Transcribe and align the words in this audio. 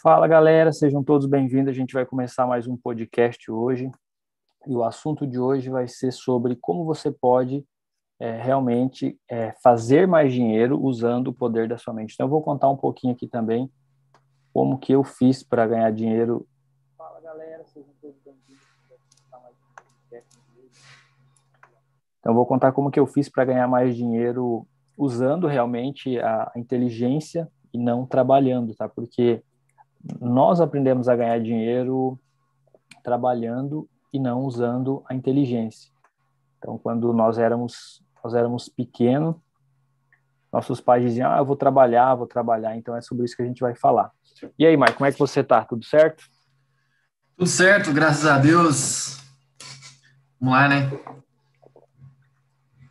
Fala 0.00 0.28
galera, 0.28 0.72
sejam 0.72 1.02
todos 1.02 1.26
bem-vindos. 1.26 1.72
A 1.72 1.74
gente 1.74 1.92
vai 1.92 2.06
começar 2.06 2.46
mais 2.46 2.68
um 2.68 2.76
podcast 2.76 3.50
hoje. 3.50 3.90
E 4.64 4.76
o 4.76 4.84
assunto 4.84 5.26
de 5.26 5.40
hoje 5.40 5.70
vai 5.70 5.88
ser 5.88 6.12
sobre 6.12 6.54
como 6.54 6.84
você 6.84 7.10
pode 7.10 7.66
é, 8.20 8.40
realmente 8.40 9.18
é, 9.28 9.52
fazer 9.60 10.06
mais 10.06 10.32
dinheiro 10.32 10.80
usando 10.80 11.28
o 11.28 11.34
poder 11.34 11.66
da 11.68 11.76
sua 11.76 11.92
mente. 11.92 12.14
Então, 12.14 12.26
eu 12.26 12.30
vou 12.30 12.40
contar 12.40 12.68
um 12.68 12.76
pouquinho 12.76 13.12
aqui 13.12 13.26
também 13.26 13.68
como 14.54 14.78
que 14.78 14.92
eu 14.92 15.02
fiz 15.02 15.42
para 15.42 15.66
ganhar 15.66 15.90
dinheiro. 15.90 16.46
Fala 16.96 17.20
galera, 17.20 17.64
sejam 17.66 17.92
todos 18.00 18.20
bem-vindos. 18.24 18.62
Então, 22.20 22.34
vou 22.34 22.46
contar 22.46 22.70
como 22.70 22.90
que 22.92 23.00
eu 23.00 23.06
fiz 23.08 23.28
para 23.28 23.46
ganhar 23.46 23.66
mais 23.66 23.96
dinheiro 23.96 24.64
usando 24.96 25.48
realmente 25.48 26.20
a 26.20 26.52
inteligência 26.54 27.50
e 27.74 27.78
não 27.78 28.06
trabalhando, 28.06 28.76
tá? 28.76 28.88
Porque 28.88 29.42
nós 30.20 30.60
aprendemos 30.60 31.08
a 31.08 31.16
ganhar 31.16 31.40
dinheiro 31.40 32.18
trabalhando 33.02 33.88
e 34.12 34.18
não 34.18 34.42
usando 34.42 35.02
a 35.08 35.14
inteligência. 35.14 35.90
Então, 36.58 36.78
quando 36.78 37.12
nós 37.12 37.38
éramos 37.38 38.02
nós 38.22 38.34
éramos 38.34 38.68
pequenos, 38.68 39.36
nossos 40.52 40.80
pais 40.80 41.02
diziam: 41.02 41.30
"Ah, 41.30 41.38
eu 41.38 41.44
vou 41.44 41.56
trabalhar, 41.56 42.14
vou 42.14 42.26
trabalhar". 42.26 42.76
Então 42.76 42.96
é 42.96 43.00
sobre 43.00 43.24
isso 43.24 43.36
que 43.36 43.42
a 43.42 43.46
gente 43.46 43.60
vai 43.60 43.74
falar. 43.74 44.10
E 44.58 44.66
aí, 44.66 44.76
Mike, 44.76 44.94
como 44.94 45.06
é 45.06 45.12
que 45.12 45.18
você 45.18 45.42
tá? 45.42 45.64
Tudo 45.64 45.84
certo? 45.84 46.24
Tudo 47.36 47.48
certo, 47.48 47.92
graças 47.92 48.26
a 48.26 48.38
Deus. 48.38 49.18
Vamos 50.40 50.54
lá, 50.54 50.68
né? 50.68 50.90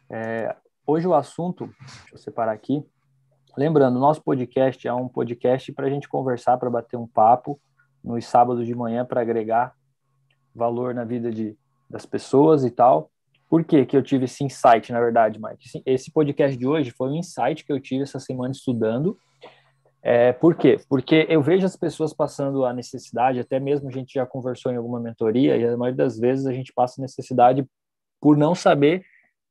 É, 0.10 0.56
hoje 0.86 1.08
o 1.08 1.14
assunto, 1.14 1.68
deixa 1.80 2.14
eu 2.14 2.18
separar 2.18 2.54
aqui, 2.54 2.86
Lembrando, 3.58 3.98
nosso 3.98 4.22
podcast 4.22 4.88
é 4.88 4.94
um 4.94 5.08
podcast 5.08 5.74
para 5.74 5.88
a 5.88 5.90
gente 5.90 6.08
conversar, 6.08 6.60
para 6.60 6.70
bater 6.70 6.96
um 6.96 7.08
papo 7.08 7.60
nos 8.04 8.24
sábados 8.24 8.68
de 8.68 8.76
manhã 8.76 9.04
para 9.04 9.20
agregar 9.20 9.74
valor 10.54 10.94
na 10.94 11.04
vida 11.04 11.32
de, 11.32 11.58
das 11.90 12.06
pessoas 12.06 12.64
e 12.64 12.70
tal. 12.70 13.10
Por 13.50 13.64
que, 13.64 13.84
que 13.84 13.98
eu 13.98 14.04
tive 14.04 14.26
esse 14.26 14.44
insight, 14.44 14.92
na 14.92 15.00
verdade, 15.00 15.40
Mike? 15.42 15.82
Esse 15.88 16.12
podcast 16.12 16.56
de 16.56 16.68
hoje 16.68 16.92
foi 16.92 17.10
um 17.10 17.16
insight 17.16 17.66
que 17.66 17.74
eu 17.74 17.80
tive 17.80 18.04
essa 18.04 18.20
semana 18.20 18.52
estudando. 18.52 19.18
É, 20.04 20.34
por 20.34 20.54
quê? 20.54 20.80
Porque 20.88 21.26
eu 21.28 21.42
vejo 21.42 21.66
as 21.66 21.76
pessoas 21.76 22.14
passando 22.14 22.64
a 22.64 22.72
necessidade, 22.72 23.40
até 23.40 23.60
mesmo 23.60 23.90
a 23.90 23.92
gente 23.92 24.14
já 24.14 24.26
conversou 24.28 24.72
em 24.72 24.76
alguma 24.76 25.00
mentoria, 25.00 25.58
e 25.58 25.66
a 25.66 25.76
maioria 25.76 25.98
das 25.98 26.20
vezes 26.20 26.46
a 26.46 26.54
gente 26.54 26.72
passa 26.72 27.02
necessidade 27.02 27.66
por 28.22 28.38
não 28.38 28.54
saber 28.54 29.04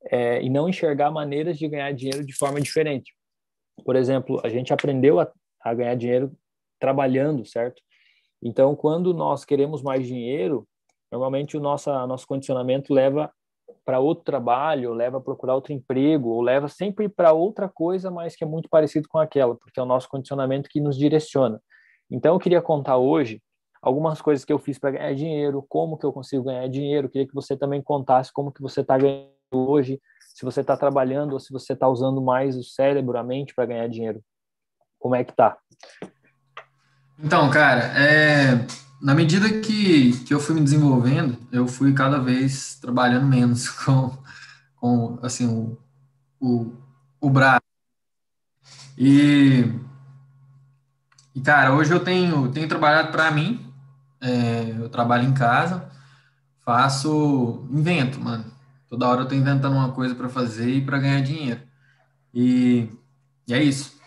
é, 0.09 0.41
e 0.41 0.48
não 0.48 0.69
enxergar 0.69 1.11
maneiras 1.11 1.59
de 1.59 1.67
ganhar 1.67 1.91
dinheiro 1.93 2.25
de 2.25 2.33
forma 2.33 2.61
diferente. 2.61 3.16
Por 3.85 3.97
exemplo, 3.97 4.41
a 4.45 4.49
gente 4.49 4.73
aprendeu 4.73 5.21
a, 5.21 5.31
a 5.63 5.75
ganhar 5.75 5.95
dinheiro 5.95 6.33
trabalhando, 6.81 7.45
certo? 7.47 7.83
Então, 8.43 8.75
quando 8.77 9.15
nós 9.15 9.45
queremos 9.45 9.83
mais 9.83 10.07
dinheiro, 10.07 10.67
normalmente 11.11 11.57
o 11.57 11.61
nosso, 11.61 11.91
nosso 12.07 12.27
condicionamento 12.27 12.93
leva 12.93 13.31
para 13.85 14.01
outro 14.01 14.25
trabalho, 14.25 14.93
leva 14.93 15.19
a 15.19 15.21
procurar 15.21 15.55
outro 15.55 15.73
emprego, 15.73 16.31
ou 16.31 16.43
leva 16.43 16.69
sempre 16.69 17.09
para 17.09 17.33
outra 17.33 17.69
coisa, 17.69 18.11
mas 18.11 18.37
que 18.37 18.45
é 18.45 18.47
muito 18.47 18.69
parecido 18.69 19.09
com 19.09 19.19
aquela, 19.19 19.55
porque 19.55 19.79
é 19.79 19.83
o 19.83 19.87
nosso 19.87 20.09
condicionamento 20.09 20.69
que 20.69 20.81
nos 20.81 20.97
direciona. 20.97 21.61
Então, 22.11 22.35
eu 22.35 22.39
queria 22.39 22.63
contar 22.63 22.97
hoje 22.97 23.41
algumas 23.83 24.21
coisas 24.21 24.45
que 24.45 24.53
eu 24.53 24.59
fiz 24.59 24.79
para 24.79 24.93
ganhar 24.93 25.15
dinheiro, 25.15 25.65
como 25.69 25.97
que 25.97 26.05
eu 26.05 26.13
consigo 26.13 26.45
ganhar 26.45 26.67
dinheiro. 26.69 27.07
Eu 27.07 27.11
queria 27.11 27.27
que 27.27 27.35
você 27.35 27.57
também 27.57 27.81
contasse 27.81 28.33
como 28.33 28.53
que 28.53 28.61
você 28.61 28.81
está 28.81 28.98
ganhando 28.98 29.31
hoje, 29.53 30.01
se 30.36 30.45
você 30.45 30.61
está 30.61 30.77
trabalhando 30.77 31.33
ou 31.33 31.41
se 31.41 31.51
você 31.51 31.73
está 31.73 31.89
usando 31.89 32.20
mais 32.20 32.58
o 32.58 32.63
cérebro, 32.63 33.17
a 33.17 33.24
mente 33.24 33.55
para 33.55 33.64
ganhar 33.64 33.89
dinheiro. 33.89 34.23
Como 34.98 35.14
é 35.14 35.24
que 35.24 35.35
tá? 35.35 35.57
Então, 37.19 37.48
cara, 37.51 37.80
é, 37.98 38.67
na 39.01 39.14
medida 39.14 39.48
que, 39.63 40.13
que 40.27 40.35
eu 40.35 40.39
fui 40.39 40.55
me 40.55 40.61
desenvolvendo, 40.61 41.39
eu 41.51 41.67
fui 41.67 41.95
cada 41.95 42.19
vez 42.19 42.74
trabalhando 42.74 43.27
menos 43.27 43.70
com, 43.83 44.14
com 44.77 45.19
assim, 45.23 45.47
o, 45.47 45.79
o, 46.39 46.74
o 47.18 47.30
braço. 47.30 47.63
E, 48.98 49.73
e, 51.35 51.41
cara, 51.41 51.73
hoje 51.73 51.95
eu 51.95 52.05
tenho, 52.05 52.53
tenho 52.53 52.68
trabalhado 52.68 53.11
para 53.11 53.30
mim, 53.30 53.73
é, 54.20 54.77
eu 54.80 54.91
trabalho 54.91 55.27
em 55.27 55.33
casa, 55.33 55.91
faço, 56.63 57.67
invento, 57.70 58.20
mano. 58.20 58.55
Toda 58.89 59.08
hora 59.08 59.23
eu 59.23 59.29
tô 59.29 59.35
inventando 59.35 59.74
uma 59.74 59.92
coisa 59.92 60.14
para 60.14 60.29
fazer 60.29 60.70
e 60.70 60.85
para 60.85 60.98
ganhar 60.98 61.20
dinheiro. 61.20 61.61
E, 62.33 62.89
e, 63.48 63.55
é 63.55 63.63
isso. 63.63 64.01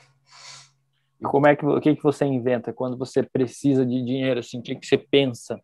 E 1.19 1.23
como 1.25 1.47
é 1.47 1.55
que 1.55 1.65
o 1.65 1.81
que 1.81 1.95
que 1.95 2.03
você 2.03 2.25
inventa 2.25 2.71
quando 2.71 2.97
você 2.97 3.21
precisa 3.21 3.85
de 3.85 4.03
dinheiro 4.03 4.39
assim? 4.39 4.59
O 4.59 4.63
que 4.63 4.75
que 4.75 4.85
você 4.85 4.97
pensa? 4.97 5.59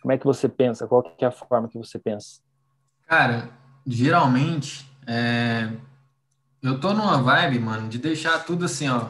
Como 0.00 0.12
é 0.12 0.18
que 0.18 0.24
você 0.24 0.48
pensa? 0.48 0.86
Qual 0.86 1.02
que 1.02 1.24
é 1.24 1.28
a 1.28 1.32
forma 1.32 1.68
que 1.68 1.76
você 1.76 1.98
pensa? 1.98 2.40
Cara, 3.06 3.50
geralmente 3.86 4.88
é, 5.06 5.70
eu 6.62 6.80
tô 6.80 6.92
numa 6.92 7.22
vibe, 7.22 7.58
mano, 7.58 7.88
de 7.88 7.98
deixar 7.98 8.44
tudo 8.44 8.64
assim, 8.64 8.88
ó. 8.88 9.08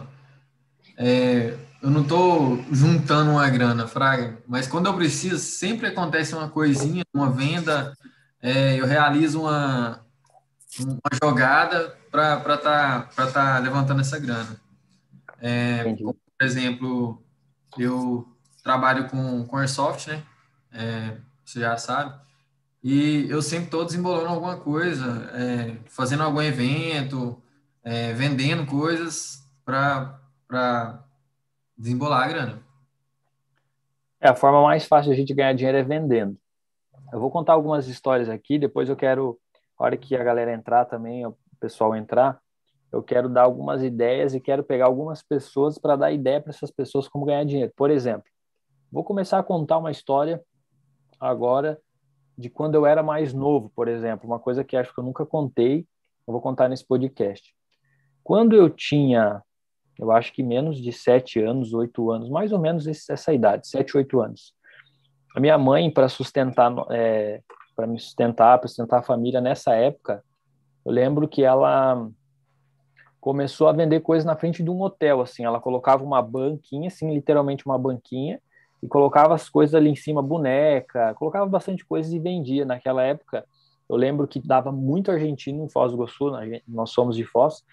É, 0.97 1.57
eu 1.83 1.91
não 1.91 2.05
tô 2.05 2.57
juntando 2.73 3.31
uma 3.31 3.49
grana, 3.49 3.87
fraga, 3.87 4.39
mas 4.47 4.67
quando 4.67 4.87
eu 4.87 4.95
preciso, 4.95 5.39
sempre 5.39 5.87
acontece 5.87 6.35
uma 6.35 6.49
coisinha, 6.49 7.05
uma 7.15 7.31
venda, 7.31 7.93
é, 8.43 8.81
eu 8.81 8.87
realizo 8.87 9.43
uma, 9.43 10.05
uma 10.81 11.19
jogada 11.23 11.97
para 12.11 12.37
estar 12.55 13.09
tá, 13.15 13.27
tá 13.27 13.59
levantando 13.59 14.01
essa 14.01 14.19
grana. 14.19 14.61
É, 15.41 15.85
por 15.95 16.17
exemplo, 16.45 17.23
eu 17.79 18.27
trabalho 18.63 19.09
com, 19.09 19.45
com 19.47 19.57
Airsoft, 19.57 20.09
né? 20.09 20.23
É, 20.73 21.17
você 21.45 21.61
já 21.61 21.77
sabe. 21.77 22.19
E 22.83 23.27
eu 23.29 23.43
sempre 23.43 23.67
estou 23.67 23.85
desembolando 23.85 24.29
alguma 24.29 24.57
coisa, 24.57 25.31
é, 25.35 25.77
fazendo 25.87 26.23
algum 26.23 26.41
evento, 26.41 27.41
é, 27.83 28.13
vendendo 28.13 28.67
coisas 28.67 29.45
para 29.65 31.03
desembolar 31.77 32.25
a 32.25 32.29
grana. 32.29 32.63
É, 34.21 34.29
a 34.29 34.35
forma 34.35 34.63
mais 34.63 34.85
fácil 34.85 35.11
de 35.11 35.15
a 35.15 35.21
gente 35.21 35.35
ganhar 35.35 35.53
dinheiro 35.53 35.79
é 35.79 35.83
vendendo. 35.83 36.37
Eu 37.13 37.21
vou 37.21 37.31
contar 37.31 37.55
algumas 37.55 37.89
histórias 37.89 38.29
aqui, 38.29 38.59
depois 38.59 38.89
eu 38.89 38.97
quero, 38.97 39.39
a 39.79 39.85
hora 39.85 39.97
que 39.97 40.15
a 40.15 40.23
galera 40.23 40.53
entrar 40.53 40.85
também, 40.85 41.25
o 41.27 41.37
pessoal 41.59 41.97
entrar, 41.97 42.39
eu 42.93 43.03
quero 43.03 43.29
dar 43.29 43.43
algumas 43.43 43.83
ideias 43.83 44.35
e 44.35 44.41
quero 44.41 44.63
pegar 44.63 44.87
algumas 44.87 45.23
pessoas 45.23 45.79
para 45.79 45.97
dar 45.97 46.13
ideia 46.13 46.41
para 46.41 46.51
essas 46.51 46.71
pessoas 46.71 47.09
como 47.09 47.25
ganhar 47.25 47.45
dinheiro. 47.45 47.73
Por 47.77 47.91
exemplo, 47.91 48.25
vou 48.91 49.05
começar 49.05 49.39
a 49.39 49.43
contar 49.43 49.79
uma 49.79 49.91
história 49.91 50.43
agora 51.21 51.79
de 52.37 52.49
quando 52.49 52.75
eu 52.77 52.87
era 52.87 53.03
mais 53.03 53.35
novo, 53.35 53.71
por 53.75 53.89
exemplo, 53.89 54.27
uma 54.27 54.39
coisa 54.39 54.63
que 54.63 54.77
acho 54.77 54.95
que 54.95 55.01
eu 55.01 55.05
nunca 55.05 55.27
contei, 55.27 55.87
eu 56.27 56.33
vou 56.33 56.41
contar 56.41 56.69
nesse 56.69 56.87
podcast. 56.87 57.55
Quando 58.23 58.55
eu 58.55 58.71
tinha, 58.71 59.43
eu 59.99 60.13
acho 60.13 60.33
que 60.33 60.43
menos 60.43 60.81
de 60.81 60.93
sete 60.93 61.41
anos, 61.41 61.75
oito 61.75 62.11
anos, 62.11 62.29
mais 62.31 62.53
ou 62.53 62.59
menos 62.59 62.87
essa 62.87 63.33
idade, 63.33 63.67
sete, 63.67 63.97
oito 63.97 64.21
anos, 64.21 64.55
a 65.35 65.41
minha 65.41 65.59
mãe, 65.59 65.91
para 65.91 66.09
sustentar, 66.09 66.73
é, 66.91 67.43
para 67.77 67.87
me 67.87 67.99
sustentar, 67.99 68.59
para 68.59 68.69
sustentar 68.69 68.99
a 68.99 69.03
família 69.03 69.41
nessa 69.41 69.75
época, 69.75 70.25
eu 70.85 70.93
lembro 70.93 71.29
que 71.29 71.45
ela 71.45 72.09
começou 73.21 73.69
a 73.69 73.73
vender 73.73 74.01
coisas 74.01 74.25
na 74.25 74.37
frente 74.37 74.63
de 74.63 74.71
um 74.71 74.81
hotel, 74.81 75.21
assim, 75.21 75.45
ela 75.45 75.61
colocava 75.61 76.03
uma 76.03 76.23
banquinha, 76.23 76.89
assim, 76.89 77.13
literalmente 77.13 77.67
uma 77.67 77.79
banquinha, 77.79 78.41
e 78.83 78.87
colocava 78.87 79.35
as 79.35 79.49
coisas 79.49 79.75
ali 79.75 79.91
em 79.91 79.97
cima, 79.97 80.23
boneca, 80.23 81.13
colocava 81.15 81.45
bastante 81.47 81.85
coisas 81.85 82.13
e 82.13 82.19
vendia. 82.19 82.65
Naquela 82.65 83.03
época, 83.03 83.45
eu 83.89 83.97
lembro 83.97 84.27
que 84.27 84.41
dava 84.41 84.71
muito 84.71 85.11
argentino 85.11 85.65
em 85.65 85.69
Foz 85.69 85.91
do 85.91 85.99
Iguaçu, 85.99 86.31
nós 86.67 86.91
somos 86.91 87.17
de 87.17 87.25
Foz, 87.25 87.65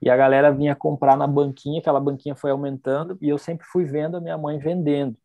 e 0.00 0.08
a 0.08 0.16
galera 0.16 0.50
vinha 0.50 0.74
comprar 0.74 1.16
na 1.16 1.26
banquinha, 1.26 1.80
aquela 1.80 2.00
banquinha 2.00 2.34
foi 2.34 2.50
aumentando, 2.50 3.18
e 3.20 3.28
eu 3.28 3.36
sempre 3.36 3.66
fui 3.66 3.84
vendo 3.84 4.16
a 4.16 4.20
minha 4.20 4.38
mãe 4.38 4.58
vendendo. 4.58 5.16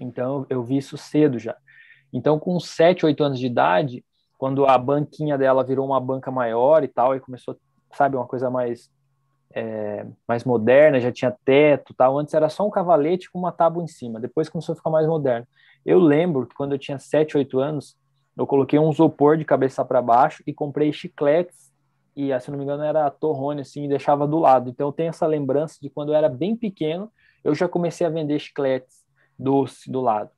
Então, 0.00 0.46
eu 0.48 0.62
vi 0.62 0.76
isso 0.76 0.96
cedo 0.96 1.38
já. 1.38 1.56
Então, 2.12 2.38
com 2.38 2.58
7, 2.58 3.06
8 3.06 3.24
anos 3.24 3.38
de 3.38 3.46
idade, 3.46 4.04
quando 4.38 4.66
a 4.66 4.76
banquinha 4.78 5.36
dela 5.36 5.64
virou 5.64 5.86
uma 5.86 6.00
banca 6.00 6.30
maior 6.30 6.84
e 6.84 6.88
tal, 6.88 7.14
e 7.14 7.20
começou, 7.20 7.56
sabe, 7.92 8.16
uma 8.16 8.26
coisa 8.26 8.50
mais 8.50 8.90
é, 9.56 10.06
mais 10.28 10.44
moderna, 10.44 11.00
já 11.00 11.10
tinha 11.10 11.34
teto 11.44 11.94
tal. 11.94 12.18
Antes 12.18 12.34
era 12.34 12.48
só 12.50 12.66
um 12.66 12.70
cavalete 12.70 13.30
com 13.30 13.38
uma 13.38 13.50
tábua 13.50 13.82
em 13.82 13.86
cima, 13.86 14.20
depois 14.20 14.50
começou 14.50 14.74
a 14.74 14.76
ficar 14.76 14.90
mais 14.90 15.06
moderno. 15.06 15.46
Eu 15.84 15.98
lembro 15.98 16.46
que 16.46 16.54
quando 16.54 16.72
eu 16.72 16.78
tinha 16.78 16.98
7, 16.98 17.38
8 17.38 17.58
anos, 17.58 17.96
eu 18.36 18.46
coloquei 18.46 18.78
um 18.78 18.90
isopor 18.90 19.38
de 19.38 19.46
cabeça 19.46 19.82
para 19.82 20.02
baixo 20.02 20.42
e 20.46 20.52
comprei 20.52 20.92
chicletes, 20.92 21.72
e 22.14 22.38
se 22.38 22.50
não 22.50 22.58
me 22.58 22.64
engano 22.64 22.82
era 22.82 23.10
torrone, 23.10 23.62
assim, 23.62 23.84
e 23.84 23.88
deixava 23.88 24.26
do 24.26 24.38
lado. 24.38 24.68
Então 24.68 24.88
eu 24.88 24.92
tenho 24.92 25.08
essa 25.08 25.26
lembrança 25.26 25.78
de 25.80 25.88
quando 25.88 26.10
eu 26.10 26.14
era 26.14 26.28
bem 26.28 26.54
pequeno, 26.54 27.10
eu 27.42 27.54
já 27.54 27.66
comecei 27.66 28.06
a 28.06 28.10
vender 28.10 28.38
chicletes 28.38 29.05
doce 29.38 29.90
do 29.90 30.00
lado. 30.00 30.30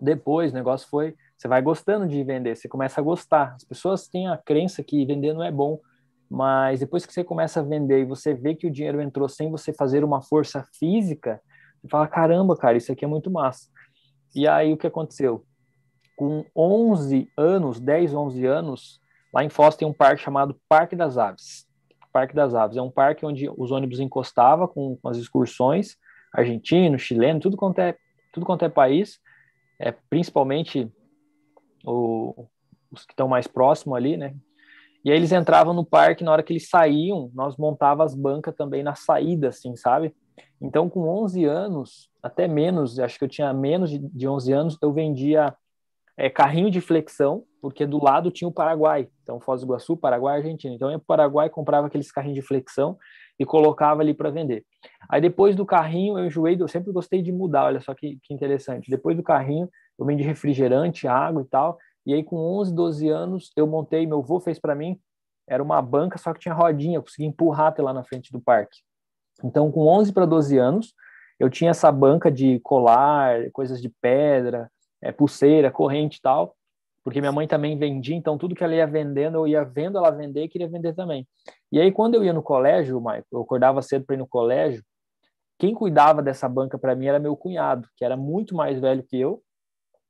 Depois 0.00 0.52
o 0.52 0.54
negócio 0.54 0.88
foi, 0.88 1.16
você 1.36 1.48
vai 1.48 1.60
gostando 1.62 2.06
de 2.06 2.22
vender, 2.22 2.56
você 2.56 2.68
começa 2.68 3.00
a 3.00 3.04
gostar. 3.04 3.54
As 3.54 3.64
pessoas 3.64 4.08
têm 4.08 4.28
a 4.28 4.36
crença 4.36 4.82
que 4.82 5.04
vender 5.04 5.32
não 5.32 5.42
é 5.42 5.50
bom, 5.50 5.80
mas 6.30 6.80
depois 6.80 7.06
que 7.06 7.12
você 7.12 7.24
começa 7.24 7.60
a 7.60 7.62
vender 7.62 8.00
e 8.00 8.04
você 8.04 8.34
vê 8.34 8.54
que 8.54 8.66
o 8.66 8.70
dinheiro 8.70 9.00
entrou 9.00 9.28
sem 9.28 9.50
você 9.50 9.72
fazer 9.72 10.04
uma 10.04 10.20
força 10.20 10.64
física, 10.78 11.40
fala, 11.90 12.06
caramba, 12.06 12.56
cara, 12.56 12.76
isso 12.76 12.92
aqui 12.92 13.04
é 13.04 13.08
muito 13.08 13.30
massa. 13.30 13.68
E 14.34 14.46
aí 14.46 14.72
o 14.72 14.76
que 14.76 14.86
aconteceu? 14.86 15.44
Com 16.16 16.44
11 16.54 17.30
anos, 17.36 17.80
10, 17.80 18.14
11 18.14 18.46
anos, 18.46 19.00
lá 19.32 19.42
em 19.42 19.48
Foz 19.48 19.76
tem 19.76 19.86
um 19.86 19.92
parque 19.92 20.22
chamado 20.22 20.60
Parque 20.68 20.94
das 20.94 21.16
Aves. 21.16 21.66
Parque 22.12 22.34
das 22.34 22.54
Aves 22.54 22.76
é 22.76 22.82
um 22.82 22.90
parque 22.90 23.24
onde 23.24 23.48
os 23.56 23.70
ônibus 23.70 24.00
encostavam 24.00 24.66
com, 24.66 24.96
com 24.96 25.08
as 25.08 25.16
excursões, 25.16 25.96
argentino, 26.34 26.98
chileno, 26.98 27.40
tudo 27.40 27.56
quanto 27.56 27.78
é, 27.78 27.96
tudo 28.38 28.46
quanto 28.46 28.64
é 28.64 28.68
país, 28.68 29.18
é, 29.78 29.92
principalmente 30.08 30.90
o, 31.84 32.46
os 32.90 33.04
que 33.04 33.12
estão 33.12 33.26
mais 33.26 33.46
próximos 33.46 33.96
ali, 33.96 34.16
né? 34.16 34.34
E 35.04 35.10
aí 35.10 35.16
eles 35.16 35.32
entravam 35.32 35.74
no 35.74 35.84
parque, 35.84 36.24
na 36.24 36.32
hora 36.32 36.42
que 36.42 36.52
eles 36.52 36.68
saíam, 36.68 37.30
nós 37.34 37.56
montava 37.56 38.04
as 38.04 38.14
bancas 38.14 38.54
também 38.54 38.82
na 38.82 38.94
saída, 38.94 39.48
assim, 39.48 39.74
sabe? 39.76 40.14
Então, 40.60 40.88
com 40.88 41.08
11 41.08 41.44
anos, 41.44 42.10
até 42.22 42.46
menos, 42.48 42.98
acho 42.98 43.18
que 43.18 43.24
eu 43.24 43.28
tinha 43.28 43.52
menos 43.52 43.90
de, 43.90 43.98
de 43.98 44.28
11 44.28 44.52
anos, 44.52 44.78
eu 44.82 44.92
vendia 44.92 45.54
é, 46.16 46.28
carrinho 46.28 46.70
de 46.70 46.80
flexão, 46.80 47.44
porque 47.60 47.86
do 47.86 48.02
lado 48.02 48.30
tinha 48.30 48.48
o 48.48 48.52
Paraguai. 48.52 49.08
Então, 49.22 49.40
Foz 49.40 49.60
do 49.60 49.66
Iguaçu, 49.66 49.96
Paraguai, 49.96 50.38
Argentina. 50.38 50.74
Então, 50.74 50.88
eu 50.88 50.92
ia 50.92 50.98
para 50.98 51.04
o 51.04 51.06
Paraguai, 51.06 51.48
comprava 51.48 51.86
aqueles 51.86 52.10
carrinhos 52.10 52.36
de 52.36 52.42
flexão 52.42 52.98
e 53.38 53.44
colocava 53.44 54.02
ali 54.02 54.12
para 54.12 54.30
vender. 54.30 54.64
Aí, 55.08 55.20
depois 55.20 55.54
do 55.54 55.64
carrinho, 55.64 56.18
eu 56.18 56.26
enjoei, 56.26 56.56
eu 56.58 56.68
sempre 56.68 56.92
gostei 56.92 57.22
de 57.22 57.32
mudar, 57.32 57.66
olha 57.66 57.80
só 57.80 57.94
que, 57.94 58.18
que 58.22 58.34
interessante. 58.34 58.90
Depois 58.90 59.16
do 59.16 59.22
carrinho, 59.22 59.68
eu 59.98 60.04
vendi 60.04 60.22
refrigerante, 60.22 61.06
água 61.06 61.42
e 61.42 61.44
tal. 61.44 61.78
E 62.04 62.14
aí, 62.14 62.24
com 62.24 62.36
11, 62.36 62.74
12 62.74 63.08
anos, 63.08 63.52
eu 63.56 63.66
montei, 63.66 64.06
meu 64.06 64.18
avô 64.18 64.40
fez 64.40 64.58
para 64.58 64.74
mim, 64.74 64.98
era 65.46 65.62
uma 65.62 65.80
banca, 65.80 66.18
só 66.18 66.32
que 66.32 66.40
tinha 66.40 66.54
rodinha, 66.54 66.96
eu 66.96 67.02
consegui 67.02 67.26
empurrar 67.26 67.68
até 67.68 67.82
lá 67.82 67.92
na 67.92 68.04
frente 68.04 68.32
do 68.32 68.40
parque. 68.40 68.80
Então, 69.42 69.70
com 69.70 69.86
11 69.86 70.12
para 70.12 70.26
12 70.26 70.58
anos, 70.58 70.94
eu 71.38 71.48
tinha 71.48 71.70
essa 71.70 71.90
banca 71.92 72.30
de 72.30 72.58
colar, 72.60 73.50
coisas 73.52 73.80
de 73.80 73.88
pedra, 74.00 74.70
é, 75.00 75.12
pulseira, 75.12 75.70
corrente 75.70 76.18
e 76.18 76.20
tal, 76.20 76.56
porque 77.08 77.22
minha 77.22 77.32
mãe 77.32 77.48
também 77.48 77.74
vendia, 77.78 78.14
então 78.14 78.36
tudo 78.36 78.54
que 78.54 78.62
ela 78.62 78.74
ia 78.74 78.86
vendendo, 78.86 79.38
eu 79.38 79.48
ia 79.48 79.64
vendo 79.64 79.96
ela 79.96 80.10
vender 80.10 80.42
e 80.42 80.48
queria 80.48 80.68
vender 80.68 80.94
também. 80.94 81.26
E 81.72 81.80
aí, 81.80 81.90
quando 81.90 82.16
eu 82.16 82.22
ia 82.22 82.34
no 82.34 82.42
colégio, 82.42 83.00
Michael, 83.00 83.24
eu 83.32 83.40
acordava 83.40 83.80
cedo 83.80 84.04
para 84.04 84.14
ir 84.14 84.18
no 84.18 84.28
colégio, 84.28 84.84
quem 85.58 85.72
cuidava 85.74 86.22
dessa 86.22 86.46
banca 86.46 86.78
para 86.78 86.94
mim 86.94 87.06
era 87.06 87.18
meu 87.18 87.34
cunhado, 87.34 87.88
que 87.96 88.04
era 88.04 88.14
muito 88.14 88.54
mais 88.54 88.78
velho 88.78 89.02
que 89.02 89.18
eu. 89.18 89.42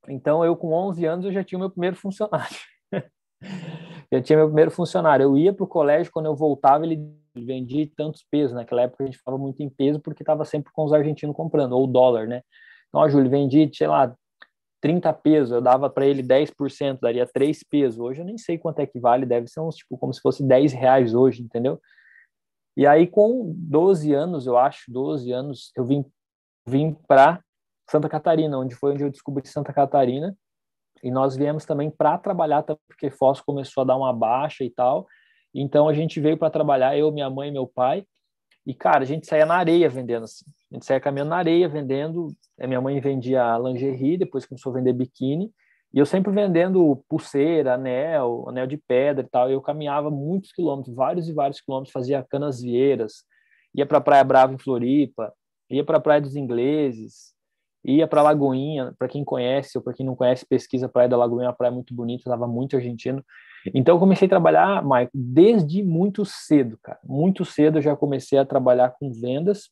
Então, 0.08 0.44
eu 0.44 0.56
com 0.56 0.72
11 0.72 1.06
anos, 1.06 1.24
eu 1.24 1.30
já 1.30 1.44
tinha 1.44 1.56
o 1.56 1.60
meu 1.60 1.70
primeiro 1.70 1.94
funcionário. 1.94 2.56
já 4.12 4.20
tinha 4.20 4.36
meu 4.36 4.48
primeiro 4.48 4.72
funcionário. 4.72 5.22
Eu 5.22 5.38
ia 5.38 5.52
para 5.52 5.62
o 5.62 5.68
colégio, 5.68 6.10
quando 6.10 6.26
eu 6.26 6.34
voltava, 6.34 6.84
ele 6.84 7.00
vendia 7.36 7.88
tantos 7.96 8.26
pesos. 8.28 8.56
Naquela 8.56 8.82
época 8.82 9.04
a 9.04 9.06
gente 9.06 9.18
falava 9.18 9.40
muito 9.40 9.62
em 9.62 9.70
peso 9.70 10.00
porque 10.00 10.24
estava 10.24 10.44
sempre 10.44 10.72
com 10.72 10.84
os 10.84 10.92
argentinos 10.92 11.36
comprando, 11.36 11.74
ou 11.74 11.86
dólar, 11.86 12.26
né? 12.26 12.42
Então, 12.88 13.00
ó, 13.00 13.08
Júlio, 13.08 13.30
vendi, 13.30 13.70
sei 13.72 13.86
lá, 13.86 14.12
30 14.80 15.12
pesos, 15.12 15.52
eu 15.52 15.60
dava 15.60 15.90
para 15.90 16.06
ele 16.06 16.22
10%, 16.22 17.00
daria 17.00 17.26
3 17.26 17.62
pesos. 17.64 17.98
Hoje 17.98 18.20
eu 18.20 18.24
nem 18.24 18.38
sei 18.38 18.58
quanto 18.58 18.80
é 18.80 18.86
que 18.86 18.98
vale, 18.98 19.26
deve 19.26 19.48
ser 19.48 19.60
uns, 19.60 19.76
tipo, 19.76 19.98
como 19.98 20.12
se 20.12 20.20
fosse 20.20 20.46
10 20.46 20.72
reais 20.72 21.14
hoje, 21.14 21.42
entendeu? 21.42 21.80
E 22.76 22.86
aí, 22.86 23.06
com 23.06 23.52
12 23.56 24.12
anos, 24.14 24.46
eu 24.46 24.56
acho, 24.56 24.84
12 24.88 25.32
anos, 25.32 25.72
eu 25.76 25.84
vim, 25.84 26.04
vim 26.66 26.94
para 27.08 27.42
Santa 27.90 28.08
Catarina, 28.08 28.58
onde 28.58 28.74
foi 28.74 28.92
onde 28.92 29.02
eu 29.02 29.10
descobri 29.10 29.46
Santa 29.48 29.72
Catarina. 29.72 30.36
E 31.02 31.10
nós 31.10 31.36
viemos 31.36 31.64
também 31.64 31.90
para 31.90 32.18
trabalhar, 32.18 32.62
porque 32.62 33.10
Foz 33.10 33.40
começou 33.40 33.82
a 33.82 33.84
dar 33.84 33.96
uma 33.96 34.12
baixa 34.12 34.62
e 34.64 34.70
tal. 34.70 35.06
Então 35.54 35.88
a 35.88 35.94
gente 35.94 36.20
veio 36.20 36.38
para 36.38 36.50
trabalhar, 36.50 36.96
eu, 36.96 37.10
minha 37.10 37.28
mãe 37.30 37.48
e 37.48 37.52
meu 37.52 37.66
pai. 37.66 38.04
E, 38.68 38.74
cara, 38.74 39.02
a 39.02 39.06
gente 39.06 39.26
saía 39.26 39.46
na 39.46 39.56
areia 39.56 39.88
vendendo 39.88 40.24
assim. 40.24 40.44
A 40.70 40.74
gente 40.74 40.84
saía 40.84 41.00
caminhando 41.00 41.30
na 41.30 41.38
areia 41.38 41.66
vendendo. 41.66 42.36
A 42.60 42.66
minha 42.66 42.82
mãe 42.82 43.00
vendia 43.00 43.56
lingerie, 43.56 44.18
depois 44.18 44.44
começou 44.44 44.70
a 44.70 44.74
vender 44.74 44.92
biquíni. 44.92 45.50
E 45.90 45.98
eu 45.98 46.04
sempre 46.04 46.30
vendendo 46.30 47.02
pulseira, 47.08 47.72
anel, 47.72 48.46
anel 48.46 48.66
de 48.66 48.76
pedra 48.76 49.24
e 49.24 49.26
tal. 49.26 49.50
Eu 49.50 49.62
caminhava 49.62 50.10
muitos 50.10 50.52
quilômetros, 50.52 50.94
vários 50.94 51.30
e 51.30 51.32
vários 51.32 51.62
quilômetros, 51.62 51.94
fazia 51.94 52.22
canas 52.22 52.60
vieiras, 52.60 53.24
ia 53.74 53.86
para 53.86 54.02
Praia 54.02 54.22
Brava 54.22 54.52
em 54.52 54.58
Floripa, 54.58 55.32
ia 55.70 55.82
para 55.82 55.98
Praia 55.98 56.20
dos 56.20 56.36
Ingleses, 56.36 57.32
ia 57.84 58.06
para 58.06 58.22
Lagoinha, 58.22 58.94
para 58.98 59.08
quem 59.08 59.24
conhece 59.24 59.78
ou 59.78 59.84
para 59.84 59.92
quem 59.92 60.04
não 60.04 60.16
conhece, 60.16 60.46
pesquisa 60.46 60.88
Praia 60.88 61.08
da 61.08 61.16
Lagoinha, 61.16 61.48
uma 61.48 61.54
praia 61.54 61.72
muito 61.72 61.94
bonita, 61.94 62.22
estava 62.22 62.46
muito 62.46 62.76
argentino. 62.76 63.24
Então 63.74 63.96
eu 63.96 63.98
comecei 63.98 64.26
a 64.26 64.28
trabalhar, 64.28 64.84
Maico, 64.84 65.12
desde 65.14 65.82
muito 65.82 66.24
cedo, 66.24 66.78
cara. 66.82 66.98
Muito 67.04 67.44
cedo 67.44 67.78
eu 67.78 67.82
já 67.82 67.96
comecei 67.96 68.38
a 68.38 68.44
trabalhar 68.44 68.90
com 68.98 69.12
vendas. 69.12 69.70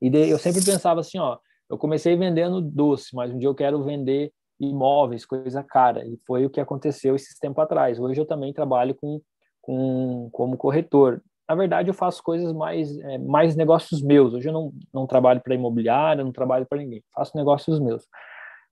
E 0.00 0.08
eu 0.08 0.38
sempre 0.38 0.64
pensava 0.64 1.00
assim, 1.00 1.18
ó, 1.18 1.38
eu 1.68 1.76
comecei 1.76 2.16
vendendo 2.16 2.60
doce, 2.60 3.14
mas 3.14 3.32
um 3.32 3.38
dia 3.38 3.48
eu 3.48 3.54
quero 3.54 3.82
vender 3.82 4.32
imóveis, 4.58 5.26
coisa 5.26 5.62
cara. 5.62 6.06
E 6.06 6.18
foi 6.26 6.46
o 6.46 6.50
que 6.50 6.60
aconteceu 6.60 7.14
esses 7.14 7.38
tempo 7.38 7.60
atrás. 7.60 7.98
Hoje 7.98 8.20
eu 8.20 8.26
também 8.26 8.52
trabalho 8.52 8.94
com, 8.94 9.20
com 9.60 10.28
como 10.32 10.56
corretor. 10.56 11.22
Na 11.48 11.54
verdade, 11.54 11.88
eu 11.88 11.94
faço 11.94 12.22
coisas 12.22 12.52
mais, 12.52 12.98
é, 12.98 13.16
mais 13.18 13.56
negócios 13.56 14.02
meus. 14.02 14.34
Hoje 14.34 14.48
eu 14.48 14.52
não, 14.52 14.72
não 14.92 15.06
trabalho 15.06 15.40
para 15.40 15.54
imobiliária, 15.54 16.22
não 16.22 16.32
trabalho 16.32 16.66
para 16.66 16.78
ninguém. 16.78 17.02
Faço 17.14 17.36
negócios 17.36 17.80
meus. 17.80 18.06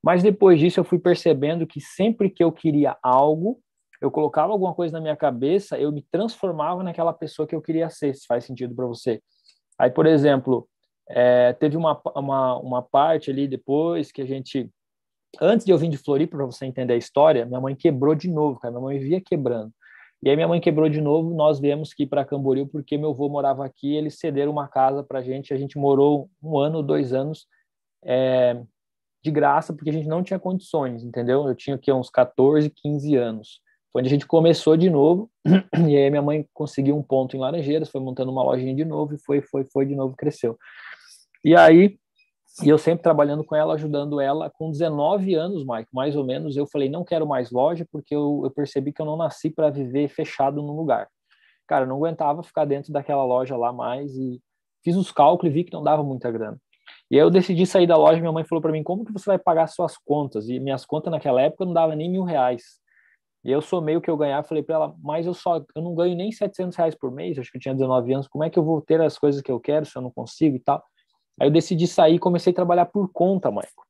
Mas 0.02 0.23
depois 0.23 0.61
disso 0.61 0.78
eu 0.78 0.84
fui 0.84 0.99
percebendo 0.99 1.67
que 1.67 1.81
sempre 1.81 2.28
que 2.28 2.44
eu 2.44 2.52
queria 2.52 2.96
algo, 3.02 3.58
eu 4.00 4.11
colocava 4.11 4.52
alguma 4.52 4.75
coisa 4.75 4.93
na 4.93 5.00
minha 5.00 5.17
cabeça, 5.17 5.78
eu 5.78 5.90
me 5.90 6.02
transformava 6.12 6.82
naquela 6.82 7.12
pessoa 7.12 7.49
que 7.49 7.55
eu 7.55 7.62
queria 7.62 7.88
ser, 7.88 8.14
se 8.14 8.26
faz 8.26 8.44
sentido 8.44 8.75
para 8.75 8.87
você. 8.87 9.23
Aí, 9.78 9.90
por 9.90 10.06
exemplo, 10.06 10.69
é, 11.08 11.52
teve 11.55 11.76
uma, 11.76 12.00
uma, 12.14 12.58
uma 12.58 12.82
parte 12.82 13.31
ali 13.31 13.49
depois 13.49 14.12
que 14.12 14.20
a 14.23 14.26
gente, 14.26 14.70
antes 15.40 15.64
de 15.64 15.73
eu 15.73 15.78
vir 15.78 15.88
de 15.88 15.96
Floripa, 15.96 16.37
para 16.37 16.46
você 16.46 16.67
entender 16.67 16.93
a 16.94 16.99
história, 16.99 17.46
minha 17.46 17.61
mãe 17.61 17.75
quebrou 17.75 18.14
de 18.14 18.31
novo, 18.31 18.61
cara, 18.61 18.73
minha 18.73 18.82
mãe 18.82 18.99
vivia 18.99 19.20
quebrando. 19.20 19.73
E 20.22 20.30
aí 20.30 20.36
minha 20.36 20.48
mãe 20.48 20.60
quebrou 20.60 20.88
de 20.88 21.00
novo, 21.00 21.34
nós 21.34 21.60
viemos 21.60 21.92
aqui 21.92 22.06
para 22.06 22.24
Camboriú 22.24 22.66
porque 22.66 22.96
meu 22.96 23.10
avô 23.10 23.28
morava 23.28 23.64
aqui, 23.64 23.94
eles 23.94 24.18
cederam 24.18 24.52
uma 24.52 24.66
casa 24.66 25.02
para 25.02 25.18
a 25.18 25.22
gente, 25.22 25.52
a 25.52 25.56
gente 25.56 25.78
morou 25.78 26.30
um 26.42 26.58
ano, 26.58 26.82
dois 26.82 27.12
anos 27.12 27.46
é, 28.04 28.61
de 29.23 29.30
graça, 29.30 29.73
porque 29.73 29.90
a 29.90 29.92
gente 29.92 30.08
não 30.08 30.23
tinha 30.23 30.38
condições, 30.38 31.04
entendeu? 31.04 31.46
Eu 31.46 31.54
tinha 31.54 31.76
aqui 31.76 31.92
uns 31.92 32.08
14, 32.08 32.70
15 32.70 33.16
anos. 33.16 33.61
Foi 33.92 34.00
onde 34.00 34.08
a 34.08 34.12
gente 34.12 34.26
começou 34.26 34.76
de 34.76 34.88
novo, 34.88 35.30
e 35.88 35.96
aí 35.96 36.11
minha 36.11 36.23
mãe 36.23 36.46
conseguiu 36.54 36.96
um 36.96 37.02
ponto 37.02 37.37
em 37.37 37.40
Laranjeiras, 37.40 37.90
foi 37.90 38.00
montando 38.00 38.30
uma 38.30 38.42
lojinha 38.42 38.75
de 38.75 38.85
novo, 38.85 39.14
e 39.14 39.18
foi, 39.18 39.40
foi, 39.42 39.64
foi 39.73 39.87
de 39.87 39.94
novo, 39.94 40.14
cresceu. 40.16 40.56
E 41.44 41.56
aí, 41.56 41.99
e 42.62 42.68
eu 42.68 42.78
sempre 42.78 43.02
trabalhando 43.02 43.44
com 43.44 43.54
ela, 43.54 43.75
ajudando 43.75 44.20
ela, 44.20 44.50
com 44.50 44.70
19 44.70 45.34
anos, 45.34 45.64
Mike, 45.66 45.88
mais 45.92 46.16
ou 46.16 46.25
menos, 46.25 46.56
eu 46.56 46.66
falei, 46.66 46.88
não 46.88 47.04
quero 47.04 47.26
mais 47.26 47.50
loja, 47.50 47.86
porque 47.92 48.14
eu, 48.14 48.40
eu 48.44 48.50
percebi 48.50 48.92
que 48.92 49.02
eu 49.02 49.06
não 49.06 49.16
nasci 49.16 49.50
para 49.50 49.68
viver 49.68 50.08
fechado 50.08 50.62
num 50.62 50.75
lugar. 50.75 51.06
Cara, 51.66 51.84
eu 51.84 51.88
não 51.88 51.96
aguentava 51.96 52.42
ficar 52.42 52.64
dentro 52.64 52.92
daquela 52.92 53.25
loja 53.25 53.56
lá 53.56 53.72
mais, 53.72 54.16
e 54.16 54.40
fiz 54.82 54.96
os 54.96 55.12
cálculos 55.12 55.52
e 55.52 55.54
vi 55.54 55.64
que 55.64 55.72
não 55.72 55.82
dava 55.82 56.02
muita 56.02 56.30
grana. 56.30 56.58
E 57.10 57.16
aí 57.16 57.22
eu 57.22 57.30
decidi 57.30 57.66
sair 57.66 57.86
da 57.86 57.96
loja, 57.96 58.20
minha 58.20 58.32
mãe 58.32 58.44
falou 58.44 58.62
para 58.62 58.72
mim, 58.72 58.82
como 58.82 59.04
que 59.04 59.12
você 59.12 59.26
vai 59.26 59.38
pagar 59.38 59.66
suas 59.66 59.98
contas? 59.98 60.48
E 60.48 60.58
minhas 60.58 60.86
contas 60.86 61.10
naquela 61.10 61.42
época 61.42 61.64
não 61.64 61.75
dava 61.75 61.94
nem 61.94 62.10
mil 62.10 62.25
reais. 62.25 62.62
E 63.44 63.50
eu 63.50 63.60
somei 63.60 63.96
o 63.96 64.00
que 64.00 64.10
eu 64.10 64.16
ganhava, 64.16 64.46
falei 64.46 64.62
para 64.62 64.75
ela, 64.75 64.94
mas 65.02 65.26
eu 65.26 65.34
só, 65.34 65.62
eu 65.75 65.82
não 65.82 65.94
ganho 65.94 66.16
nem 66.16 66.32
700 66.32 66.76
reais 66.76 66.94
por 66.94 67.12
mês, 67.12 67.38
acho 67.38 67.50
que 67.50 67.58
eu 67.58 67.60
tinha 67.60 67.75
19 67.75 68.12
anos, 68.12 68.26
como 68.26 68.42
é 68.42 68.50
que 68.50 68.58
eu 68.58 68.64
vou 68.64 68.80
ter 68.80 69.00
as 69.00 69.18
coisas 69.18 69.42
que 69.42 69.52
eu 69.52 69.60
quero 69.60 69.84
se 69.84 69.96
eu 69.96 70.02
não 70.02 70.10
consigo 70.10 70.56
e 70.56 70.60
tal? 70.60 70.82
Aí 71.40 71.49
eu 71.49 71.52
decidi 71.52 71.87
sair 71.87 72.16
e 72.16 72.19
comecei 72.19 72.52
a 72.52 72.57
trabalhar 72.57 72.87
por 72.87 73.11
conta, 73.12 73.50
Maico. 73.50 73.87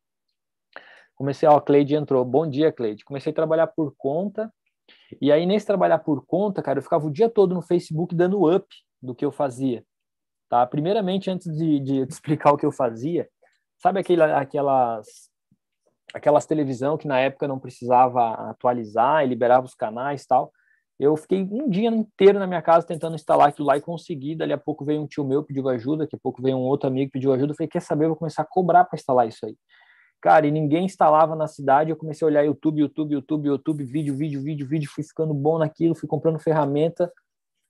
Comecei, 1.15 1.49
ó, 1.49 1.57
a 1.57 1.63
Cleide 1.63 1.95
entrou, 1.95 2.25
bom 2.25 2.47
dia, 2.47 2.73
Cleide. 2.73 3.05
Comecei 3.05 3.33
a 3.33 3.35
trabalhar 3.35 3.69
por 3.69 3.95
conta, 3.97 4.53
e 5.21 5.33
aí 5.33 5.47
nesse 5.47 5.67
trabalhar 5.67 5.99
por 5.99 6.25
conta, 6.27 6.63
cara, 6.63 6.79
eu 6.79 6.83
ficava 6.83 7.07
o 7.07 7.11
dia 7.11 7.29
todo 7.29 7.55
no 7.55 7.63
Facebook 7.63 8.15
dando 8.15 8.55
up 8.55 8.67
do 9.01 9.15
que 9.15 9.25
eu 9.25 9.33
fazia, 9.33 9.85
tá? 10.49 10.67
Primeiramente, 10.67 11.31
antes 11.31 11.55
de, 11.57 11.81
de 11.81 12.01
explicar 12.09 12.53
o 12.53 12.57
que 12.57 12.67
eu 12.67 12.73
fazia, 12.73 13.29
sabe 13.79 14.01
aquele, 14.01 14.23
aquelas 14.23 15.31
aquelas 16.15 16.47
televisão 16.47 16.97
que 16.97 17.09
na 17.09 17.19
época 17.21 17.49
não 17.49 17.59
precisava 17.59 18.51
atualizar 18.51 19.25
e 19.25 19.29
liberava 19.29 19.67
os 19.67 19.75
canais 19.75 20.25
tal. 20.25 20.53
Eu 20.99 21.15
fiquei 21.17 21.43
um 21.43 21.69
dia 21.69 21.91
inteiro 21.91 22.39
na 22.39 22.47
minha 22.47 22.63
casa 22.63 22.87
tentando 22.87 23.15
instalar 23.15 23.49
aquilo 23.49 23.69
lá 23.69 23.77
e 23.77 23.81
consegui. 23.83 24.35
Dali 24.35 24.53
a 24.53 24.59
pouco 24.59 24.85
veio 24.85 25.03
um 25.03 25.07
tio 25.07 25.25
meu 25.25 25.43
pediu 25.43 25.69
ajuda, 25.69 26.05
daqui 26.05 26.17
a 26.17 26.19
pouco 26.19 26.41
veio 26.41 26.57
um 26.57 26.63
outro 26.63 26.89
amigo 26.89 27.11
pediu 27.13 27.33
ajuda. 27.33 27.53
Eu 27.53 27.57
falei, 27.57 27.69
quer 27.69 27.83
saber? 27.83 28.07
Eu 28.07 28.11
vou 28.11 28.17
começar 28.17 28.43
a 28.43 28.47
cobrar 28.47 28.85
para 28.85 28.97
instalar 28.97 29.29
isso 29.29 29.45
aí. 29.45 29.57
Cara, 30.23 30.47
e 30.47 30.51
ninguém 30.51 30.87
instalava 30.87 31.37
na 31.37 31.47
cidade. 31.47 31.91
Eu 31.91 31.97
comecei 31.97 32.27
a 32.27 32.31
olhar 32.31 32.45
YouTube, 32.45 32.81
YouTube, 32.81 33.13
YouTube, 33.13 33.47
YouTube, 33.49 33.85
vídeo, 33.85 34.17
vídeo, 34.17 34.41
vídeo, 34.41 34.67
vídeo. 34.67 34.91
Fui 34.91 35.05
ficando 35.05 35.35
bom 35.35 35.59
naquilo, 35.59 35.95
fui 35.95 36.09
comprando 36.09 36.39
ferramenta. 36.39 37.13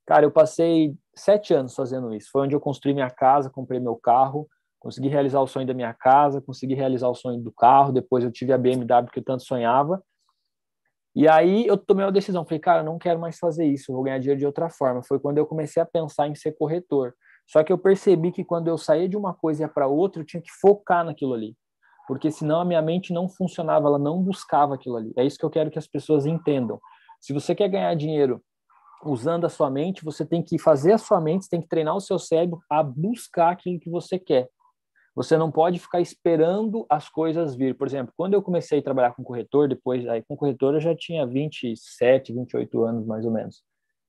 Cara, 0.06 0.24
eu 0.24 0.30
passei 0.30 0.96
sete 1.16 1.52
anos 1.52 1.74
fazendo 1.74 2.14
isso. 2.14 2.30
Foi 2.30 2.42
onde 2.42 2.54
eu 2.54 2.60
construí 2.60 2.94
minha 2.94 3.10
casa, 3.10 3.50
comprei 3.50 3.80
meu 3.80 3.96
carro, 3.96 4.48
consegui 4.78 5.08
realizar 5.08 5.40
o 5.40 5.48
sonho 5.48 5.66
da 5.66 5.74
minha 5.74 5.92
casa, 5.92 6.40
consegui 6.40 6.74
realizar 6.74 7.08
o 7.08 7.14
sonho 7.14 7.42
do 7.42 7.50
carro, 7.50 7.92
depois 7.92 8.22
eu 8.22 8.30
tive 8.30 8.52
a 8.52 8.58
BMW 8.58 9.10
que 9.12 9.18
eu 9.18 9.24
tanto 9.24 9.42
sonhava. 9.42 10.00
E 11.16 11.26
aí 11.26 11.66
eu 11.66 11.78
tomei 11.78 12.04
uma 12.04 12.12
decisão, 12.12 12.44
falei, 12.44 12.60
cara, 12.60 12.82
não 12.82 12.98
quero 12.98 13.18
mais 13.18 13.38
fazer 13.38 13.64
isso, 13.64 13.90
vou 13.90 14.02
ganhar 14.02 14.18
dinheiro 14.18 14.38
de 14.38 14.44
outra 14.44 14.68
forma. 14.68 15.02
Foi 15.02 15.18
quando 15.18 15.38
eu 15.38 15.46
comecei 15.46 15.82
a 15.82 15.86
pensar 15.86 16.28
em 16.28 16.34
ser 16.34 16.52
corretor. 16.52 17.14
Só 17.48 17.64
que 17.64 17.72
eu 17.72 17.78
percebi 17.78 18.30
que 18.30 18.44
quando 18.44 18.68
eu 18.68 18.76
saía 18.76 19.08
de 19.08 19.16
uma 19.16 19.32
coisa 19.32 19.62
e 19.62 19.64
ia 19.64 19.68
para 19.68 19.86
outra, 19.86 20.20
eu 20.20 20.26
tinha 20.26 20.42
que 20.42 20.52
focar 20.60 21.02
naquilo 21.06 21.32
ali. 21.32 21.56
Porque 22.06 22.30
senão 22.30 22.60
a 22.60 22.66
minha 22.66 22.82
mente 22.82 23.14
não 23.14 23.30
funcionava, 23.30 23.88
ela 23.88 23.98
não 23.98 24.22
buscava 24.22 24.74
aquilo 24.74 24.96
ali. 24.96 25.10
É 25.16 25.24
isso 25.24 25.38
que 25.38 25.44
eu 25.44 25.48
quero 25.48 25.70
que 25.70 25.78
as 25.78 25.86
pessoas 25.86 26.26
entendam. 26.26 26.78
Se 27.18 27.32
você 27.32 27.54
quer 27.54 27.68
ganhar 27.68 27.94
dinheiro 27.94 28.42
usando 29.02 29.46
a 29.46 29.48
sua 29.48 29.70
mente, 29.70 30.04
você 30.04 30.24
tem 30.24 30.42
que 30.42 30.58
fazer 30.58 30.92
a 30.92 30.98
sua 30.98 31.18
mente, 31.18 31.46
você 31.46 31.50
tem 31.50 31.62
que 31.62 31.68
treinar 31.68 31.96
o 31.96 32.00
seu 32.00 32.18
cérebro 32.18 32.60
a 32.70 32.82
buscar 32.82 33.52
aquilo 33.52 33.80
que 33.80 33.88
você 33.88 34.18
quer. 34.18 34.50
Você 35.16 35.38
não 35.38 35.50
pode 35.50 35.78
ficar 35.78 35.98
esperando 35.98 36.84
as 36.90 37.08
coisas 37.08 37.56
vir. 37.56 37.74
Por 37.74 37.86
exemplo, 37.86 38.12
quando 38.14 38.34
eu 38.34 38.42
comecei 38.42 38.80
a 38.80 38.82
trabalhar 38.82 39.14
com 39.14 39.24
corretor, 39.24 39.66
depois 39.66 40.06
aí 40.06 40.22
com 40.22 40.36
corretor 40.36 40.74
eu 40.74 40.80
já 40.80 40.94
tinha 40.94 41.26
27, 41.26 42.34
28 42.34 42.84
anos 42.84 43.06
mais 43.06 43.24
ou 43.24 43.32
menos. 43.32 43.62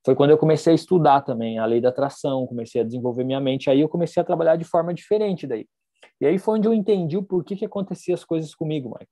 Foi 0.06 0.16
quando 0.16 0.32
eu 0.32 0.38
comecei 0.38 0.74
a 0.74 0.76
estudar 0.76 1.22
também 1.22 1.60
a 1.60 1.66
lei 1.66 1.80
da 1.80 1.90
atração, 1.90 2.46
comecei 2.46 2.82
a 2.82 2.84
desenvolver 2.84 3.24
minha 3.24 3.40
mente, 3.40 3.70
aí 3.70 3.80
eu 3.80 3.88
comecei 3.88 4.22
a 4.22 4.26
trabalhar 4.26 4.58
de 4.58 4.66
forma 4.66 4.94
diferente 4.94 5.48
daí. 5.48 5.66
E 6.20 6.26
aí 6.26 6.38
foi 6.38 6.60
onde 6.60 6.68
eu 6.68 6.74
entendi 6.74 7.16
o 7.16 7.24
porquê 7.24 7.56
que 7.56 7.66
acontecia 7.66 8.14
as 8.14 8.26
coisas 8.26 8.54
comigo, 8.54 8.90
Mike. 8.90 9.12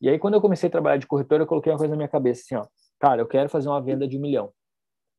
E 0.00 0.08
aí 0.08 0.18
quando 0.18 0.34
eu 0.34 0.40
comecei 0.40 0.68
a 0.68 0.72
trabalhar 0.72 0.96
de 0.96 1.06
corretor, 1.06 1.40
eu 1.40 1.46
coloquei 1.46 1.70
uma 1.70 1.78
coisa 1.78 1.90
na 1.90 1.96
minha 1.98 2.08
cabeça 2.08 2.40
assim, 2.40 2.54
ó, 2.54 2.66
cara, 2.98 3.20
eu 3.20 3.26
quero 3.26 3.50
fazer 3.50 3.68
uma 3.68 3.82
venda 3.82 4.08
de 4.08 4.16
um 4.16 4.20
milhão. 4.22 4.50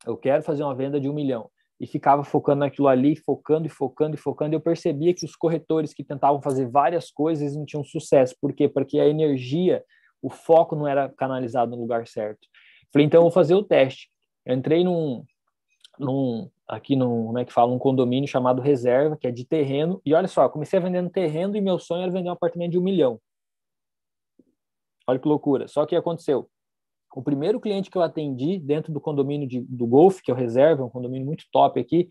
Eu 0.04 0.18
quero 0.18 0.42
fazer 0.42 0.64
uma 0.64 0.74
venda 0.74 1.00
de 1.00 1.08
um 1.08 1.14
milhão 1.14 1.48
e 1.80 1.86
ficava 1.86 2.24
focando 2.24 2.60
naquilo 2.60 2.88
ali, 2.88 3.16
focando 3.16 3.68
e 3.68 3.70
focando 3.70 4.16
e 4.16 4.18
focando. 4.18 4.56
Eu 4.56 4.60
percebia 4.60 5.14
que 5.14 5.26
os 5.26 5.36
corretores 5.36 5.94
que 5.94 6.04
tentavam 6.04 6.42
fazer 6.42 6.68
várias 6.68 7.12
coisas 7.12 7.56
não 7.56 7.66
tinham 7.66 7.84
sucesso. 7.84 8.36
Por 8.42 8.54
quê? 8.54 8.68
Porque 8.68 9.00
a 9.00 9.08
energia, 9.08 9.84
o 10.22 10.30
foco 10.30 10.76
não 10.76 10.88
era 10.88 11.10
canalizado 11.10 11.72
no 11.72 11.82
lugar 11.82 12.08
certo. 12.08 12.48
Falei, 12.92 13.06
então 13.06 13.22
vou 13.22 13.32
fazer 13.32 13.54
o 13.54 13.64
teste. 13.64 14.10
Eu 14.46 14.56
entrei 14.56 14.84
num, 14.84 15.24
num 16.00 16.50
aqui 16.68 16.96
num, 16.96 17.28
como 17.28 17.40
é 17.40 17.46
que 17.46 17.54
fala, 17.54 17.72
um 17.72 17.80
condomínio 17.80 18.28
chamado 18.28 18.62
Reserva, 18.62 19.16
que 19.16 19.28
é 19.28 19.32
de 19.32 19.46
terreno. 19.46 20.02
E 20.06 20.14
olha 20.14 20.28
só, 20.28 20.50
comecei 20.50 20.80
vendendo 20.80 21.10
terreno 21.10 21.56
e 21.56 21.62
meu 21.62 21.80
sonho 21.80 22.04
era 22.04 22.12
vender 22.12 22.30
um 22.30 22.34
apartamento 22.34 22.72
de 22.72 22.80
um 22.80 22.84
milhão. 22.84 23.20
Olha 25.08 25.20
que 25.20 25.28
loucura. 25.28 25.68
Só 25.68 25.86
que 25.86 25.96
aconteceu. 25.96 26.50
O 27.18 27.24
primeiro 27.24 27.60
cliente 27.60 27.90
que 27.90 27.98
eu 27.98 28.04
atendi 28.04 28.60
dentro 28.60 28.94
do 28.94 29.02
condomínio 29.02 29.48
de, 29.48 29.62
do 29.62 29.88
Golf, 29.88 30.22
que 30.22 30.30
é 30.30 30.34
o 30.34 30.38
Reserva, 30.38 30.86
um 30.86 30.90
condomínio 30.90 31.26
muito 31.26 31.46
top 31.52 31.80
aqui, 31.80 32.10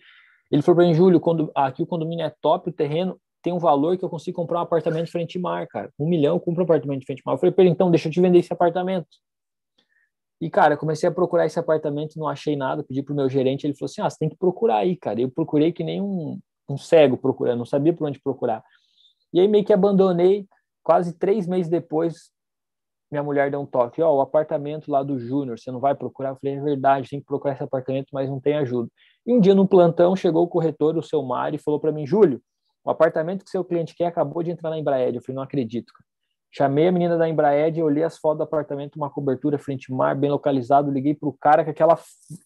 ele 0.51 0.63
falou 0.63 0.79
para 0.79 0.87
mim, 0.87 0.95
Júlio, 0.95 1.21
quando, 1.21 1.49
aqui 1.55 1.81
o 1.81 1.87
condomínio 1.87 2.27
é 2.27 2.35
top, 2.43 2.71
o 2.71 2.73
terreno 2.73 3.17
tem 3.41 3.53
um 3.53 3.59
valor 3.61 3.97
que 3.97 4.05
eu 4.05 4.09
consigo 4.09 4.35
comprar 4.35 4.59
um 4.59 4.63
apartamento 4.63 5.09
frente 5.09 5.39
mar, 5.39 5.65
cara. 5.69 5.93
Um 5.97 6.09
milhão 6.09 6.35
eu 6.35 6.41
compro 6.41 6.63
um 6.63 6.65
apartamento 6.65 6.99
de 6.99 7.07
frente 7.07 7.23
mar. 7.25 7.35
Eu 7.35 7.39
falei 7.39 7.53
para 7.53 7.65
então, 7.67 7.89
deixa 7.89 8.09
eu 8.09 8.13
te 8.13 8.21
vender 8.21 8.41
esse 8.41 8.53
apartamento. 8.53 9.07
E, 10.41 10.51
cara, 10.51 10.75
eu 10.75 10.79
comecei 10.79 11.09
a 11.09 11.13
procurar 11.13 11.47
esse 11.47 11.59
apartamento, 11.59 12.19
não 12.19 12.27
achei 12.27 12.57
nada, 12.57 12.83
pedi 12.83 13.01
pro 13.01 13.15
meu 13.15 13.29
gerente, 13.29 13.65
ele 13.65 13.75
falou 13.75 13.87
assim, 13.87 14.03
ah, 14.03 14.11
você 14.11 14.19
tem 14.19 14.29
que 14.29 14.37
procurar 14.37 14.79
aí, 14.79 14.97
cara. 14.97 15.21
Eu 15.21 15.31
procurei 15.31 15.71
que 15.71 15.85
nem 15.85 16.03
um, 16.03 16.41
um 16.69 16.77
cego 16.77 17.17
procurando, 17.17 17.59
não 17.59 17.65
sabia 17.65 17.93
por 17.93 18.09
onde 18.09 18.21
procurar. 18.21 18.61
E 19.33 19.39
aí 19.39 19.47
meio 19.47 19.65
que 19.65 19.73
abandonei, 19.73 20.49
quase 20.83 21.17
três 21.17 21.47
meses 21.47 21.71
depois, 21.71 22.33
minha 23.11 23.23
mulher 23.23 23.51
deu 23.51 23.61
um 23.61 23.67
toque, 23.67 24.03
ó, 24.03 24.11
oh, 24.11 24.17
o 24.17 24.21
apartamento 24.21 24.91
lá 24.91 25.03
do 25.03 25.19
Júnior, 25.19 25.59
você 25.59 25.71
não 25.71 25.81
vai 25.81 25.95
procurar? 25.95 26.31
Eu 26.31 26.37
falei, 26.37 26.57
é 26.57 26.61
verdade, 26.61 27.09
tem 27.09 27.21
que 27.21 27.27
procurar 27.27 27.55
esse 27.55 27.63
apartamento, 27.63 28.09
mas 28.13 28.29
não 28.29 28.41
tem 28.41 28.57
ajuda. 28.57 28.91
E 29.25 29.33
um 29.33 29.41
dia 29.41 29.55
no 29.55 29.67
plantão 29.67 30.17
chegou 30.17 30.45
o 30.45 30.49
corretor, 30.49 30.97
o 30.97 31.03
seu 31.03 31.23
Mário, 31.23 31.57
e 31.57 31.63
falou 31.63 31.79
para 31.79 31.93
mim, 31.93 32.07
Júlio, 32.07 32.41
o 32.85 32.91
apartamento 32.91 33.45
que 33.45 33.51
seu 33.51 33.65
cliente 33.65 33.95
quer 33.95 34.07
acabou 34.07 34.43
de 34.43 34.51
entrar 34.51 34.71
na 34.71 34.79
Embraer. 34.79 35.15
Eu 35.15 35.21
falei, 35.21 35.37
não 35.37 35.43
acredito. 35.43 35.93
Chamei 36.53 36.89
a 36.89 36.93
menina 36.93 37.19
da 37.19 37.29
Embraer, 37.29 37.85
olhei 37.85 38.03
as 38.03 38.17
fotos 38.17 38.39
do 38.39 38.45
apartamento, 38.45 38.97
uma 38.97 39.11
cobertura 39.11 39.59
frente 39.59 39.93
mar, 39.93 40.17
bem 40.17 40.31
localizado, 40.31 40.91
liguei 40.91 41.15
pro 41.15 41.37
cara 41.41 41.65
com 41.65 41.71
aquela, 41.71 41.99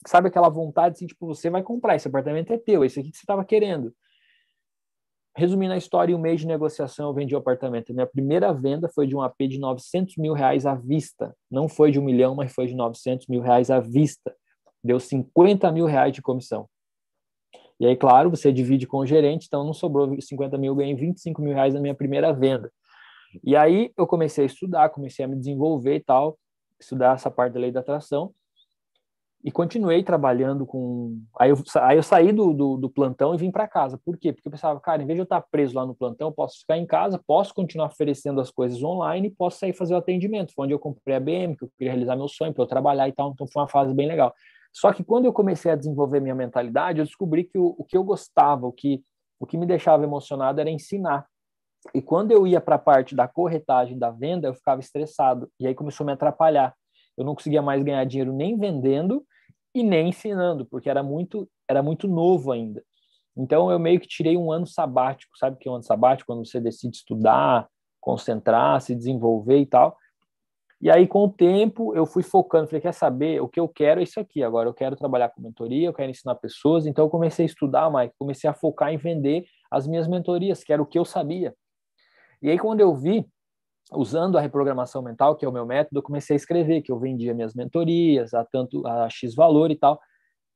sabe 0.06 0.28
aquela 0.28 0.48
vontade, 0.48 0.96
assim, 0.96 1.06
tipo, 1.06 1.26
você 1.26 1.48
vai 1.48 1.62
comprar, 1.62 1.94
esse 1.94 2.08
apartamento 2.08 2.52
é 2.52 2.58
teu, 2.58 2.84
esse 2.84 2.98
aqui 2.98 3.10
que 3.10 3.16
você 3.16 3.22
estava 3.22 3.44
querendo. 3.44 3.94
Resumindo 5.36 5.72
a 5.72 5.76
história, 5.76 6.12
em 6.12 6.14
um 6.14 6.18
mês 6.18 6.40
de 6.40 6.46
negociação 6.46 7.08
eu 7.08 7.14
vendi 7.14 7.34
o 7.34 7.38
apartamento. 7.38 7.94
Minha 7.94 8.06
primeira 8.06 8.52
venda 8.52 8.88
foi 8.88 9.06
de 9.06 9.14
um 9.14 9.22
AP 9.22 9.38
de 9.48 9.58
900 9.58 10.16
mil 10.16 10.32
reais 10.32 10.66
à 10.66 10.74
vista. 10.74 11.34
Não 11.50 11.68
foi 11.68 11.90
de 11.90 12.00
um 12.00 12.04
milhão, 12.04 12.34
mas 12.34 12.52
foi 12.52 12.66
de 12.66 12.74
900 12.74 13.28
mil 13.28 13.40
reais 13.40 13.70
à 13.70 13.78
vista. 13.78 14.34
Deu 14.82 14.98
50 14.98 15.70
mil 15.70 15.86
reais 15.86 16.12
de 16.12 16.20
comissão. 16.20 16.68
E 17.78 17.86
aí, 17.86 17.96
claro, 17.96 18.28
você 18.28 18.52
divide 18.52 18.86
com 18.86 18.98
o 18.98 19.06
gerente, 19.06 19.46
então 19.46 19.64
não 19.64 19.72
sobrou 19.72 20.20
50 20.20 20.58
mil, 20.58 20.74
ganhei 20.74 20.94
25 20.94 21.40
mil 21.40 21.54
reais 21.54 21.72
na 21.72 21.80
minha 21.80 21.94
primeira 21.94 22.32
venda. 22.32 22.70
E 23.42 23.56
aí 23.56 23.92
eu 23.96 24.06
comecei 24.06 24.44
a 24.44 24.46
estudar, 24.46 24.90
comecei 24.90 25.24
a 25.24 25.28
me 25.28 25.36
desenvolver 25.36 25.94
e 25.94 26.00
tal, 26.00 26.38
estudar 26.78 27.14
essa 27.14 27.30
parte 27.30 27.54
da 27.54 27.60
lei 27.60 27.70
da 27.70 27.80
atração 27.80 28.34
e 29.42 29.50
continuei 29.50 30.02
trabalhando 30.02 30.66
com. 30.66 31.18
Aí 31.38 31.50
eu, 31.50 31.56
aí 31.76 31.96
eu 31.96 32.02
saí 32.02 32.30
do, 32.30 32.52
do, 32.52 32.76
do 32.76 32.90
plantão 32.90 33.34
e 33.34 33.38
vim 33.38 33.50
para 33.50 33.66
casa. 33.66 33.98
Por 34.04 34.18
quê? 34.18 34.32
Porque 34.32 34.46
eu 34.46 34.52
pensava, 34.52 34.78
cara, 34.80 35.02
em 35.02 35.06
vez 35.06 35.16
de 35.16 35.20
eu 35.20 35.24
estar 35.24 35.40
preso 35.40 35.74
lá 35.74 35.86
no 35.86 35.94
plantão, 35.94 36.28
eu 36.28 36.32
posso 36.32 36.60
ficar 36.60 36.76
em 36.76 36.86
casa, 36.86 37.18
posso 37.26 37.54
continuar 37.54 37.86
oferecendo 37.86 38.40
as 38.40 38.50
coisas 38.50 38.82
online 38.82 39.28
e 39.28 39.30
posso 39.30 39.58
sair 39.58 39.72
fazer 39.72 39.94
o 39.94 39.96
atendimento. 39.96 40.52
Foi 40.52 40.64
onde 40.64 40.74
eu 40.74 40.78
comprei 40.78 41.16
a 41.16 41.20
BM, 41.20 41.56
que 41.56 41.64
eu 41.64 41.70
queria 41.78 41.92
realizar 41.92 42.16
meu 42.16 42.28
sonho, 42.28 42.52
para 42.52 42.62
eu 42.62 42.68
trabalhar 42.68 43.08
e 43.08 43.12
tal. 43.12 43.30
Então 43.32 43.46
foi 43.46 43.62
uma 43.62 43.68
fase 43.68 43.94
bem 43.94 44.06
legal. 44.06 44.34
Só 44.72 44.92
que 44.92 45.02
quando 45.02 45.24
eu 45.24 45.32
comecei 45.32 45.72
a 45.72 45.76
desenvolver 45.76 46.20
minha 46.20 46.34
mentalidade, 46.34 46.98
eu 46.98 47.04
descobri 47.04 47.44
que 47.44 47.58
o, 47.58 47.74
o 47.78 47.84
que 47.84 47.96
eu 47.96 48.04
gostava, 48.04 48.66
o 48.66 48.72
que, 48.72 49.02
o 49.38 49.46
que 49.46 49.56
me 49.56 49.64
deixava 49.64 50.04
emocionado 50.04 50.60
era 50.60 50.70
ensinar. 50.70 51.26
E 51.94 52.02
quando 52.02 52.30
eu 52.30 52.46
ia 52.46 52.60
para 52.60 52.76
a 52.76 52.78
parte 52.78 53.14
da 53.14 53.26
corretagem 53.26 53.98
da 53.98 54.10
venda, 54.10 54.46
eu 54.46 54.54
ficava 54.54 54.80
estressado. 54.80 55.50
E 55.58 55.66
aí 55.66 55.74
começou 55.74 56.04
a 56.04 56.08
me 56.08 56.12
atrapalhar. 56.12 56.74
Eu 57.16 57.24
não 57.24 57.34
conseguia 57.34 57.62
mais 57.62 57.82
ganhar 57.82 58.04
dinheiro 58.04 58.32
nem 58.32 58.58
vendendo 58.58 59.24
e 59.74 59.82
nem 59.82 60.08
ensinando, 60.08 60.66
porque 60.66 60.90
era 60.90 61.02
muito, 61.02 61.48
era 61.68 61.82
muito 61.82 62.08
novo 62.08 62.52
ainda. 62.52 62.82
Então 63.36 63.70
eu 63.70 63.78
meio 63.78 64.00
que 64.00 64.08
tirei 64.08 64.36
um 64.36 64.50
ano 64.50 64.66
sabático, 64.66 65.36
sabe 65.38 65.56
que 65.58 65.68
é 65.68 65.70
um 65.70 65.76
ano 65.76 65.84
sabático? 65.84 66.32
Quando 66.32 66.46
você 66.46 66.60
decide 66.60 66.96
estudar, 66.96 67.68
concentrar, 68.00 68.80
se 68.80 68.94
desenvolver 68.94 69.58
e 69.58 69.66
tal. 69.66 69.96
E 70.80 70.90
aí, 70.90 71.06
com 71.06 71.24
o 71.24 71.28
tempo, 71.28 71.94
eu 71.94 72.06
fui 72.06 72.22
focando, 72.22 72.66
falei, 72.66 72.80
quer 72.80 72.94
saber, 72.94 73.42
o 73.42 73.48
que 73.48 73.60
eu 73.60 73.68
quero 73.68 74.00
é 74.00 74.02
isso 74.02 74.18
aqui, 74.18 74.42
agora 74.42 74.66
eu 74.66 74.72
quero 74.72 74.96
trabalhar 74.96 75.28
com 75.28 75.42
mentoria, 75.42 75.88
eu 75.88 75.92
quero 75.92 76.10
ensinar 76.10 76.36
pessoas, 76.36 76.86
então 76.86 77.04
eu 77.04 77.10
comecei 77.10 77.44
a 77.44 77.46
estudar, 77.46 77.92
Mike, 77.92 78.14
comecei 78.18 78.48
a 78.48 78.54
focar 78.54 78.90
em 78.90 78.96
vender 78.96 79.44
as 79.70 79.86
minhas 79.86 80.08
mentorias, 80.08 80.64
que 80.64 80.72
era 80.72 80.80
o 80.80 80.86
que 80.86 80.98
eu 80.98 81.04
sabia. 81.04 81.54
E 82.40 82.48
aí, 82.48 82.58
quando 82.58 82.80
eu 82.80 82.96
vi, 82.96 83.26
usando 83.92 84.36
a 84.38 84.40
reprogramação 84.40 85.02
mental, 85.02 85.36
que 85.36 85.44
é 85.44 85.48
o 85.48 85.52
meu 85.52 85.66
método, 85.66 85.98
eu 85.98 86.02
comecei 86.02 86.34
a 86.34 86.36
escrever 86.36 86.82
que 86.82 86.92
eu 86.92 86.98
vendia 86.98 87.34
minhas 87.34 87.54
mentorias 87.54 88.34
a 88.34 88.44
tanto 88.44 88.86
a 88.86 89.08
X 89.10 89.34
valor 89.34 89.70
e 89.70 89.76
tal. 89.76 90.00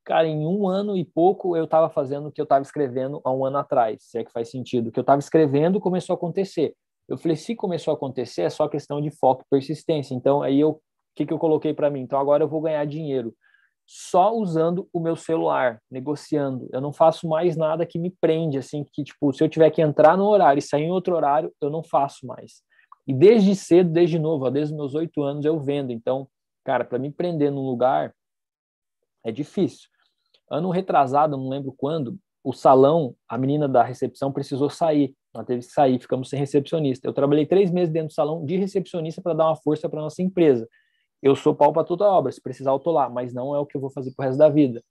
Cara, 0.05 0.27
em 0.27 0.47
um 0.47 0.69
ano 0.69 0.97
e 0.97 1.05
pouco 1.05 1.57
eu 1.57 1.65
estava 1.65 1.89
fazendo 1.89 2.29
o 2.29 2.33
que 2.33 2.41
eu 2.41 2.45
estava 2.45 2.63
escrevendo 2.63 3.21
há 3.25 3.33
um 3.33 3.45
ano 3.45 3.57
atrás, 3.59 4.03
se 4.03 4.19
é 4.19 4.25
que 4.25 4.31
faz 4.31 4.51
sentido. 4.51 4.89
O 4.89 4.93
que 4.93 4.99
eu 4.99 5.03
estava 5.03 5.19
escrevendo 5.19 5.81
começou 5.81 6.15
a 6.15 6.17
acontecer. 6.17 6.75
Eu 7.09 7.19
falei, 7.19 7.37
se 7.37 7.55
começou 7.55 7.93
a 7.93 7.95
acontecer, 7.95 8.43
é 8.43 8.51
só 8.51 8.69
questão 8.69 9.01
de 9.01 9.11
foco 9.11 9.43
e 9.43 9.51
persistência. 9.51 10.15
Então, 10.15 10.43
aí 10.43 10.61
eu, 10.61 10.71
o 10.71 10.81
que, 11.15 11.27
que 11.27 11.33
eu 11.33 11.39
coloquei 11.39 11.75
para 11.75 11.91
mim? 11.91 12.01
Então, 12.01 12.19
agora 12.19 12.45
eu 12.45 12.49
vou 12.49 12.61
ganhar 12.61 12.85
dinheiro 12.87 13.35
só 13.87 14.35
usando 14.35 14.89
o 14.93 15.01
meu 15.01 15.15
celular, 15.15 15.79
negociando. 15.91 16.69
Eu 16.73 16.81
não 16.81 16.93
faço 16.93 17.29
mais 17.29 17.57
nada 17.57 17.85
que 17.85 17.99
me 17.99 18.11
prende, 18.11 18.57
assim, 18.57 18.85
que, 18.93 19.05
tipo, 19.05 19.33
se 19.33 19.45
eu 19.45 19.49
tiver 19.49 19.71
que 19.71 19.83
entrar 19.83 20.17
no 20.17 20.27
horário 20.27 20.59
e 20.59 20.63
sair 20.63 20.85
em 20.85 20.91
outro 20.91 21.15
horário, 21.15 21.53
eu 21.61 21.69
não 21.69 21.83
faço 21.83 22.27
mais. 22.27 22.63
E 23.07 23.13
desde 23.13 23.55
cedo, 23.55 23.91
desde 23.91 24.19
novo, 24.19 24.51
desde 24.51 24.75
meus 24.75 24.95
oito 24.95 25.23
anos, 25.23 25.45
eu 25.45 25.61
vendo. 25.61 25.93
Então, 25.93 26.29
cara, 26.65 26.85
para 26.85 26.99
me 26.99 27.11
prender 27.11 27.51
num 27.51 27.67
lugar 27.67 28.15
é 29.25 29.33
difícil. 29.33 29.89
Ano 30.51 30.71
retrasado, 30.71 31.37
não 31.37 31.49
lembro 31.49 31.75
quando, 31.77 32.19
o 32.43 32.53
salão, 32.53 33.17
a 33.27 33.39
menina 33.39 33.67
da 33.67 33.83
recepção 33.83 34.31
precisou 34.31 34.69
sair. 34.69 35.15
Ela 35.35 35.45
teve 35.45 35.67
que 35.67 35.73
sair, 35.73 35.99
ficamos 35.99 36.29
sem 36.29 36.39
recepcionista. 36.39 37.09
Eu 37.09 37.13
trabalhei 37.13 37.47
três 37.47 37.71
meses 37.71 37.93
dentro 37.93 38.09
do 38.09 38.15
salão 38.15 38.45
de 38.45 38.57
recepcionista 38.57 39.23
para 39.23 39.35
dar 39.35 39.47
uma 39.47 39.57
força 39.57 39.89
para 39.89 40.01
nossa 40.01 40.23
empresa. 40.23 40.69
Eu 41.23 41.35
sou 41.35 41.55
pau 41.55 41.73
para 41.73 41.85
toda 41.85 42.05
obra, 42.05 42.31
se 42.31 42.41
precisar 42.41 42.71
eu 42.71 42.79
tô 42.79 42.93
lá, 42.93 43.09
mas 43.09 43.33
não 43.33 43.55
é 43.55 43.59
o 43.59 43.65
que 43.65 43.77
eu 43.77 43.81
vou 43.81 43.91
fazer 43.91 44.13
pro 44.15 44.27
resto 44.27 44.39
da 44.39 44.51
vida. 44.51 44.83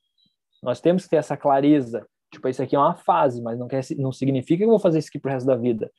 Nós 0.63 0.81
temos 0.81 1.03
que 1.03 1.11
ter 1.11 1.17
essa 1.17 1.37
clareza. 1.37 2.05
Tipo, 2.31 2.49
isso 2.49 2.63
aqui 2.63 2.75
é 2.75 2.79
uma 2.79 2.95
fase, 2.95 3.39
mas 3.41 3.59
não, 3.59 3.67
quer, 3.67 3.81
não 3.97 4.11
significa 4.11 4.57
que 4.57 4.63
eu 4.63 4.69
vou 4.69 4.79
fazer 4.79 4.97
isso 4.97 5.09
aqui 5.09 5.19
pro 5.19 5.31
resto 5.31 5.45
da 5.45 5.55
vida. 5.55 5.91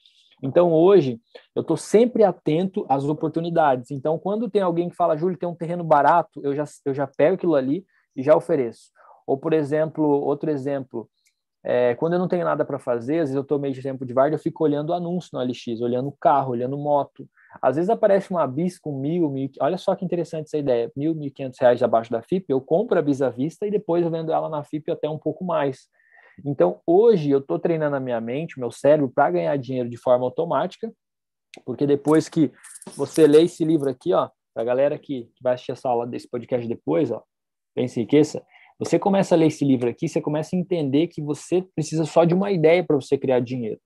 Então, 0.42 0.72
hoje, 0.72 1.20
eu 1.54 1.62
estou 1.62 1.76
sempre 1.76 2.24
atento 2.24 2.84
às 2.88 3.04
oportunidades. 3.04 3.90
Então, 3.90 4.18
quando 4.18 4.50
tem 4.50 4.62
alguém 4.62 4.88
que 4.88 4.96
fala, 4.96 5.16
Júlio, 5.16 5.38
tem 5.38 5.48
um 5.48 5.54
terreno 5.54 5.84
barato, 5.84 6.40
eu 6.42 6.54
já, 6.54 6.64
eu 6.84 6.94
já 6.94 7.06
pego 7.06 7.34
aquilo 7.34 7.54
ali 7.54 7.84
e 8.16 8.22
já 8.22 8.36
ofereço. 8.36 8.90
Ou, 9.26 9.38
por 9.38 9.52
exemplo, 9.52 10.04
outro 10.04 10.50
exemplo, 10.50 11.08
é, 11.66 11.94
quando 11.94 12.12
eu 12.12 12.18
não 12.18 12.28
tenho 12.28 12.44
nada 12.44 12.62
para 12.62 12.78
fazer, 12.78 13.14
às 13.14 13.20
vezes 13.20 13.34
eu 13.34 13.40
estou 13.40 13.58
meio 13.58 13.72
de 13.72 13.80
tempo 13.80 14.04
de 14.04 14.12
varda, 14.12 14.34
eu 14.34 14.38
fico 14.38 14.62
olhando 14.62 14.92
anúncio 14.92 15.30
no 15.32 15.40
LX, 15.40 15.80
olhando 15.80 16.12
carro, 16.20 16.50
olhando 16.50 16.76
moto. 16.76 17.26
Às 17.62 17.76
vezes 17.76 17.88
aparece 17.88 18.30
uma 18.30 18.46
bis 18.46 18.78
com 18.78 18.98
mil, 18.98 19.30
mil, 19.30 19.50
olha 19.58 19.78
só 19.78 19.94
que 19.94 20.04
interessante 20.04 20.46
essa 20.46 20.58
ideia, 20.58 20.92
mil, 20.94 21.14
mil 21.14 21.32
quinhentos 21.32 21.58
reais 21.58 21.82
abaixo 21.82 22.10
da 22.10 22.20
FIP, 22.20 22.50
eu 22.50 22.60
compro 22.60 22.98
a 22.98 23.02
bis 23.02 23.22
à 23.22 23.30
vista 23.30 23.66
e 23.66 23.70
depois 23.70 24.04
eu 24.04 24.10
vendo 24.10 24.30
ela 24.30 24.50
na 24.50 24.62
FIP 24.62 24.90
até 24.90 25.08
um 25.08 25.18
pouco 25.18 25.42
mais. 25.42 25.88
Então, 26.44 26.80
hoje 26.86 27.30
eu 27.30 27.38
estou 27.38 27.58
treinando 27.58 27.96
a 27.96 28.00
minha 28.00 28.20
mente, 28.20 28.58
meu 28.58 28.70
cérebro, 28.70 29.12
para 29.14 29.30
ganhar 29.30 29.56
dinheiro 29.56 29.88
de 29.88 29.96
forma 29.96 30.24
automática, 30.24 30.92
porque 31.64 31.86
depois 31.86 32.28
que 32.28 32.50
você 32.96 33.26
lê 33.26 33.42
esse 33.42 33.64
livro 33.64 33.88
aqui, 33.88 34.12
ó, 34.12 34.30
para 34.52 34.62
a 34.62 34.66
galera 34.66 34.98
que, 34.98 35.30
vai 35.40 35.54
assistir 35.54 35.72
essa 35.72 35.88
aula 35.88 36.06
desse 36.06 36.28
podcast 36.28 36.66
depois, 36.66 37.10
ó, 37.10 37.22
pense 37.74 37.98
em 37.98 38.02
riqueza, 38.04 38.44
Você 38.78 38.98
começa 38.98 39.34
a 39.34 39.38
ler 39.38 39.46
esse 39.46 39.64
livro 39.64 39.88
aqui, 39.88 40.08
você 40.08 40.20
começa 40.20 40.56
a 40.56 40.58
entender 40.58 41.06
que 41.06 41.22
você 41.22 41.62
precisa 41.76 42.04
só 42.04 42.24
de 42.24 42.34
uma 42.34 42.50
ideia 42.50 42.82
para 42.84 42.96
você 42.96 43.16
criar 43.16 43.38
dinheiro. 43.38 43.80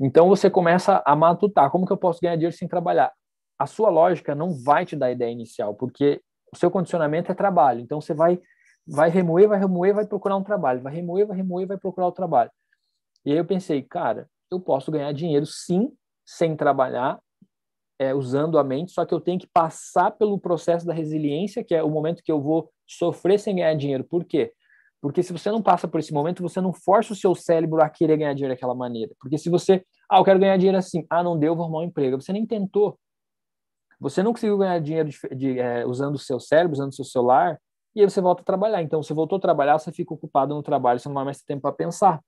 Então 0.00 0.28
você 0.28 0.50
começa 0.50 1.02
a 1.06 1.14
matutar, 1.14 1.70
como 1.70 1.86
que 1.86 1.92
eu 1.92 1.96
posso 1.96 2.20
ganhar 2.20 2.34
dinheiro 2.34 2.56
sem 2.56 2.66
trabalhar? 2.66 3.12
A 3.56 3.66
sua 3.66 3.90
lógica 3.90 4.34
não 4.34 4.50
vai 4.50 4.84
te 4.84 4.96
dar 4.96 5.06
a 5.06 5.12
ideia 5.12 5.30
inicial, 5.30 5.74
porque 5.74 6.20
o 6.52 6.56
seu 6.56 6.68
condicionamento 6.68 7.30
é 7.30 7.34
trabalho. 7.34 7.80
Então 7.80 8.00
você 8.00 8.12
vai 8.12 8.40
vai 8.86 9.10
remoer, 9.10 9.48
vai 9.48 9.58
remoer, 9.58 9.94
vai 9.94 10.06
procurar 10.06 10.36
um 10.36 10.42
trabalho, 10.42 10.82
vai 10.82 10.94
remoer, 10.94 11.26
vai 11.26 11.36
remoer, 11.36 11.66
vai 11.66 11.78
procurar 11.78 12.06
o 12.08 12.12
trabalho. 12.12 12.50
E 13.24 13.32
aí 13.32 13.38
eu 13.38 13.44
pensei, 13.44 13.82
cara, 13.82 14.28
eu 14.50 14.60
posso 14.60 14.90
ganhar 14.90 15.12
dinheiro 15.12 15.46
sim, 15.46 15.92
sem 16.24 16.56
trabalhar, 16.56 17.18
é, 17.98 18.14
usando 18.14 18.58
a 18.58 18.64
mente, 18.64 18.92
só 18.92 19.04
que 19.04 19.14
eu 19.14 19.20
tenho 19.20 19.38
que 19.38 19.46
passar 19.46 20.10
pelo 20.10 20.38
processo 20.38 20.86
da 20.86 20.92
resiliência, 20.92 21.64
que 21.64 21.74
é 21.74 21.82
o 21.82 21.90
momento 21.90 22.22
que 22.22 22.32
eu 22.32 22.40
vou 22.40 22.70
sofrer 22.86 23.38
sem 23.38 23.56
ganhar 23.56 23.74
dinheiro. 23.74 24.04
Por 24.04 24.24
quê? 24.24 24.52
Porque 25.00 25.22
se 25.22 25.32
você 25.32 25.50
não 25.50 25.62
passa 25.62 25.86
por 25.86 26.00
esse 26.00 26.12
momento, 26.12 26.42
você 26.42 26.60
não 26.60 26.72
força 26.72 27.12
o 27.12 27.16
seu 27.16 27.34
cérebro 27.34 27.82
a 27.82 27.90
querer 27.90 28.16
ganhar 28.16 28.32
dinheiro 28.32 28.54
daquela 28.54 28.74
maneira. 28.74 29.12
Porque 29.20 29.36
se 29.36 29.50
você, 29.50 29.84
ah, 30.10 30.18
eu 30.18 30.24
quero 30.24 30.38
ganhar 30.40 30.56
dinheiro 30.56 30.78
assim, 30.78 31.06
ah, 31.10 31.22
não 31.22 31.38
deu, 31.38 31.54
vou 31.54 31.64
arrumar 31.64 31.80
um 31.80 31.84
emprego. 31.84 32.20
Você 32.20 32.32
nem 32.32 32.46
tentou. 32.46 32.98
Você 34.00 34.22
não 34.22 34.32
conseguiu 34.32 34.56
ganhar 34.56 34.78
dinheiro 34.80 35.08
de, 35.08 35.18
de, 35.36 35.58
é, 35.58 35.86
usando 35.86 36.14
o 36.14 36.18
seu 36.18 36.40
cérebro, 36.40 36.72
usando 36.72 36.90
o 36.90 36.94
seu 36.94 37.04
celular, 37.04 37.60
e 37.94 38.00
aí 38.00 38.10
você 38.10 38.20
volta 38.20 38.42
a 38.42 38.44
trabalhar. 38.44 38.82
Então, 38.82 39.02
você 39.02 39.14
voltou 39.14 39.38
a 39.38 39.40
trabalhar, 39.40 39.78
você 39.78 39.92
fica 39.92 40.12
ocupado 40.12 40.54
no 40.54 40.62
trabalho, 40.62 40.98
você 40.98 41.08
não 41.08 41.14
vai 41.14 41.24
mais 41.24 41.38
ter 41.38 41.46
tempo 41.46 41.62
para 41.62 41.72
pensar. 41.72 42.20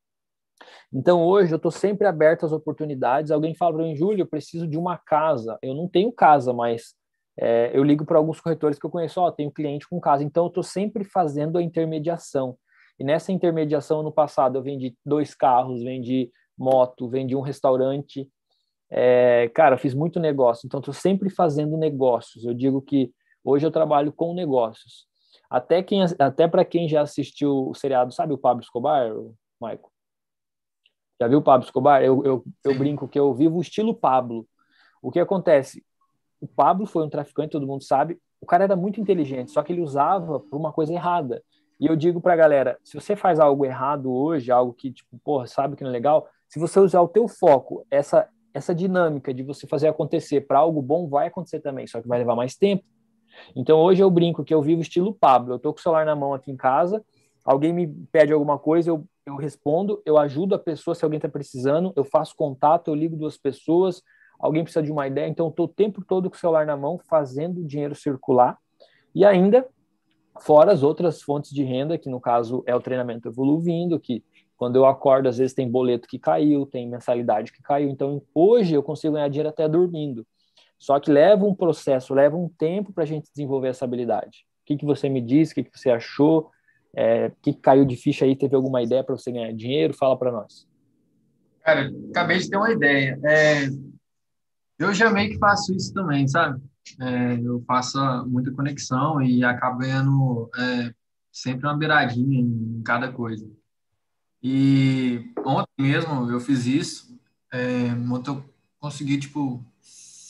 Então, 0.93 1.25
hoje, 1.25 1.53
eu 1.53 1.57
estou 1.57 1.71
sempre 1.71 2.07
aberto 2.07 2.47
às 2.47 2.53
oportunidades. 2.53 3.31
Alguém 3.31 3.55
fala 3.55 3.75
para 3.75 3.85
mim, 3.85 3.97
Júlio, 3.97 4.23
eu 4.23 4.27
preciso 4.27 4.67
de 4.67 4.79
uma 4.79 4.97
casa. 4.97 5.59
Eu 5.61 5.75
não 5.75 5.89
tenho 5.89 6.13
casa, 6.13 6.53
mas 6.53 6.95
é, 7.39 7.71
eu 7.75 7.83
ligo 7.83 8.05
para 8.05 8.19
alguns 8.19 8.41
corretores 8.41 8.79
que 8.79 8.87
eu 8.87 8.91
conheço, 8.91 9.21
ó, 9.21 9.27
oh, 9.27 9.33
tenho 9.33 9.51
cliente 9.51 9.89
com 9.89 10.01
casa. 10.01 10.25
Então, 10.25 10.45
eu 10.45 10.49
estou 10.49 10.63
sempre 10.63 11.05
fazendo 11.05 11.59
a 11.59 11.63
intermediação. 11.63 12.57
E 12.99 13.05
nessa 13.05 13.33
intermediação, 13.33 14.03
no 14.03 14.13
passado, 14.13 14.57
eu 14.57 14.63
vendi 14.63 14.97
dois 15.05 15.35
carros, 15.35 15.83
vendi 15.83 16.31
moto, 16.57 17.09
vendi 17.09 17.37
um 17.37 17.43
restaurante. 17.43 18.31
É, 18.91 19.51
cara, 19.55 19.75
eu 19.75 19.79
fiz 19.79 19.93
muito 19.93 20.19
negócio. 20.19 20.67
Então, 20.67 20.81
estou 20.81 20.95
sempre 20.95 21.29
fazendo 21.29 21.77
negócios. 21.77 22.45
Eu 22.45 22.55
digo 22.55 22.81
que 22.81 23.13
hoje 23.45 23.67
eu 23.67 23.71
trabalho 23.71 24.13
com 24.13 24.33
negócios. 24.33 25.07
Até, 25.49 25.83
quem, 25.83 26.02
até 26.19 26.49
para 26.49 26.64
quem 26.64 26.88
já 26.88 27.02
assistiu 27.02 27.69
o 27.69 27.75
seriado, 27.75 28.12
sabe 28.12 28.33
o 28.33 28.38
Pablo 28.38 28.62
Escobar, 28.62 29.12
Michael? 29.61 29.90
Já 31.21 31.28
viu 31.28 31.38
o 31.38 31.43
Pablo 31.43 31.64
Escobar? 31.64 32.02
Eu, 32.02 32.25
eu, 32.25 32.45
eu 32.64 32.78
brinco 32.78 33.09
que 33.09 33.19
eu 33.19 33.33
vivo 33.35 33.59
o 33.59 33.62
estilo 33.62 33.95
Pablo. 33.95 34.47
O 35.00 35.11
que 35.11 35.21
acontece? 35.21 35.85
O 36.40 36.47
Pablo 36.47 36.87
foi 36.87 37.05
um 37.05 37.09
traficante, 37.09 37.52
todo 37.52 37.66
mundo 37.66 37.83
sabe. 37.83 38.19
O 38.40 38.47
cara 38.47 38.64
era 38.64 38.76
muito 38.76 39.00
inteligente, 39.00 39.50
só 39.50 39.62
que 39.62 39.73
ele 39.73 39.81
usava 39.81 40.38
por 40.40 40.57
uma 40.57 40.73
coisa 40.73 40.93
errada. 40.93 41.43
E 41.81 41.87
eu 41.87 41.97
digo 41.97 42.21
pra 42.21 42.37
galera, 42.37 42.78
se 42.83 42.95
você 42.95 43.14
faz 43.14 43.38
algo 43.38 43.64
errado 43.64 44.12
hoje, 44.12 44.50
algo 44.50 44.73
que, 44.73 44.90
tipo, 44.90 45.19
porra, 45.23 45.47
sabe 45.47 45.76
que 45.76 45.83
não 45.83 45.90
é 45.90 45.93
legal, 45.93 46.28
se 46.49 46.59
você 46.59 46.81
usar 46.81 47.00
o 47.00 47.09
teu 47.09 47.28
foco, 47.28 47.87
essa, 47.90 48.28
essa 48.55 48.75
dinâmica 48.75 49.33
de 49.33 49.43
você 49.43 49.66
fazer 49.66 49.88
acontecer 49.88 50.43
para 50.43 50.59
algo 50.59 50.81
bom, 50.81 51.09
vai 51.09 51.26
acontecer 51.26 51.61
também, 51.61 51.87
só 51.87 52.00
que 52.00 52.09
vai 52.09 52.19
levar 52.19 52.35
mais 52.35 52.57
tempo. 52.57 52.85
Então 53.55 53.78
hoje 53.78 54.02
eu 54.02 54.11
brinco 54.11 54.45
que 54.45 54.55
eu 54.55 54.62
vivo 54.62 54.83
estilo 54.83 55.14
Pablo. 55.14 55.55
Eu 55.55 55.59
tô 55.59 55.73
com 55.73 55.78
o 55.78 55.83
celular 55.83 56.07
na 56.07 56.16
mão 56.16 56.35
aqui 56.35 56.50
em 56.50 56.57
casa, 56.57 57.05
alguém 57.45 57.73
me 57.73 57.87
pede 58.11 58.33
alguma 58.33 58.59
coisa, 58.59 58.90
eu, 58.90 59.05
eu 59.25 59.37
respondo, 59.37 60.02
eu 60.05 60.19
ajudo 60.19 60.55
a 60.55 60.59
pessoa 60.59 60.95
se 60.95 61.05
alguém 61.05 61.19
está 61.19 61.28
precisando, 61.28 61.93
eu 61.97 62.05
faço 62.05 62.35
contato, 62.37 62.88
eu 62.88 62.95
ligo 62.95 63.16
duas 63.16 63.37
pessoas, 63.37 64.02
alguém 64.38 64.63
precisa 64.63 64.82
de 64.82 64.93
uma 64.93 65.06
ideia, 65.06 65.28
então 65.28 65.47
eu 65.47 65.52
tô 65.52 65.65
o 65.65 65.69
tempo 65.69 66.04
todo 66.04 66.28
com 66.28 66.37
o 66.37 66.39
celular 66.39 66.67
na 66.67 66.76
mão, 66.76 66.99
fazendo 67.08 67.61
o 67.61 67.65
dinheiro 67.65 67.95
circular. 67.95 68.58
E 69.15 69.25
ainda, 69.25 69.67
fora 70.41 70.73
as 70.73 70.82
outras 70.82 71.23
fontes 71.23 71.50
de 71.50 71.63
renda, 71.63 71.97
que 71.97 72.11
no 72.11 72.21
caso 72.21 72.63
é 72.67 72.75
o 72.75 72.80
treinamento 72.80 73.28
evoluindo, 73.28 73.99
que 73.99 74.23
quando 74.56 74.76
eu 74.76 74.87
acordo, 74.87 75.28
às 75.28 75.39
vezes 75.39 75.54
tem 75.54 75.71
boleto 75.71 76.08
que 76.08 76.19
caiu, 76.19 76.65
tem 76.65 76.89
mensalidade 76.89 77.52
que 77.52 77.63
caiu. 77.63 77.91
Então, 77.91 78.23
hoje 78.34 78.75
eu 78.75 78.82
consigo 78.82 79.15
ganhar 79.15 79.28
dinheiro 79.28 79.50
até 79.50 79.69
dormindo. 79.69 80.26
Só 80.78 81.00
que 81.00 81.10
leva 81.10 81.45
um 81.45 81.54
processo, 81.54 82.15
leva 82.15 82.36
um 82.36 82.49
tempo 82.49 82.93
para 82.93 83.04
a 83.04 83.06
gente 83.06 83.30
desenvolver 83.30 83.69
essa 83.69 83.84
habilidade. 83.84 84.47
O 84.62 84.67
que, 84.67 84.76
que 84.76 84.84
você 84.84 85.08
me 85.08 85.21
disse? 85.21 85.52
O 85.52 85.54
que, 85.56 85.65
que 85.65 85.78
você 85.78 85.91
achou? 85.91 86.50
É, 86.95 87.28
o 87.28 87.36
que, 87.43 87.52
que 87.52 87.60
caiu 87.60 87.84
de 87.84 87.97
ficha 87.97 88.25
aí? 88.25 88.36
Teve 88.36 88.56
alguma 88.56 88.82
ideia 88.82 89.04
para 89.04 89.17
você 89.17 89.30
ganhar 89.30 89.52
dinheiro? 89.52 89.95
Fala 89.95 90.19
para 90.19 90.32
nós. 90.32 90.67
Cara, 91.62 91.91
acabei 92.10 92.39
de 92.39 92.49
ter 92.50 92.56
uma 92.56 92.71
ideia. 92.71 93.19
É, 93.25 93.69
eu 94.78 94.93
já 94.93 95.10
meio 95.10 95.30
que 95.30 95.39
faço 95.39 95.75
isso 95.75 95.93
também, 95.93 96.28
sabe? 96.28 96.60
É, 97.00 97.41
eu 97.43 97.62
faço 97.67 97.99
muita 98.26 98.52
conexão 98.52 99.21
e 99.21 99.45
acabo 99.45 99.78
ganhando 99.78 100.50
é, 100.56 100.95
sempre 101.32 101.67
uma 101.67 101.76
beiradinha 101.76 102.41
em 102.41 102.82
cada 102.84 103.12
coisa. 103.12 103.49
E 104.43 105.32
ontem 105.45 105.71
mesmo 105.78 106.30
eu 106.30 106.39
fiz 106.39 106.67
isso. 106.67 107.19
É, 107.52 107.89
eu 107.91 108.45
consegui, 108.78 109.19
tipo, 109.19 109.65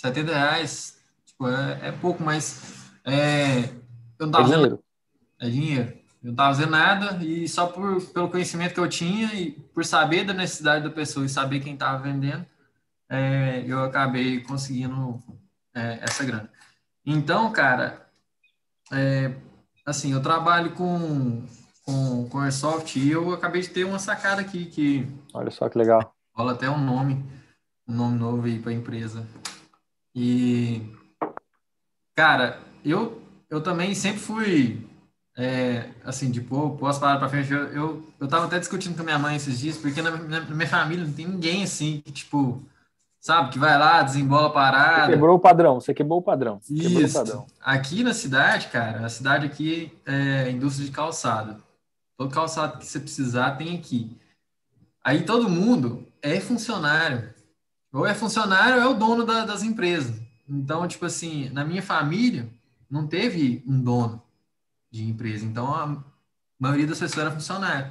70 0.06 0.32
reais, 0.32 0.98
tipo, 1.24 1.48
é, 1.48 1.88
é 1.88 1.92
pouco, 1.92 2.22
mas 2.22 2.90
é, 3.04 3.64
eu 4.18 4.26
não 4.26 4.30
tava 4.30 4.44
é 4.44 4.52
dinheiro. 4.52 4.84
é 5.40 5.48
dinheiro. 5.48 5.88
Eu 6.22 6.26
não 6.26 6.30
estava 6.32 6.54
fazendo 6.54 6.70
nada 6.70 7.24
e 7.24 7.48
só 7.48 7.66
por, 7.66 8.00
pelo 8.06 8.30
conhecimento 8.30 8.74
que 8.74 8.80
eu 8.80 8.88
tinha 8.88 9.32
e 9.34 9.52
por 9.52 9.84
saber 9.84 10.24
da 10.24 10.32
necessidade 10.32 10.84
da 10.84 10.90
pessoa 10.90 11.24
e 11.24 11.28
saber 11.28 11.60
quem 11.60 11.74
estava 11.74 12.02
vendendo, 12.02 12.44
é, 13.08 13.64
eu 13.66 13.84
acabei 13.84 14.40
conseguindo 14.40 15.20
é, 15.74 15.98
essa 16.02 16.24
grana. 16.24 16.50
Então, 17.04 17.52
cara, 17.52 18.08
é, 18.92 19.32
assim, 19.84 20.12
eu 20.12 20.22
trabalho 20.22 20.72
com, 20.72 21.46
com, 21.84 22.28
com 22.28 22.40
Airsoft 22.40 22.96
e 22.96 23.10
eu 23.10 23.32
acabei 23.32 23.62
de 23.62 23.68
ter 23.68 23.84
uma 23.84 23.98
sacada 23.98 24.40
aqui 24.40 24.66
que... 24.66 25.06
Olha 25.32 25.50
só 25.50 25.68
que 25.68 25.78
legal. 25.78 26.14
Rola 26.34 26.52
até 26.52 26.68
um 26.68 26.82
nome, 26.82 27.24
um 27.86 27.94
nome 27.94 28.18
novo 28.18 28.46
aí 28.46 28.58
para 28.58 28.72
a 28.72 28.74
empresa. 28.74 29.24
E, 30.16 30.80
cara, 32.16 32.58
eu, 32.82 33.20
eu 33.50 33.60
também 33.60 33.94
sempre 33.94 34.18
fui, 34.18 34.88
é, 35.36 35.90
assim, 36.02 36.30
de 36.30 36.40
pôr, 36.40 36.70
pôr 36.70 36.86
as 36.86 36.98
palavras 36.98 37.20
pra 37.20 37.28
frente. 37.28 37.52
Eu, 37.52 37.66
eu, 37.66 38.06
eu 38.18 38.26
tava 38.26 38.46
até 38.46 38.58
discutindo 38.58 38.96
com 38.96 39.02
a 39.02 39.04
minha 39.04 39.18
mãe 39.18 39.36
esses 39.36 39.60
dias, 39.60 39.76
porque 39.76 40.00
na, 40.00 40.10
na, 40.12 40.40
na 40.40 40.54
minha 40.54 40.66
família 40.66 41.04
não 41.04 41.12
tem 41.12 41.26
ninguém 41.26 41.64
assim 41.64 42.00
que, 42.02 42.10
tipo, 42.10 42.62
sabe, 43.20 43.50
que 43.50 43.58
vai 43.58 43.78
lá, 43.78 44.02
desembola 44.02 44.46
a 44.46 44.50
parada. 44.50 45.04
Você 45.04 45.12
quebrou 45.12 45.36
o 45.36 45.40
padrão, 45.40 45.80
você 45.80 45.92
quebrou 45.92 46.18
o 46.20 46.22
padrão. 46.22 46.60
Quebrou 46.66 47.02
Isso. 47.02 47.18
O 47.18 47.20
padrão. 47.20 47.46
Aqui 47.60 48.02
na 48.02 48.14
cidade, 48.14 48.68
cara, 48.68 49.04
a 49.04 49.10
cidade 49.10 49.44
aqui 49.44 49.92
é 50.06 50.50
indústria 50.50 50.86
de 50.86 50.92
calçado. 50.92 51.62
Todo 52.16 52.32
calçado 52.32 52.78
que 52.78 52.86
você 52.86 52.98
precisar 52.98 53.58
tem 53.58 53.76
aqui. 53.76 54.16
Aí 55.04 55.24
todo 55.24 55.50
mundo 55.50 56.08
é 56.22 56.40
funcionário. 56.40 57.35
Ou 57.92 58.06
é 58.06 58.14
funcionário 58.14 58.76
ou 58.76 58.82
é 58.82 58.86
o 58.86 58.94
dono 58.94 59.24
da, 59.24 59.44
das 59.44 59.62
empresas. 59.62 60.20
Então, 60.48 60.86
tipo 60.86 61.04
assim, 61.04 61.48
na 61.50 61.64
minha 61.64 61.82
família, 61.82 62.48
não 62.90 63.06
teve 63.06 63.62
um 63.66 63.80
dono 63.80 64.22
de 64.90 65.04
empresa. 65.04 65.44
Então, 65.44 65.74
a 65.74 66.04
maioria 66.58 66.86
das 66.86 66.98
pessoas 66.98 67.26
era 67.26 67.30
funcionário. 67.34 67.90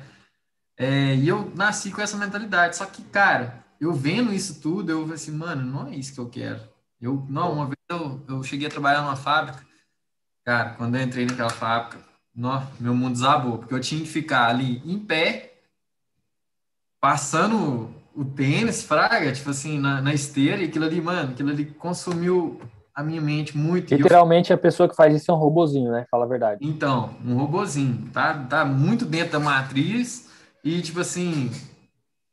É, 0.78 1.16
e 1.16 1.28
eu 1.28 1.52
nasci 1.56 1.92
com 1.92 2.02
essa 2.02 2.18
mentalidade. 2.18 2.78
Só 2.78 2.86
que, 2.86 3.02
cara, 3.04 3.66
eu 3.80 3.94
vendo 3.94 4.34
isso 4.34 4.62
tudo, 4.62 4.92
eu 4.92 5.02
falei 5.02 5.16
assim, 5.16 5.32
mano, 5.32 5.64
não 5.64 5.88
é 5.88 5.96
isso 5.96 6.14
que 6.14 6.20
eu 6.20 6.30
quero. 6.30 6.62
Eu, 7.02 7.26
não, 7.30 7.54
uma 7.54 7.66
vez 7.66 7.78
eu, 7.90 8.24
eu 8.28 8.44
cheguei 8.44 8.68
a 8.68 8.72
trabalhar 8.72 9.02
numa 9.02 9.16
fábrica. 9.16 9.66
Cara, 10.44 10.72
quando 10.76 10.96
eu 10.96 11.02
entrei 11.02 11.26
naquela 11.26 11.50
fábrica, 11.50 12.00
não, 12.34 12.68
meu 12.80 12.94
mundo 12.94 13.14
desabou, 13.14 13.58
porque 13.58 13.74
eu 13.74 13.80
tinha 13.80 14.02
que 14.02 14.08
ficar 14.08 14.48
ali 14.48 14.82
em 14.86 15.00
pé, 15.00 15.62
passando 17.00 17.95
o 18.16 18.24
tênis, 18.24 18.82
fraga, 18.82 19.32
tipo 19.32 19.50
assim, 19.50 19.78
na, 19.78 20.02
na 20.02 20.14
esteira, 20.14 20.62
e 20.62 20.66
aquilo 20.66 20.86
ali, 20.86 21.02
mano, 21.02 21.32
aquilo 21.32 21.50
ali 21.50 21.66
consumiu 21.66 22.60
a 22.94 23.04
minha 23.04 23.20
mente 23.20 23.58
muito. 23.58 23.94
Literalmente 23.94 24.52
eu... 24.52 24.56
a 24.56 24.58
pessoa 24.58 24.88
que 24.88 24.96
faz 24.96 25.14
isso 25.14 25.30
é 25.30 25.34
um 25.34 25.38
robozinho, 25.38 25.92
né? 25.92 26.06
Fala 26.10 26.24
a 26.24 26.28
verdade. 26.28 26.66
Então, 26.66 27.14
um 27.26 27.36
robozinho, 27.36 28.10
tá, 28.14 28.34
tá 28.34 28.64
muito 28.64 29.06
dentro 29.06 29.34
da 29.34 29.40
matriz 29.40 30.30
e, 30.64 30.82
tipo 30.82 31.02
assim, 31.02 31.52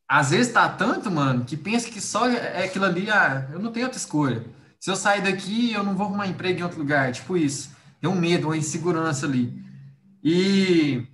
às 0.08 0.30
vezes 0.30 0.52
tá 0.52 0.68
tanto, 0.68 1.10
mano, 1.10 1.44
que 1.44 1.56
pensa 1.56 1.90
que 1.90 2.00
só 2.00 2.28
é 2.28 2.64
aquilo 2.64 2.84
ali, 2.84 3.10
ah, 3.10 3.48
eu 3.52 3.58
não 3.58 3.72
tenho 3.72 3.86
outra 3.86 3.98
escolha. 3.98 4.44
Se 4.78 4.90
eu 4.90 4.96
sair 4.96 5.22
daqui, 5.22 5.72
eu 5.72 5.82
não 5.82 5.96
vou 5.96 6.06
arrumar 6.06 6.28
emprego 6.28 6.60
em 6.60 6.62
outro 6.62 6.78
lugar, 6.78 7.12
tipo 7.12 7.36
isso. 7.36 7.70
Tem 8.00 8.08
um 8.08 8.14
medo, 8.14 8.48
uma 8.48 8.56
insegurança 8.56 9.26
ali. 9.26 9.52
E 10.22 11.06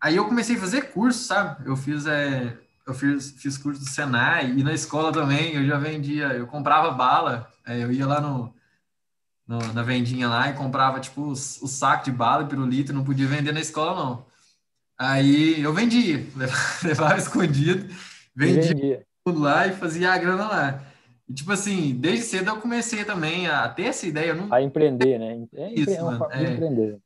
aí 0.00 0.16
eu 0.16 0.26
comecei 0.26 0.56
a 0.56 0.60
fazer 0.60 0.92
curso, 0.92 1.24
sabe? 1.24 1.66
Eu 1.66 1.76
fiz 1.76 2.06
é, 2.06 2.56
eu 2.86 2.94
fiz, 2.94 3.32
fiz 3.32 3.56
curso 3.58 3.80
do 3.80 3.88
Senai 3.88 4.50
e 4.50 4.62
na 4.62 4.72
escola 4.72 5.12
também 5.12 5.54
eu 5.54 5.64
já 5.64 5.78
vendia, 5.78 6.28
eu 6.28 6.46
comprava 6.46 6.90
bala, 6.90 7.50
é, 7.66 7.82
eu 7.82 7.92
ia 7.92 8.06
lá 8.06 8.20
no, 8.20 8.52
no, 9.46 9.72
na 9.72 9.82
vendinha 9.82 10.28
lá 10.28 10.50
e 10.50 10.54
comprava 10.54 11.00
tipo 11.00 11.22
o 11.22 11.36
saco 11.36 12.04
de 12.04 12.12
bala 12.12 12.44
e 12.44 12.48
pirulito, 12.48 12.92
não 12.92 13.04
podia 13.04 13.26
vender 13.26 13.52
na 13.52 13.60
escola 13.60 14.04
não. 14.04 14.26
Aí 14.98 15.60
eu 15.60 15.72
vendia, 15.72 16.26
levava, 16.36 16.62
levava 16.84 17.18
escondido, 17.18 17.94
vendia, 18.34 18.74
vendia 18.74 19.06
tudo 19.24 19.40
lá 19.40 19.66
e 19.66 19.72
fazia 19.72 20.12
a 20.12 20.18
grana 20.18 20.48
lá. 20.48 20.82
E, 21.28 21.34
tipo 21.34 21.52
assim, 21.52 21.94
desde 21.94 22.24
cedo 22.24 22.50
eu 22.50 22.60
comecei 22.60 23.04
também 23.04 23.46
a 23.46 23.68
ter 23.68 23.84
essa 23.84 24.06
ideia. 24.06 24.34
Não... 24.34 24.52
A 24.52 24.60
empreender, 24.60 25.18
né? 25.18 25.46
É, 25.54 25.72
Isso, 25.72 25.90
é 25.90 26.02
uma 26.02 26.18
forma 26.18 26.34
é. 26.34 26.44
de 26.44 26.52
empreender. 26.52 26.98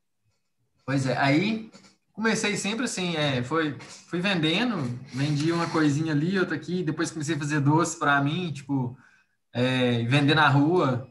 Pois 0.85 1.07
é, 1.07 1.17
aí 1.17 1.71
comecei 2.17 2.57
sempre 2.57 2.87
assim, 2.87 3.15
é, 3.15 3.43
foi, 3.43 3.77
fui 4.09 4.21
vendendo, 4.21 4.77
vendi 5.13 5.53
uma 5.53 5.69
coisinha 5.69 6.13
ali, 6.13 6.39
outra 6.39 6.57
aqui, 6.57 6.83
depois 6.83 7.11
comecei 7.11 7.37
a 7.37 7.39
fazer 7.39 7.61
doce 7.61 7.99
para 7.99 8.21
mim, 8.23 8.51
tipo, 8.51 8.97
é, 9.53 10.03
vender 10.05 10.35
na 10.35 10.49
rua. 10.49 11.07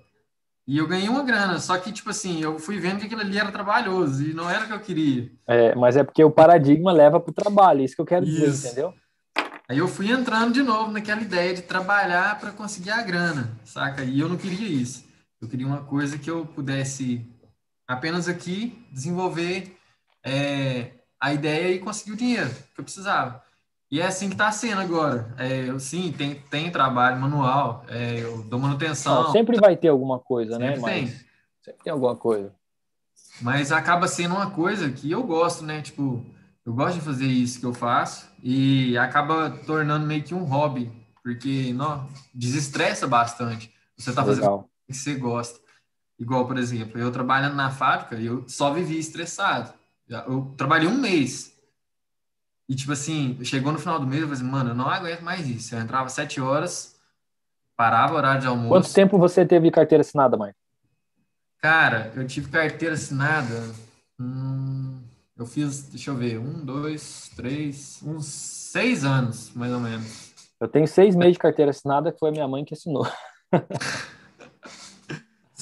E 0.68 0.80
eu 0.80 0.88
ganhei 0.88 1.08
uma 1.08 1.22
grana, 1.22 1.60
só 1.60 1.78
que, 1.78 1.92
tipo 1.92 2.10
assim, 2.10 2.42
eu 2.42 2.58
fui 2.58 2.80
vendo 2.80 2.98
que 2.98 3.06
aquilo 3.06 3.22
ali 3.22 3.38
era 3.38 3.52
trabalhoso 3.52 4.24
e 4.24 4.34
não 4.34 4.50
era 4.50 4.66
o 4.66 4.68
que 4.68 4.74
eu 4.74 4.80
queria. 4.80 5.32
É, 5.48 5.76
mas 5.76 5.96
é 5.96 6.04
porque 6.04 6.24
o 6.24 6.32
paradigma 6.32 6.92
leva 6.92 7.20
para 7.20 7.30
o 7.30 7.36
trabalho, 7.36 7.84
isso 7.84 7.96
que 7.96 8.02
eu 8.02 8.06
quero 8.06 8.26
dizer, 8.26 8.50
Isso. 8.50 8.66
entendeu? 8.66 8.92
Aí 9.70 9.78
eu 9.78 9.88
fui 9.88 10.12
entrando 10.12 10.54
de 10.54 10.64
novo 10.64 10.92
naquela 10.92 11.22
ideia 11.22 11.54
de 11.54 11.62
trabalhar 11.62 12.40
para 12.40 12.52
conseguir 12.52 12.92
a 12.92 13.02
grana, 13.04 13.52
saca? 13.64 14.04
E 14.04 14.20
eu 14.20 14.28
não 14.28 14.38
queria 14.38 14.68
isso. 14.68 15.06
Eu 15.42 15.48
queria 15.48 15.66
uma 15.68 15.84
coisa 15.84 16.18
que 16.18 16.30
eu 16.30 16.46
pudesse 16.46 17.26
apenas 17.88 18.28
aqui 18.28 18.86
desenvolver 18.92 19.76
é, 20.26 20.92
a 21.20 21.34
ideia 21.34 21.72
e 21.74 21.80
conseguir 21.80 22.14
o 22.14 22.18
dinheiro 22.18 22.50
que 22.74 22.82
eu 22.82 22.84
precisava. 22.84 23.44
E 23.92 24.02
é 24.02 24.08
assim 24.08 24.28
que 24.28 24.34
está 24.34 24.52
sendo 24.52 24.82
agora. 24.82 25.34
É, 25.38 25.70
eu, 25.70 25.80
sim, 25.80 26.12
tem, 26.12 26.36
tem 26.50 26.72
trabalho 26.72 27.22
manual, 27.22 27.86
é, 27.88 28.20
eu 28.20 28.42
dou 28.44 28.60
manutenção. 28.60 29.24
Não, 29.24 29.32
sempre 29.32 29.60
vai 29.60 29.78
ter 29.78 29.90
alguma 29.90 30.20
coisa, 30.20 30.58
né? 30.58 30.70
Sempre 30.70 30.82
Mas 30.82 30.94
tem. 30.94 31.08
sempre 31.62 31.84
tem 31.84 31.94
alguma 31.94 32.16
coisa. 32.16 32.52
Mas 33.42 33.72
acaba 33.72 34.08
sendo 34.08 34.36
uma 34.36 34.50
coisa 34.50 34.90
que 34.90 35.12
eu 35.12 35.24
gosto, 35.24 35.64
né? 35.64 35.82
Tipo, 35.82 36.26
eu 36.66 36.74
gosto 36.74 36.96
de 36.96 37.06
fazer 37.06 37.28
isso 37.28 37.60
que 37.60 37.66
eu 37.66 37.74
faço 37.74 38.28
e 38.42 38.98
acaba 38.98 39.52
tornando 39.52 40.06
meio 40.06 40.24
que 40.24 40.34
um 40.34 40.44
hobby, 40.44 40.92
porque 41.22 41.72
não, 41.74 42.10
desestressa 42.34 43.08
bastante. 43.08 43.72
Você 43.96 44.12
tá 44.12 44.26
fazendo 44.26 44.48
o 44.48 44.64
que 44.88 44.94
você 44.94 45.16
gosta. 45.16 45.60
Igual, 46.18 46.48
por 46.48 46.58
exemplo, 46.58 47.00
eu 47.00 47.12
trabalhando 47.12 47.56
na 47.56 47.70
fábrica, 47.70 48.16
eu 48.16 48.48
só 48.48 48.74
vivia 48.74 49.00
estressado. 49.00 49.74
Eu 50.08 50.54
trabalhei 50.58 50.88
um 50.88 50.98
mês. 50.98 51.54
E, 52.68 52.76
tipo 52.76 52.92
assim, 52.92 53.38
chegou 53.44 53.72
no 53.72 53.80
final 53.80 54.00
do 54.00 54.08
mês, 54.08 54.22
eu 54.22 54.28
falei 54.28 54.42
assim, 54.42 54.52
mano, 54.52 54.72
eu 54.72 54.76
não 54.76 54.88
aguento 54.88 55.22
mais 55.22 55.48
isso. 55.48 55.76
Eu 55.76 55.80
entrava 55.80 56.10
sete 56.10 56.42
horas, 56.42 56.96
parava 57.76 58.14
o 58.14 58.18
horário 58.18 58.42
de 58.42 58.48
almoço. 58.48 58.70
Quanto 58.70 58.94
tempo 58.94 59.18
você 59.18 59.46
teve 59.46 59.70
carteira 59.70 60.02
assinada, 60.02 60.36
mãe? 60.36 60.54
Cara, 61.60 62.12
eu 62.16 62.26
tive 62.28 62.50
carteira 62.50 62.96
assinada. 62.96 63.74
hum, 64.20 65.02
eu 65.38 65.46
fiz, 65.46 65.84
deixa 65.90 66.12
eu 66.12 66.16
ver, 66.16 66.40
um, 66.40 66.64
dois, 66.64 67.32
três, 67.36 68.00
uns 68.04 68.26
seis 68.26 69.04
anos, 69.04 69.52
mais 69.54 69.72
ou 69.72 69.80
menos. 69.80 70.34
Eu 70.60 70.68
tenho 70.68 70.88
seis 70.88 71.16
meses 71.16 71.34
de 71.34 71.40
carteira 71.40 71.72
assinada, 71.72 72.12
que 72.12 72.20
foi 72.20 72.32
minha 72.32 72.48
mãe 72.48 72.64
que 72.64 72.74
assinou. 72.74 73.06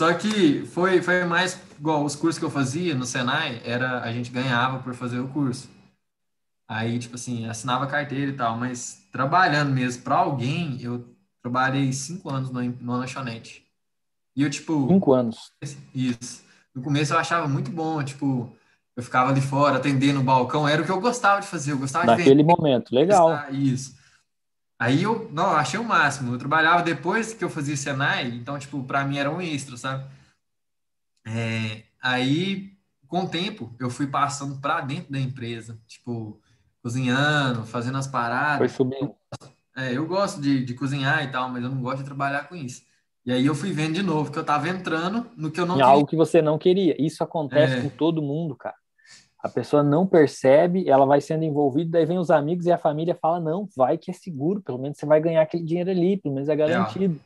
Só 0.04 0.14
que 0.16 0.66
foi, 0.66 1.02
foi 1.02 1.24
mais 1.24 1.58
igual 1.80 2.04
os 2.04 2.14
cursos 2.14 2.38
que 2.38 2.44
eu 2.44 2.52
fazia 2.52 2.94
no 2.94 3.06
Senai, 3.06 3.62
era 3.64 4.02
a 4.02 4.12
gente 4.12 4.32
ganhava 4.32 4.80
por 4.80 4.94
fazer 4.94 5.18
o 5.20 5.30
curso. 5.30 5.70
Aí, 6.68 7.00
tipo 7.00 7.16
assim, 7.16 7.48
assinava 7.48 7.88
carteira 7.88 8.30
e 8.30 8.36
tal, 8.36 8.58
mas 8.58 9.08
trabalhando 9.14 9.72
mesmo 9.72 10.04
para 10.04 10.18
alguém, 10.18 10.78
eu 10.82 11.08
trabalhei 11.42 11.94
cinco 11.94 12.30
anos 12.30 12.50
no, 12.50 12.62
numa 12.62 12.98
lanchonete. 12.98 13.66
E 14.36 14.44
eu, 14.44 14.50
tipo, 14.50 14.90
Cinco 14.90 15.14
anos. 15.14 15.54
Isso. 15.96 16.44
No 16.76 16.82
começo 16.82 17.14
eu 17.14 17.18
achava 17.18 17.48
muito 17.48 17.72
bom, 17.72 18.04
tipo, 18.04 18.54
eu 18.98 19.04
ficava 19.04 19.30
ali 19.32 19.40
fora 19.40 19.78
atendendo 19.78 20.20
o 20.20 20.24
balcão, 20.24 20.68
era 20.68 20.82
o 20.82 20.86
que 20.86 20.92
eu 20.92 21.00
gostava 21.00 21.40
de 21.40 21.48
fazer, 21.48 21.72
eu 21.72 21.78
gostava 21.78 22.04
de 22.08 22.12
Naquele 22.12 22.44
momento. 22.44 22.94
Legal. 22.94 23.50
Isso. 23.54 23.96
Aí 24.84 25.02
eu, 25.04 25.30
não, 25.32 25.52
achei 25.52 25.80
o 25.80 25.84
máximo. 25.86 26.34
Eu 26.34 26.38
trabalhava 26.38 26.84
depois 26.84 27.34
que 27.34 27.42
eu 27.42 27.50
fazia 27.50 27.78
Senai, 27.78 28.28
então, 28.28 28.60
tipo, 28.60 28.84
para 28.84 29.06
mim 29.06 29.18
era 29.18 29.32
um 29.32 29.40
extra, 29.42 29.78
sabe? 29.78 30.04
É, 31.26 31.84
aí, 32.02 32.74
com 33.08 33.22
o 33.22 33.30
tempo, 33.30 33.74
eu 33.80 33.90
fui 33.90 34.08
passando 34.08 34.60
para 34.60 34.82
dentro 34.82 35.10
da 35.10 35.20
empresa, 35.20 35.80
tipo, 35.88 36.38
cozinhando, 36.82 37.66
fazendo 37.66 37.98
as 37.98 38.06
Foi 38.08 38.12
paradas. 38.12 38.72
subindo. 38.74 39.16
É, 39.74 39.94
eu 39.94 40.06
gosto 40.06 40.42
de, 40.42 40.66
de 40.66 40.74
cozinhar 40.74 41.24
e 41.24 41.32
tal, 41.32 41.48
mas 41.50 41.64
eu 41.64 41.70
não 41.70 41.82
gosto 41.82 42.00
de 42.00 42.04
trabalhar 42.04 42.50
com 42.50 42.56
isso. 42.56 42.82
E 43.26 43.32
aí 43.32 43.46
eu 43.46 43.56
fui 43.56 43.72
vendo 43.72 43.94
de 43.94 44.04
novo, 44.04 44.32
que 44.32 44.38
eu 44.38 44.44
tava 44.44 44.68
entrando 44.68 45.32
no 45.38 45.50
que 45.50 45.62
eu 45.62 45.66
não 45.66 45.76
Em 45.76 45.78
queria. 45.78 45.94
algo 45.94 46.06
que 46.08 46.18
você 46.18 46.42
não 46.42 46.58
queria. 46.58 46.94
Isso 47.02 47.24
acontece 47.24 47.76
É. 47.78 47.82
com 47.82 47.88
todo 47.90 48.22
mundo, 48.22 48.54
cara. 48.54 48.76
A 49.44 49.50
pessoa 49.50 49.84
não 49.84 50.08
percebe, 50.08 50.90
ela 50.90 51.06
vai 51.06 51.20
sendo 51.20 51.44
envolvida, 51.44 51.92
daí 51.92 52.06
vem 52.06 52.18
os 52.18 52.32
amigos 52.32 52.66
e 52.66 52.72
a 52.72 52.78
família 52.78 53.14
fala: 53.14 53.42
não, 53.42 53.68
vai 53.76 53.98
que 53.98 54.10
é 54.10 54.14
seguro, 54.14 54.62
pelo 54.62 54.80
menos 54.80 54.98
você 54.98 55.06
vai 55.06 55.20
ganhar 55.20 55.42
aquele 55.42 55.66
dinheiro 55.66 55.90
ali, 55.90 56.16
pelo 56.16 56.34
menos 56.34 56.48
é 56.48 56.56
garantido. 56.56 57.20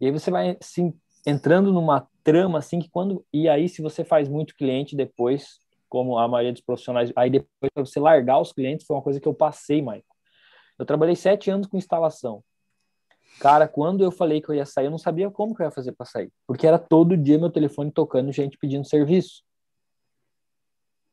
E 0.00 0.06
aí 0.06 0.12
você 0.12 0.30
vai 0.30 0.56
assim, 0.60 0.94
entrando 1.26 1.72
numa 1.72 2.06
trama 2.22 2.58
assim 2.58 2.78
que 2.78 2.88
quando. 2.88 3.24
E 3.32 3.48
aí, 3.48 3.68
se 3.68 3.82
você 3.82 4.04
faz 4.04 4.28
muito 4.28 4.54
cliente 4.54 4.94
depois, 4.94 5.58
como 5.88 6.16
a 6.16 6.28
maioria 6.28 6.52
dos 6.52 6.62
profissionais, 6.62 7.12
aí 7.16 7.28
depois 7.28 7.70
para 7.74 7.84
você 7.84 7.98
largar 7.98 8.40
os 8.40 8.52
clientes, 8.52 8.86
foi 8.86 8.96
uma 8.96 9.02
coisa 9.02 9.20
que 9.20 9.26
eu 9.26 9.34
passei, 9.34 9.82
Michael. 9.82 10.04
Eu 10.78 10.86
trabalhei 10.86 11.16
sete 11.16 11.50
anos 11.50 11.66
com 11.66 11.76
instalação. 11.76 12.42
Cara, 13.40 13.66
quando 13.66 14.04
eu 14.04 14.12
falei 14.12 14.40
que 14.40 14.48
eu 14.48 14.54
ia 14.54 14.66
sair, 14.66 14.86
eu 14.86 14.90
não 14.90 14.98
sabia 14.98 15.30
como 15.30 15.54
que 15.54 15.62
eu 15.62 15.66
ia 15.66 15.70
fazer 15.70 15.92
para 15.92 16.06
sair. 16.06 16.30
Porque 16.46 16.66
era 16.66 16.78
todo 16.78 17.16
dia 17.16 17.38
meu 17.38 17.50
telefone 17.50 17.90
tocando, 17.90 18.30
gente 18.32 18.56
pedindo 18.58 18.86
serviço. 18.86 19.42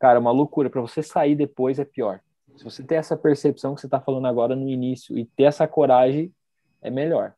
Cara, 0.02 0.20
uma 0.20 0.32
loucura. 0.32 0.68
Para 0.68 0.82
você 0.82 1.04
sair 1.04 1.36
depois 1.36 1.78
é 1.78 1.86
pior. 1.86 2.22
Se 2.58 2.64
você 2.64 2.82
ter 2.82 2.96
essa 2.96 3.16
percepção 3.16 3.76
que 3.76 3.82
você 3.82 3.86
está 3.86 4.02
falando 4.02 4.26
agora 4.26 4.56
no 4.56 4.68
início 4.68 5.16
e 5.16 5.26
ter 5.26 5.44
essa 5.44 5.68
coragem, 5.68 6.34
é 6.82 6.90
melhor. 6.90 7.36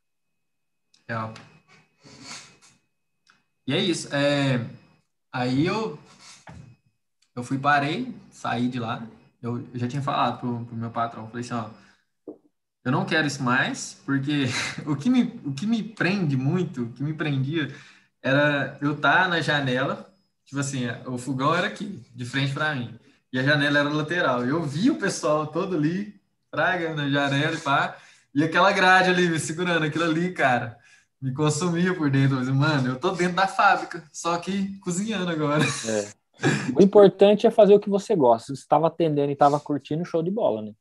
Real. 1.05 1.33
E 3.67 3.73
é 3.73 3.77
isso. 3.77 4.15
É, 4.15 4.65
aí 5.29 5.67
eu, 5.67 5.99
eu 7.35 7.43
fui, 7.43 7.59
parei, 7.59 8.15
saí 8.31 8.69
de 8.69 8.79
lá. 8.79 9.05
Eu, 9.41 9.57
eu 9.57 9.77
já 9.77 9.87
tinha 9.89 10.01
falado 10.01 10.39
pro, 10.39 10.65
pro 10.65 10.75
meu 10.77 10.89
patrão, 10.89 11.27
falei 11.27 11.41
assim, 11.41 11.53
ó, 11.53 11.69
eu 12.85 12.93
não 12.93 13.05
quero 13.05 13.27
isso 13.27 13.43
mais, 13.43 14.01
porque 14.05 14.45
o 14.87 14.95
que 14.95 15.09
me, 15.09 15.23
o 15.43 15.53
que 15.53 15.67
me 15.67 15.83
prende 15.83 16.37
muito, 16.37 16.83
o 16.83 16.93
que 16.93 17.03
me 17.03 17.13
prendia, 17.13 17.67
era 18.21 18.77
eu 18.81 18.93
estar 18.93 19.27
na 19.27 19.41
janela, 19.41 20.12
tipo 20.45 20.59
assim, 20.59 20.87
o 21.05 21.17
fogão 21.17 21.53
era 21.53 21.67
aqui, 21.67 22.01
de 22.13 22.25
frente 22.25 22.53
para 22.53 22.75
mim, 22.75 22.97
e 23.31 23.39
a 23.39 23.43
janela 23.43 23.79
era 23.79 23.89
lateral. 23.89 24.45
Eu 24.45 24.63
vi 24.63 24.89
o 24.89 24.95
pessoal 24.95 25.47
todo 25.47 25.75
ali, 25.75 26.19
praga 26.51 26.93
na 26.93 27.09
janela 27.09 27.55
e 27.55 27.59
pá, 27.59 27.97
e 28.33 28.43
aquela 28.43 28.71
grade 28.71 29.09
ali 29.09 29.27
me 29.29 29.39
segurando, 29.39 29.85
aquilo 29.85 30.05
ali, 30.05 30.31
cara, 30.33 30.77
me 31.21 31.33
consumia 31.33 31.95
por 31.95 32.09
dentro. 32.09 32.43
Eu 32.43 32.55
mano, 32.55 32.89
eu 32.89 32.99
tô 32.99 33.11
dentro 33.11 33.35
da 33.35 33.47
fábrica, 33.47 34.03
só 34.11 34.37
que 34.37 34.77
cozinhando 34.79 35.31
agora. 35.31 35.63
É. 35.63 36.23
O 36.75 36.81
importante 36.81 37.47
é 37.47 37.51
fazer 37.51 37.73
o 37.73 37.79
que 37.79 37.89
você 37.89 38.15
gosta. 38.15 38.53
Você 38.53 38.61
estava 38.61 38.87
atendendo 38.87 39.29
e 39.29 39.33
estava 39.33 39.59
curtindo, 39.59 40.03
show 40.03 40.21
de 40.21 40.31
bola, 40.31 40.61
né? 40.61 40.73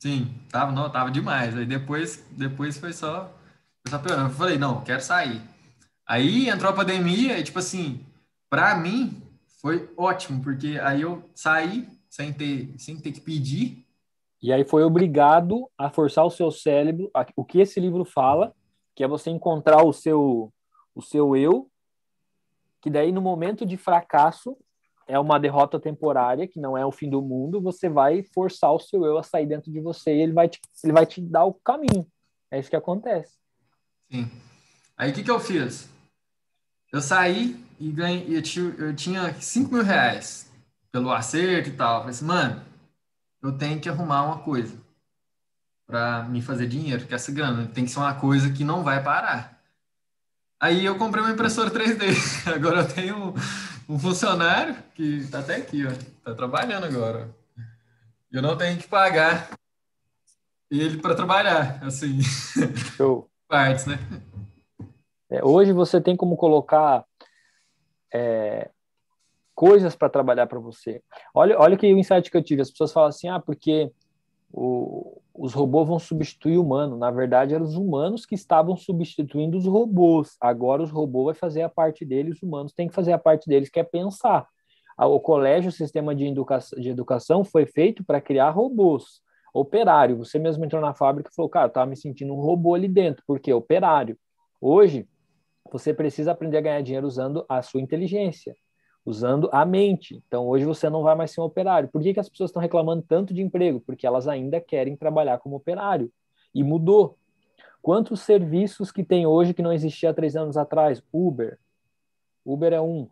Sim, 0.00 0.34
tava, 0.50 0.72
não, 0.72 0.90
tava 0.90 1.10
demais. 1.10 1.56
Aí 1.56 1.64
depois, 1.64 2.24
depois 2.32 2.76
foi 2.76 2.92
só, 2.92 3.32
foi 3.82 3.90
só 3.90 3.98
piorando. 3.98 4.30
Eu 4.30 4.34
falei, 4.34 4.58
não, 4.58 4.80
quero 4.82 5.00
sair. 5.00 5.40
Aí 6.06 6.48
entrou 6.48 6.72
a 6.72 6.74
pandemia 6.74 7.38
e, 7.38 7.44
tipo 7.44 7.60
assim, 7.60 8.04
pra 8.52 8.74
mim 8.74 9.22
foi 9.62 9.90
ótimo, 9.96 10.42
porque 10.42 10.78
aí 10.82 11.00
eu 11.00 11.24
saí 11.34 11.88
sem 12.10 12.30
ter, 12.34 12.74
sem 12.78 13.00
ter 13.00 13.10
que 13.12 13.20
pedir. 13.22 13.86
E 14.42 14.52
aí 14.52 14.62
foi 14.62 14.84
obrigado 14.84 15.70
a 15.78 15.88
forçar 15.88 16.26
o 16.26 16.30
seu 16.30 16.50
cérebro, 16.50 17.10
a- 17.14 17.24
o 17.34 17.46
que 17.46 17.60
esse 17.60 17.80
livro 17.80 18.04
fala, 18.04 18.54
que 18.94 19.02
é 19.02 19.08
você 19.08 19.30
encontrar 19.30 19.82
o 19.82 19.90
seu, 19.90 20.52
o 20.94 21.00
seu 21.00 21.34
eu, 21.34 21.70
que 22.82 22.90
daí 22.90 23.10
no 23.10 23.22
momento 23.22 23.64
de 23.64 23.78
fracasso 23.78 24.54
é 25.08 25.18
uma 25.18 25.40
derrota 25.40 25.80
temporária, 25.80 26.46
que 26.46 26.60
não 26.60 26.76
é 26.76 26.84
o 26.84 26.92
fim 26.92 27.08
do 27.08 27.22
mundo, 27.22 27.58
você 27.58 27.88
vai 27.88 28.22
forçar 28.34 28.74
o 28.74 28.78
seu 28.78 29.06
eu 29.06 29.16
a 29.16 29.22
sair 29.22 29.46
dentro 29.46 29.72
de 29.72 29.80
você 29.80 30.14
e 30.14 30.20
ele 30.20 30.32
vai 30.34 30.50
te, 30.50 30.60
ele 30.84 30.92
vai 30.92 31.06
te 31.06 31.22
dar 31.22 31.46
o 31.46 31.54
caminho. 31.54 32.06
É 32.50 32.58
isso 32.58 32.68
que 32.68 32.76
acontece. 32.76 33.38
Sim. 34.10 34.30
Aí 34.94 35.10
o 35.10 35.14
que 35.14 35.22
que 35.22 35.30
eu 35.30 35.40
fiz? 35.40 35.88
Eu 36.92 37.00
saí 37.00 37.64
e 37.80 37.90
ganhei, 37.90 38.36
eu 38.36 38.42
tinha, 38.42 38.74
eu 38.78 38.94
tinha 38.94 39.34
5 39.40 39.74
mil 39.74 39.82
reais 39.82 40.50
pelo 40.92 41.10
acerto 41.10 41.70
e 41.70 41.72
tal. 41.72 41.94
Eu 41.94 42.00
falei 42.00 42.14
assim, 42.14 42.24
mano, 42.26 42.62
eu 43.42 43.56
tenho 43.56 43.80
que 43.80 43.88
arrumar 43.88 44.24
uma 44.24 44.38
coisa 44.40 44.76
para 45.86 46.22
me 46.24 46.40
fazer 46.40 46.68
dinheiro, 46.68 47.06
que 47.06 47.14
essa 47.14 47.32
grana 47.32 47.66
tem 47.66 47.84
que 47.84 47.90
ser 47.90 47.98
uma 47.98 48.14
coisa 48.14 48.52
que 48.52 48.62
não 48.62 48.84
vai 48.84 49.02
parar. 49.02 49.58
Aí 50.60 50.84
eu 50.84 50.96
comprei 50.96 51.24
uma 51.24 51.32
impressora 51.32 51.70
3D. 51.70 52.46
Agora 52.54 52.80
eu 52.80 52.88
tenho 52.88 53.16
um, 53.88 53.94
um 53.94 53.98
funcionário 53.98 54.76
que 54.94 55.26
tá 55.28 55.40
até 55.40 55.56
aqui, 55.56 55.86
ó, 55.86 55.90
tá 56.22 56.34
trabalhando 56.34 56.84
agora. 56.84 57.28
Eu 58.30 58.40
não 58.40 58.56
tenho 58.56 58.78
que 58.78 58.86
pagar 58.86 59.50
ele 60.70 60.98
para 60.98 61.14
trabalhar, 61.14 61.80
assim, 61.82 62.20
Show. 62.96 63.28
partes, 63.48 63.86
né? 63.86 63.98
É, 65.32 65.42
hoje 65.42 65.72
você 65.72 65.98
tem 65.98 66.14
como 66.14 66.36
colocar 66.36 67.06
é, 68.12 68.70
coisas 69.54 69.96
para 69.96 70.10
trabalhar 70.10 70.46
para 70.46 70.58
você. 70.58 71.02
Olha, 71.34 71.58
olha 71.58 71.74
que 71.74 71.90
o 71.90 71.98
insight 71.98 72.30
que 72.30 72.36
eu 72.36 72.42
tive. 72.42 72.60
As 72.60 72.70
pessoas 72.70 72.92
falam 72.92 73.08
assim, 73.08 73.28
ah, 73.28 73.40
porque 73.40 73.90
o, 74.52 75.22
os 75.34 75.54
robôs 75.54 75.88
vão 75.88 75.98
substituir 75.98 76.58
o 76.58 76.62
humano. 76.62 76.98
Na 76.98 77.10
verdade, 77.10 77.54
eram 77.54 77.64
os 77.64 77.76
humanos 77.76 78.26
que 78.26 78.34
estavam 78.34 78.76
substituindo 78.76 79.56
os 79.56 79.64
robôs. 79.64 80.36
Agora 80.38 80.82
os 80.82 80.90
robôs 80.90 81.24
vão 81.24 81.34
fazer 81.34 81.62
a 81.62 81.68
parte 81.68 82.04
deles, 82.04 82.36
os 82.36 82.42
humanos 82.42 82.74
têm 82.74 82.88
que 82.88 82.94
fazer 82.94 83.12
a 83.12 83.18
parte 83.18 83.48
deles, 83.48 83.70
que 83.70 83.80
é 83.80 83.84
pensar. 83.84 84.46
o 84.98 85.18
colégio, 85.18 85.70
o 85.70 85.72
sistema 85.72 86.14
de 86.14 86.26
educação, 86.26 86.78
de 86.78 86.90
educação 86.90 87.42
foi 87.42 87.64
feito 87.64 88.04
para 88.04 88.20
criar 88.20 88.50
robôs. 88.50 89.22
Operário, 89.54 90.18
você 90.18 90.38
mesmo 90.38 90.62
entrou 90.62 90.82
na 90.82 90.92
fábrica 90.92 91.30
e 91.32 91.34
falou, 91.34 91.48
cara, 91.48 91.66
eu 91.66 91.68
estava 91.68 91.86
me 91.86 91.96
sentindo 91.96 92.34
um 92.34 92.40
robô 92.40 92.74
ali 92.74 92.88
dentro, 92.88 93.24
porque 93.26 93.50
operário. 93.50 94.18
Hoje, 94.60 95.08
você 95.72 95.94
precisa 95.94 96.32
aprender 96.32 96.58
a 96.58 96.60
ganhar 96.60 96.82
dinheiro 96.82 97.06
usando 97.06 97.44
a 97.48 97.62
sua 97.62 97.80
inteligência, 97.80 98.54
usando 99.04 99.48
a 99.52 99.64
mente. 99.64 100.22
Então, 100.26 100.46
hoje 100.46 100.64
você 100.64 100.90
não 100.90 101.02
vai 101.02 101.14
mais 101.14 101.30
ser 101.30 101.40
um 101.40 101.44
operário. 101.44 101.88
Por 101.88 102.02
que, 102.02 102.14
que 102.14 102.20
as 102.20 102.28
pessoas 102.28 102.50
estão 102.50 102.60
reclamando 102.60 103.02
tanto 103.02 103.32
de 103.32 103.42
emprego? 103.42 103.80
Porque 103.80 104.06
elas 104.06 104.28
ainda 104.28 104.60
querem 104.60 104.96
trabalhar 104.96 105.38
como 105.38 105.56
operário. 105.56 106.12
E 106.54 106.62
mudou. 106.62 107.16
Quantos 107.80 108.20
serviços 108.20 108.92
que 108.92 109.02
tem 109.02 109.26
hoje 109.26 109.54
que 109.54 109.62
não 109.62 109.72
existia 109.72 110.10
há 110.10 110.14
três 110.14 110.36
anos 110.36 110.56
atrás? 110.56 111.02
Uber. 111.12 111.58
Uber 112.44 112.72
é 112.72 112.80
um. 112.80 113.08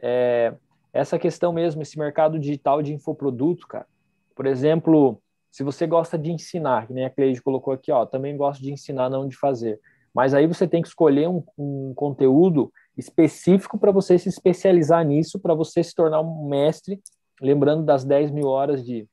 É, 0.00 0.54
essa 0.92 1.18
questão 1.18 1.52
mesmo, 1.52 1.82
esse 1.82 1.98
mercado 1.98 2.38
digital 2.38 2.82
de 2.82 2.94
infoproduto, 2.94 3.66
cara. 3.66 3.86
Por 4.34 4.46
exemplo, 4.46 5.20
se 5.50 5.62
você 5.62 5.86
gosta 5.86 6.18
de 6.18 6.30
ensinar, 6.30 6.86
que 6.86 6.92
nem 6.92 7.04
a 7.04 7.10
Cleide 7.10 7.42
colocou 7.42 7.74
aqui, 7.74 7.90
ó, 7.90 8.06
também 8.06 8.36
gosto 8.36 8.62
de 8.62 8.72
ensinar, 8.72 9.10
não 9.10 9.26
de 9.26 9.36
fazer. 9.36 9.80
Mas 10.16 10.32
aí 10.32 10.46
você 10.46 10.66
tem 10.66 10.80
que 10.80 10.88
escolher 10.88 11.28
um, 11.28 11.44
um 11.58 11.92
conteúdo 11.94 12.72
específico 12.96 13.78
para 13.78 13.92
você 13.92 14.18
se 14.18 14.30
especializar 14.30 15.04
nisso, 15.04 15.38
para 15.38 15.52
você 15.52 15.84
se 15.84 15.94
tornar 15.94 16.22
um 16.22 16.48
mestre, 16.48 17.02
lembrando 17.38 17.84
das 17.84 18.02
10 18.02 18.30
mil 18.30 18.46
horas 18.46 18.82
de, 18.82 19.06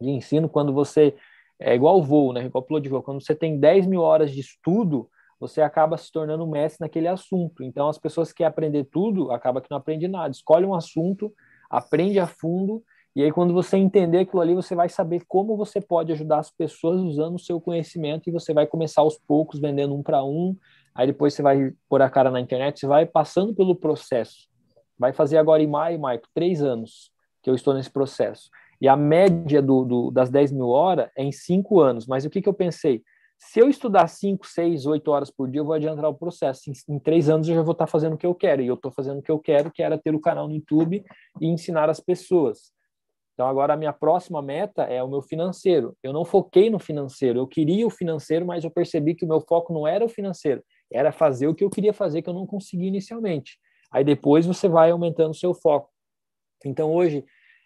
de 0.00 0.08
ensino, 0.08 0.48
quando 0.48 0.72
você, 0.72 1.16
é 1.58 1.74
igual 1.74 2.00
voo, 2.00 2.32
né, 2.32 2.44
igual 2.44 2.62
piloto 2.62 2.84
de 2.84 2.88
voo, 2.88 3.02
quando 3.02 3.20
você 3.20 3.34
tem 3.34 3.58
10 3.58 3.88
mil 3.88 4.00
horas 4.00 4.30
de 4.30 4.38
estudo, 4.38 5.10
você 5.40 5.60
acaba 5.60 5.96
se 5.96 6.12
tornando 6.12 6.46
mestre 6.46 6.84
naquele 6.84 7.08
assunto. 7.08 7.64
Então, 7.64 7.88
as 7.88 7.98
pessoas 7.98 8.28
que 8.30 8.36
querem 8.36 8.50
aprender 8.50 8.84
tudo, 8.84 9.32
acaba 9.32 9.60
que 9.60 9.68
não 9.68 9.78
aprende 9.78 10.06
nada. 10.06 10.30
Escolhe 10.30 10.64
um 10.64 10.74
assunto, 10.74 11.34
aprende 11.68 12.20
a 12.20 12.28
fundo, 12.28 12.80
e 13.18 13.24
aí 13.24 13.32
quando 13.32 13.52
você 13.52 13.76
entender 13.76 14.18
aquilo 14.18 14.40
ali, 14.40 14.54
você 14.54 14.76
vai 14.76 14.88
saber 14.88 15.24
como 15.26 15.56
você 15.56 15.80
pode 15.80 16.12
ajudar 16.12 16.38
as 16.38 16.52
pessoas 16.52 17.00
usando 17.00 17.34
o 17.34 17.40
seu 17.40 17.60
conhecimento, 17.60 18.28
e 18.28 18.32
você 18.32 18.54
vai 18.54 18.64
começar 18.64 19.00
aos 19.00 19.18
poucos, 19.18 19.58
vendendo 19.58 19.92
um 19.92 20.04
para 20.04 20.22
um, 20.22 20.56
aí 20.94 21.08
depois 21.08 21.34
você 21.34 21.42
vai 21.42 21.72
pôr 21.88 22.00
a 22.00 22.08
cara 22.08 22.30
na 22.30 22.40
internet, 22.40 22.78
você 22.78 22.86
vai 22.86 23.04
passando 23.06 23.52
pelo 23.52 23.74
processo. 23.74 24.46
Vai 24.96 25.12
fazer 25.12 25.36
agora 25.36 25.60
em 25.60 25.66
maio, 25.66 25.98
Maico, 25.98 26.28
três 26.32 26.62
anos 26.62 27.10
que 27.42 27.50
eu 27.50 27.56
estou 27.56 27.74
nesse 27.74 27.90
processo. 27.90 28.50
E 28.80 28.86
a 28.86 28.94
média 28.94 29.60
do, 29.60 29.84
do, 29.84 30.10
das 30.12 30.30
10 30.30 30.52
mil 30.52 30.68
horas 30.68 31.10
é 31.18 31.24
em 31.24 31.32
cinco 31.32 31.80
anos. 31.80 32.06
Mas 32.06 32.24
o 32.24 32.30
que, 32.30 32.40
que 32.40 32.48
eu 32.48 32.54
pensei? 32.54 33.02
Se 33.36 33.58
eu 33.58 33.68
estudar 33.68 34.06
5, 34.06 34.46
6, 34.46 34.86
8 34.86 35.10
horas 35.10 35.28
por 35.28 35.50
dia, 35.50 35.60
eu 35.60 35.64
vou 35.64 35.74
adiantar 35.74 36.08
o 36.08 36.14
processo. 36.14 36.70
Em, 36.70 36.94
em 36.94 37.00
três 37.00 37.28
anos 37.28 37.48
eu 37.48 37.56
já 37.56 37.62
vou 37.62 37.72
estar 37.72 37.88
fazendo 37.88 38.14
o 38.14 38.16
que 38.16 38.26
eu 38.26 38.34
quero. 38.34 38.62
E 38.62 38.68
eu 38.68 38.74
estou 38.74 38.92
fazendo 38.92 39.18
o 39.18 39.22
que 39.22 39.30
eu 39.32 39.40
quero, 39.40 39.72
que 39.72 39.82
era 39.82 39.98
ter 39.98 40.14
o 40.14 40.20
canal 40.20 40.46
no 40.46 40.54
YouTube 40.54 41.04
e 41.40 41.46
ensinar 41.48 41.90
as 41.90 41.98
pessoas. 41.98 42.72
Então, 43.38 43.46
agora 43.46 43.74
a 43.74 43.76
minha 43.76 43.92
próxima 43.92 44.42
meta 44.42 44.82
é 44.82 45.00
o 45.00 45.06
meu 45.06 45.22
financeiro. 45.22 45.96
Eu 46.02 46.12
não 46.12 46.24
foquei 46.24 46.68
no 46.68 46.80
financeiro. 46.80 47.38
Eu 47.38 47.46
queria 47.46 47.86
o 47.86 47.90
financeiro, 47.90 48.44
mas 48.44 48.64
eu 48.64 48.70
percebi 48.70 49.14
que 49.14 49.24
o 49.24 49.28
meu 49.28 49.40
foco 49.40 49.72
não 49.72 49.86
era 49.86 50.04
o 50.04 50.08
financeiro 50.08 50.60
era 50.90 51.12
fazer 51.12 51.46
o 51.46 51.54
que 51.54 51.64
eu 51.64 51.70
queria 51.70 51.92
fazer 51.92 52.22
que 52.22 52.28
eu 52.28 52.34
não 52.34 52.46
consegui 52.46 52.86
inicialmente. 52.86 53.58
Aí 53.90 54.04
depois 54.04 54.46
você 54.46 54.68
vai 54.68 54.90
aumentando 54.90 55.30
o 55.30 55.34
seu 55.34 55.54
foco. 55.54 55.90
Então 56.64 56.92
hoje, 56.92 57.24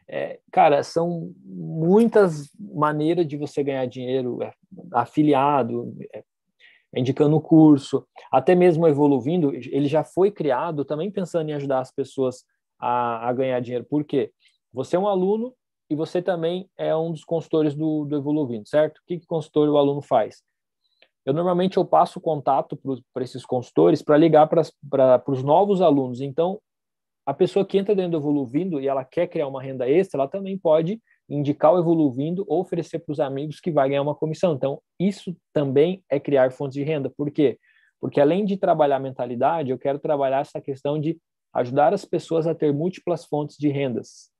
é, 0.09 0.41
cara, 0.51 0.83
são 0.83 1.33
muitas 1.45 2.51
maneiras 2.59 3.27
de 3.27 3.37
você 3.37 3.63
ganhar 3.63 3.87
dinheiro, 3.87 4.43
é, 4.43 4.53
afiliado, 4.93 5.97
é, 6.13 6.23
indicando 6.95 7.37
o 7.37 7.41
curso, 7.41 8.07
até 8.31 8.55
mesmo 8.55 8.87
evoluindo, 8.87 9.55
ele 9.55 9.87
já 9.87 10.05
foi 10.05 10.31
criado 10.31 10.85
também 10.85 11.11
pensando 11.11 11.49
em 11.49 11.55
ajudar 11.55 11.81
as 11.81 11.91
pessoas 11.91 12.45
a, 12.79 13.29
a 13.29 13.33
ganhar 13.33 13.61
dinheiro. 13.61 13.85
Por 13.85 14.05
quê? 14.05 14.31
Você 14.73 14.97
é 14.97 14.99
um 14.99 15.09
aluno 15.09 15.55
e 15.93 15.97
você 15.97 16.23
também 16.23 16.69
é 16.77 16.95
um 16.97 17.13
dos 17.13 17.25
consultores 17.25 17.75
do, 17.75 18.05
do 18.05 18.17
Evoluindo, 18.17 18.69
certo? 18.69 18.99
O 18.99 19.03
que, 19.07 19.19
que 19.19 19.27
consultor 19.27 19.69
o 19.69 19.77
aluno 19.77 20.03
faz? 20.03 20.43
eu 21.25 21.33
normalmente 21.33 21.77
eu 21.77 21.85
passo 21.85 22.21
contato 22.21 22.79
para 23.13 23.23
esses 23.23 23.45
consultores 23.45 24.03
para 24.03 24.17
ligar 24.17 24.49
para 24.49 25.23
os 25.29 25.43
novos 25.43 25.81
alunos. 25.81 26.21
Então, 26.21 26.61
a 27.25 27.33
pessoa 27.33 27.65
que 27.65 27.79
entra 27.79 27.95
dentro 27.95 28.13
do 28.13 28.17
Evoluindo 28.17 28.81
e 28.81 28.89
ela 28.89 29.05
quer 29.05 29.29
criar 29.29 29.47
uma 29.47 29.63
renda 29.63 29.89
extra, 29.89 30.21
ela 30.21 30.29
também 30.29 30.59
pode 30.59 31.01
indicar 31.29 31.73
o 31.73 31.79
Evoluindo 31.79 32.45
ou 32.49 32.61
oferecer 32.61 32.99
para 32.99 33.13
os 33.13 33.21
amigos 33.21 33.61
que 33.61 33.71
vai 33.71 33.89
ganhar 33.89 34.03
uma 34.03 34.17
comissão. 34.17 34.55
Então, 34.55 34.81
isso 34.99 35.37
também 35.53 36.03
é 36.11 36.19
criar 36.19 36.51
fontes 36.51 36.75
de 36.75 36.83
renda. 36.83 37.09
Por 37.17 37.31
quê? 37.31 37.57
Porque 38.01 38.21
além 38.21 38.45
de 38.45 38.57
trabalhar 38.57 38.97
a 38.97 39.01
mentalidade, 39.01 39.71
eu 39.71 39.79
quero 39.79 40.01
trabalhar 40.01 40.41
essa 40.41 40.61
questão 40.61 41.01
de 41.01 41.17
ajudar 41.55 41.95
as 41.95 42.05
pessoas 42.05 42.49
a 42.49 42.55
ter 42.55 42.73
múltiplas 42.73 43.25
fontes 43.25 43.57
de 43.57 43.69
rendas. 43.69 44.33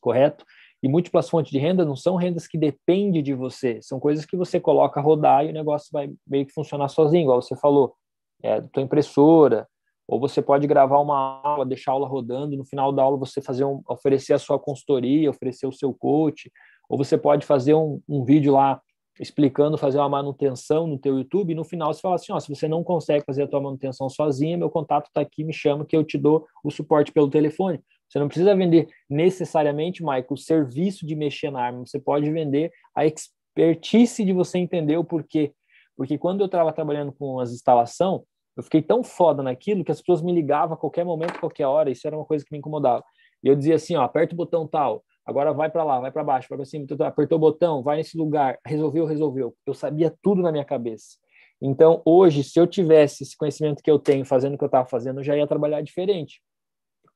Correto? 0.00 0.44
E 0.82 0.88
múltiplas 0.88 1.28
fontes 1.28 1.50
de 1.50 1.58
renda 1.58 1.84
não 1.84 1.96
são 1.96 2.16
rendas 2.16 2.46
que 2.46 2.56
dependem 2.56 3.22
de 3.22 3.34
você, 3.34 3.80
são 3.82 3.98
coisas 3.98 4.24
que 4.24 4.36
você 4.36 4.60
coloca 4.60 5.00
a 5.00 5.02
rodar 5.02 5.44
e 5.44 5.50
o 5.50 5.52
negócio 5.52 5.88
vai 5.92 6.10
meio 6.26 6.46
que 6.46 6.52
funcionar 6.52 6.88
sozinho, 6.88 7.22
igual 7.22 7.42
você 7.42 7.56
falou, 7.56 7.94
é, 8.42 8.60
tua 8.60 8.82
impressora, 8.82 9.66
ou 10.06 10.18
você 10.20 10.40
pode 10.40 10.66
gravar 10.66 11.00
uma 11.00 11.40
aula, 11.42 11.66
deixar 11.66 11.90
a 11.90 11.94
aula 11.94 12.08
rodando, 12.08 12.56
no 12.56 12.64
final 12.64 12.92
da 12.92 13.02
aula 13.02 13.18
você 13.18 13.42
fazer 13.42 13.64
um, 13.64 13.82
oferecer 13.88 14.32
a 14.32 14.38
sua 14.38 14.58
consultoria, 14.58 15.28
oferecer 15.28 15.66
o 15.66 15.72
seu 15.72 15.92
coach, 15.92 16.50
ou 16.88 16.96
você 16.96 17.18
pode 17.18 17.44
fazer 17.44 17.74
um, 17.74 18.00
um 18.08 18.24
vídeo 18.24 18.52
lá 18.52 18.80
explicando 19.20 19.76
fazer 19.76 19.98
uma 19.98 20.08
manutenção 20.08 20.86
no 20.86 20.98
teu 20.98 21.18
YouTube, 21.18 21.50
e 21.50 21.54
no 21.54 21.64
final 21.64 21.92
você 21.92 22.00
fala 22.00 22.14
assim, 22.14 22.32
ó, 22.32 22.38
se 22.38 22.48
você 22.48 22.68
não 22.68 22.84
consegue 22.84 23.24
fazer 23.24 23.42
a 23.42 23.48
tua 23.48 23.60
manutenção 23.60 24.08
sozinha, 24.08 24.56
meu 24.56 24.70
contato 24.70 25.06
está 25.06 25.20
aqui, 25.20 25.42
me 25.44 25.52
chama 25.52 25.84
que 25.84 25.96
eu 25.96 26.04
te 26.04 26.16
dou 26.16 26.46
o 26.62 26.70
suporte 26.70 27.12
pelo 27.12 27.28
telefone. 27.28 27.80
Você 28.08 28.18
não 28.18 28.28
precisa 28.28 28.54
vender 28.54 28.88
necessariamente, 29.08 30.02
Michael, 30.02 30.26
o 30.30 30.36
serviço 30.36 31.06
de 31.06 31.14
mexer 31.14 31.50
na 31.50 31.60
arma. 31.60 31.86
Você 31.86 32.00
pode 32.00 32.30
vender 32.30 32.72
a 32.94 33.04
expertise 33.04 34.24
de 34.24 34.32
você 34.32 34.58
entender 34.58 34.96
o 34.96 35.04
porquê. 35.04 35.52
Porque 35.96 36.16
quando 36.16 36.40
eu 36.40 36.46
estava 36.46 36.72
trabalhando 36.72 37.12
com 37.12 37.38
as 37.40 37.52
instalação, 37.52 38.24
eu 38.56 38.62
fiquei 38.62 38.80
tão 38.80 39.02
foda 39.02 39.42
naquilo 39.42 39.84
que 39.84 39.92
as 39.92 40.00
pessoas 40.00 40.22
me 40.22 40.32
ligavam 40.32 40.74
a 40.74 40.76
qualquer 40.76 41.04
momento, 41.04 41.38
qualquer 41.38 41.66
hora. 41.66 41.90
Isso 41.90 42.06
era 42.06 42.16
uma 42.16 42.24
coisa 42.24 42.44
que 42.44 42.52
me 42.52 42.58
incomodava. 42.58 43.04
E 43.42 43.48
eu 43.48 43.54
dizia 43.54 43.76
assim, 43.76 43.94
ó, 43.96 44.02
aperta 44.02 44.34
o 44.34 44.36
botão 44.36 44.66
tal, 44.66 45.04
agora 45.24 45.52
vai 45.52 45.70
para 45.70 45.84
lá, 45.84 46.00
vai 46.00 46.10
para 46.10 46.24
baixo, 46.24 46.48
vai 46.48 46.58
para 46.58 46.64
cima, 46.64 46.86
apertou 47.00 47.36
o 47.36 47.40
botão, 47.40 47.82
vai 47.82 47.98
nesse 47.98 48.16
lugar, 48.16 48.58
resolveu, 48.66 49.04
resolveu. 49.04 49.54
Eu 49.66 49.74
sabia 49.74 50.12
tudo 50.22 50.42
na 50.42 50.50
minha 50.50 50.64
cabeça. 50.64 51.18
Então, 51.60 52.02
hoje, 52.04 52.42
se 52.44 52.58
eu 52.58 52.66
tivesse 52.66 53.24
esse 53.24 53.36
conhecimento 53.36 53.82
que 53.82 53.90
eu 53.90 53.98
tenho 53.98 54.24
fazendo 54.24 54.54
o 54.54 54.58
que 54.58 54.64
eu 54.64 54.66
estava 54.66 54.88
fazendo, 54.88 55.20
eu 55.20 55.24
já 55.24 55.36
ia 55.36 55.46
trabalhar 55.46 55.80
diferente. 55.82 56.40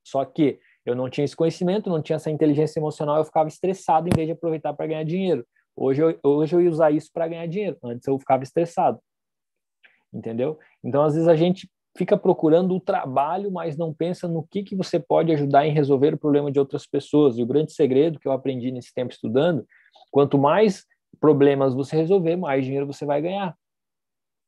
Só 0.04 0.24
que 0.24 0.58
eu 0.84 0.94
não 0.94 1.08
tinha 1.08 1.24
esse 1.24 1.36
conhecimento, 1.36 1.88
não 1.88 2.02
tinha 2.02 2.16
essa 2.16 2.30
inteligência 2.30 2.78
emocional, 2.78 3.18
eu 3.18 3.24
ficava 3.24 3.48
estressado 3.48 4.08
em 4.08 4.14
vez 4.14 4.26
de 4.26 4.32
aproveitar 4.32 4.72
para 4.72 4.86
ganhar 4.86 5.04
dinheiro. 5.04 5.46
Hoje 5.76 6.02
eu, 6.02 6.18
hoje 6.22 6.54
eu 6.54 6.60
ia 6.60 6.70
usar 6.70 6.90
isso 6.90 7.10
para 7.12 7.28
ganhar 7.28 7.46
dinheiro, 7.46 7.78
antes 7.82 8.06
eu 8.06 8.18
ficava 8.18 8.42
estressado. 8.42 9.00
Entendeu? 10.12 10.58
Então, 10.84 11.02
às 11.02 11.14
vezes 11.14 11.28
a 11.28 11.36
gente 11.36 11.70
fica 11.96 12.16
procurando 12.16 12.74
o 12.74 12.80
trabalho, 12.80 13.50
mas 13.50 13.76
não 13.76 13.92
pensa 13.92 14.26
no 14.26 14.42
que, 14.42 14.62
que 14.62 14.76
você 14.76 14.98
pode 14.98 15.32
ajudar 15.32 15.66
em 15.66 15.72
resolver 15.72 16.14
o 16.14 16.18
problema 16.18 16.50
de 16.50 16.58
outras 16.58 16.86
pessoas. 16.86 17.38
E 17.38 17.42
o 17.42 17.46
grande 17.46 17.72
segredo 17.72 18.18
que 18.18 18.26
eu 18.26 18.32
aprendi 18.32 18.70
nesse 18.70 18.92
tempo 18.92 19.12
estudando, 19.12 19.66
quanto 20.10 20.38
mais 20.38 20.86
problemas 21.20 21.74
você 21.74 21.96
resolver, 21.96 22.36
mais 22.36 22.64
dinheiro 22.64 22.86
você 22.86 23.04
vai 23.04 23.20
ganhar. 23.20 23.56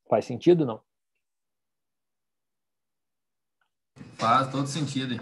Faz 0.09 0.25
sentido, 0.25 0.65
não? 0.65 0.81
Faz 4.17 4.51
todo 4.51 4.67
sentido. 4.67 5.15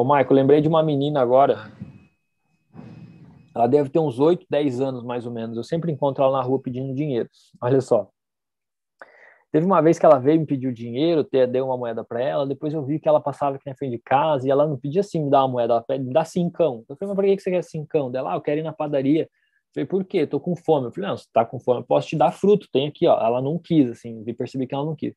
Ô, 0.00 0.02
Michael, 0.02 0.32
lembrei 0.32 0.60
de 0.62 0.66
uma 0.66 0.82
menina 0.82 1.20
agora. 1.20 1.70
Ela 3.54 3.66
deve 3.66 3.90
ter 3.90 3.98
uns 3.98 4.18
8, 4.18 4.46
10 4.48 4.80
anos, 4.80 5.04
mais 5.04 5.26
ou 5.26 5.30
menos. 5.30 5.58
Eu 5.58 5.62
sempre 5.62 5.92
encontro 5.92 6.24
ela 6.24 6.38
na 6.38 6.42
rua 6.42 6.58
pedindo 6.58 6.94
dinheiro. 6.94 7.28
Olha 7.60 7.82
só. 7.82 8.08
Teve 9.52 9.66
uma 9.66 9.82
vez 9.82 9.98
que 9.98 10.06
ela 10.06 10.18
veio 10.18 10.40
me 10.40 10.46
pedir 10.46 10.72
dinheiro, 10.72 11.28
dei 11.30 11.60
uma 11.60 11.76
moeda 11.76 12.02
para 12.02 12.18
ela, 12.22 12.46
depois 12.46 12.72
eu 12.72 12.82
vi 12.82 12.98
que 12.98 13.06
ela 13.06 13.20
passava 13.20 13.56
aqui 13.56 13.68
na 13.68 13.76
frente 13.76 13.90
de 13.90 13.98
casa 13.98 14.48
e 14.48 14.50
ela 14.50 14.66
não 14.66 14.78
pedia 14.78 15.02
assim 15.02 15.22
me 15.22 15.30
dar 15.30 15.40
uma 15.40 15.48
moeda, 15.48 15.74
ela 15.74 15.82
pede, 15.82 16.02
me 16.02 16.14
dá 16.14 16.24
cincão. 16.24 16.82
Eu 16.88 16.96
falei, 16.96 17.14
mas 17.14 17.16
por 17.16 17.24
que 17.36 17.42
você 17.42 17.50
quer 17.50 17.62
cincão? 17.62 18.10
Dela, 18.10 18.32
ah, 18.32 18.36
eu 18.36 18.40
quero 18.40 18.60
ir 18.60 18.62
na 18.62 18.72
padaria. 18.72 19.24
Eu 19.24 19.28
falei, 19.74 19.86
por 19.86 20.02
quê? 20.02 20.26
Tô 20.26 20.40
com 20.40 20.56
fome. 20.56 20.86
Eu 20.86 20.92
falei, 20.92 21.10
não, 21.10 21.16
você 21.18 21.26
tá 21.30 21.44
com 21.44 21.60
fome, 21.60 21.80
eu 21.80 21.84
posso 21.84 22.08
te 22.08 22.16
dar 22.16 22.32
fruto, 22.32 22.66
tem 22.72 22.88
aqui, 22.88 23.06
ó. 23.06 23.20
Ela 23.20 23.42
não 23.42 23.58
quis, 23.58 23.90
assim, 23.90 24.24
vi 24.24 24.32
percebi 24.32 24.66
que 24.66 24.74
ela 24.74 24.86
não 24.86 24.96
quis. 24.96 25.14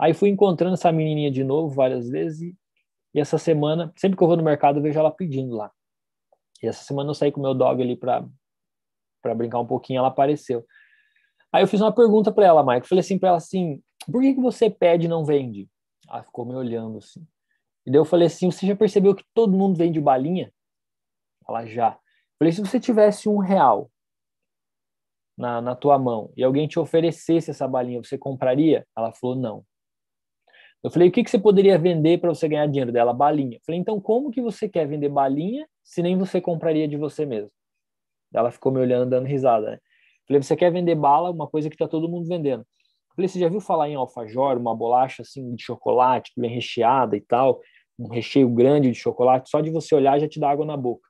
Aí 0.00 0.14
fui 0.14 0.30
encontrando 0.30 0.72
essa 0.72 0.90
menininha 0.90 1.30
de 1.30 1.44
novo 1.44 1.68
várias 1.68 2.08
vezes 2.08 2.40
e 2.40 2.56
essa 3.20 3.38
semana, 3.38 3.92
sempre 3.96 4.16
que 4.16 4.22
eu 4.22 4.28
vou 4.28 4.36
no 4.36 4.42
mercado, 4.42 4.78
eu 4.78 4.82
vejo 4.82 4.98
ela 4.98 5.10
pedindo 5.10 5.56
lá. 5.56 5.70
E 6.62 6.66
essa 6.66 6.84
semana 6.84 7.10
eu 7.10 7.14
saí 7.14 7.32
com 7.32 7.40
o 7.40 7.42
meu 7.42 7.54
dog 7.54 7.82
ali 7.82 7.96
para 7.96 8.26
para 9.22 9.34
brincar 9.34 9.58
um 9.58 9.66
pouquinho, 9.66 9.98
ela 9.98 10.08
apareceu. 10.08 10.64
Aí 11.52 11.62
eu 11.62 11.66
fiz 11.66 11.80
uma 11.80 11.92
pergunta 11.92 12.30
para 12.30 12.46
ela, 12.46 12.64
Mike. 12.64 12.88
Falei 12.88 13.00
assim 13.00 13.18
para 13.18 13.30
ela 13.30 13.38
assim: 13.38 13.82
"Por 14.10 14.22
que 14.22 14.34
que 14.34 14.40
você 14.40 14.70
pede 14.70 15.06
e 15.06 15.08
não 15.08 15.24
vende?" 15.24 15.68
Ela 16.08 16.22
ficou 16.22 16.44
me 16.44 16.54
olhando 16.54 16.98
assim. 16.98 17.26
E 17.84 17.90
daí 17.90 17.98
eu 17.98 18.04
falei 18.04 18.26
assim: 18.28 18.50
"Você 18.50 18.66
já 18.66 18.76
percebeu 18.76 19.14
que 19.14 19.24
todo 19.34 19.56
mundo 19.56 19.76
vende 19.76 20.00
balinha?" 20.00 20.52
Ela 21.48 21.66
já. 21.66 21.98
Falei: 22.38 22.52
"Se 22.52 22.60
você 22.60 22.78
tivesse 22.78 23.28
um 23.28 23.38
real 23.38 23.90
na, 25.36 25.60
na 25.60 25.74
tua 25.74 25.98
mão 25.98 26.32
e 26.36 26.44
alguém 26.44 26.68
te 26.68 26.78
oferecesse 26.78 27.50
essa 27.50 27.66
balinha, 27.66 28.02
você 28.02 28.16
compraria?" 28.16 28.86
Ela 28.96 29.12
falou: 29.12 29.34
"Não." 29.34 29.64
Eu 30.82 30.90
falei, 30.90 31.08
o 31.08 31.12
que, 31.12 31.24
que 31.24 31.30
você 31.30 31.38
poderia 31.38 31.78
vender 31.78 32.20
para 32.20 32.32
você 32.32 32.48
ganhar 32.48 32.66
dinheiro 32.66 32.92
dela? 32.92 33.12
Balinha. 33.12 33.56
Eu 33.56 33.60
falei, 33.64 33.80
então 33.80 34.00
como 34.00 34.30
que 34.30 34.40
você 34.40 34.68
quer 34.68 34.86
vender 34.86 35.08
balinha 35.08 35.66
se 35.82 36.02
nem 36.02 36.16
você 36.16 36.40
compraria 36.40 36.86
de 36.86 36.96
você 36.96 37.26
mesmo? 37.26 37.50
Ela 38.32 38.50
ficou 38.50 38.70
me 38.70 38.80
olhando, 38.80 39.10
dando 39.10 39.26
risada. 39.26 39.72
Né? 39.72 39.78
Falei, 40.26 40.42
você 40.42 40.56
quer 40.56 40.70
vender 40.70 40.94
bala, 40.94 41.30
uma 41.30 41.46
coisa 41.46 41.68
que 41.68 41.74
está 41.74 41.88
todo 41.88 42.08
mundo 42.08 42.28
vendendo. 42.28 42.64
Falei, 43.14 43.28
você 43.28 43.38
já 43.38 43.48
viu 43.48 43.60
falar 43.60 43.88
em 43.88 43.94
alfajor, 43.94 44.58
uma 44.58 44.76
bolacha 44.76 45.22
assim 45.22 45.54
de 45.54 45.62
chocolate 45.62 46.32
vem 46.36 46.50
recheada 46.50 47.16
e 47.16 47.20
tal, 47.20 47.60
um 47.98 48.08
recheio 48.08 48.48
grande 48.50 48.90
de 48.90 48.98
chocolate, 48.98 49.48
só 49.48 49.60
de 49.60 49.70
você 49.70 49.94
olhar 49.94 50.18
já 50.18 50.28
te 50.28 50.38
dá 50.38 50.50
água 50.50 50.66
na 50.66 50.76
boca. 50.76 51.08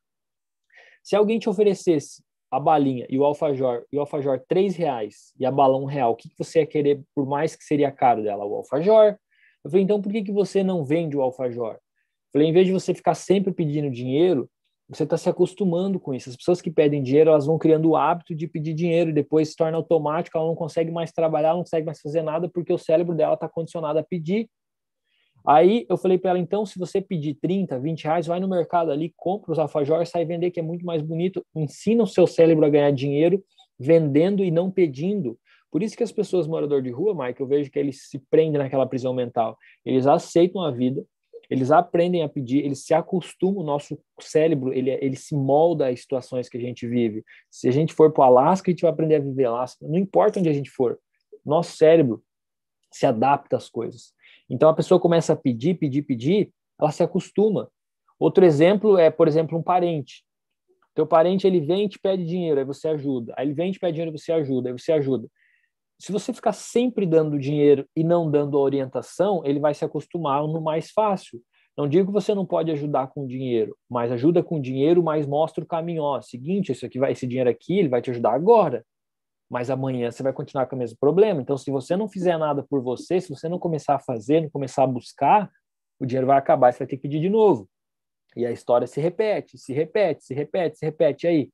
Se 1.02 1.16
alguém 1.16 1.38
te 1.38 1.48
oferecesse 1.48 2.22
a 2.50 2.60
balinha 2.60 3.06
e 3.10 3.18
o 3.18 3.24
alfajor, 3.24 3.84
e 3.92 3.96
o 3.96 4.00
alfajor 4.00 4.40
três 4.48 4.76
reais 4.76 5.32
e 5.38 5.44
a 5.44 5.50
bala 5.50 5.76
um 5.76 5.84
real, 5.84 6.12
o 6.12 6.16
que, 6.16 6.28
que 6.28 6.38
você 6.38 6.60
ia 6.60 6.66
querer, 6.66 7.02
por 7.12 7.26
mais 7.26 7.56
que 7.56 7.64
seria 7.64 7.90
caro 7.90 8.22
dela? 8.22 8.44
O 8.44 8.54
alfajor, 8.54 9.18
eu 9.66 9.70
falei, 9.70 9.82
então 9.82 10.00
por 10.00 10.12
que, 10.12 10.22
que 10.22 10.32
você 10.32 10.62
não 10.62 10.84
vende 10.84 11.16
o 11.16 11.22
alfajor? 11.22 11.74
Eu 11.74 11.80
falei, 12.32 12.48
em 12.48 12.52
vez 12.52 12.66
de 12.66 12.72
você 12.72 12.94
ficar 12.94 13.14
sempre 13.14 13.52
pedindo 13.52 13.90
dinheiro, 13.90 14.48
você 14.88 15.02
está 15.02 15.16
se 15.16 15.28
acostumando 15.28 15.98
com 15.98 16.14
isso. 16.14 16.30
As 16.30 16.36
pessoas 16.36 16.60
que 16.60 16.70
pedem 16.70 17.02
dinheiro, 17.02 17.30
elas 17.30 17.46
vão 17.46 17.58
criando 17.58 17.90
o 17.90 17.96
hábito 17.96 18.32
de 18.32 18.46
pedir 18.46 18.74
dinheiro 18.74 19.10
e 19.10 19.12
depois 19.12 19.48
se 19.50 19.56
torna 19.56 19.76
automático, 19.76 20.38
ela 20.38 20.46
não 20.46 20.54
consegue 20.54 20.92
mais 20.92 21.10
trabalhar, 21.10 21.54
não 21.54 21.62
consegue 21.62 21.84
mais 21.84 22.00
fazer 22.00 22.22
nada 22.22 22.48
porque 22.48 22.72
o 22.72 22.78
cérebro 22.78 23.12
dela 23.12 23.34
está 23.34 23.48
condicionado 23.48 23.98
a 23.98 24.04
pedir. 24.04 24.48
Aí 25.44 25.84
eu 25.88 25.96
falei 25.96 26.16
para 26.16 26.30
ela, 26.30 26.38
então, 26.38 26.64
se 26.64 26.78
você 26.78 27.00
pedir 27.00 27.34
30, 27.34 27.78
20 27.78 28.04
reais, 28.04 28.26
vai 28.26 28.38
no 28.38 28.48
mercado 28.48 28.92
ali, 28.92 29.12
compra 29.16 29.50
os 29.50 29.58
alfajores, 29.58 30.08
sai 30.08 30.24
vender, 30.24 30.52
que 30.52 30.60
é 30.60 30.62
muito 30.62 30.86
mais 30.86 31.02
bonito. 31.02 31.44
Ensina 31.54 32.04
o 32.04 32.06
seu 32.06 32.26
cérebro 32.26 32.64
a 32.64 32.70
ganhar 32.70 32.92
dinheiro 32.92 33.42
vendendo 33.78 34.44
e 34.44 34.50
não 34.50 34.70
pedindo. 34.70 35.36
Por 35.70 35.82
isso 35.82 35.96
que 35.96 36.02
as 36.02 36.12
pessoas 36.12 36.46
morador 36.46 36.80
de 36.80 36.90
rua, 36.90 37.14
Mike, 37.14 37.40
eu 37.40 37.46
vejo 37.46 37.70
que 37.70 37.78
eles 37.78 38.08
se 38.08 38.18
prendem 38.30 38.58
naquela 38.58 38.86
prisão 38.86 39.12
mental. 39.12 39.58
Eles 39.84 40.06
aceitam 40.06 40.62
a 40.62 40.70
vida, 40.70 41.04
eles 41.50 41.70
aprendem 41.70 42.22
a 42.22 42.28
pedir, 42.28 42.64
eles 42.64 42.84
se 42.84 42.94
acostumam, 42.94 43.62
o 43.62 43.66
nosso 43.66 43.98
cérebro, 44.20 44.72
ele, 44.72 44.90
ele 44.90 45.16
se 45.16 45.34
molda 45.34 45.88
às 45.88 46.00
situações 46.00 46.48
que 46.48 46.56
a 46.56 46.60
gente 46.60 46.86
vive. 46.86 47.24
Se 47.50 47.68
a 47.68 47.70
gente 47.70 47.92
for 47.92 48.12
para 48.12 48.22
o 48.22 48.24
Alasca, 48.24 48.70
a 48.70 48.72
gente 48.72 48.82
vai 48.82 48.90
aprender 48.90 49.16
a 49.16 49.20
viver 49.20 49.44
Alasca. 49.44 49.86
Não 49.86 49.98
importa 49.98 50.40
onde 50.40 50.48
a 50.48 50.52
gente 50.52 50.70
for, 50.70 50.98
nosso 51.44 51.76
cérebro 51.76 52.22
se 52.92 53.06
adapta 53.06 53.56
às 53.56 53.68
coisas. 53.68 54.12
Então 54.48 54.68
a 54.68 54.74
pessoa 54.74 55.00
começa 55.00 55.32
a 55.32 55.36
pedir, 55.36 55.74
pedir, 55.74 56.02
pedir, 56.02 56.52
ela 56.80 56.90
se 56.90 57.02
acostuma. 57.02 57.70
Outro 58.18 58.44
exemplo 58.44 58.98
é, 58.98 59.10
por 59.10 59.28
exemplo, 59.28 59.58
um 59.58 59.62
parente. 59.62 60.24
Teu 60.94 61.06
parente 61.06 61.46
ele 61.46 61.60
vem 61.60 61.84
e 61.84 61.88
te 61.88 61.98
pede 61.98 62.24
dinheiro, 62.24 62.58
aí 62.58 62.64
você 62.64 62.88
ajuda. 62.88 63.34
Aí 63.36 63.46
ele 63.46 63.54
vem 63.54 63.68
e 63.68 63.72
te 63.72 63.78
pede 63.78 63.92
dinheiro, 63.92 64.16
você 64.16 64.32
ajuda, 64.32 64.70
aí 64.70 64.72
você 64.72 64.92
ajuda 64.92 65.28
se 65.98 66.12
você 66.12 66.32
ficar 66.32 66.52
sempre 66.52 67.06
dando 67.06 67.38
dinheiro 67.38 67.88
e 67.96 68.04
não 68.04 68.30
dando 68.30 68.58
orientação, 68.58 69.42
ele 69.44 69.58
vai 69.58 69.74
se 69.74 69.84
acostumar 69.84 70.42
no 70.42 70.60
mais 70.60 70.90
fácil. 70.90 71.40
Não 71.76 71.88
digo 71.88 72.06
que 72.06 72.12
você 72.12 72.34
não 72.34 72.46
pode 72.46 72.70
ajudar 72.70 73.08
com 73.08 73.26
dinheiro, 73.26 73.76
mas 73.88 74.10
ajuda 74.10 74.42
com 74.42 74.60
dinheiro, 74.60 75.02
mas 75.02 75.26
mostra 75.26 75.62
o 75.62 75.66
caminho. 75.66 76.02
Ó, 76.02 76.20
seguinte, 76.20 76.72
esse 76.72 76.84
aqui 76.86 76.98
vai, 76.98 77.12
esse 77.12 77.26
dinheiro 77.26 77.50
aqui, 77.50 77.78
ele 77.78 77.88
vai 77.88 78.00
te 78.00 78.10
ajudar 78.10 78.32
agora, 78.32 78.84
mas 79.50 79.70
amanhã 79.70 80.10
você 80.10 80.22
vai 80.22 80.32
continuar 80.32 80.66
com 80.66 80.76
o 80.76 80.78
mesmo 80.78 80.96
problema. 80.98 81.40
Então, 81.40 81.56
se 81.56 81.70
você 81.70 81.96
não 81.96 82.08
fizer 82.08 82.38
nada 82.38 82.62
por 82.62 82.82
você, 82.82 83.20
se 83.20 83.28
você 83.28 83.48
não 83.48 83.58
começar 83.58 83.96
a 83.96 83.98
fazer, 83.98 84.40
não 84.40 84.50
começar 84.50 84.84
a 84.84 84.86
buscar, 84.86 85.50
o 85.98 86.06
dinheiro 86.06 86.26
vai 86.26 86.38
acabar, 86.38 86.72
você 86.72 86.80
vai 86.80 86.86
ter 86.88 86.96
que 86.96 87.02
pedir 87.02 87.20
de 87.20 87.28
novo. 87.28 87.68
E 88.34 88.44
a 88.44 88.52
história 88.52 88.86
se 88.86 89.00
repete, 89.00 89.58
se 89.58 89.72
repete, 89.72 90.24
se 90.24 90.34
repete, 90.34 90.78
se 90.78 90.84
repete. 90.84 91.26
E 91.26 91.28
aí, 91.28 91.50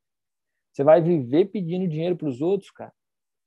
você 0.73 0.83
vai 0.83 1.03
viver 1.03 1.47
pedindo 1.47 1.87
dinheiro 1.87 2.17
para 2.17 2.29
os 2.29 2.41
outros, 2.41 2.71
cara. 2.71 2.93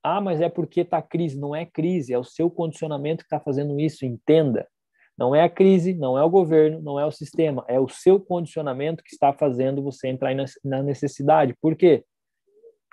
Ah, 0.08 0.22
mas 0.22 0.40
é 0.40 0.48
porque 0.48 0.82
está 0.82 1.02
crise. 1.02 1.40
Não 1.40 1.56
é 1.56 1.66
crise, 1.66 2.14
é 2.14 2.20
o 2.20 2.24
seu 2.24 2.48
condicionamento 2.48 3.24
que 3.24 3.26
está 3.26 3.40
fazendo 3.40 3.80
isso, 3.80 4.06
entenda. 4.06 4.68
Não 5.18 5.34
é 5.34 5.42
a 5.42 5.50
crise, 5.50 5.96
não 5.96 6.16
é 6.16 6.24
o 6.24 6.30
governo, 6.30 6.80
não 6.80 7.00
é 7.00 7.06
o 7.08 7.12
sistema, 7.12 7.66
é 7.68 7.80
o 7.80 7.90
seu 7.90 8.20
condicionamento 8.20 9.04
que 9.04 9.12
está 9.12 9.34
fazendo 9.34 9.82
você 9.82 10.08
entrar 10.08 10.36
na 10.64 10.84
necessidade. 10.84 11.56
Por 11.60 11.76
quê? 11.76 12.04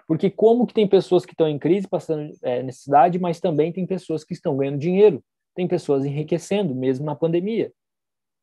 Porque 0.08 0.30
como 0.30 0.66
que 0.66 0.72
tem 0.72 0.88
pessoas 0.88 1.26
que 1.26 1.32
estão 1.32 1.46
em 1.46 1.58
crise 1.58 1.86
passando 1.86 2.32
é, 2.42 2.62
necessidade, 2.62 3.18
mas 3.18 3.40
também 3.40 3.70
tem 3.72 3.86
pessoas 3.86 4.24
que 4.24 4.32
estão 4.32 4.56
ganhando 4.56 4.78
dinheiro, 4.78 5.22
tem 5.54 5.68
pessoas 5.68 6.06
enriquecendo, 6.06 6.74
mesmo 6.74 7.04
na 7.04 7.14
pandemia. 7.14 7.70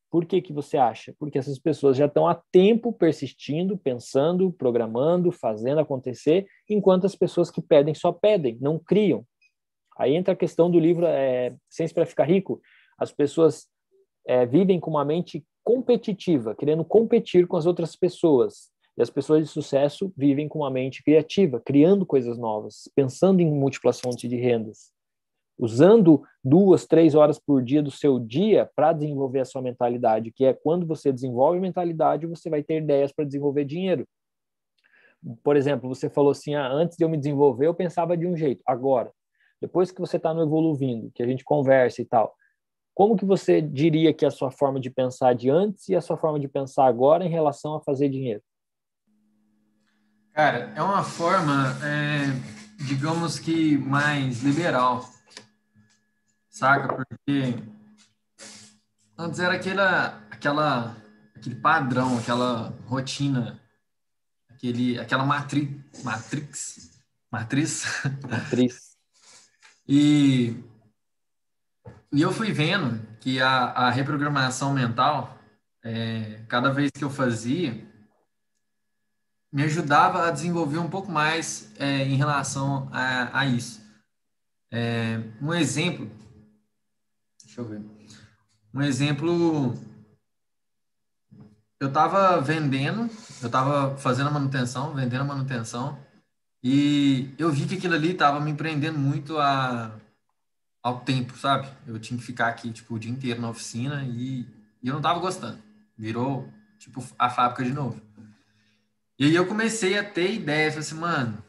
Por 0.09 0.25
que, 0.25 0.41
que 0.41 0.51
você 0.51 0.77
acha? 0.77 1.13
Porque 1.19 1.37
essas 1.37 1.59
pessoas 1.59 1.95
já 1.95 2.05
estão 2.05 2.27
há 2.27 2.35
tempo 2.51 2.91
persistindo, 2.91 3.77
pensando, 3.77 4.51
programando, 4.51 5.31
fazendo 5.31 5.79
acontecer, 5.79 6.47
enquanto 6.67 7.05
as 7.05 7.15
pessoas 7.15 7.51
que 7.51 7.61
pedem 7.61 7.93
só 7.93 8.11
pedem, 8.11 8.57
não 8.59 8.79
criam. 8.79 9.23
Aí 9.97 10.15
entra 10.15 10.33
a 10.33 10.37
questão 10.37 10.69
do 10.69 10.79
livro 10.79 11.05
é, 11.05 11.55
Ciência 11.69 11.93
para 11.93 12.05
Ficar 12.05 12.25
Rico. 12.25 12.59
As 12.97 13.11
pessoas 13.11 13.67
é, 14.27 14.45
vivem 14.45 14.79
com 14.79 14.89
uma 14.89 15.05
mente 15.05 15.45
competitiva, 15.63 16.55
querendo 16.55 16.83
competir 16.83 17.45
com 17.45 17.57
as 17.57 17.65
outras 17.65 17.95
pessoas. 17.95 18.71
E 18.97 19.01
as 19.01 19.09
pessoas 19.09 19.43
de 19.43 19.49
sucesso 19.49 20.11
vivem 20.17 20.47
com 20.47 20.59
uma 20.59 20.71
mente 20.71 21.03
criativa, 21.03 21.61
criando 21.63 22.05
coisas 22.05 22.37
novas, 22.37 22.89
pensando 22.95 23.41
em 23.41 23.49
fontes 24.01 24.29
de 24.29 24.35
rendas 24.35 24.91
usando 25.59 26.23
duas, 26.41 26.87
três 26.87 27.13
horas 27.13 27.37
por 27.37 27.61
dia 27.61 27.83
do 27.83 27.91
seu 27.91 28.17
dia 28.17 28.69
para 28.73 28.93
desenvolver 28.93 29.41
a 29.41 29.45
sua 29.45 29.61
mentalidade, 29.61 30.31
que 30.31 30.45
é 30.45 30.53
quando 30.53 30.87
você 30.87 31.11
desenvolve 31.11 31.59
mentalidade, 31.59 32.25
você 32.25 32.49
vai 32.49 32.63
ter 32.63 32.81
ideias 32.81 33.11
para 33.11 33.25
desenvolver 33.25 33.65
dinheiro. 33.65 34.07
Por 35.43 35.57
exemplo, 35.57 35.93
você 35.93 36.09
falou 36.09 36.31
assim, 36.31 36.55
ah, 36.55 36.71
antes 36.71 36.97
de 36.97 37.03
eu 37.03 37.09
me 37.09 37.17
desenvolver, 37.17 37.67
eu 37.67 37.73
pensava 37.73 38.15
de 38.15 38.25
um 38.25 38.37
jeito. 38.37 38.63
Agora, 38.65 39.11
depois 39.61 39.91
que 39.91 39.99
você 39.99 40.15
está 40.15 40.33
no 40.33 40.41
evoluindo, 40.41 41.11
que 41.13 41.21
a 41.21 41.27
gente 41.27 41.43
conversa 41.43 42.01
e 42.01 42.05
tal, 42.05 42.33
como 42.95 43.17
que 43.17 43.25
você 43.25 43.61
diria 43.61 44.13
que 44.13 44.23
é 44.23 44.29
a 44.29 44.31
sua 44.31 44.51
forma 44.51 44.79
de 44.79 44.89
pensar 44.89 45.35
de 45.35 45.49
antes 45.49 45.89
e 45.89 45.95
a 45.95 46.01
sua 46.01 46.15
forma 46.15 46.39
de 46.39 46.47
pensar 46.47 46.85
agora 46.85 47.25
em 47.25 47.29
relação 47.29 47.75
a 47.75 47.81
fazer 47.81 48.07
dinheiro? 48.07 48.41
Cara, 50.31 50.71
é 50.73 50.81
uma 50.81 51.03
forma, 51.03 51.75
é, 51.83 52.85
digamos 52.87 53.37
que 53.37 53.77
mais 53.77 54.41
liberal 54.41 55.03
saca? 56.59 56.93
Porque 56.93 57.55
antes 59.17 59.39
era 59.39 59.55
aquela, 59.55 60.21
aquela, 60.29 60.97
aquele 61.33 61.55
padrão, 61.55 62.17
aquela 62.17 62.73
rotina, 62.85 63.59
aquele, 64.49 64.99
aquela 64.99 65.25
matri, 65.25 65.81
matrix, 66.03 67.01
matriz. 67.31 67.85
Matriz. 68.29 68.97
e, 69.87 70.61
e 72.11 72.21
eu 72.21 72.31
fui 72.33 72.51
vendo 72.51 73.07
que 73.21 73.41
a, 73.41 73.49
a 73.71 73.89
reprogramação 73.89 74.73
mental, 74.73 75.37
é, 75.81 76.43
cada 76.49 76.71
vez 76.71 76.91
que 76.91 77.03
eu 77.05 77.09
fazia, 77.09 77.87
me 79.51 79.63
ajudava 79.63 80.27
a 80.27 80.31
desenvolver 80.31 80.77
um 80.77 80.89
pouco 80.89 81.09
mais 81.09 81.73
é, 81.79 82.03
em 82.03 82.17
relação 82.17 82.89
a, 82.91 83.39
a 83.39 83.45
isso. 83.45 83.79
É, 84.71 85.19
um 85.41 85.51
exemplo 85.51 86.18
Deixa 87.59 87.61
eu 87.61 87.65
ver. 87.65 87.81
Um 88.73 88.81
exemplo, 88.81 89.75
eu 91.79 91.89
estava 91.89 92.39
vendendo, 92.39 93.09
eu 93.41 93.47
estava 93.47 93.97
fazendo 93.97 94.27
a 94.27 94.31
manutenção, 94.31 94.93
vendendo 94.93 95.21
a 95.21 95.25
manutenção, 95.25 95.99
e 96.63 97.33
eu 97.37 97.51
vi 97.51 97.65
que 97.65 97.75
aquilo 97.75 97.95
ali 97.95 98.11
estava 98.11 98.39
me 98.39 98.53
prendendo 98.53 98.97
muito 98.97 99.37
a, 99.37 99.91
ao 100.81 101.01
tempo, 101.01 101.37
sabe? 101.37 101.67
Eu 101.85 101.99
tinha 101.99 102.17
que 102.17 102.25
ficar 102.25 102.47
aqui, 102.47 102.71
tipo, 102.71 102.95
o 102.95 102.99
dia 102.99 103.11
inteiro 103.11 103.41
na 103.41 103.49
oficina 103.49 104.03
e, 104.03 104.41
e 104.81 104.87
eu 104.87 104.93
não 104.93 104.99
estava 104.99 105.19
gostando. 105.19 105.59
Virou, 105.97 106.47
tipo, 106.77 107.03
a 107.17 107.29
fábrica 107.29 107.63
de 107.63 107.73
novo. 107.73 107.99
E 109.17 109.25
aí 109.25 109.35
eu 109.35 109.45
comecei 109.45 109.97
a 109.97 110.03
ter 110.03 110.33
ideia, 110.33 110.69
assim, 110.69 110.95
mano, 110.95 111.43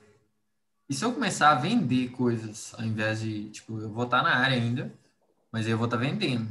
e 0.89 0.95
se 0.95 1.05
eu 1.05 1.13
começar 1.13 1.51
a 1.51 1.55
vender 1.55 2.11
coisas, 2.11 2.75
ao 2.77 2.85
invés 2.85 3.21
de, 3.21 3.49
tipo, 3.51 3.79
eu 3.79 3.93
vou 3.93 4.05
estar 4.05 4.25
na 4.25 4.35
área 4.35 4.57
ainda, 4.57 4.93
mas 5.53 5.67
eu 5.67 5.77
vou 5.77 5.87
estar 5.87 5.97
tá 5.97 6.03
vendendo. 6.03 6.49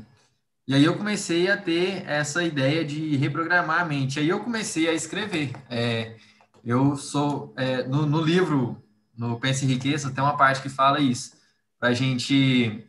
E 0.67 0.75
aí 0.75 0.83
eu 0.83 0.95
comecei 0.95 1.49
a 1.49 1.57
ter 1.57 2.07
essa 2.07 2.43
ideia 2.43 2.85
de 2.85 3.15
reprogramar 3.17 3.81
a 3.81 3.85
mente. 3.85 4.19
Aí 4.19 4.29
eu 4.29 4.39
comecei 4.43 4.87
a 4.87 4.93
escrever. 4.93 5.51
É, 5.69 6.15
eu 6.63 6.95
sou 6.95 7.53
é, 7.57 7.83
no, 7.83 8.05
no, 8.05 8.21
livro, 8.21 8.79
no 9.17 9.39
Pense 9.39 9.65
em 9.65 9.69
Riqueza, 9.69 10.11
tem 10.11 10.23
uma 10.23 10.37
parte 10.37 10.61
que 10.61 10.69
fala 10.69 10.99
isso, 10.99 11.35
para 11.79 11.89
a 11.89 11.93
gente 11.93 12.85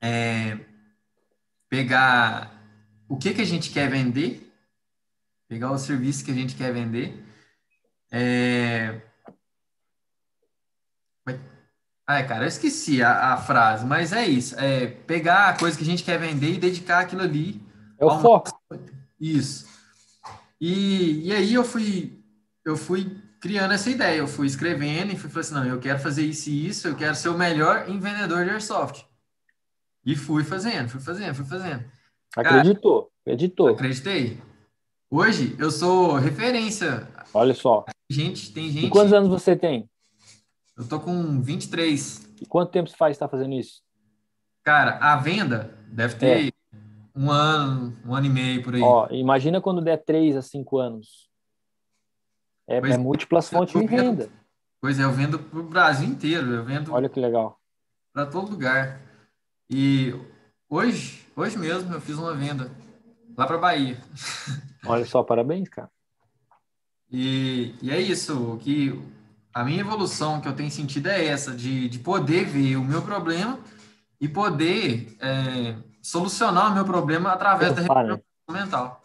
é, 0.00 0.58
pegar 1.68 2.62
o 3.08 3.16
que, 3.16 3.34
que 3.34 3.40
a 3.40 3.46
gente 3.46 3.70
quer 3.70 3.90
vender, 3.90 4.52
pegar 5.48 5.72
o 5.72 5.78
serviço 5.78 6.24
que 6.24 6.30
a 6.30 6.34
gente 6.34 6.54
quer 6.54 6.72
vender, 6.72 7.20
é, 8.12 9.00
Ai, 12.12 12.26
cara, 12.28 12.44
eu 12.44 12.48
esqueci 12.48 13.02
a, 13.02 13.32
a, 13.32 13.36
frase, 13.38 13.86
mas 13.86 14.12
é 14.12 14.26
isso. 14.26 14.54
É 14.60 14.86
pegar 14.86 15.48
a 15.48 15.58
coisa 15.58 15.78
que 15.78 15.82
a 15.82 15.86
gente 15.86 16.04
quer 16.04 16.18
vender 16.18 16.52
e 16.52 16.58
dedicar 16.58 17.00
aquilo 17.00 17.22
ali. 17.22 17.58
É 17.98 18.04
o 18.04 18.20
foco. 18.20 18.50
Isso. 19.18 19.66
E, 20.60 21.26
e 21.26 21.32
aí 21.32 21.54
eu 21.54 21.64
fui, 21.64 22.22
eu 22.66 22.76
fui 22.76 23.16
criando 23.40 23.72
essa 23.72 23.88
ideia, 23.88 24.18
eu 24.18 24.28
fui 24.28 24.46
escrevendo 24.46 25.10
e 25.10 25.16
fui 25.16 25.30
falando 25.30 25.44
assim, 25.44 25.54
não, 25.54 25.64
eu 25.64 25.80
quero 25.80 25.98
fazer 25.98 26.22
isso 26.22 26.50
e 26.50 26.66
isso, 26.66 26.86
eu 26.86 26.94
quero 26.94 27.14
ser 27.14 27.30
o 27.30 27.38
melhor 27.38 27.88
em 27.88 27.98
vendedor 27.98 28.44
de 28.44 28.50
airsoft. 28.50 29.06
E 30.04 30.14
fui 30.14 30.44
fazendo, 30.44 30.90
fui 30.90 31.00
fazendo, 31.00 31.34
fui 31.34 31.46
fazendo. 31.46 31.82
Acreditou, 32.36 33.10
acreditou. 33.24 33.68
Acreditei. 33.68 34.38
Hoje 35.10 35.56
eu 35.58 35.70
sou 35.70 36.16
referência. 36.16 37.08
Olha 37.32 37.54
só. 37.54 37.86
Gente, 38.10 38.52
tem 38.52 38.70
gente. 38.70 38.86
E 38.86 38.90
quantos 38.90 39.14
anos 39.14 39.30
você 39.30 39.56
tem? 39.56 39.88
Eu 40.82 40.88
tô 40.88 40.98
com 40.98 41.40
23. 41.40 42.34
E 42.40 42.46
quanto 42.46 42.72
tempo 42.72 42.90
você 42.90 42.96
faz 42.96 43.14
estar 43.14 43.28
tá 43.28 43.30
fazendo 43.30 43.54
isso? 43.54 43.82
Cara, 44.64 44.98
a 44.98 45.16
venda 45.16 45.78
deve 45.86 46.16
ter 46.16 46.48
é. 46.48 46.52
um 47.14 47.30
ano, 47.30 47.96
um 48.04 48.12
ano 48.12 48.26
e 48.26 48.28
meio 48.28 48.62
por 48.64 48.74
aí. 48.74 48.82
Ó, 48.82 49.06
imagina 49.10 49.60
quando 49.60 49.80
der 49.80 49.98
3 49.98 50.36
a 50.36 50.42
5 50.42 50.78
anos. 50.78 51.30
É, 52.66 52.78
é 52.78 52.98
múltiplas 52.98 53.48
fontes 53.48 53.80
de 53.80 53.86
renda. 53.86 54.28
Pois 54.80 54.98
é, 54.98 55.04
eu 55.04 55.12
vendo 55.12 55.38
para 55.38 55.60
o 55.60 55.62
Brasil 55.62 56.08
inteiro. 56.08 56.52
Eu 56.52 56.64
vendo. 56.64 56.92
Olha 56.92 57.08
que 57.08 57.20
legal. 57.20 57.60
Para 58.12 58.26
todo 58.26 58.50
lugar. 58.50 59.00
E 59.70 60.12
hoje, 60.68 61.24
hoje 61.36 61.56
mesmo, 61.56 61.94
eu 61.94 62.00
fiz 62.00 62.16
uma 62.18 62.34
venda 62.34 62.72
lá 63.36 63.46
para 63.46 63.58
Bahia. 63.58 63.98
Olha 64.84 65.04
só, 65.04 65.22
parabéns, 65.22 65.68
cara. 65.68 65.88
E, 67.08 67.74
e 67.80 67.90
é 67.90 68.00
isso, 68.00 68.58
que 68.62 69.00
a 69.54 69.64
minha 69.64 69.80
evolução 69.80 70.40
que 70.40 70.48
eu 70.48 70.54
tenho 70.54 70.70
sentido 70.70 71.08
é 71.08 71.26
essa, 71.26 71.52
de, 71.52 71.88
de 71.88 71.98
poder 71.98 72.44
ver 72.44 72.76
o 72.76 72.84
meu 72.84 73.02
problema 73.02 73.58
e 74.20 74.28
poder 74.28 75.16
é, 75.20 75.76
solucionar 76.00 76.70
o 76.70 76.74
meu 76.74 76.84
problema 76.84 77.32
através 77.32 77.74
da 77.74 77.82
reprogramação 77.82 78.22
né? 78.48 78.62
mental. 78.62 79.02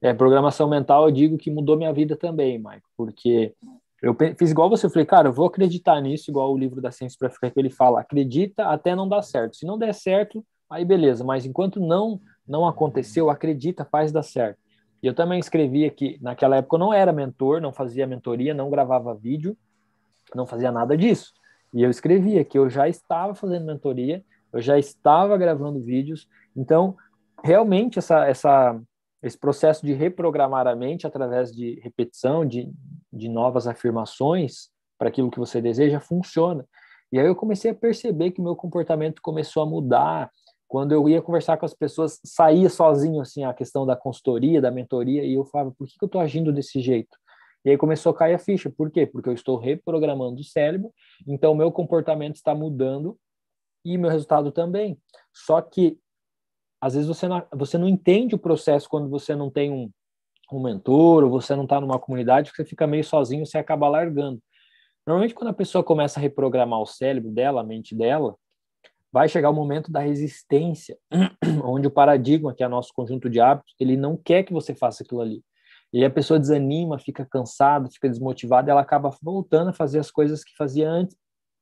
É, 0.00 0.12
programação 0.12 0.68
mental, 0.68 1.06
eu 1.06 1.12
digo 1.12 1.38
que 1.38 1.50
mudou 1.50 1.76
minha 1.76 1.92
vida 1.92 2.16
também, 2.16 2.58
Mike, 2.58 2.86
porque 2.96 3.54
eu 4.02 4.16
fiz 4.36 4.50
igual 4.50 4.68
você, 4.68 4.86
eu 4.86 4.90
falei, 4.90 5.06
cara, 5.06 5.28
eu 5.28 5.32
vou 5.32 5.46
acreditar 5.46 6.00
nisso, 6.00 6.28
igual 6.28 6.52
o 6.52 6.58
livro 6.58 6.80
da 6.80 6.90
Ciência 6.90 7.16
para 7.16 7.30
Ficar, 7.30 7.50
que 7.50 7.60
ele 7.60 7.70
fala, 7.70 8.00
acredita 8.00 8.66
até 8.66 8.96
não 8.96 9.08
dar 9.08 9.22
certo. 9.22 9.56
Se 9.56 9.64
não 9.64 9.78
der 9.78 9.94
certo, 9.94 10.44
aí 10.68 10.84
beleza, 10.84 11.22
mas 11.22 11.46
enquanto 11.46 11.78
não 11.78 12.20
não 12.46 12.66
aconteceu, 12.66 13.30
acredita, 13.30 13.84
faz 13.84 14.10
dar 14.10 14.24
certo. 14.24 14.58
E 15.02 15.06
eu 15.06 15.14
também 15.14 15.38
escrevia 15.38 15.90
que 15.90 16.18
naquela 16.22 16.56
época 16.56 16.76
eu 16.76 16.80
não 16.80 16.92
era 16.92 17.12
mentor, 17.12 17.60
não 17.60 17.72
fazia 17.72 18.06
mentoria, 18.06 18.54
não 18.54 18.70
gravava 18.70 19.14
vídeo, 19.14 19.56
não 20.34 20.46
fazia 20.46 20.70
nada 20.70 20.96
disso. 20.96 21.32
E 21.74 21.82
eu 21.82 21.90
escrevia 21.90 22.44
que 22.44 22.58
eu 22.58 22.70
já 22.70 22.88
estava 22.88 23.34
fazendo 23.34 23.66
mentoria, 23.66 24.24
eu 24.52 24.60
já 24.60 24.78
estava 24.78 25.36
gravando 25.36 25.80
vídeos, 25.80 26.28
então 26.54 26.96
realmente 27.42 27.98
essa, 27.98 28.26
essa, 28.26 28.80
esse 29.22 29.38
processo 29.38 29.84
de 29.84 29.92
reprogramar 29.92 30.66
a 30.66 30.76
mente 30.76 31.06
através 31.06 31.52
de 31.54 31.80
repetição, 31.82 32.46
de, 32.46 32.70
de 33.12 33.28
novas 33.28 33.66
afirmações 33.66 34.70
para 34.98 35.08
aquilo 35.08 35.30
que 35.30 35.38
você 35.38 35.60
deseja, 35.60 35.98
funciona. 35.98 36.64
E 37.10 37.18
aí 37.18 37.26
eu 37.26 37.34
comecei 37.34 37.70
a 37.70 37.74
perceber 37.74 38.30
que 38.30 38.40
o 38.40 38.44
meu 38.44 38.54
comportamento 38.54 39.20
começou 39.20 39.62
a 39.62 39.66
mudar. 39.66 40.30
Quando 40.72 40.92
eu 40.92 41.06
ia 41.06 41.20
conversar 41.20 41.58
com 41.58 41.66
as 41.66 41.74
pessoas, 41.74 42.18
saía 42.24 42.70
sozinho 42.70 43.20
assim 43.20 43.44
a 43.44 43.52
questão 43.52 43.84
da 43.84 43.94
consultoria, 43.94 44.58
da 44.58 44.70
mentoria, 44.70 45.22
e 45.22 45.34
eu 45.34 45.44
falava, 45.44 45.70
por 45.70 45.86
que, 45.86 45.98
que 45.98 46.02
eu 46.02 46.06
estou 46.06 46.18
agindo 46.18 46.50
desse 46.50 46.80
jeito? 46.80 47.14
E 47.62 47.68
aí 47.68 47.76
começou 47.76 48.08
a 48.08 48.16
cair 48.16 48.32
a 48.32 48.38
ficha. 48.38 48.70
Por 48.70 48.90
quê? 48.90 49.04
Porque 49.04 49.28
eu 49.28 49.34
estou 49.34 49.58
reprogramando 49.58 50.40
o 50.40 50.44
cérebro, 50.44 50.90
então 51.28 51.54
meu 51.54 51.70
comportamento 51.70 52.36
está 52.36 52.54
mudando 52.54 53.18
e 53.84 53.98
meu 53.98 54.08
resultado 54.08 54.50
também. 54.50 54.98
Só 55.30 55.60
que 55.60 55.98
às 56.80 56.94
vezes 56.94 57.06
você 57.06 57.28
não, 57.28 57.46
você 57.52 57.76
não 57.76 57.86
entende 57.86 58.34
o 58.34 58.38
processo 58.38 58.88
quando 58.88 59.10
você 59.10 59.36
não 59.36 59.50
tem 59.50 59.70
um, 59.70 59.90
um 60.50 60.62
mentor 60.62 61.22
ou 61.22 61.28
você 61.28 61.54
não 61.54 61.64
está 61.64 61.82
numa 61.82 61.98
comunidade, 61.98 62.50
você 62.50 62.64
fica 62.64 62.86
meio 62.86 63.04
sozinho, 63.04 63.44
você 63.44 63.58
acaba 63.58 63.90
largando. 63.90 64.42
Normalmente 65.06 65.34
quando 65.34 65.50
a 65.50 65.54
pessoa 65.54 65.84
começa 65.84 66.18
a 66.18 66.22
reprogramar 66.22 66.80
o 66.80 66.86
cérebro 66.86 67.30
dela, 67.30 67.60
a 67.60 67.64
mente 67.64 67.94
dela, 67.94 68.34
vai 69.12 69.28
chegar 69.28 69.50
o 69.50 69.54
momento 69.54 69.92
da 69.92 70.00
resistência, 70.00 70.96
onde 71.62 71.86
o 71.86 71.90
paradigma, 71.90 72.54
que 72.54 72.64
é 72.64 72.68
nosso 72.68 72.92
conjunto 72.94 73.28
de 73.28 73.40
hábitos, 73.40 73.74
ele 73.78 73.96
não 73.96 74.16
quer 74.16 74.42
que 74.42 74.52
você 74.52 74.74
faça 74.74 75.02
aquilo 75.02 75.20
ali. 75.20 75.44
E 75.92 76.02
a 76.04 76.10
pessoa 76.10 76.40
desanima, 76.40 76.98
fica 76.98 77.26
cansada, 77.30 77.90
fica 77.90 78.08
desmotivada, 78.08 78.70
ela 78.70 78.80
acaba 78.80 79.10
voltando 79.22 79.68
a 79.68 79.74
fazer 79.74 79.98
as 79.98 80.10
coisas 80.10 80.42
que 80.42 80.56
fazia 80.56 80.88
antes, 80.88 81.14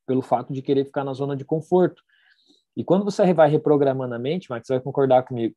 pelo 0.06 0.22
fato 0.22 0.52
de 0.52 0.62
querer 0.62 0.84
ficar 0.84 1.02
na 1.02 1.12
zona 1.12 1.36
de 1.36 1.44
conforto. 1.44 2.00
E 2.76 2.84
quando 2.84 3.04
você 3.04 3.34
vai 3.34 3.50
reprogramando 3.50 4.14
a 4.14 4.18
mente, 4.18 4.48
Max, 4.48 4.66
você 4.66 4.74
vai 4.74 4.82
concordar 4.82 5.24
comigo. 5.24 5.54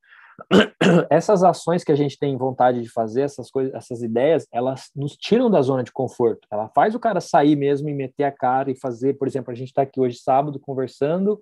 Essas 1.11 1.43
ações 1.43 1.83
que 1.83 1.91
a 1.91 1.95
gente 1.95 2.17
tem 2.17 2.35
vontade 2.35 2.81
de 2.81 2.89
fazer, 2.89 3.21
essas 3.21 3.51
coisas, 3.51 3.71
essas 3.75 4.01
ideias, 4.01 4.47
elas 4.51 4.89
nos 4.95 5.15
tiram 5.15 5.49
da 5.49 5.61
zona 5.61 5.83
de 5.83 5.91
conforto. 5.91 6.47
Ela 6.51 6.67
faz 6.69 6.95
o 6.95 6.99
cara 6.99 7.21
sair 7.21 7.55
mesmo 7.55 7.87
e 7.87 7.93
meter 7.93 8.23
a 8.23 8.31
cara 8.31 8.71
e 8.71 8.75
fazer, 8.75 9.13
por 9.13 9.27
exemplo, 9.27 9.51
a 9.51 9.55
gente 9.55 9.67
está 9.67 9.83
aqui 9.83 9.99
hoje 9.99 10.17
sábado 10.17 10.59
conversando, 10.59 11.39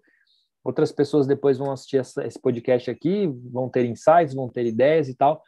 outras 0.64 0.92
pessoas 0.92 1.28
depois 1.28 1.58
vão 1.58 1.72
assistir 1.72 1.98
essa, 1.98 2.26
esse 2.26 2.40
podcast 2.40 2.90
aqui, 2.90 3.28
vão 3.52 3.70
ter 3.70 3.86
insights, 3.86 4.34
vão 4.34 4.50
ter 4.50 4.66
ideias 4.66 5.08
e 5.10 5.16
tal. 5.16 5.42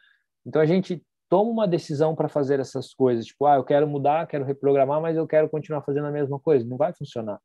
Então 0.46 0.60
a 0.60 0.66
gente 0.66 1.02
toma 1.28 1.50
uma 1.50 1.68
decisão 1.68 2.14
para 2.14 2.28
fazer 2.28 2.60
essas 2.60 2.92
coisas, 2.92 3.26
tipo, 3.26 3.46
ah, 3.46 3.56
eu 3.56 3.64
quero 3.64 3.88
mudar, 3.88 4.26
quero 4.26 4.44
reprogramar, 4.44 5.00
mas 5.00 5.16
eu 5.16 5.26
quero 5.26 5.48
continuar 5.48 5.82
fazendo 5.82 6.06
a 6.06 6.12
mesma 6.12 6.38
coisa. 6.38 6.66
Não 6.66 6.76
vai 6.76 6.92
funcionar. 6.92 7.40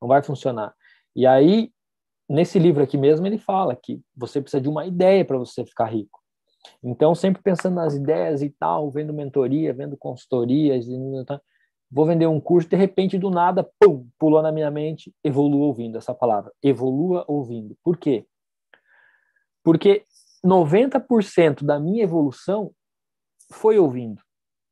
Não 0.00 0.08
vai 0.08 0.22
funcionar. 0.22 0.74
E 1.14 1.26
aí, 1.26 1.70
nesse 2.28 2.58
livro 2.58 2.82
aqui 2.82 2.96
mesmo, 2.96 3.26
ele 3.26 3.38
fala 3.38 3.76
que 3.76 4.00
você 4.16 4.40
precisa 4.40 4.60
de 4.60 4.68
uma 4.68 4.86
ideia 4.86 5.24
para 5.24 5.38
você 5.38 5.64
ficar 5.64 5.86
rico. 5.86 6.20
Então, 6.82 7.14
sempre 7.14 7.42
pensando 7.42 7.74
nas 7.74 7.94
ideias 7.94 8.42
e 8.42 8.50
tal, 8.50 8.90
vendo 8.90 9.12
mentoria, 9.12 9.72
vendo 9.72 9.96
consultorias, 9.96 10.86
vou 11.92 12.06
vender 12.06 12.26
um 12.26 12.40
curso, 12.40 12.68
de 12.68 12.76
repente, 12.76 13.18
do 13.18 13.30
nada, 13.30 13.68
pum, 13.78 14.08
pulou 14.18 14.40
na 14.40 14.50
minha 14.50 14.70
mente, 14.70 15.14
evolua 15.22 15.66
ouvindo 15.66 15.98
essa 15.98 16.14
palavra. 16.14 16.50
Evolua 16.62 17.22
ouvindo. 17.28 17.76
Por 17.84 17.98
quê? 17.98 18.24
Porque 19.62 20.04
90% 20.44 21.64
da 21.64 21.78
minha 21.78 22.02
evolução 22.02 22.72
foi 23.52 23.78
ouvindo. 23.78 24.22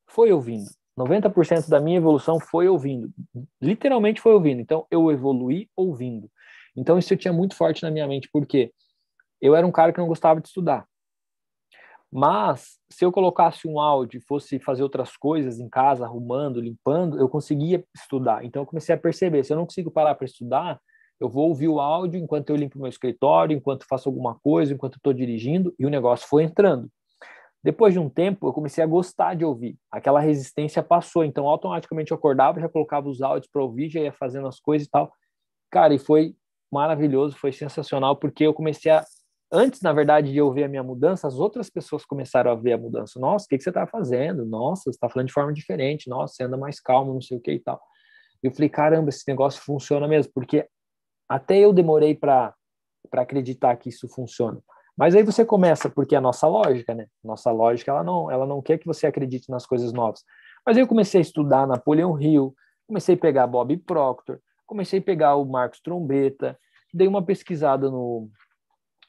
Foi 0.09 0.33
ouvindo. 0.33 0.71
90% 0.99 1.68
da 1.68 1.79
minha 1.79 1.99
evolução 1.99 2.41
foi 2.41 2.68
ouvindo. 2.68 3.12
Literalmente 3.61 4.21
foi 4.21 4.33
ouvindo. 4.33 4.61
Então, 4.61 4.87
eu 4.91 5.11
evoluí 5.11 5.68
ouvindo. 5.77 6.31
Então, 6.75 6.99
isso 6.99 7.12
eu 7.12 7.18
tinha 7.18 7.33
muito 7.33 7.55
forte 7.55 7.83
na 7.83 7.91
minha 7.91 8.09
mente, 8.09 8.29
porque 8.33 8.73
eu 9.41 9.55
era 9.55 9.66
um 9.66 9.73
cara 9.73 9.93
que 9.93 9.99
não 9.99 10.09
gostava 10.09 10.41
de 10.41 10.49
estudar. 10.49 10.87
Mas, 12.12 12.78
se 12.90 13.04
eu 13.04 13.12
colocasse 13.12 13.68
um 13.68 13.78
áudio 13.78 14.18
e 14.18 14.26
fosse 14.26 14.58
fazer 14.58 14.82
outras 14.82 15.16
coisas 15.16 15.61
em 15.61 15.68
casa, 15.68 16.04
arrumando, 16.04 16.61
limpando, 16.61 17.18
eu 17.18 17.28
conseguia 17.28 17.84
estudar. 17.94 18.44
Então, 18.44 18.62
eu 18.62 18.66
comecei 18.66 18.94
a 18.94 18.98
perceber: 18.98 19.44
se 19.44 19.52
eu 19.52 19.56
não 19.56 19.64
consigo 19.64 19.90
parar 19.90 20.14
para 20.16 20.24
estudar, 20.24 20.80
eu 21.20 21.28
vou 21.28 21.48
ouvir 21.48 21.68
o 21.68 21.78
áudio 21.80 22.18
enquanto 22.18 22.50
eu 22.50 22.56
limpo 22.56 22.78
meu 22.78 22.88
escritório, 22.88 23.56
enquanto 23.56 23.86
faço 23.86 24.08
alguma 24.08 24.34
coisa, 24.40 24.72
enquanto 24.72 24.96
estou 24.96 25.12
dirigindo, 25.12 25.74
e 25.78 25.86
o 25.86 25.90
negócio 25.90 26.26
foi 26.26 26.44
entrando. 26.44 26.90
Depois 27.62 27.92
de 27.92 28.00
um 28.00 28.08
tempo, 28.08 28.48
eu 28.48 28.52
comecei 28.54 28.82
a 28.82 28.86
gostar 28.86 29.34
de 29.34 29.44
ouvir. 29.44 29.76
Aquela 29.90 30.18
resistência 30.18 30.82
passou, 30.82 31.24
então 31.24 31.46
automaticamente 31.46 32.11
eu 32.11 32.16
acordava, 32.16 32.58
já 32.58 32.68
colocava 32.70 33.08
os 33.08 33.20
áudios 33.20 33.50
para 33.52 33.62
ouvir, 33.62 33.90
já 33.90 34.00
ia 34.00 34.12
fazendo 34.12 34.48
as 34.48 34.58
coisas 34.58 34.88
e 34.88 34.90
tal. 34.90 35.12
Cara, 35.70 35.92
e 35.92 35.98
foi 35.98 36.34
maravilhoso, 36.72 37.36
foi 37.36 37.52
sensacional, 37.52 38.16
porque 38.16 38.44
eu 38.44 38.54
comecei 38.54 38.90
a. 38.90 39.04
Antes, 39.53 39.80
na 39.80 39.92
verdade, 39.92 40.30
de 40.30 40.38
eu 40.38 40.53
ver 40.53 40.64
a 40.64 40.68
minha 40.68 40.82
mudança, 40.82 41.26
as 41.26 41.38
outras 41.38 41.68
pessoas 41.68 42.05
começaram 42.05 42.53
a 42.53 42.55
ver 42.55 42.74
a 42.74 42.78
mudança. 42.78 43.18
Nossa, 43.18 43.46
o 43.46 43.48
que, 43.48 43.59
que 43.59 43.64
você 43.64 43.70
está 43.70 43.84
fazendo? 43.84 44.46
Nossa, 44.46 44.84
você 44.84 44.90
está 44.90 45.09
falando 45.09 45.26
de 45.26 45.32
forma 45.32 45.53
diferente. 45.53 46.09
Nossa, 46.09 46.34
você 46.34 46.44
anda 46.44 46.57
mais 46.57 46.78
calmo, 46.78 47.12
não 47.12 47.20
sei 47.20 47.36
o 47.36 47.40
que 47.40 47.53
e 47.53 47.59
tal. 47.59 47.80
Eu 48.40 48.53
falei, 48.53 48.68
caramba, 48.68 49.09
esse 49.09 49.26
negócio 49.26 49.61
funciona 49.61 50.07
mesmo, 50.07 50.32
porque 50.32 50.68
até 51.28 51.59
eu 51.59 51.72
demorei 51.72 52.14
para 52.14 52.55
acreditar 53.12 53.76
que 53.76 53.88
isso 53.88 54.09
funciona. 54.09 54.62
Mas 54.96 55.16
aí 55.16 55.22
você 55.22 55.44
começa, 55.44 55.90
porque 55.90 56.14
é 56.14 56.18
a 56.18 56.20
nossa 56.20 56.46
lógica, 56.46 56.94
né? 56.94 57.07
Nossa 57.24 57.51
lógica, 57.51 57.90
ela 57.90 58.05
não, 58.05 58.30
ela 58.30 58.46
não 58.46 58.62
quer 58.62 58.78
que 58.78 58.86
você 58.86 59.07
acredite 59.07 59.51
nas 59.51 59.66
coisas 59.66 59.92
novas. 59.92 60.22
Mas 60.64 60.76
aí 60.76 60.82
eu 60.82 60.86
comecei 60.86 61.18
a 61.18 61.22
estudar 61.22 61.66
Napoleão 61.66 62.20
Hill, 62.20 62.55
comecei 62.86 63.14
a 63.16 63.18
pegar 63.18 63.46
Bob 63.46 63.76
Proctor, 63.78 64.38
comecei 64.66 65.01
a 65.01 65.03
pegar 65.03 65.36
o 65.36 65.44
Marcos 65.44 65.80
Trombeta, 65.80 66.59
dei 66.92 67.09
uma 67.09 67.24
pesquisada 67.24 67.90
no, 67.90 68.28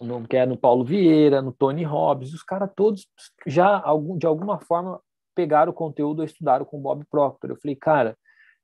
no 0.02 0.28
que 0.28 0.38
é 0.38 0.46
no 0.46 0.58
Paulo 0.58 0.84
Vieira, 0.84 1.42
no 1.42 1.52
Tony 1.52 1.84
Robbins, 1.84 2.34
os 2.34 2.44
caras 2.44 2.70
todos 2.76 3.08
já 3.46 3.84
de 4.18 4.26
alguma 4.26 4.60
forma 4.60 5.00
pegaram 5.36 5.72
o 5.72 5.76
conteúdo 5.76 6.20
ou 6.20 6.26
estudaram 6.26 6.66
com 6.66 6.78
o 6.78 6.82
Bob 6.82 7.06
Proctor. 7.10 7.52
Eu 7.52 7.58
falei, 7.58 7.76
cara, 7.76 8.18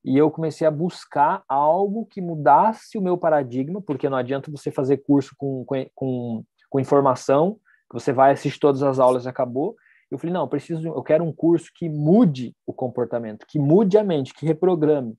e 0.04 0.18
eu 0.18 0.32
comecei 0.32 0.66
a 0.66 0.72
buscar 0.72 1.44
algo 1.48 2.06
que 2.06 2.22
mudasse 2.22 2.98
o 2.98 3.02
meu 3.02 3.18
paradigma, 3.18 3.82
porque 3.82 4.10
não 4.10 4.18
adianta 4.18 4.52
você 4.52 4.72
fazer 4.72 4.98
curso 4.98 5.36
com, 5.38 5.66
com, 5.94 6.44
com 6.70 6.80
informação, 6.80 7.60
que 7.90 7.94
você 7.94 8.12
vai 8.12 8.32
assistir 8.32 8.60
todas 8.60 8.84
as 8.84 9.00
aulas 9.00 9.26
e 9.26 9.30
acabou. 9.30 9.76
Eu 10.10 10.18
falei, 10.18 10.34
não, 10.34 10.42
eu 10.42 10.48
preciso, 10.48 10.88
eu 10.88 11.04
quero 11.04 11.24
um 11.24 11.34
curso 11.34 11.70
que 11.76 11.90
mude 11.90 12.56
o 12.66 12.74
comportamento, 12.74 13.46
que 13.48 13.60
mude 13.60 13.98
a 13.98 14.04
mente, 14.04 14.34
que 14.34 14.46
reprograme. 14.46 15.16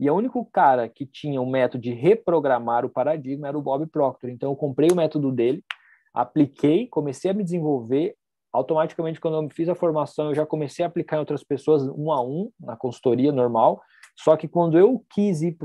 E 0.00 0.10
o 0.10 0.14
único 0.14 0.46
cara 0.46 0.88
que 0.88 1.04
tinha 1.04 1.42
um 1.42 1.50
método 1.50 1.82
de 1.82 1.92
reprogramar 1.92 2.86
o 2.86 2.88
paradigma 2.88 3.48
era 3.48 3.58
o 3.58 3.60
Bob 3.60 3.86
Proctor. 3.86 4.30
Então 4.30 4.50
eu 4.50 4.56
comprei 4.56 4.88
o 4.90 4.96
método 4.96 5.30
dele, 5.30 5.62
apliquei, 6.14 6.86
comecei 6.86 7.30
a 7.30 7.34
me 7.34 7.44
desenvolver. 7.44 8.16
Automaticamente, 8.50 9.20
quando 9.20 9.36
eu 9.42 9.50
fiz 9.50 9.68
a 9.68 9.74
formação, 9.74 10.30
eu 10.30 10.34
já 10.34 10.46
comecei 10.46 10.82
a 10.82 10.88
aplicar 10.88 11.16
em 11.16 11.20
outras 11.20 11.44
pessoas, 11.44 11.86
um 11.86 12.10
a 12.10 12.24
um, 12.24 12.50
na 12.58 12.76
consultoria 12.76 13.30
normal 13.30 13.80
Só 14.16 14.36
que 14.38 14.48
quando 14.48 14.78
eu 14.78 15.04
quis 15.10 15.42
ir 15.42 15.56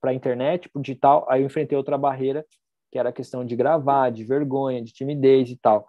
para 0.00 0.10
a 0.10 0.14
internet 0.14 0.68
para 0.68 0.78
o 0.78 0.82
digital, 0.82 1.26
aí 1.28 1.42
eu 1.42 1.46
enfrentei 1.46 1.76
outra 1.76 1.98
barreira, 1.98 2.46
que 2.90 3.00
era 3.00 3.08
a 3.08 3.12
questão 3.12 3.44
de 3.44 3.56
gravar, 3.56 4.10
de 4.10 4.22
vergonha, 4.22 4.80
de 4.80 4.92
timidez 4.92 5.50
e 5.50 5.56
tal. 5.56 5.88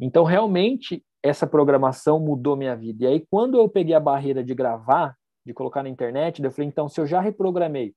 Então, 0.00 0.22
realmente, 0.22 1.04
essa 1.20 1.48
programação 1.48 2.20
mudou 2.20 2.54
minha 2.54 2.76
vida. 2.76 3.04
E 3.04 3.06
aí, 3.08 3.26
quando 3.28 3.58
eu 3.58 3.68
peguei 3.68 3.94
a 3.94 4.00
barreira 4.00 4.44
de 4.44 4.54
gravar, 4.54 5.16
de 5.44 5.52
colocar 5.52 5.82
na 5.82 5.88
internet, 5.88 6.42
eu 6.42 6.50
falei, 6.50 6.68
então, 6.68 6.88
se 6.88 7.00
eu 7.00 7.06
já 7.06 7.20
reprogramei 7.20 7.94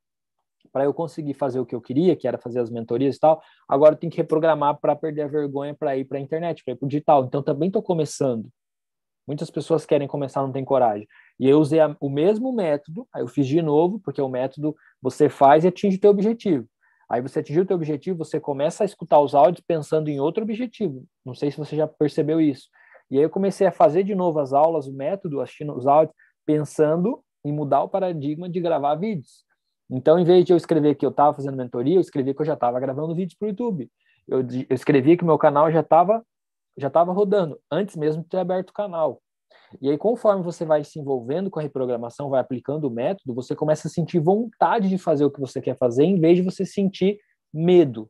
para 0.71 0.83
eu 0.83 0.93
conseguir 0.93 1.33
fazer 1.33 1.59
o 1.59 1.65
que 1.65 1.73
eu 1.73 1.81
queria, 1.81 2.15
que 2.15 2.27
era 2.27 2.37
fazer 2.37 2.59
as 2.59 2.69
mentorias 2.69 3.15
e 3.15 3.19
tal, 3.19 3.41
agora 3.67 3.93
eu 3.93 3.97
tenho 3.97 4.11
que 4.11 4.17
reprogramar 4.17 4.79
para 4.79 4.95
perder 4.95 5.23
a 5.23 5.27
vergonha 5.27 5.73
para 5.73 5.95
ir 5.95 6.05
para 6.05 6.17
a 6.17 6.21
internet, 6.21 6.63
para 6.63 6.73
ir 6.73 6.77
para 6.77 6.85
o 6.85 6.89
digital. 6.89 7.25
Então, 7.25 7.41
também 7.41 7.67
estou 7.67 7.81
começando. 7.81 8.49
Muitas 9.25 9.49
pessoas 9.49 9.85
querem 9.85 10.07
começar, 10.07 10.41
não 10.41 10.51
tem 10.51 10.63
coragem. 10.63 11.07
E 11.39 11.47
eu 11.47 11.59
usei 11.59 11.79
a, 11.79 11.95
o 11.99 12.09
mesmo 12.09 12.53
método, 12.53 13.07
aí 13.13 13.21
eu 13.21 13.27
fiz 13.27 13.45
de 13.45 13.61
novo, 13.61 13.99
porque 13.99 14.21
o 14.21 14.29
método 14.29 14.75
você 15.01 15.29
faz 15.29 15.63
e 15.63 15.67
atinge 15.67 15.97
o 15.97 15.99
teu 15.99 16.11
objetivo. 16.11 16.67
Aí 17.09 17.21
você 17.21 17.39
atingiu 17.39 17.63
o 17.63 17.65
teu 17.65 17.75
objetivo, 17.75 18.17
você 18.17 18.39
começa 18.39 18.83
a 18.83 18.85
escutar 18.85 19.19
os 19.19 19.35
áudios 19.35 19.63
pensando 19.65 20.09
em 20.09 20.19
outro 20.19 20.43
objetivo. 20.43 21.05
Não 21.25 21.33
sei 21.33 21.51
se 21.51 21.57
você 21.57 21.75
já 21.75 21.87
percebeu 21.87 22.39
isso. 22.41 22.67
E 23.09 23.17
aí 23.17 23.23
eu 23.23 23.29
comecei 23.29 23.67
a 23.67 23.71
fazer 23.71 24.03
de 24.03 24.15
novo 24.15 24.39
as 24.39 24.51
aulas, 24.51 24.87
o 24.87 24.93
método, 24.93 25.39
assistindo 25.39 25.73
os 25.73 25.87
áudios, 25.87 26.15
pensando 26.45 27.23
em 27.47 27.53
mudar 27.53 27.83
o 27.83 27.89
paradigma 27.89 28.49
de 28.49 28.59
gravar 28.59 28.95
vídeos. 28.95 29.45
Então, 29.89 30.19
em 30.19 30.23
vez 30.23 30.43
de 30.43 30.53
eu 30.53 30.57
escrever 30.57 30.95
que 30.95 31.05
eu 31.05 31.09
estava 31.09 31.33
fazendo 31.33 31.55
mentoria, 31.55 31.95
eu 31.95 32.01
escrevi 32.01 32.33
que 32.33 32.41
eu 32.41 32.45
já 32.45 32.55
estava 32.55 32.79
gravando 32.79 33.15
vídeos 33.15 33.37
para 33.37 33.45
o 33.45 33.49
YouTube. 33.49 33.89
Eu, 34.27 34.41
eu 34.41 34.75
escrevi 34.75 35.15
que 35.15 35.23
meu 35.23 35.37
canal 35.37 35.71
já 35.71 35.79
estava 35.79 36.23
já 36.77 36.89
estava 36.89 37.11
rodando, 37.11 37.59
antes 37.71 37.95
mesmo 37.95 38.21
de 38.21 38.29
ter 38.29 38.37
aberto 38.37 38.69
o 38.69 38.73
canal. 38.73 39.19
E 39.81 39.89
aí, 39.89 39.97
conforme 39.97 40.43
você 40.43 40.63
vai 40.63 40.83
se 40.83 40.99
envolvendo 40.99 41.49
com 41.49 41.59
a 41.59 41.63
reprogramação, 41.63 42.29
vai 42.29 42.39
aplicando 42.39 42.85
o 42.85 42.91
método, 42.91 43.33
você 43.33 43.55
começa 43.55 43.87
a 43.87 43.91
sentir 43.91 44.19
vontade 44.19 44.87
de 44.87 44.97
fazer 44.97 45.25
o 45.25 45.31
que 45.31 45.39
você 45.39 45.59
quer 45.59 45.75
fazer, 45.77 46.03
em 46.03 46.19
vez 46.19 46.37
de 46.37 46.43
você 46.43 46.65
sentir 46.65 47.17
medo. 47.53 48.09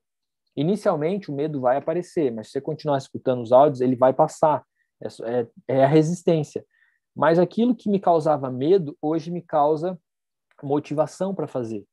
Inicialmente, 0.56 1.32
o 1.32 1.36
medo 1.36 1.62
vai 1.62 1.78
aparecer, 1.78 2.32
mas 2.32 2.48
se 2.48 2.54
você 2.54 2.62
continuar 2.62 2.98
escutando 2.98 3.42
os 3.42 3.52
áudios, 3.52 3.82
ele 3.82 3.96
vai 3.96 4.14
passar. 4.14 4.64
É, 5.02 5.08
é, 5.24 5.48
é 5.80 5.84
a 5.84 5.88
resistência. 5.88 6.66
Mas 7.18 7.40
aquilo 7.40 7.76
que 7.76 7.90
me 7.90 8.00
causava 8.00 8.52
medo, 8.52 8.96
hoje 9.02 9.32
me 9.32 9.42
causa 9.42 10.00
motivação 10.62 11.34
para 11.34 11.48
fazer. 11.48 11.84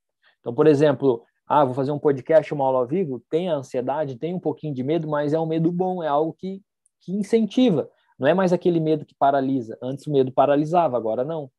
Então, 0.41 0.55
por 0.55 0.66
exemplo, 0.66 1.25
ah, 1.47 1.64
vou 1.64 1.72
fazer 1.72 1.93
um 1.93 1.99
podcast, 1.99 2.53
uma 2.53 2.64
aula 2.64 2.81
ao 2.81 2.87
vivo, 2.87 3.25
tem 3.31 3.49
a 3.49 3.57
ansiedade, 3.57 4.18
tem 4.18 4.35
um 4.35 4.39
pouquinho 4.41 4.75
de 4.75 4.83
medo, 4.83 5.09
mas 5.09 5.33
é 5.33 5.41
um 5.41 5.47
medo 5.47 5.72
bom, 5.72 6.03
é 6.03 6.09
algo 6.09 6.35
que, 6.35 6.62
que 7.01 7.12
incentiva. 7.12 7.91
Não 8.18 8.29
é 8.29 8.35
mais 8.35 8.53
aquele 8.53 8.79
medo 8.79 9.07
que 9.07 9.14
paralisa. 9.14 9.79
Antes 9.83 10.07
o 10.07 10.12
medo 10.12 10.31
paralisava, 10.31 10.97
agora 10.97 11.25
não. 11.25 11.51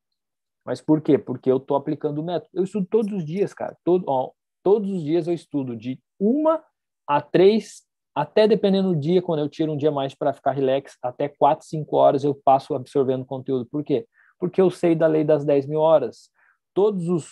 Mas 0.63 0.80
por 0.80 1.01
quê? 1.01 1.18
Porque 1.18 1.51
eu 1.51 1.57
estou 1.57 1.76
aplicando 1.76 2.20
o 2.20 2.24
método. 2.24 2.49
Eu 2.53 2.63
estudo 2.63 2.86
todos 2.86 3.11
os 3.13 3.26
dias, 3.26 3.51
cara. 3.51 3.76
Todo, 3.84 4.05
ó, 4.07 4.32
todos 4.63 4.91
os 4.91 5.03
dias 5.03 5.28
eu 5.28 5.34
estudo 5.34 5.76
de 5.76 5.99
uma 6.20 6.63
a 7.07 7.20
três, 7.20 7.84
até 8.16 8.47
dependendo 8.47 8.93
do 8.93 8.99
dia, 8.99 9.22
quando 9.22 9.39
eu 9.39 9.49
tiro 9.49 9.74
um 9.74 9.78
dia 9.78 9.91
mais 9.91 10.16
para 10.16 10.32
ficar 10.32 10.51
relax, 10.51 10.97
até 11.03 11.28
quatro, 11.28 11.68
cinco 11.68 11.97
horas 11.97 12.24
eu 12.24 12.34
passo 12.34 12.74
absorvendo 12.74 13.26
conteúdo. 13.26 13.68
Por 13.70 13.84
quê? 13.84 14.07
Porque 14.39 14.61
eu 14.61 14.72
sei 14.72 14.95
da 14.95 15.05
lei 15.05 15.26
das 15.26 15.43
10 15.43 15.68
mil 15.68 15.80
horas. 15.80 16.30
Todos 16.74 17.09
os, 17.09 17.28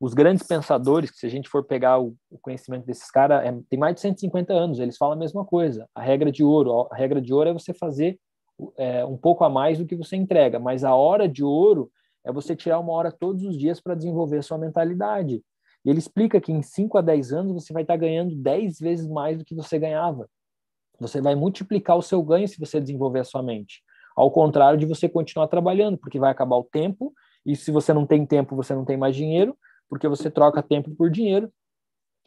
os 0.00 0.14
grandes 0.14 0.46
pensadores, 0.46 1.10
que 1.10 1.18
se 1.18 1.26
a 1.26 1.28
gente 1.28 1.48
for 1.48 1.62
pegar 1.62 1.98
o, 2.00 2.14
o 2.30 2.38
conhecimento 2.38 2.86
desses 2.86 3.10
caras, 3.10 3.44
é, 3.44 3.54
tem 3.68 3.78
mais 3.78 3.96
de 3.96 4.00
150 4.00 4.52
anos, 4.52 4.80
eles 4.80 4.96
falam 4.96 5.14
a 5.14 5.18
mesma 5.18 5.44
coisa. 5.44 5.86
A 5.94 6.00
regra 6.00 6.32
de 6.32 6.42
ouro. 6.42 6.88
A 6.90 6.96
regra 6.96 7.20
de 7.20 7.32
ouro 7.34 7.50
é 7.50 7.52
você 7.52 7.74
fazer 7.74 8.18
é, 8.78 9.04
um 9.04 9.18
pouco 9.18 9.44
a 9.44 9.50
mais 9.50 9.78
do 9.78 9.86
que 9.86 9.96
você 9.96 10.16
entrega, 10.16 10.58
mas 10.58 10.84
a 10.84 10.94
hora 10.94 11.28
de 11.28 11.44
ouro 11.44 11.90
é 12.24 12.32
você 12.32 12.56
tirar 12.56 12.78
uma 12.78 12.92
hora 12.92 13.12
todos 13.12 13.42
os 13.44 13.58
dias 13.58 13.80
para 13.80 13.94
desenvolver 13.94 14.38
a 14.38 14.42
sua 14.42 14.56
mentalidade. 14.56 15.42
E 15.84 15.90
ele 15.90 15.98
explica 15.98 16.40
que 16.40 16.52
em 16.52 16.62
5 16.62 16.96
a 16.98 17.00
10 17.00 17.32
anos 17.32 17.52
você 17.52 17.72
vai 17.72 17.82
estar 17.82 17.96
ganhando 17.96 18.34
10 18.34 18.78
vezes 18.78 19.06
mais 19.08 19.38
do 19.38 19.44
que 19.44 19.54
você 19.54 19.78
ganhava. 19.78 20.28
Você 20.98 21.20
vai 21.20 21.34
multiplicar 21.34 21.96
o 21.96 22.02
seu 22.02 22.22
ganho 22.22 22.48
se 22.48 22.58
você 22.58 22.80
desenvolver 22.80 23.20
a 23.20 23.24
sua 23.24 23.42
mente. 23.42 23.82
Ao 24.16 24.30
contrário 24.30 24.78
de 24.78 24.86
você 24.86 25.08
continuar 25.08 25.48
trabalhando, 25.48 25.98
porque 25.98 26.18
vai 26.18 26.30
acabar 26.30 26.56
o 26.56 26.64
tempo, 26.64 27.12
e 27.44 27.56
se 27.56 27.70
você 27.70 27.92
não 27.92 28.06
tem 28.06 28.24
tempo, 28.24 28.56
você 28.56 28.74
não 28.74 28.84
tem 28.84 28.96
mais 28.96 29.14
dinheiro, 29.14 29.56
porque 29.88 30.08
você 30.08 30.30
troca 30.30 30.62
tempo 30.62 30.94
por 30.94 31.10
dinheiro. 31.10 31.52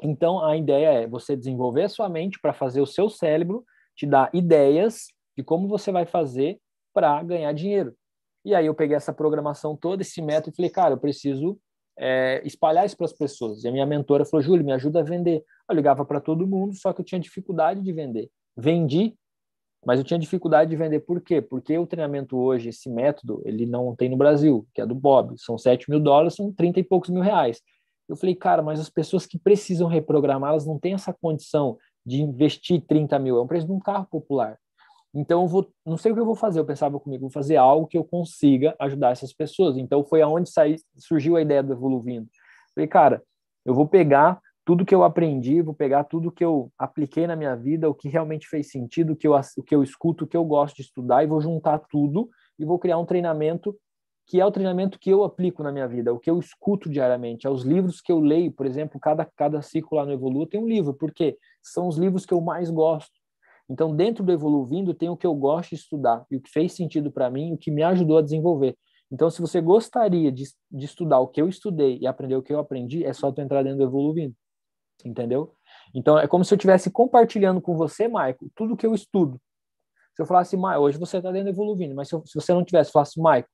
Então, 0.02 0.44
a 0.44 0.56
ideia 0.56 1.04
é 1.04 1.08
você 1.08 1.36
desenvolver 1.36 1.84
a 1.84 1.90
sua 1.90 2.08
mente 2.08 2.40
para 2.40 2.54
fazer 2.54 2.82
o 2.82 2.86
seu 2.86 3.10
cérebro 3.10 3.66
te 3.96 4.06
dar 4.06 4.30
ideias 4.34 5.08
de 5.36 5.44
como 5.44 5.68
você 5.68 5.92
vai 5.92 6.06
fazer 6.06 6.60
para 6.94 7.24
ganhar 7.24 7.52
dinheiro. 7.54 7.96
E 8.46 8.54
aí 8.54 8.66
eu 8.66 8.76
peguei 8.76 8.96
essa 8.96 9.12
programação 9.12 9.76
toda, 9.76 10.04
esse 10.04 10.22
método, 10.22 10.54
e 10.54 10.56
falei, 10.56 10.70
cara, 10.70 10.94
eu 10.94 11.00
preciso 11.00 11.60
é, 11.98 12.42
espalhar 12.46 12.86
isso 12.86 12.96
para 12.96 13.06
as 13.06 13.14
pessoas. 13.14 13.64
E 13.64 13.68
a 13.68 13.72
minha 13.72 13.86
mentora 13.86 14.26
falou, 14.26 14.44
Júlio, 14.44 14.66
me 14.66 14.72
ajuda 14.72 15.00
a 15.00 15.04
vender. 15.04 15.44
Eu 15.70 15.76
ligava 15.76 16.06
para 16.06 16.22
todo 16.22 16.48
mundo, 16.48 16.76
só 16.76 16.94
que 16.94 17.02
eu 17.02 17.06
tinha 17.06 17.20
dificuldade 17.20 17.82
de 17.82 17.92
vender. 17.92 18.30
Vendi, 18.56 19.16
mas 19.86 20.00
eu 20.00 20.06
tinha 20.06 20.20
dificuldade 20.20 20.70
de 20.70 20.76
vender. 20.76 21.00
Por 21.00 21.22
quê? 21.22 21.42
Porque 21.42 21.78
o 21.78 21.88
treinamento 21.88 22.38
hoje, 22.38 22.70
esse 22.70 22.90
método, 22.90 23.42
ele 23.46 23.66
não 23.66 23.96
tem 23.96 24.10
no 24.10 24.18
Brasil, 24.18 24.68
que 24.74 24.82
é 24.82 24.86
do 24.86 24.96
Bob. 24.96 25.36
São 25.38 25.58
7 25.58 25.90
mil 25.90 26.00
dólares, 26.00 26.36
são 26.36 26.52
30 26.52 26.80
e 26.80 26.84
poucos 26.84 27.10
mil 27.10 27.22
reais. 27.22 27.62
Eu 28.08 28.16
falei, 28.16 28.36
cara, 28.36 28.62
mas 28.62 28.80
as 28.80 28.90
pessoas 28.90 29.26
que 29.26 29.38
precisam 29.38 29.88
reprogramar, 29.88 30.52
elas 30.52 30.66
não 30.66 30.80
têm 30.80 30.94
essa 30.94 31.14
condição 31.14 31.78
de 32.06 32.22
investir 32.22 32.82
30 32.88 33.20
mil. 33.20 33.38
É 33.38 33.42
um 33.42 33.48
preço 33.48 33.66
de 33.66 33.74
um 33.74 33.80
carro 33.80 34.08
popular. 34.10 34.58
Então, 35.20 35.42
eu 35.42 35.48
vou, 35.48 35.68
não 35.84 35.98
sei 35.98 36.12
o 36.12 36.16
que 36.16 36.22
eu 36.22 36.26
vou 36.26 36.36
fazer. 36.36 36.60
Eu 36.60 36.66
pensava 36.66 37.00
comigo, 37.00 37.22
vou 37.22 37.32
fazer 37.32 37.56
algo 37.56 37.88
que 37.88 37.98
eu 37.98 38.04
consiga 38.04 38.76
ajudar 38.80 39.12
essas 39.12 39.34
pessoas. 39.34 39.76
Então, 39.76 40.04
foi 40.04 40.22
aonde 40.22 40.48
saí, 40.48 40.76
surgiu 40.96 41.36
a 41.36 41.42
ideia 41.42 41.64
do 41.64 41.74
Evoluindo. 41.74 42.30
Falei, 42.76 42.88
cara, 42.88 43.24
eu 43.66 43.74
vou 43.74 43.88
pegar 43.88 44.40
tudo 44.64 44.86
que 44.86 44.94
eu 44.94 45.04
aprendi, 45.04 45.60
vou 45.60 45.74
pegar 45.74 46.04
tudo 46.04 46.32
que 46.32 46.46
eu 46.46 46.72
apliquei 46.78 47.26
na 47.26 47.36
minha 47.36 47.56
vida, 47.56 47.90
o 47.90 47.96
que 47.96 48.08
realmente 48.08 48.48
fez 48.48 48.70
sentido, 48.70 49.14
o 49.14 49.16
que 49.16 49.28
eu, 49.28 49.34
o 49.34 49.64
que 49.64 49.74
eu 49.74 49.82
escuto, 49.82 50.26
o 50.26 50.28
que 50.28 50.38
eu 50.38 50.46
gosto 50.46 50.76
de 50.76 50.84
estudar, 50.84 51.24
e 51.24 51.28
vou 51.28 51.42
juntar 51.42 51.80
tudo 51.90 52.30
e 52.60 52.66
vou 52.66 52.78
criar 52.78 53.00
um 53.00 53.06
treinamento 53.06 53.76
que 54.28 54.42
é 54.42 54.46
o 54.46 54.52
treinamento 54.52 55.00
que 55.00 55.10
eu 55.10 55.24
aplico 55.24 55.64
na 55.64 55.72
minha 55.72 55.88
vida, 55.88 56.14
o 56.14 56.20
que 56.20 56.30
eu 56.30 56.38
escuto 56.38 56.90
diariamente, 56.90 57.48
é 57.48 57.50
os 57.50 57.64
livros 57.64 58.02
que 58.02 58.12
eu 58.12 58.20
leio, 58.20 58.52
por 58.52 58.66
exemplo, 58.66 59.00
cada, 59.00 59.26
cada 59.26 59.62
ciclo 59.62 59.98
lá 59.98 60.06
no 60.06 60.12
Evolua 60.12 60.46
tem 60.46 60.60
um 60.60 60.68
livro, 60.68 60.94
porque 60.94 61.38
são 61.64 61.88
os 61.88 61.98
livros 61.98 62.26
que 62.26 62.34
eu 62.34 62.42
mais 62.42 62.70
gosto. 62.70 63.17
Então, 63.70 63.96
dentro 63.96 64.24
do 64.24 64.32
Evoluindo, 64.32 64.94
tem 64.94 65.10
o 65.10 65.18
que 65.18 65.28
eu 65.28 65.36
gosto 65.36 65.72
de 65.72 65.76
estudar, 65.76 66.26
e 66.32 66.38
o 66.38 66.42
que 66.42 66.50
fez 66.50 66.74
sentido 66.74 67.12
para 67.12 67.30
mim, 67.30 67.54
o 67.54 67.58
que 67.58 67.70
me 67.70 67.84
ajudou 67.84 68.18
a 68.18 68.22
desenvolver. 68.22 68.78
Então, 69.12 69.30
se 69.30 69.42
você 69.42 69.62
gostaria 69.62 70.32
de, 70.32 70.44
de 70.72 70.86
estudar 70.86 71.20
o 71.20 71.28
que 71.28 71.42
eu 71.42 71.48
estudei 71.48 71.98
e 72.00 72.08
aprender 72.08 72.36
o 72.36 72.42
que 72.42 72.54
eu 72.54 72.60
aprendi, 72.60 73.06
é 73.06 73.14
só 73.14 73.32
tu 73.32 73.42
entrar 73.42 73.64
dentro 73.64 73.80
do 73.80 73.84
Evoluindo. 73.84 74.36
Entendeu? 75.06 75.54
Então, 75.94 76.18
é 76.18 76.28
como 76.28 76.44
se 76.44 76.54
eu 76.54 76.58
estivesse 76.58 76.90
compartilhando 76.90 77.62
com 77.62 77.76
você, 77.76 78.08
Maico, 78.08 78.50
tudo 78.56 78.76
que 78.76 78.86
eu 78.86 78.94
estudo. 78.94 79.40
Se 80.16 80.22
eu 80.22 80.26
falasse, 80.26 80.58
Maico, 80.58 80.84
hoje 80.84 80.98
você 80.98 81.18
está 81.18 81.32
dentro 81.32 81.46
do 81.46 81.56
Evoluindo, 81.56 81.96
mas 81.96 82.10
se, 82.10 82.16
eu, 82.16 82.24
se, 82.26 82.36
você 82.36 82.54
não 82.54 82.66
tivesse, 82.66 82.92
falasse, 82.92 83.20
Maico, 83.20 83.50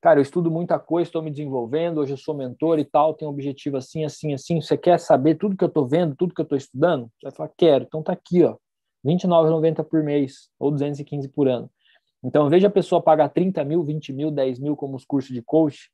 cara, 0.00 0.20
eu 0.20 0.22
estudo 0.22 0.50
muita 0.50 0.78
coisa, 0.78 1.08
estou 1.08 1.22
me 1.22 1.30
desenvolvendo, 1.30 1.98
hoje 1.98 2.12
eu 2.12 2.16
sou 2.16 2.34
mentor 2.34 2.78
e 2.78 2.84
tal, 2.84 3.14
tenho 3.14 3.30
um 3.30 3.34
objetivo 3.34 3.76
assim, 3.76 4.04
assim, 4.04 4.32
assim, 4.32 4.60
você 4.60 4.78
quer 4.78 4.98
saber 5.00 5.34
tudo 5.34 5.56
que 5.56 5.64
eu 5.64 5.68
estou 5.68 5.86
vendo, 5.86 6.14
tudo 6.14 6.32
que 6.32 6.40
eu 6.40 6.44
estou 6.44 6.56
estudando? 6.56 7.10
Você 7.18 7.26
vai 7.26 7.32
falar, 7.32 7.50
quero, 7.56 7.84
então 7.84 8.02
tá 8.02 8.12
aqui, 8.12 8.44
ó, 8.44 8.56
29,90 9.04 9.84
por 9.84 10.02
mês 10.02 10.48
ou 10.58 10.70
215 10.70 11.28
por 11.28 11.48
ano. 11.48 11.70
Então, 12.22 12.48
veja 12.48 12.66
a 12.66 12.70
pessoa 12.70 13.00
pagar 13.00 13.28
30 13.28 13.64
mil, 13.64 13.82
20 13.84 14.12
mil, 14.12 14.30
10 14.30 14.58
mil 14.58 14.76
como 14.76 14.96
os 14.96 15.04
cursos 15.04 15.32
de 15.32 15.42
coach, 15.42 15.90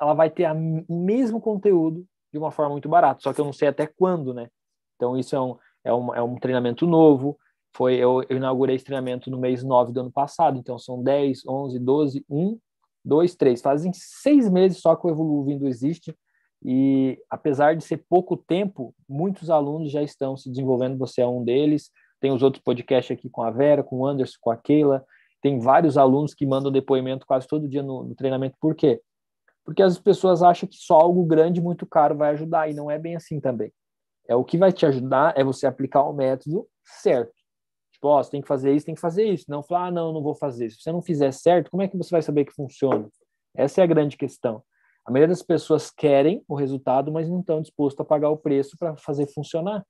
ela 0.00 0.14
vai 0.14 0.28
ter 0.28 0.50
o 0.50 0.94
mesmo 0.94 1.40
conteúdo 1.40 2.04
de 2.32 2.38
uma 2.38 2.50
forma 2.50 2.72
muito 2.72 2.88
barata, 2.88 3.20
só 3.22 3.32
que 3.32 3.40
eu 3.40 3.44
não 3.44 3.52
sei 3.52 3.68
até 3.68 3.86
quando, 3.86 4.34
né? 4.34 4.48
Então, 4.96 5.16
isso 5.16 5.36
é 5.36 5.40
um, 5.40 5.56
é 5.84 5.94
um, 5.94 6.14
é 6.14 6.22
um 6.22 6.36
treinamento 6.36 6.86
novo. 6.86 7.38
Foi, 7.76 7.94
eu, 7.94 8.22
eu 8.28 8.36
inaugurei 8.36 8.76
esse 8.76 8.84
treinamento 8.84 9.30
no 9.30 9.38
mês 9.38 9.62
9 9.62 9.92
do 9.92 10.00
ano 10.00 10.10
passado, 10.10 10.58
então 10.58 10.78
são 10.78 11.02
10, 11.02 11.46
11, 11.46 11.78
12, 11.78 12.24
1, 12.28 12.58
2, 13.04 13.34
3. 13.36 13.60
Fazem 13.60 13.92
seis 13.92 14.48
meses 14.50 14.78
só 14.78 14.96
que 14.96 15.06
o 15.06 15.10
Evoluindo 15.10 15.68
existe. 15.68 16.16
E 16.64 17.18
apesar 17.28 17.76
de 17.76 17.84
ser 17.84 18.04
pouco 18.08 18.36
tempo, 18.36 18.94
muitos 19.08 19.50
alunos 19.50 19.90
já 19.90 20.02
estão 20.02 20.36
se 20.36 20.48
desenvolvendo. 20.48 20.96
Você 20.98 21.20
é 21.20 21.26
um 21.26 21.44
deles. 21.44 21.90
Tem 22.24 22.32
os 22.32 22.42
outros 22.42 22.62
podcasts 22.62 23.14
aqui 23.14 23.28
com 23.28 23.42
a 23.42 23.50
Vera, 23.50 23.84
com 23.84 23.98
o 23.98 24.06
Anderson, 24.06 24.38
com 24.40 24.50
a 24.50 24.56
Keila. 24.56 25.04
Tem 25.42 25.58
vários 25.58 25.98
alunos 25.98 26.32
que 26.32 26.46
mandam 26.46 26.72
depoimento 26.72 27.26
quase 27.26 27.46
todo 27.46 27.68
dia 27.68 27.82
no, 27.82 28.02
no 28.02 28.14
treinamento. 28.14 28.56
Por 28.58 28.74
quê? 28.74 29.02
Porque 29.62 29.82
as 29.82 29.98
pessoas 29.98 30.42
acham 30.42 30.66
que 30.66 30.76
só 30.78 30.94
algo 30.94 31.22
grande, 31.26 31.60
muito 31.60 31.84
caro 31.84 32.16
vai 32.16 32.30
ajudar, 32.30 32.70
e 32.70 32.72
não 32.72 32.90
é 32.90 32.98
bem 32.98 33.14
assim 33.14 33.38
também. 33.38 33.70
É 34.26 34.34
o 34.34 34.42
que 34.42 34.56
vai 34.56 34.72
te 34.72 34.86
ajudar 34.86 35.34
é 35.36 35.44
você 35.44 35.66
aplicar 35.66 36.02
o 36.04 36.14
método 36.14 36.66
certo. 36.82 37.34
Tipo, 37.92 38.08
ó, 38.08 38.22
você 38.22 38.30
tem 38.30 38.40
que 38.40 38.48
fazer 38.48 38.72
isso, 38.72 38.86
tem 38.86 38.94
que 38.94 39.02
fazer 39.02 39.24
isso. 39.24 39.44
Não 39.46 39.62
falar, 39.62 39.88
ah, 39.88 39.90
não, 39.90 40.10
não 40.10 40.22
vou 40.22 40.34
fazer. 40.34 40.70
Se 40.70 40.80
você 40.80 40.90
não 40.90 41.02
fizer 41.02 41.30
certo, 41.30 41.70
como 41.70 41.82
é 41.82 41.88
que 41.88 41.96
você 41.98 42.08
vai 42.08 42.22
saber 42.22 42.46
que 42.46 42.54
funciona? 42.54 43.06
Essa 43.54 43.82
é 43.82 43.84
a 43.84 43.86
grande 43.86 44.16
questão. 44.16 44.62
A 45.04 45.10
maioria 45.10 45.28
das 45.28 45.42
pessoas 45.42 45.90
querem 45.90 46.42
o 46.48 46.54
resultado, 46.54 47.12
mas 47.12 47.28
não 47.28 47.40
estão 47.40 47.60
dispostas 47.60 48.02
a 48.02 48.08
pagar 48.08 48.30
o 48.30 48.38
preço 48.38 48.78
para 48.78 48.96
fazer 48.96 49.26
funcionar. 49.26 49.84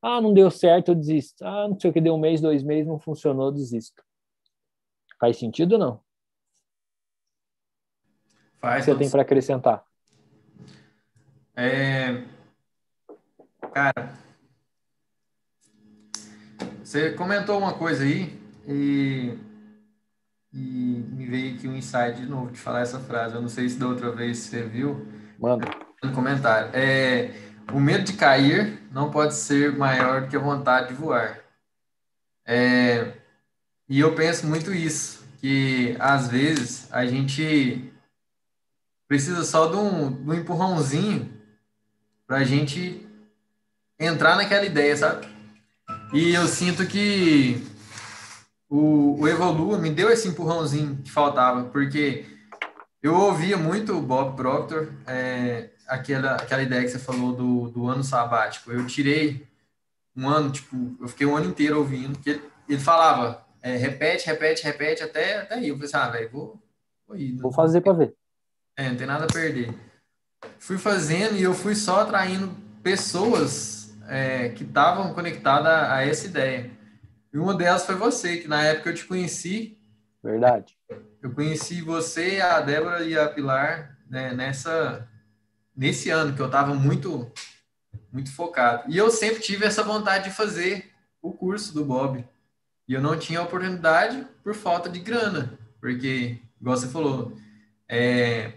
Ah, 0.00 0.20
não 0.20 0.32
deu 0.32 0.50
certo, 0.50 0.92
eu 0.92 0.94
desisto. 0.94 1.44
Ah, 1.44 1.68
não 1.68 1.78
sei 1.78 1.90
o 1.90 1.92
que, 1.92 2.00
deu 2.00 2.14
um 2.14 2.20
mês, 2.20 2.40
dois 2.40 2.62
meses, 2.62 2.86
não 2.86 2.98
funcionou, 2.98 3.46
eu 3.46 3.52
desisto. 3.52 4.02
Faz 5.20 5.36
sentido 5.36 5.72
ou 5.72 5.78
não? 5.78 6.00
Faz. 8.60 8.82
O 8.82 8.86
que 8.86 8.92
você 8.92 8.98
tem 8.98 9.10
para 9.10 9.22
acrescentar? 9.22 9.84
É... 11.56 12.22
Cara, 13.72 14.16
você 16.82 17.12
comentou 17.12 17.58
uma 17.58 17.74
coisa 17.74 18.04
aí 18.04 18.40
e, 18.66 19.36
e 20.52 20.58
me 20.58 21.26
veio 21.26 21.54
aqui 21.54 21.68
um 21.68 21.76
insight 21.76 22.20
de 22.20 22.26
novo 22.26 22.50
de 22.50 22.58
falar 22.58 22.80
essa 22.80 22.98
frase. 23.00 23.34
Eu 23.34 23.42
não 23.42 23.48
sei 23.48 23.68
se 23.68 23.78
da 23.78 23.86
outra 23.86 24.10
vez 24.10 24.38
você 24.38 24.62
viu. 24.62 25.06
Manda. 25.38 25.68
No 26.02 26.12
comentário. 26.12 26.70
É, 26.72 27.30
o 27.72 27.80
medo 27.80 28.04
de 28.04 28.12
cair 28.14 28.77
não 28.90 29.10
pode 29.10 29.34
ser 29.34 29.76
maior 29.76 30.22
do 30.22 30.28
que 30.28 30.36
a 30.36 30.40
vontade 30.40 30.88
de 30.88 30.94
voar. 30.94 31.38
É, 32.46 33.12
e 33.88 34.00
eu 34.00 34.14
penso 34.14 34.46
muito 34.46 34.72
isso, 34.72 35.24
que 35.40 35.96
às 35.98 36.28
vezes 36.28 36.88
a 36.92 37.06
gente 37.06 37.92
precisa 39.06 39.44
só 39.44 39.66
de 39.66 39.76
um, 39.76 40.12
de 40.12 40.30
um 40.30 40.34
empurrãozinho 40.34 41.32
para 42.26 42.38
a 42.38 42.44
gente 42.44 43.06
entrar 43.98 44.36
naquela 44.36 44.64
ideia, 44.64 44.96
sabe? 44.96 45.26
E 46.12 46.34
eu 46.34 46.46
sinto 46.46 46.86
que 46.86 47.66
o, 48.68 49.20
o 49.20 49.28
Evolua 49.28 49.78
me 49.78 49.90
deu 49.90 50.10
esse 50.10 50.28
empurrãozinho 50.28 50.96
que 51.02 51.10
faltava, 51.10 51.64
porque 51.64 52.26
eu 53.02 53.14
ouvia 53.14 53.56
muito 53.56 53.96
o 53.96 54.02
Bob 54.02 54.36
Proctor, 54.36 54.92
é, 55.06 55.70
aquela, 55.88 56.36
aquela 56.36 56.62
ideia 56.62 56.82
que 56.82 56.90
você 56.90 56.98
falou 56.98 57.34
do, 57.34 57.70
do 57.70 57.88
ano 57.88 58.04
sabático. 58.04 58.70
Eu 58.70 58.86
tirei 58.86 59.46
um 60.14 60.28
ano, 60.28 60.50
tipo, 60.50 60.96
eu 61.00 61.08
fiquei 61.08 61.26
um 61.26 61.36
ano 61.36 61.46
inteiro 61.46 61.78
ouvindo, 61.78 62.18
que 62.18 62.30
ele, 62.30 62.42
ele 62.68 62.80
falava, 62.80 63.44
é, 63.62 63.76
repete, 63.76 64.26
repete, 64.26 64.64
repete, 64.64 65.02
até, 65.02 65.40
até 65.40 65.54
aí. 65.54 65.68
Eu 65.68 65.76
falei 65.76 65.86
assim, 65.86 65.96
ah, 65.96 66.08
velho, 66.08 66.30
vou, 66.30 66.62
vou 67.06 67.16
ir. 67.16 67.36
Vou 67.36 67.52
fazer 67.52 67.80
para 67.80 67.92
ver. 67.92 68.14
É, 68.76 68.88
não 68.88 68.96
tem 68.96 69.06
nada 69.06 69.24
a 69.24 69.32
perder. 69.32 69.74
Fui 70.58 70.78
fazendo 70.78 71.36
e 71.36 71.42
eu 71.42 71.54
fui 71.54 71.74
só 71.74 72.00
atraindo 72.00 72.54
pessoas 72.82 73.96
é, 74.06 74.50
que 74.50 74.64
estavam 74.64 75.12
conectadas 75.14 75.66
a, 75.66 75.96
a 75.96 76.06
essa 76.06 76.26
ideia. 76.26 76.70
E 77.32 77.38
uma 77.38 77.54
delas 77.54 77.84
foi 77.84 77.94
você, 77.94 78.36
que 78.36 78.48
na 78.48 78.62
época 78.62 78.90
eu 78.90 78.94
te 78.94 79.04
conheci. 79.04 79.78
Verdade. 80.22 80.76
Eu 81.22 81.32
conheci 81.32 81.80
você, 81.80 82.40
a 82.40 82.60
Débora 82.60 83.02
e 83.04 83.18
a 83.18 83.28
Pilar 83.28 83.98
né, 84.08 84.32
nessa 84.32 85.06
nesse 85.78 86.10
ano 86.10 86.34
que 86.34 86.42
eu 86.42 86.46
estava 86.46 86.74
muito 86.74 87.30
muito 88.12 88.32
focado. 88.32 88.84
E 88.88 88.96
eu 88.96 89.10
sempre 89.10 89.40
tive 89.40 89.64
essa 89.64 89.82
vontade 89.82 90.24
de 90.24 90.34
fazer 90.34 90.90
o 91.22 91.32
curso 91.32 91.72
do 91.72 91.84
Bob. 91.84 92.24
E 92.88 92.94
eu 92.94 93.00
não 93.00 93.16
tinha 93.18 93.42
oportunidade 93.42 94.26
por 94.42 94.54
falta 94.54 94.88
de 94.88 94.98
grana, 94.98 95.58
porque, 95.78 96.38
igual 96.58 96.76
você 96.76 96.88
falou, 96.88 97.36
é, 97.86 98.52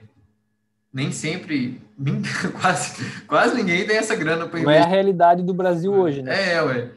nem 0.91 1.11
sempre, 1.11 1.81
nem, 1.99 2.21
quase, 2.59 3.03
quase 3.27 3.55
ninguém 3.55 3.85
tem 3.85 3.97
essa 3.97 4.15
grana 4.15 4.47
para 4.47 4.59
investir. 4.59 4.65
Não 4.65 4.71
é 4.71 4.87
a 4.87 4.89
realidade 4.89 5.43
do 5.43 5.53
Brasil 5.53 5.93
hoje, 5.93 6.21
né? 6.21 6.53
É, 6.53 6.61
ué. 6.61 6.91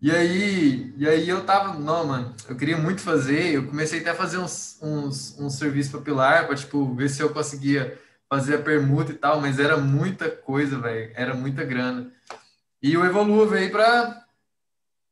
E 0.00 0.10
aí, 0.10 0.94
e 0.96 1.06
aí 1.06 1.28
eu 1.28 1.44
tava, 1.44 1.78
não, 1.78 2.06
mano, 2.06 2.34
eu 2.48 2.56
queria 2.56 2.76
muito 2.76 3.02
fazer, 3.02 3.54
eu 3.54 3.66
comecei 3.66 4.00
até 4.00 4.10
a 4.10 4.14
fazer 4.14 4.38
uns, 4.38 4.78
uns, 4.82 5.38
uns 5.38 5.54
serviços 5.54 5.92
para 5.92 6.00
Pilar, 6.00 6.46
para, 6.46 6.56
tipo, 6.56 6.94
ver 6.94 7.10
se 7.10 7.22
eu 7.22 7.30
conseguia 7.30 7.98
fazer 8.28 8.56
a 8.56 8.62
permuta 8.62 9.12
e 9.12 9.14
tal, 9.14 9.40
mas 9.40 9.58
era 9.58 9.76
muita 9.76 10.30
coisa, 10.30 10.78
velho, 10.78 11.12
era 11.14 11.34
muita 11.34 11.64
grana. 11.64 12.10
E 12.82 12.96
o 12.96 13.04
Evolua 13.04 13.46
veio 13.46 13.70
para 13.70 14.24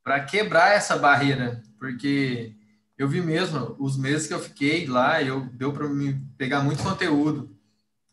para 0.02 0.22
quebrar 0.22 0.74
essa 0.74 0.98
barreira, 0.98 1.62
porque 1.78 2.54
eu 2.98 3.08
vi 3.08 3.22
mesmo 3.22 3.74
os 3.78 3.96
meses 3.96 4.26
que 4.26 4.34
eu 4.34 4.38
fiquei 4.38 4.86
lá, 4.86 5.22
eu 5.22 5.46
deu 5.52 5.72
para 5.72 5.88
me 5.88 6.20
pegar 6.36 6.62
muito 6.62 6.82
conteúdo 6.82 7.50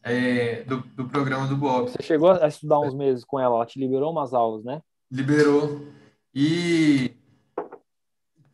é, 0.02 0.64
do, 0.64 0.78
do 0.96 1.10
programa 1.10 1.48
do 1.48 1.58
Bob. 1.58 1.90
Você 1.90 2.02
chegou 2.02 2.32
a 2.32 2.48
estudar 2.48 2.80
uns 2.80 2.94
meses 2.94 3.26
com 3.26 3.38
ela, 3.40 3.56
ela 3.56 3.66
te 3.66 3.78
liberou 3.78 4.12
umas 4.12 4.34
aulas, 4.34 4.64
né? 4.64 4.82
Liberou. 5.12 5.86
E 6.34 7.14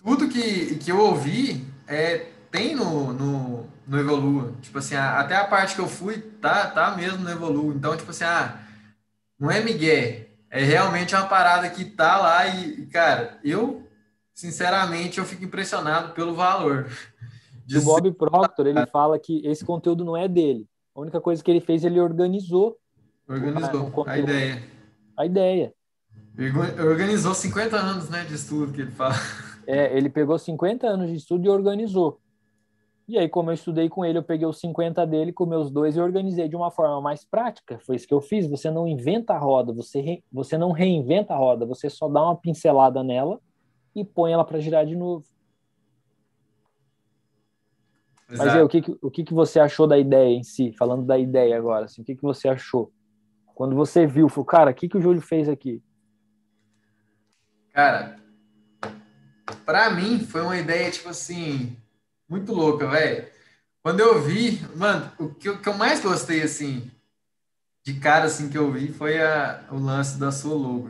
tudo 0.04 0.28
que, 0.28 0.76
que 0.78 0.91
eu 0.91 1.00
ouvi 1.00 1.64
é, 1.88 2.26
tem 2.50 2.76
no, 2.76 3.14
no, 3.14 3.68
no 3.88 3.97
Evolua. 3.97 4.53
Tipo 4.61 4.79
assim, 4.79 4.95
a, 4.95 5.19
até 5.19 5.35
a 5.35 5.45
parte 5.45 5.75
que 5.75 5.81
eu 5.81 5.88
fui, 5.88 6.19
tá, 6.19 6.67
tá 6.67 6.95
mesmo 6.95 7.19
no 7.19 7.29
Evolua. 7.29 7.73
Então, 7.73 7.95
tipo 7.95 8.11
assim, 8.11 8.25
ah, 8.25 8.59
não 9.39 9.49
é 9.49 9.61
Miguel, 9.61 10.25
é 10.49 10.63
realmente 10.63 11.15
uma 11.15 11.27
parada 11.27 11.69
que 11.69 11.85
tá 11.85 12.17
lá 12.17 12.47
e, 12.47 12.85
cara, 12.88 13.39
eu, 13.43 13.83
sinceramente, 14.33 15.19
eu 15.19 15.25
fico 15.25 15.43
impressionado 15.43 16.13
pelo 16.13 16.35
valor. 16.35 16.88
O 17.75 17.81
Bob 17.81 18.11
Proctor, 18.13 18.67
ele 18.67 18.85
fala 18.88 19.19
que 19.19 19.45
esse 19.45 19.65
conteúdo 19.65 20.03
não 20.03 20.15
é 20.15 20.27
dele. 20.27 20.67
A 20.95 21.01
única 21.01 21.19
coisa 21.21 21.43
que 21.43 21.51
ele 21.51 21.59
fez, 21.59 21.83
ele 21.83 21.99
organizou. 21.99 22.77
Organizou 23.27 24.05
a 24.07 24.17
ideia. 24.17 24.63
A 25.17 25.25
ideia. 25.25 25.73
Organizou 26.79 27.33
50 27.33 27.75
anos 27.75 28.09
né, 28.09 28.23
de 28.23 28.35
estudo, 28.35 28.71
que 28.71 28.81
ele 28.81 28.91
fala. 28.91 29.15
É, 29.65 29.97
ele 29.97 30.09
pegou 30.09 30.39
50 30.39 30.88
anos 30.88 31.09
de 31.09 31.17
estudo 31.17 31.45
e 31.45 31.49
organizou. 31.49 32.21
E 33.08 33.18
aí, 33.18 33.30
como 33.30 33.49
eu 33.49 33.53
estudei 33.53 33.88
com 33.88 34.03
ele, 34.03 34.18
eu 34.18 34.24
peguei 34.24 34.45
os 34.45 34.60
50 34.60 35.08
dele 35.08 35.32
com 35.32 35.45
meus 35.45 35.72
dois 35.72 35.95
e 35.95 36.01
organizei 36.01 36.49
de 36.49 36.58
uma 36.58 36.70
forma 36.70 36.99
mais 36.99 37.24
prática. 37.24 37.80
Foi 37.80 37.95
isso 37.95 38.05
que 38.05 38.14
eu 38.14 38.20
fiz. 38.20 38.45
Você 38.47 38.70
não 38.70 38.86
inventa 38.86 39.34
a 39.34 39.38
roda, 39.38 39.72
você, 39.72 40.01
re... 40.01 40.24
você 40.30 40.58
não 40.58 40.74
reinventa 40.74 41.34
a 41.34 41.38
roda, 41.38 41.66
você 41.66 41.89
só 41.89 42.10
dá 42.10 42.22
uma 42.22 42.36
pincelada 42.36 43.01
nela 43.03 43.39
e 43.95 44.03
põe 44.03 44.34
ela 44.34 44.43
para 44.43 44.60
girar 44.60 44.86
de 44.86 44.95
novo. 44.95 45.26
Exato. 48.30 48.45
Mas 48.45 48.55
aí, 48.55 48.62
o 48.62 48.68
que, 48.68 48.97
o 49.01 49.10
que, 49.10 49.24
que 49.24 49.34
você 49.34 49.58
achou 49.58 49.88
da 49.88 49.97
ideia 49.97 50.36
em 50.36 50.43
si? 50.43 50.74
Falando 50.74 51.05
da 51.05 51.18
ideia 51.18 51.58
agora, 51.58 51.86
assim, 51.86 52.01
o 52.01 52.05
que, 52.05 52.14
que 52.14 52.22
você 52.22 52.49
achou? 52.49 52.91
Quando 53.55 53.74
você 53.74 54.05
viu, 54.05 54.28
falou, 54.28 54.45
cara, 54.45 54.72
o 54.72 54.74
que, 54.74 54.89
que 54.89 54.97
o 54.97 55.01
Júlio 55.01 55.22
fez 55.22 55.47
aqui? 55.47 55.82
Cara, 57.72 58.18
para 59.66 59.89
mim 59.91 60.20
foi 60.20 60.41
uma 60.41 60.58
ideia, 60.58 60.91
tipo 60.91 61.08
assim, 61.08 61.78
muito 62.30 62.53
louca, 62.53 62.88
velho. 62.88 63.28
Quando 63.82 63.99
eu 64.01 64.21
vi, 64.21 64.61
mano, 64.75 65.11
o 65.17 65.30
que, 65.30 65.47
eu 65.47 65.73
mais 65.75 66.01
gostei, 66.01 66.41
assim, 66.41 66.91
de 67.86 67.93
cara, 67.93 68.25
assim, 68.25 68.49
que 68.49 68.57
eu 68.57 68.71
vi 68.71 68.91
foi 68.91 69.21
a, 69.21 69.63
o 69.71 69.80
lance 69.80 70.19
da 70.19 70.32
sua 70.32 70.55
logo. 70.55 70.89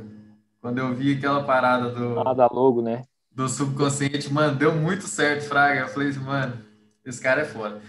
Quando 0.59 0.79
eu 0.79 0.93
vi 0.95 1.15
aquela 1.15 1.43
parada 1.43 1.89
do... 1.89 2.19
Ah, 2.19 2.33
da 2.33 2.47
logo, 2.47 2.81
né? 2.81 3.03
Do 3.31 3.47
subconsciente, 3.47 4.33
mano, 4.33 4.57
deu 4.57 4.73
muito 4.73 5.07
certo, 5.07 5.47
Fraga. 5.47 5.81
Eu 5.81 5.87
falei 5.89 6.09
assim, 6.09 6.19
mano, 6.19 6.65
esse 7.05 7.21
cara 7.21 7.41
é 7.41 7.45
foda. 7.45 7.81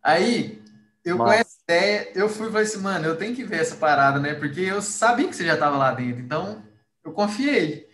Aí, 0.00 0.62
eu 1.04 1.16
Nossa. 1.16 1.32
com 1.32 1.40
essa 1.40 1.56
ideia, 1.64 2.12
eu 2.14 2.28
fui 2.28 2.46
e 2.48 2.52
falei 2.52 2.66
assim, 2.66 2.78
mano, 2.78 3.06
eu 3.06 3.16
tenho 3.16 3.34
que 3.34 3.42
ver 3.42 3.60
essa 3.60 3.74
parada, 3.74 4.20
né? 4.20 4.34
Porque 4.34 4.60
eu 4.60 4.80
sabia 4.80 5.26
que 5.26 5.34
você 5.34 5.44
já 5.44 5.56
tava 5.56 5.76
lá 5.76 5.92
dentro, 5.92 6.22
então 6.22 6.62
eu 7.04 7.12
confiei. 7.12 7.88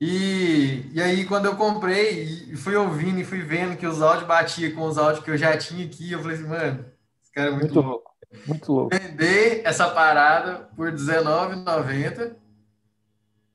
E, 0.00 0.88
e 0.92 1.02
aí, 1.02 1.24
quando 1.24 1.46
eu 1.46 1.56
comprei 1.56 2.22
e 2.22 2.56
fui 2.56 2.76
ouvindo 2.76 3.18
e 3.18 3.24
fui 3.24 3.42
vendo 3.42 3.76
que 3.76 3.86
os 3.86 4.00
áudios 4.00 4.28
batiam 4.28 4.72
com 4.72 4.82
os 4.82 4.96
áudios 4.96 5.24
que 5.24 5.30
eu 5.30 5.36
já 5.36 5.56
tinha 5.56 5.84
aqui, 5.84 6.12
eu 6.12 6.20
falei 6.20 6.36
assim, 6.36 6.46
mano, 6.46 6.84
esse 7.20 7.32
cara 7.32 7.48
é 7.48 7.50
muito, 7.50 7.74
muito 7.74 7.80
louco. 7.80 8.10
Muito 8.46 8.72
louco. 8.72 8.96
Vender 8.96 9.62
essa 9.64 9.88
parada 9.88 10.68
por 10.76 10.90
R$19,90. 10.90 12.36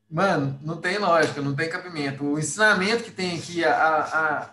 Mano, 0.09 0.59
não 0.61 0.77
tem 0.77 0.97
lógica, 0.97 1.41
não 1.41 1.55
tem 1.55 1.69
cabimento. 1.69 2.25
O 2.25 2.37
ensinamento 2.37 3.03
que 3.03 3.11
tem 3.11 3.37
aqui, 3.37 3.63
a, 3.63 3.73
a, 3.73 4.01
a, 4.01 4.49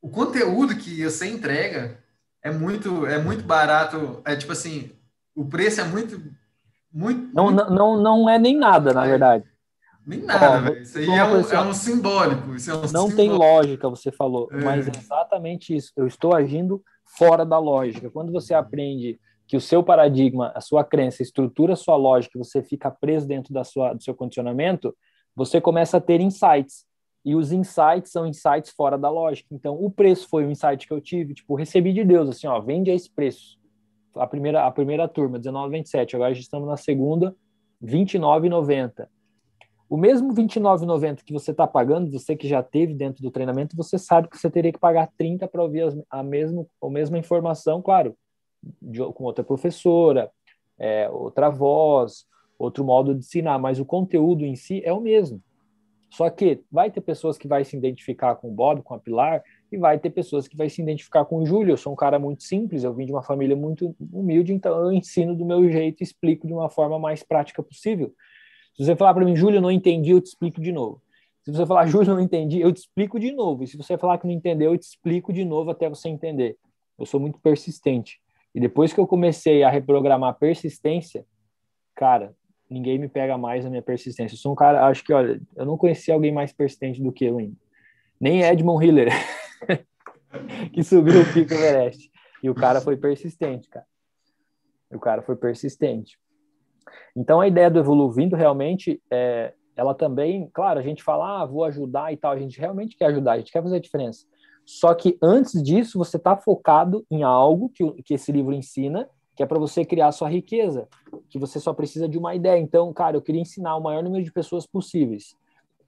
o 0.00 0.08
conteúdo 0.08 0.76
que 0.76 1.02
você 1.04 1.26
entrega 1.26 1.98
é 2.42 2.50
muito, 2.50 3.04
é 3.06 3.18
muito 3.18 3.42
barato. 3.42 4.22
É 4.24 4.36
tipo 4.36 4.52
assim, 4.52 4.92
o 5.34 5.44
preço 5.44 5.80
é 5.80 5.84
muito. 5.84 6.22
muito 6.92 7.34
não, 7.34 7.50
muito... 7.50 7.70
não, 7.70 8.00
não 8.00 8.30
é 8.30 8.38
nem 8.38 8.56
nada, 8.56 8.94
na 8.94 9.04
verdade. 9.04 9.44
Nem 10.06 10.22
nada, 10.22 10.60
velho. 10.60 10.82
Isso 10.82 10.98
aí 10.98 11.10
é 11.10 11.24
um, 11.24 11.40
é 11.40 11.60
um, 11.62 11.72
simbólico. 11.74 12.54
Isso 12.54 12.70
é 12.70 12.74
um 12.74 12.80
não 12.82 12.86
simbólico. 12.86 13.16
tem 13.16 13.28
lógica, 13.28 13.90
você 13.90 14.12
falou, 14.12 14.48
é. 14.52 14.62
mas 14.62 14.86
é 14.86 14.92
exatamente 14.96 15.74
isso. 15.74 15.90
Eu 15.96 16.06
estou 16.06 16.32
agindo 16.32 16.80
fora 17.04 17.44
da 17.44 17.58
lógica. 17.58 18.08
Quando 18.08 18.30
você 18.30 18.54
aprende 18.54 19.18
que 19.48 19.56
o 19.56 19.60
seu 19.60 19.82
paradigma, 19.82 20.52
a 20.54 20.60
sua 20.60 20.84
crença, 20.84 21.22
estrutura 21.22 21.72
a 21.72 21.76
sua 21.76 21.96
lógica, 21.96 22.38
você 22.38 22.62
fica 22.62 22.88
preso 22.88 23.26
dentro 23.26 23.52
da 23.52 23.64
sua, 23.64 23.94
do 23.94 24.02
seu 24.02 24.14
condicionamento, 24.14 24.96
você 25.34 25.60
começa 25.60 25.96
a 25.96 26.00
ter 26.00 26.20
insights. 26.20 26.86
E 27.24 27.34
os 27.34 27.50
insights 27.50 28.12
são 28.12 28.24
insights 28.24 28.70
fora 28.70 28.96
da 28.96 29.10
lógica. 29.10 29.48
Então, 29.52 29.74
o 29.74 29.90
preço 29.90 30.28
foi 30.28 30.46
um 30.46 30.50
insight 30.52 30.86
que 30.86 30.92
eu 30.92 31.00
tive, 31.00 31.34
tipo, 31.34 31.56
recebi 31.56 31.92
de 31.92 32.04
Deus, 32.04 32.28
assim, 32.28 32.46
ó, 32.46 32.60
vende 32.60 32.92
a 32.92 32.94
esse 32.94 33.10
preço. 33.10 33.58
A 34.14 34.26
primeira, 34.28 34.64
a 34.64 34.70
primeira 34.70 35.08
turma, 35.08 35.36
19,27. 35.40 36.14
Agora 36.14 36.30
estamos 36.30 36.68
na 36.68 36.76
segunda, 36.76 37.34
29,90 37.82 39.08
o 39.88 39.96
mesmo 39.96 40.34
29,90 40.34 41.22
que 41.22 41.32
você 41.32 41.52
está 41.52 41.66
pagando, 41.66 42.10
você 42.10 42.34
que 42.34 42.48
já 42.48 42.62
teve 42.62 42.92
dentro 42.94 43.22
do 43.22 43.30
treinamento, 43.30 43.76
você 43.76 43.98
sabe 43.98 44.28
que 44.28 44.36
você 44.36 44.50
teria 44.50 44.72
que 44.72 44.78
pagar 44.78 45.10
30 45.16 45.46
para 45.46 45.62
ouvir 45.62 45.84
a, 46.10 46.22
mesma, 46.22 46.66
a 46.82 46.90
mesma 46.90 47.18
informação, 47.18 47.80
claro, 47.80 48.16
de, 48.82 49.00
com 49.12 49.24
outra 49.24 49.44
professora, 49.44 50.30
é, 50.78 51.08
outra 51.08 51.48
voz, 51.48 52.26
outro 52.58 52.84
modo 52.84 53.14
de 53.14 53.20
ensinar, 53.20 53.58
mas 53.58 53.78
o 53.78 53.84
conteúdo 53.84 54.44
em 54.44 54.56
si 54.56 54.82
é 54.84 54.92
o 54.92 55.00
mesmo. 55.00 55.40
Só 56.10 56.30
que 56.30 56.62
vai 56.70 56.90
ter 56.90 57.00
pessoas 57.00 57.36
que 57.36 57.46
vai 57.46 57.64
se 57.64 57.76
identificar 57.76 58.36
com 58.36 58.48
o 58.48 58.52
Bob, 58.52 58.82
com 58.82 58.94
a 58.94 58.98
Pilar, 58.98 59.42
e 59.70 59.76
vai 59.76 59.98
ter 59.98 60.10
pessoas 60.10 60.48
que 60.48 60.56
vai 60.56 60.70
se 60.70 60.80
identificar 60.80 61.24
com 61.24 61.38
o 61.38 61.46
Júlio. 61.46 61.72
Eu 61.72 61.76
sou 61.76 61.92
um 61.92 61.96
cara 61.96 62.18
muito 62.18 62.42
simples, 62.42 62.84
eu 62.84 62.94
vim 62.94 63.06
de 63.06 63.12
uma 63.12 63.22
família 63.22 63.56
muito 63.56 63.94
humilde, 64.12 64.52
então 64.52 64.78
eu 64.80 64.92
ensino 64.92 65.34
do 65.34 65.44
meu 65.44 65.68
jeito, 65.70 66.02
explico 66.02 66.46
de 66.46 66.52
uma 66.52 66.70
forma 66.70 66.98
mais 66.98 67.22
prática 67.22 67.62
possível. 67.62 68.14
Se 68.76 68.84
você 68.84 68.94
falar 68.94 69.14
para 69.14 69.24
mim, 69.24 69.34
Júlio, 69.34 69.60
não 69.60 69.70
entendi, 69.70 70.10
eu 70.10 70.20
te 70.20 70.26
explico 70.26 70.60
de 70.60 70.70
novo. 70.70 71.02
Se 71.42 71.52
você 71.52 71.64
falar, 71.64 71.86
Júlio, 71.86 72.12
não 72.12 72.20
entendi, 72.20 72.60
eu 72.60 72.72
te 72.72 72.78
explico 72.78 73.18
de 73.18 73.32
novo. 73.32 73.62
E 73.62 73.66
se 73.66 73.76
você 73.76 73.96
falar 73.96 74.18
que 74.18 74.26
não 74.26 74.34
entendeu, 74.34 74.72
eu 74.72 74.78
te 74.78 74.82
explico 74.82 75.32
de 75.32 75.44
novo 75.44 75.70
até 75.70 75.88
você 75.88 76.08
entender. 76.08 76.58
Eu 76.98 77.06
sou 77.06 77.20
muito 77.20 77.38
persistente. 77.40 78.20
E 78.54 78.60
depois 78.60 78.92
que 78.92 78.98
eu 78.98 79.06
comecei 79.06 79.62
a 79.62 79.70
reprogramar 79.70 80.30
a 80.30 80.34
persistência, 80.34 81.24
cara, 81.94 82.34
ninguém 82.68 82.98
me 82.98 83.08
pega 83.08 83.38
mais 83.38 83.64
na 83.64 83.70
minha 83.70 83.82
persistência. 83.82 84.34
Eu 84.34 84.38
sou 84.38 84.52
um 84.52 84.54
cara, 84.56 84.86
acho 84.86 85.04
que, 85.04 85.12
olha, 85.12 85.40
eu 85.54 85.64
não 85.64 85.78
conheci 85.78 86.10
alguém 86.10 86.32
mais 86.32 86.52
persistente 86.52 87.02
do 87.02 87.12
que 87.12 87.24
eu 87.24 87.38
ainda. 87.38 87.56
Nem 88.20 88.42
Edmond 88.42 88.84
Hiller, 88.84 89.08
que 90.72 90.82
subiu 90.82 91.20
o 91.20 91.32
pico 91.32 91.54
Everest. 91.54 92.10
E 92.42 92.50
o 92.50 92.54
cara 92.54 92.80
foi 92.80 92.96
persistente, 92.96 93.68
cara. 93.68 93.86
O 94.90 94.98
cara 94.98 95.22
foi 95.22 95.36
persistente. 95.36 96.18
Então, 97.14 97.40
a 97.40 97.48
ideia 97.48 97.70
do 97.70 97.78
Evoluindo 97.78 98.36
realmente 98.36 99.00
é, 99.10 99.52
ela 99.76 99.94
também, 99.94 100.48
claro, 100.52 100.80
a 100.80 100.82
gente 100.82 101.02
fala, 101.02 101.42
ah, 101.42 101.46
vou 101.46 101.62
ajudar 101.64 102.12
e 102.12 102.16
tal, 102.16 102.32
a 102.32 102.38
gente 102.38 102.58
realmente 102.58 102.96
quer 102.96 103.06
ajudar, 103.06 103.32
a 103.32 103.38
gente 103.38 103.52
quer 103.52 103.62
fazer 103.62 103.76
a 103.76 103.80
diferença. 103.80 104.26
Só 104.64 104.92
que 104.94 105.16
antes 105.22 105.62
disso, 105.62 105.98
você 105.98 106.16
está 106.16 106.36
focado 106.36 107.04
em 107.10 107.22
algo 107.22 107.68
que, 107.68 107.84
que 108.02 108.14
esse 108.14 108.32
livro 108.32 108.52
ensina, 108.52 109.08
que 109.36 109.42
é 109.42 109.46
para 109.46 109.58
você 109.58 109.84
criar 109.84 110.10
sua 110.12 110.28
riqueza, 110.30 110.88
que 111.28 111.38
você 111.38 111.60
só 111.60 111.74
precisa 111.74 112.08
de 112.08 112.16
uma 112.18 112.34
ideia. 112.34 112.58
Então, 112.58 112.92
cara, 112.92 113.16
eu 113.16 113.22
queria 113.22 113.42
ensinar 113.42 113.76
o 113.76 113.82
maior 113.82 114.02
número 114.02 114.24
de 114.24 114.32
pessoas 114.32 114.66
possíveis, 114.66 115.36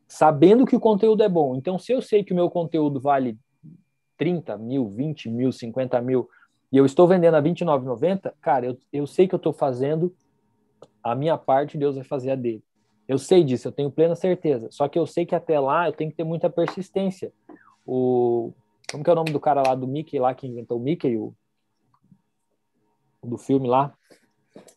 sabendo 0.07 0.67
que 0.67 0.77
o 0.77 0.81
conteúdo 0.81 1.23
é 1.23 1.29
bom. 1.29 1.57
Então, 1.57 1.79
se 1.79 1.93
eu 1.93 2.03
sei 2.03 2.23
que 2.23 2.33
o 2.33 2.37
meu 2.37 2.51
conteúdo 2.51 3.01
vale 3.01 3.37
30 4.19 4.59
mil, 4.59 4.89
20 4.91 5.31
mil, 5.31 5.51
50 5.51 6.01
mil, 6.03 6.29
e 6.71 6.77
eu 6.77 6.85
estou 6.85 7.09
vendendo 7.09 7.35
a 7.35 7.41
R$29,90, 7.41 8.33
cara, 8.41 8.67
eu, 8.67 8.79
eu 8.93 9.07
sei 9.07 9.27
que 9.27 9.35
eu 9.35 9.39
estou 9.39 9.53
fazendo 9.53 10.15
a 11.03 11.15
minha 11.15 11.37
parte, 11.37 11.79
Deus 11.79 11.97
vai 11.97 12.05
fazer 12.05 12.31
a 12.31 12.37
dele. 12.37 12.63
Eu 13.07 13.19
sei 13.19 13.43
disso, 13.43 13.69
eu 13.69 13.73
tenho 13.73 13.91
plena 13.91 14.15
certeza. 14.15 14.69
Só 14.71 14.87
que 14.87 14.99
eu 14.99 15.07
sei 15.07 15.25
que 15.25 15.35
até 15.35 15.59
lá 15.59 15.89
eu 15.89 15.93
tenho 15.93 16.11
que 16.11 16.17
ter 16.17 16.25
muita 16.25 16.51
persistência. 16.51 17.33
O 17.87 18.53
como 18.91 19.05
que 19.05 19.11
é 19.11 19.13
o 19.13 19.17
nome 19.17 19.33
do 19.33 19.41
cara 19.41 19.63
lá 19.67 19.75
do 19.75 19.87
Mickey 19.87 20.19
lá 20.19 20.35
que 20.35 20.47
inventou 20.47 20.79
o 20.79 20.83
Mickey, 20.83 21.17
o 21.17 21.35
do 23.23 23.37
filme 23.37 23.69
lá? 23.69 23.95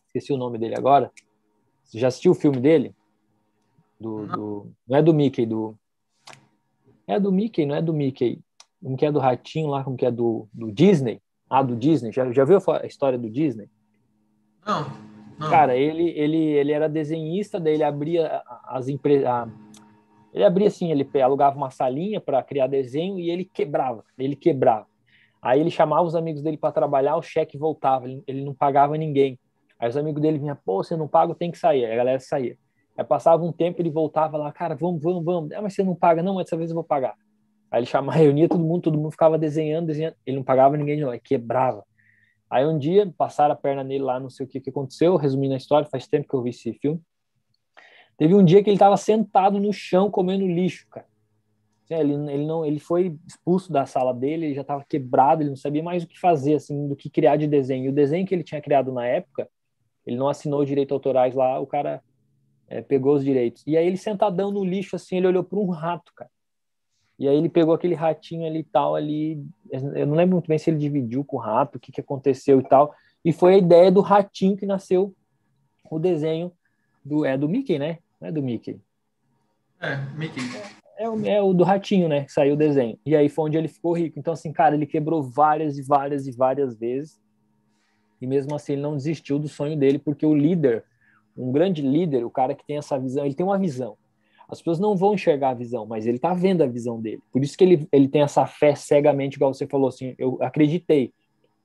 Esqueci 0.06 0.32
o 0.32 0.36
nome 0.36 0.58
dele 0.58 0.74
agora. 0.76 1.10
Você 1.84 1.98
já 1.98 2.08
assistiu 2.08 2.32
o 2.32 2.34
filme 2.34 2.60
dele? 2.60 2.94
Do, 3.98 4.26
do, 4.26 4.72
não 4.88 4.98
é 4.98 5.02
do 5.02 5.14
Mickey, 5.14 5.46
do 5.46 5.76
é 7.06 7.20
do 7.20 7.30
Mickey, 7.30 7.66
não 7.66 7.74
é 7.74 7.82
do 7.82 7.92
Mickey. 7.92 8.40
Como 8.82 8.96
que 8.96 9.06
é 9.06 9.12
do 9.12 9.18
ratinho 9.18 9.68
lá, 9.68 9.84
como 9.84 9.96
que 9.96 10.06
é 10.06 10.10
do, 10.10 10.48
do 10.52 10.72
Disney? 10.72 11.22
Ah, 11.48 11.62
do 11.62 11.76
Disney. 11.76 12.12
Já, 12.12 12.30
já 12.32 12.44
viu 12.44 12.58
a 12.58 12.86
história 12.86 13.18
do 13.18 13.30
Disney? 13.30 13.68
Não. 14.66 15.11
Não. 15.42 15.50
Cara, 15.50 15.76
ele, 15.76 16.10
ele, 16.10 16.38
ele 16.38 16.72
era 16.72 16.88
desenhista, 16.88 17.58
daí 17.58 17.74
ele 17.74 17.82
abria 17.82 18.42
as 18.64 18.88
empresas. 18.88 19.28
Ele 20.32 20.44
abria 20.44 20.68
assim, 20.68 20.92
ele 20.92 21.06
alugava 21.20 21.56
uma 21.56 21.70
salinha 21.70 22.20
para 22.20 22.42
criar 22.44 22.68
desenho 22.68 23.18
e 23.18 23.28
ele 23.28 23.44
quebrava, 23.44 24.04
ele 24.16 24.36
quebrava. 24.36 24.86
Aí 25.42 25.60
ele 25.60 25.70
chamava 25.70 26.02
os 26.02 26.14
amigos 26.14 26.42
dele 26.42 26.56
para 26.56 26.70
trabalhar, 26.70 27.16
o 27.16 27.22
cheque 27.22 27.58
voltava, 27.58 28.08
ele, 28.08 28.22
ele, 28.26 28.44
não 28.44 28.54
pagava 28.54 28.96
ninguém. 28.96 29.36
Aí 29.80 29.88
os 29.88 29.96
amigos 29.96 30.22
dele 30.22 30.38
vinham, 30.38 30.56
pô, 30.64 30.82
você 30.82 30.96
não 30.96 31.08
paga, 31.08 31.34
tem 31.34 31.50
que 31.50 31.58
sair. 31.58 31.84
Aí 31.84 31.92
a 31.92 31.96
galera 31.96 32.20
saía. 32.20 32.56
Aí 32.96 33.04
passava 33.04 33.42
um 33.42 33.50
tempo, 33.50 33.82
ele 33.82 33.90
voltava 33.90 34.36
lá, 34.36 34.52
cara, 34.52 34.76
vamos, 34.76 35.02
vamos, 35.02 35.24
vamos. 35.24 35.52
Ah, 35.52 35.60
mas 35.60 35.74
você 35.74 35.82
não 35.82 35.96
paga, 35.96 36.22
não, 36.22 36.36
mas 36.36 36.44
dessa 36.44 36.56
vez 36.56 36.70
eu 36.70 36.74
vou 36.76 36.84
pagar. 36.84 37.14
Aí 37.68 37.80
ele 37.80 37.86
chamava, 37.86 38.16
reunia 38.16 38.48
todo 38.48 38.62
mundo, 38.62 38.82
todo 38.82 38.96
mundo 38.96 39.10
ficava 39.10 39.36
desenhando, 39.36 39.88
desenhando. 39.88 40.14
Ele 40.24 40.36
não 40.36 40.44
pagava 40.44 40.76
ninguém 40.76 40.96
de 40.96 41.02
novo, 41.02 41.18
quebrava. 41.20 41.84
Aí 42.52 42.66
um 42.66 42.78
dia 42.78 43.10
passaram 43.16 43.54
a 43.54 43.56
perna 43.56 43.82
nele 43.82 44.04
lá, 44.04 44.20
não 44.20 44.28
sei 44.28 44.44
o 44.44 44.48
que, 44.48 44.60
que 44.60 44.68
aconteceu, 44.68 45.16
resumindo 45.16 45.54
a 45.54 45.56
história, 45.56 45.88
faz 45.88 46.06
tempo 46.06 46.28
que 46.28 46.34
eu 46.34 46.42
vi 46.42 46.50
esse 46.50 46.70
filme. 46.74 47.00
Teve 48.18 48.34
um 48.34 48.44
dia 48.44 48.62
que 48.62 48.68
ele 48.68 48.76
estava 48.76 48.94
sentado 48.98 49.58
no 49.58 49.72
chão 49.72 50.10
comendo 50.10 50.46
lixo, 50.46 50.86
cara. 50.90 51.06
Assim, 51.82 51.94
ele, 51.94 52.12
ele, 52.30 52.44
não, 52.44 52.62
ele 52.62 52.78
foi 52.78 53.18
expulso 53.26 53.72
da 53.72 53.86
sala 53.86 54.12
dele, 54.12 54.44
ele 54.44 54.54
já 54.54 54.60
estava 54.60 54.84
quebrado, 54.86 55.40
ele 55.40 55.48
não 55.48 55.56
sabia 55.56 55.82
mais 55.82 56.02
o 56.02 56.06
que 56.06 56.20
fazer, 56.20 56.56
assim, 56.56 56.88
do 56.88 56.94
que 56.94 57.08
criar 57.08 57.36
de 57.36 57.46
desenho. 57.46 57.86
E 57.86 57.88
o 57.88 57.92
desenho 57.92 58.26
que 58.26 58.34
ele 58.34 58.44
tinha 58.44 58.60
criado 58.60 58.92
na 58.92 59.06
época, 59.06 59.48
ele 60.06 60.18
não 60.18 60.28
assinou 60.28 60.62
direitos 60.62 60.92
autorais 60.92 61.34
lá, 61.34 61.58
o 61.58 61.66
cara 61.66 62.02
é, 62.68 62.82
pegou 62.82 63.14
os 63.14 63.24
direitos. 63.24 63.62
E 63.66 63.78
aí 63.78 63.86
ele 63.86 63.96
sentadão 63.96 64.50
no 64.50 64.62
lixo, 64.62 64.94
assim, 64.94 65.16
ele 65.16 65.26
olhou 65.26 65.42
para 65.42 65.58
um 65.58 65.70
rato, 65.70 66.12
cara. 66.14 66.30
E 67.22 67.28
aí 67.28 67.36
ele 67.36 67.48
pegou 67.48 67.72
aquele 67.72 67.94
ratinho 67.94 68.44
ali 68.44 68.58
e 68.58 68.64
tal, 68.64 68.96
ali. 68.96 69.46
Eu 69.70 70.08
não 70.08 70.16
lembro 70.16 70.34
muito 70.34 70.48
bem 70.48 70.58
se 70.58 70.68
ele 70.68 70.76
dividiu 70.76 71.24
com 71.24 71.36
o 71.36 71.38
rato, 71.38 71.76
o 71.76 71.78
que, 71.78 71.92
que 71.92 72.00
aconteceu 72.00 72.58
e 72.58 72.64
tal. 72.64 72.92
E 73.24 73.32
foi 73.32 73.54
a 73.54 73.58
ideia 73.58 73.92
do 73.92 74.00
ratinho 74.00 74.56
que 74.56 74.66
nasceu 74.66 75.14
o 75.88 76.00
desenho 76.00 76.50
do. 77.04 77.24
É 77.24 77.38
do 77.38 77.48
Mickey, 77.48 77.78
né? 77.78 77.98
Não 78.20 78.26
é 78.26 78.32
do 78.32 78.42
Mickey. 78.42 78.80
É, 79.80 79.98
Mickey. 80.16 80.40
É, 80.98 81.04
é, 81.04 81.36
é 81.36 81.40
o 81.40 81.54
do 81.54 81.62
ratinho, 81.62 82.08
né? 82.08 82.24
Que 82.24 82.32
saiu 82.32 82.54
o 82.54 82.56
desenho. 82.56 82.98
E 83.06 83.14
aí 83.14 83.28
foi 83.28 83.44
onde 83.44 83.56
ele 83.56 83.68
ficou 83.68 83.92
rico. 83.92 84.18
Então, 84.18 84.32
assim, 84.32 84.52
cara, 84.52 84.74
ele 84.74 84.84
quebrou 84.84 85.22
várias 85.22 85.78
e 85.78 85.82
várias 85.82 86.26
e 86.26 86.32
várias 86.32 86.74
vezes. 86.74 87.22
E 88.20 88.26
mesmo 88.26 88.52
assim 88.56 88.72
ele 88.72 88.82
não 88.82 88.96
desistiu 88.96 89.38
do 89.38 89.46
sonho 89.46 89.76
dele, 89.76 90.00
porque 90.00 90.26
o 90.26 90.34
líder, 90.34 90.84
um 91.36 91.52
grande 91.52 91.82
líder, 91.82 92.24
o 92.24 92.30
cara 92.30 92.52
que 92.52 92.66
tem 92.66 92.78
essa 92.78 92.98
visão, 92.98 93.24
ele 93.24 93.34
tem 93.36 93.46
uma 93.46 93.60
visão. 93.60 93.96
As 94.52 94.58
pessoas 94.58 94.78
não 94.78 94.94
vão 94.94 95.14
enxergar 95.14 95.48
a 95.48 95.54
visão, 95.54 95.86
mas 95.86 96.06
ele 96.06 96.16
está 96.16 96.34
vendo 96.34 96.62
a 96.62 96.66
visão 96.66 97.00
dele. 97.00 97.22
Por 97.32 97.42
isso 97.42 97.56
que 97.56 97.64
ele, 97.64 97.88
ele 97.90 98.06
tem 98.06 98.20
essa 98.20 98.44
fé 98.44 98.74
cegamente, 98.74 99.36
igual 99.36 99.54
você 99.54 99.66
falou 99.66 99.88
assim, 99.88 100.14
eu 100.18 100.36
acreditei. 100.42 101.10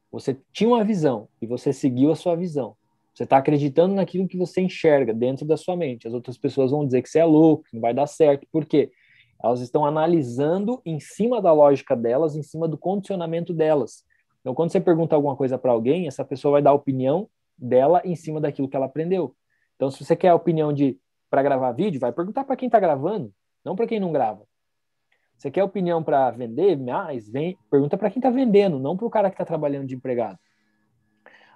Você 0.10 0.40
tinha 0.54 0.70
uma 0.70 0.86
visão 0.86 1.28
e 1.42 1.46
você 1.46 1.74
seguiu 1.74 2.14
a 2.14 2.16
sua 2.16 2.34
visão. 2.38 2.78
Você 3.14 3.24
está 3.24 3.36
acreditando 3.36 3.94
naquilo 3.94 4.26
que 4.26 4.38
você 4.38 4.62
enxerga 4.62 5.14
dentro 5.14 5.46
da 5.46 5.58
sua 5.58 5.76
mente. 5.76 6.08
As 6.08 6.14
outras 6.14 6.38
pessoas 6.38 6.72
vão 6.72 6.86
dizer 6.86 7.02
que 7.02 7.10
você 7.10 7.20
é 7.20 7.26
louco, 7.26 7.66
que 7.66 7.74
não 7.74 7.82
vai 7.82 7.94
dar 7.94 8.08
certo. 8.08 8.48
Por 8.50 8.66
quê? 8.66 8.90
Elas 9.44 9.60
estão 9.60 9.86
analisando 9.86 10.82
em 10.86 10.98
cima 10.98 11.42
da 11.42 11.52
lógica 11.52 11.94
delas, 11.94 12.38
em 12.38 12.42
cima 12.42 12.70
do 12.70 12.78
condicionamento 12.78 13.54
delas. 13.54 14.06
Então, 14.40 14.56
quando 14.56 14.72
você 14.72 14.80
pergunta 14.80 15.14
alguma 15.14 15.36
coisa 15.36 15.58
para 15.58 15.74
alguém, 15.74 16.08
essa 16.08 16.24
pessoa 16.24 16.54
vai 16.54 16.62
dar 16.62 16.70
a 16.70 16.76
opinião 16.76 17.28
dela 17.58 18.02
em 18.06 18.16
cima 18.16 18.40
daquilo 18.40 18.70
que 18.70 18.78
ela 18.78 18.86
aprendeu. 18.86 19.36
Então, 19.76 19.92
se 19.92 20.06
você 20.06 20.16
quer 20.16 20.30
a 20.30 20.36
opinião 20.36 20.72
de 20.72 20.98
para 21.30 21.44
gravar 21.44 21.72
vídeo, 21.72 22.00
vai 22.00 22.12
perguntar 22.12 22.44
para 22.44 22.56
quem 22.56 22.68
está 22.68 22.80
gravando, 22.80 23.34
não 23.64 23.76
para 23.76 23.88
quem 23.88 24.00
não 24.00 24.12
grava. 24.12 24.46
Você 25.38 25.52
quer 25.52 25.64
opinião 25.64 26.04
para 26.04 26.32
vender 26.32 26.78
mais? 26.78 27.30
Vem, 27.30 27.58
pergunta 27.70 27.96
para 27.98 28.10
quem 28.10 28.20
está 28.20 28.30
vendendo, 28.30 28.80
não 28.80 28.98
para 28.98 29.06
o 29.06 29.10
cara 29.10 29.30
que 29.30 29.36
está 29.36 29.46
trabalhando 29.46 29.86
de 29.86 29.96
empregado. 29.96 30.40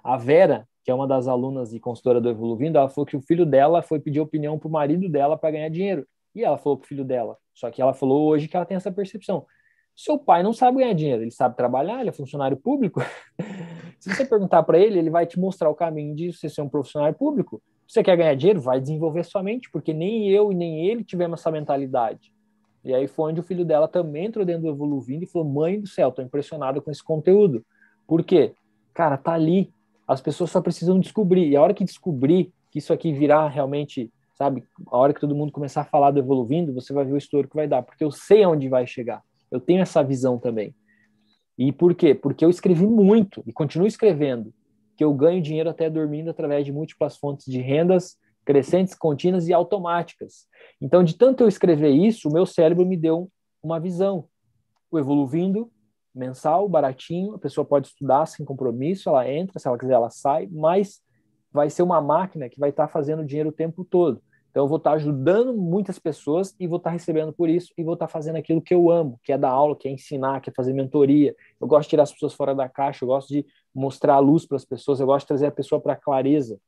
A 0.04 0.16
Vera, 0.16 0.68
que 0.84 0.90
é 0.90 0.94
uma 0.94 1.06
das 1.06 1.26
alunas 1.26 1.72
e 1.72 1.80
consultora 1.80 2.20
do 2.20 2.28
Evoluindo, 2.28 2.78
ela 2.78 2.88
falou 2.88 3.06
que 3.06 3.16
o 3.16 3.20
filho 3.20 3.44
dela 3.44 3.82
foi 3.82 3.98
pedir 3.98 4.20
opinião 4.20 4.58
para 4.58 4.68
o 4.68 4.70
marido 4.70 5.08
dela 5.08 5.36
para 5.36 5.50
ganhar 5.50 5.68
dinheiro. 5.68 6.06
E 6.34 6.44
ela 6.44 6.56
falou 6.58 6.78
para 6.78 6.84
o 6.84 6.88
filho 6.88 7.04
dela. 7.04 7.36
Só 7.52 7.70
que 7.70 7.82
ela 7.82 7.92
falou 7.92 8.28
hoje 8.28 8.48
que 8.48 8.56
ela 8.56 8.64
tem 8.64 8.76
essa 8.76 8.90
percepção. 8.90 9.46
Seu 9.94 10.18
pai 10.18 10.42
não 10.42 10.52
sabe 10.52 10.78
ganhar 10.78 10.94
dinheiro, 10.94 11.22
ele 11.22 11.30
sabe 11.30 11.56
trabalhar, 11.56 12.00
ele 12.00 12.08
é 12.08 12.12
funcionário 12.12 12.56
público. 12.56 13.00
Se 14.00 14.12
você 14.12 14.24
perguntar 14.24 14.62
para 14.62 14.78
ele, 14.78 14.98
ele 14.98 15.10
vai 15.10 15.26
te 15.26 15.38
mostrar 15.38 15.68
o 15.68 15.74
caminho 15.74 16.14
de 16.14 16.32
você 16.32 16.48
ser 16.48 16.62
um 16.62 16.68
profissional 16.68 17.12
público. 17.12 17.62
Você 17.92 18.02
quer 18.02 18.16
ganhar 18.16 18.34
dinheiro? 18.34 18.58
Vai 18.58 18.80
desenvolver 18.80 19.22
sua 19.22 19.42
mente, 19.42 19.70
porque 19.70 19.92
nem 19.92 20.30
eu 20.30 20.50
e 20.50 20.54
nem 20.54 20.86
ele 20.86 21.04
tivemos 21.04 21.38
essa 21.38 21.50
mentalidade. 21.50 22.32
E 22.82 22.94
aí 22.94 23.06
foi 23.06 23.30
onde 23.30 23.40
o 23.40 23.42
filho 23.42 23.66
dela 23.66 23.86
também 23.86 24.24
entrou 24.24 24.46
dentro 24.46 24.62
do 24.62 24.68
Evoluindo 24.70 25.24
e 25.24 25.26
falou: 25.26 25.46
Mãe 25.46 25.78
do 25.78 25.86
céu, 25.86 26.10
tô 26.10 26.22
impressionado 26.22 26.80
com 26.80 26.90
esse 26.90 27.04
conteúdo. 27.04 27.62
Por 28.06 28.24
quê? 28.24 28.54
Cara, 28.94 29.18
tá 29.18 29.34
ali. 29.34 29.70
As 30.08 30.22
pessoas 30.22 30.50
só 30.50 30.62
precisam 30.62 30.98
descobrir. 30.98 31.50
E 31.50 31.54
a 31.54 31.60
hora 31.60 31.74
que 31.74 31.84
descobrir 31.84 32.50
que 32.70 32.78
isso 32.78 32.94
aqui 32.94 33.12
virar 33.12 33.48
realmente, 33.48 34.10
sabe, 34.38 34.64
a 34.86 34.96
hora 34.96 35.12
que 35.12 35.20
todo 35.20 35.34
mundo 35.34 35.52
começar 35.52 35.82
a 35.82 35.84
falar 35.84 36.12
do 36.12 36.18
Evoluindo, 36.18 36.72
você 36.72 36.94
vai 36.94 37.04
ver 37.04 37.12
o 37.12 37.18
estouro 37.18 37.46
que 37.46 37.56
vai 37.56 37.68
dar, 37.68 37.82
porque 37.82 38.02
eu 38.02 38.10
sei 38.10 38.42
aonde 38.42 38.70
vai 38.70 38.86
chegar. 38.86 39.22
Eu 39.50 39.60
tenho 39.60 39.82
essa 39.82 40.02
visão 40.02 40.38
também. 40.38 40.74
E 41.58 41.70
por 41.70 41.94
quê? 41.94 42.14
Porque 42.14 42.42
eu 42.42 42.48
escrevi 42.48 42.86
muito 42.86 43.42
e 43.46 43.52
continuo 43.52 43.86
escrevendo 43.86 44.50
que 44.96 45.04
eu 45.04 45.12
ganho 45.14 45.42
dinheiro 45.42 45.70
até 45.70 45.88
dormindo 45.88 46.30
através 46.30 46.64
de 46.64 46.72
múltiplas 46.72 47.16
fontes 47.16 47.46
de 47.46 47.60
rendas 47.60 48.16
crescentes, 48.44 48.94
contínuas 48.94 49.48
e 49.48 49.52
automáticas. 49.52 50.46
Então, 50.80 51.04
de 51.04 51.16
tanto 51.16 51.44
eu 51.44 51.48
escrever 51.48 51.90
isso, 51.90 52.28
o 52.28 52.32
meu 52.32 52.44
cérebro 52.44 52.84
me 52.84 52.96
deu 52.96 53.30
uma 53.62 53.78
visão. 53.78 54.26
O 54.90 54.98
Evoluindo, 54.98 55.70
mensal, 56.14 56.68
baratinho, 56.68 57.34
a 57.34 57.38
pessoa 57.38 57.64
pode 57.64 57.88
estudar 57.88 58.26
sem 58.26 58.44
compromisso, 58.44 59.08
ela 59.08 59.28
entra, 59.30 59.58
se 59.58 59.66
ela 59.66 59.78
quiser 59.78 59.94
ela 59.94 60.10
sai, 60.10 60.48
mas 60.50 61.00
vai 61.52 61.70
ser 61.70 61.82
uma 61.82 62.00
máquina 62.00 62.48
que 62.48 62.58
vai 62.58 62.70
estar 62.70 62.88
fazendo 62.88 63.24
dinheiro 63.24 63.50
o 63.50 63.52
tempo 63.52 63.84
todo. 63.84 64.20
Então, 64.50 64.64
eu 64.64 64.68
vou 64.68 64.76
estar 64.76 64.92
ajudando 64.92 65.54
muitas 65.54 65.98
pessoas 65.98 66.54
e 66.60 66.66
vou 66.66 66.76
estar 66.76 66.90
recebendo 66.90 67.32
por 67.32 67.48
isso 67.48 67.72
e 67.78 67.82
vou 67.82 67.94
estar 67.94 68.06
fazendo 68.06 68.36
aquilo 68.36 68.60
que 68.60 68.74
eu 68.74 68.90
amo, 68.90 69.18
que 69.22 69.32
é 69.32 69.38
dar 69.38 69.48
aula, 69.48 69.74
que 69.74 69.88
é 69.88 69.90
ensinar, 69.90 70.42
que 70.42 70.50
é 70.50 70.52
fazer 70.52 70.74
mentoria. 70.74 71.34
Eu 71.58 71.66
gosto 71.66 71.84
de 71.84 71.90
tirar 71.90 72.02
as 72.02 72.12
pessoas 72.12 72.34
fora 72.34 72.54
da 72.54 72.68
caixa, 72.68 73.02
eu 73.02 73.08
gosto 73.08 73.28
de 73.28 73.46
mostrar 73.74 74.14
a 74.14 74.18
luz 74.18 74.46
para 74.46 74.56
as 74.56 74.64
pessoas, 74.64 75.00
eu 75.00 75.06
gosto 75.06 75.24
de 75.24 75.28
trazer 75.28 75.46
a 75.46 75.52
pessoa 75.52 75.80
para 75.80 75.94
a 75.94 75.96
clareza. 75.96 76.58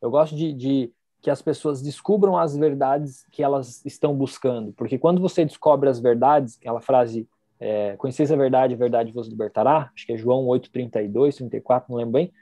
Eu 0.00 0.10
gosto 0.10 0.34
de, 0.34 0.52
de 0.52 0.92
que 1.20 1.30
as 1.30 1.42
pessoas 1.42 1.82
descubram 1.82 2.36
as 2.36 2.56
verdades 2.56 3.26
que 3.30 3.42
elas 3.42 3.84
estão 3.84 4.14
buscando, 4.14 4.72
porque 4.72 4.98
quando 4.98 5.20
você 5.20 5.44
descobre 5.44 5.88
as 5.88 6.00
verdades, 6.00 6.56
aquela 6.58 6.80
frase 6.80 7.28
é, 7.58 7.94
conheceis 7.96 8.32
a 8.32 8.36
verdade, 8.36 8.74
a 8.74 8.78
verdade 8.78 9.12
vos 9.12 9.28
libertará, 9.28 9.90
acho 9.94 10.06
que 10.06 10.14
é 10.14 10.16
João 10.16 10.46
8, 10.46 10.70
32, 10.70 11.36
34, 11.36 11.90
não 11.90 11.98
lembro 11.98 12.12
bem, 12.12 12.32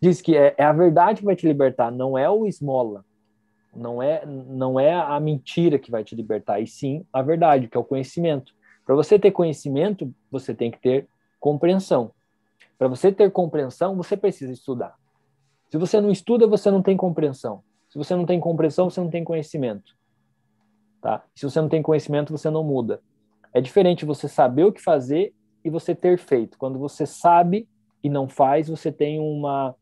diz 0.00 0.20
que 0.20 0.36
é, 0.36 0.54
é 0.56 0.64
a 0.64 0.72
verdade 0.72 1.20
que 1.20 1.24
vai 1.24 1.34
te 1.34 1.46
libertar, 1.46 1.90
não 1.90 2.16
é 2.16 2.30
o 2.30 2.46
esmola, 2.46 3.04
não 3.74 4.00
é, 4.00 4.24
não 4.24 4.78
é 4.78 4.94
a 4.94 5.18
mentira 5.18 5.78
que 5.78 5.90
vai 5.90 6.04
te 6.04 6.14
libertar, 6.14 6.60
e 6.60 6.66
sim 6.68 7.04
a 7.12 7.20
verdade, 7.20 7.66
que 7.66 7.76
é 7.76 7.80
o 7.80 7.84
conhecimento. 7.84 8.52
Para 8.86 8.94
você 8.94 9.18
ter 9.18 9.32
conhecimento, 9.32 10.12
você 10.30 10.54
tem 10.54 10.70
que 10.70 10.80
ter 10.80 11.08
compreensão. 11.40 12.12
Para 12.78 12.88
você 12.88 13.10
ter 13.10 13.30
compreensão, 13.32 13.96
você 13.96 14.16
precisa 14.16 14.52
estudar. 14.52 14.96
Se 15.68 15.76
você 15.76 16.00
não 16.00 16.10
estuda, 16.10 16.46
você 16.46 16.70
não 16.70 16.80
tem 16.80 16.96
compreensão. 16.96 17.62
Se 17.90 17.98
você 17.98 18.14
não 18.14 18.24
tem 18.24 18.38
compreensão, 18.38 18.88
você 18.88 19.00
não 19.00 19.10
tem 19.10 19.24
conhecimento. 19.24 19.96
Tá? 21.00 21.24
Se 21.34 21.44
você 21.44 21.60
não 21.60 21.68
tem 21.68 21.82
conhecimento, 21.82 22.30
você 22.30 22.48
não 22.48 22.62
muda. 22.62 23.02
É 23.52 23.60
diferente 23.60 24.04
você 24.04 24.28
saber 24.28 24.64
o 24.64 24.72
que 24.72 24.80
fazer 24.80 25.34
e 25.64 25.70
você 25.70 25.94
ter 25.94 26.18
feito. 26.18 26.56
Quando 26.56 26.78
você 26.78 27.04
sabe 27.04 27.68
e 28.02 28.08
não 28.08 28.28
faz, 28.28 28.68
você 28.68 28.92
tem 28.92 29.18
uma 29.18 29.74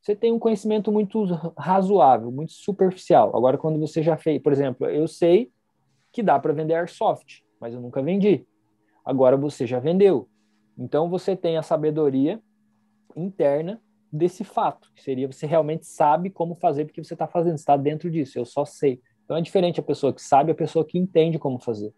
você 0.00 0.14
tem 0.14 0.32
um 0.32 0.38
conhecimento 0.38 0.92
muito 0.92 1.24
razoável, 1.58 2.30
muito 2.30 2.52
superficial. 2.52 3.36
Agora, 3.36 3.58
quando 3.58 3.76
você 3.80 4.04
já 4.04 4.16
fez, 4.16 4.40
por 4.40 4.52
exemplo, 4.52 4.86
eu 4.86 5.08
sei 5.08 5.50
que 6.12 6.22
dá 6.22 6.38
para 6.38 6.52
vender 6.52 6.74
airsoft, 6.74 7.42
mas 7.60 7.74
eu 7.74 7.80
nunca 7.80 8.00
vendi. 8.00 8.46
Agora 9.04 9.36
você 9.36 9.66
já 9.66 9.80
vendeu. 9.80 10.28
Então 10.78 11.08
você 11.08 11.34
tem 11.34 11.56
a 11.56 11.62
sabedoria 11.62 12.40
interna 13.14 13.80
desse 14.12 14.44
fato, 14.44 14.90
que 14.94 15.02
seria 15.02 15.26
você 15.26 15.46
realmente 15.46 15.86
sabe 15.86 16.30
como 16.30 16.54
fazer 16.54 16.84
porque 16.84 17.02
você 17.02 17.14
está 17.14 17.26
fazendo, 17.26 17.56
está 17.56 17.76
dentro 17.76 18.10
disso. 18.10 18.38
Eu 18.38 18.44
só 18.44 18.64
sei. 18.64 19.00
Então 19.24 19.36
é 19.36 19.40
diferente 19.40 19.80
a 19.80 19.82
pessoa 19.82 20.12
que 20.12 20.22
sabe, 20.22 20.52
a 20.52 20.54
pessoa 20.54 20.84
que 20.84 20.98
entende 20.98 21.38
como 21.38 21.58
fazer. 21.58 21.92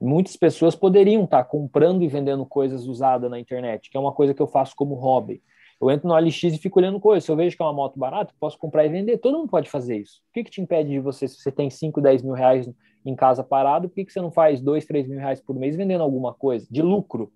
Muitas 0.00 0.36
pessoas 0.36 0.74
poderiam 0.74 1.24
estar 1.24 1.44
tá 1.44 1.44
comprando 1.44 2.02
e 2.02 2.08
vendendo 2.08 2.44
coisas 2.44 2.86
usadas 2.86 3.30
na 3.30 3.38
internet, 3.38 3.90
que 3.90 3.96
é 3.96 4.00
uma 4.00 4.12
coisa 4.12 4.34
que 4.34 4.42
eu 4.42 4.46
faço 4.46 4.74
como 4.74 4.94
hobby. 4.94 5.42
Eu 5.80 5.90
entro 5.90 6.08
no 6.08 6.16
LX 6.16 6.44
e 6.44 6.58
fico 6.58 6.78
olhando 6.78 7.00
coisas. 7.00 7.24
Se 7.24 7.30
eu 7.30 7.36
vejo 7.36 7.56
que 7.56 7.62
é 7.62 7.66
uma 7.66 7.72
moto 7.72 7.98
barata, 7.98 8.32
posso 8.38 8.56
comprar 8.56 8.86
e 8.86 8.88
vender. 8.88 9.18
Todo 9.18 9.38
mundo 9.38 9.50
pode 9.50 9.68
fazer 9.68 9.98
isso. 9.98 10.22
O 10.30 10.32
que, 10.32 10.44
que 10.44 10.50
te 10.50 10.60
impede 10.60 10.90
de 10.90 11.00
você, 11.00 11.26
se 11.26 11.36
você 11.36 11.50
tem 11.50 11.70
5, 11.70 12.00
10 12.00 12.22
mil 12.22 12.34
reais 12.34 12.70
em 13.04 13.16
casa 13.16 13.42
parado, 13.42 13.88
por 13.88 13.96
que, 13.96 14.04
que 14.04 14.12
você 14.12 14.20
não 14.20 14.30
faz 14.30 14.60
2, 14.60 14.84
3 14.86 15.08
mil 15.08 15.18
reais 15.18 15.40
por 15.40 15.56
mês 15.56 15.74
vendendo 15.74 16.02
alguma 16.02 16.32
coisa 16.32 16.66
de 16.70 16.82
lucro? 16.82 17.32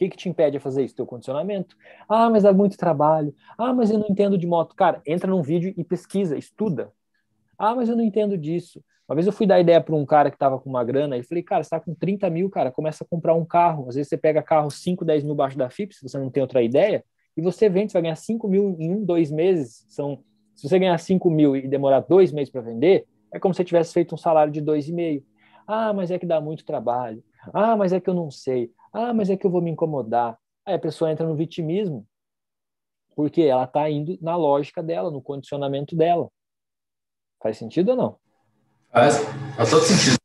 Que, 0.00 0.08
que 0.08 0.16
te 0.16 0.30
impede 0.30 0.52
de 0.52 0.58
fazer 0.58 0.82
isso? 0.82 0.96
Teu 0.96 1.04
condicionamento. 1.04 1.76
Ah, 2.08 2.30
mas 2.30 2.44
dá 2.44 2.54
muito 2.54 2.74
trabalho. 2.74 3.34
Ah, 3.58 3.74
mas 3.74 3.90
eu 3.90 3.98
não 3.98 4.06
entendo 4.08 4.38
de 4.38 4.46
moto. 4.46 4.74
Cara, 4.74 5.02
entra 5.06 5.30
num 5.30 5.42
vídeo 5.42 5.74
e 5.76 5.84
pesquisa, 5.84 6.38
estuda. 6.38 6.90
Ah, 7.58 7.74
mas 7.74 7.86
eu 7.86 7.94
não 7.94 8.02
entendo 8.02 8.38
disso. 8.38 8.82
Uma 9.06 9.14
vez 9.14 9.26
eu 9.26 9.32
fui 9.32 9.46
dar 9.46 9.60
ideia 9.60 9.78
para 9.78 9.94
um 9.94 10.06
cara 10.06 10.30
que 10.30 10.36
estava 10.36 10.58
com 10.58 10.70
uma 10.70 10.82
grana 10.82 11.18
e 11.18 11.22
falei, 11.22 11.42
cara, 11.42 11.62
você 11.62 11.66
está 11.66 11.78
com 11.78 11.94
30 11.94 12.30
mil, 12.30 12.48
cara, 12.48 12.70
começa 12.70 13.04
a 13.04 13.06
comprar 13.06 13.34
um 13.34 13.44
carro. 13.44 13.90
Às 13.90 13.96
vezes 13.96 14.08
você 14.08 14.16
pega 14.16 14.42
carro 14.42 14.70
5, 14.70 15.04
10 15.04 15.22
mil 15.22 15.34
abaixo 15.34 15.58
da 15.58 15.68
FIP, 15.68 15.94
se 15.94 16.08
você 16.08 16.16
não 16.16 16.30
tem 16.30 16.40
outra 16.40 16.62
ideia, 16.62 17.04
e 17.36 17.42
você 17.42 17.68
vende, 17.68 17.92
você 17.92 17.98
vai 17.98 18.02
ganhar 18.04 18.16
5 18.16 18.48
mil 18.48 18.74
em 18.78 18.90
um, 18.90 19.04
dois 19.04 19.30
meses. 19.30 19.84
São, 19.90 20.24
se 20.56 20.66
você 20.66 20.78
ganhar 20.78 20.96
5 20.96 21.28
mil 21.28 21.54
e 21.54 21.68
demorar 21.68 22.00
dois 22.00 22.32
meses 22.32 22.50
para 22.50 22.62
vender, 22.62 23.04
é 23.30 23.38
como 23.38 23.52
se 23.52 23.58
você 23.58 23.64
tivesse 23.64 23.92
feito 23.92 24.14
um 24.14 24.18
salário 24.18 24.50
de 24.50 24.62
dois 24.62 24.88
e 24.88 24.94
meio. 24.94 25.22
Ah, 25.66 25.92
mas 25.92 26.10
é 26.10 26.18
que 26.18 26.24
dá 26.24 26.40
muito 26.40 26.64
trabalho. 26.64 27.22
Ah, 27.52 27.76
mas 27.76 27.92
é 27.92 28.00
que 28.00 28.08
eu 28.08 28.14
não 28.14 28.30
sei. 28.30 28.72
Ah, 28.92 29.14
mas 29.14 29.30
é 29.30 29.36
que 29.36 29.46
eu 29.46 29.50
vou 29.50 29.62
me 29.62 29.70
incomodar. 29.70 30.38
Aí 30.64 30.74
a 30.74 30.78
pessoa 30.78 31.10
entra 31.10 31.26
no 31.26 31.34
vitimismo, 31.34 32.06
porque 33.14 33.42
ela 33.42 33.64
está 33.64 33.88
indo 33.90 34.18
na 34.20 34.36
lógica 34.36 34.82
dela, 34.82 35.10
no 35.10 35.22
condicionamento 35.22 35.96
dela. 35.96 36.28
Faz 37.42 37.56
sentido 37.56 37.90
ou 37.90 37.96
não? 37.96 38.16
Faz, 38.90 39.18
faz 39.56 39.70
todo 39.70 39.82
sentido. 39.82 40.20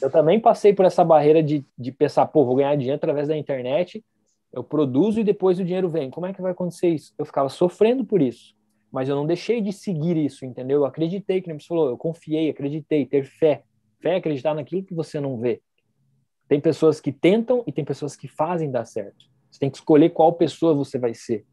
Eu 0.00 0.10
também 0.10 0.40
passei 0.40 0.72
por 0.72 0.84
essa 0.84 1.04
barreira 1.04 1.42
de, 1.42 1.64
de 1.76 1.92
pensar, 1.92 2.26
pô, 2.26 2.44
vou 2.44 2.56
ganhar 2.56 2.76
dinheiro 2.76 2.96
através 2.96 3.28
da 3.28 3.36
internet, 3.36 4.04
eu 4.52 4.62
produzo 4.62 5.20
e 5.20 5.24
depois 5.24 5.58
o 5.58 5.64
dinheiro 5.64 5.88
vem. 5.88 6.10
Como 6.10 6.26
é 6.26 6.32
que 6.32 6.40
vai 6.40 6.52
acontecer 6.52 6.88
isso? 6.88 7.12
Eu 7.18 7.24
ficava 7.24 7.48
sofrendo 7.48 8.04
por 8.04 8.22
isso, 8.22 8.54
mas 8.90 9.08
eu 9.08 9.16
não 9.16 9.26
deixei 9.26 9.60
de 9.60 9.72
seguir 9.72 10.16
isso, 10.16 10.44
entendeu? 10.44 10.78
Eu 10.78 10.84
acreditei, 10.84 11.40
que 11.40 11.48
nem 11.48 11.58
você 11.58 11.66
falou, 11.66 11.88
eu 11.88 11.98
confiei, 11.98 12.48
acreditei, 12.50 13.04
ter 13.06 13.24
fé. 13.24 13.62
Fé 14.00 14.14
é 14.14 14.16
acreditar 14.16 14.54
naquilo 14.54 14.84
que 14.84 14.94
você 14.94 15.20
não 15.20 15.38
vê. 15.38 15.60
Tem 16.48 16.60
pessoas 16.60 17.00
que 17.00 17.12
tentam 17.12 17.62
e 17.66 17.72
tem 17.72 17.84
pessoas 17.84 18.16
que 18.16 18.26
fazem 18.26 18.70
dar 18.70 18.84
certo. 18.86 19.26
Você 19.50 19.60
tem 19.60 19.70
que 19.70 19.76
escolher 19.76 20.10
qual 20.10 20.32
pessoa 20.32 20.74
você 20.74 20.98
vai 20.98 21.14
ser. 21.14 21.44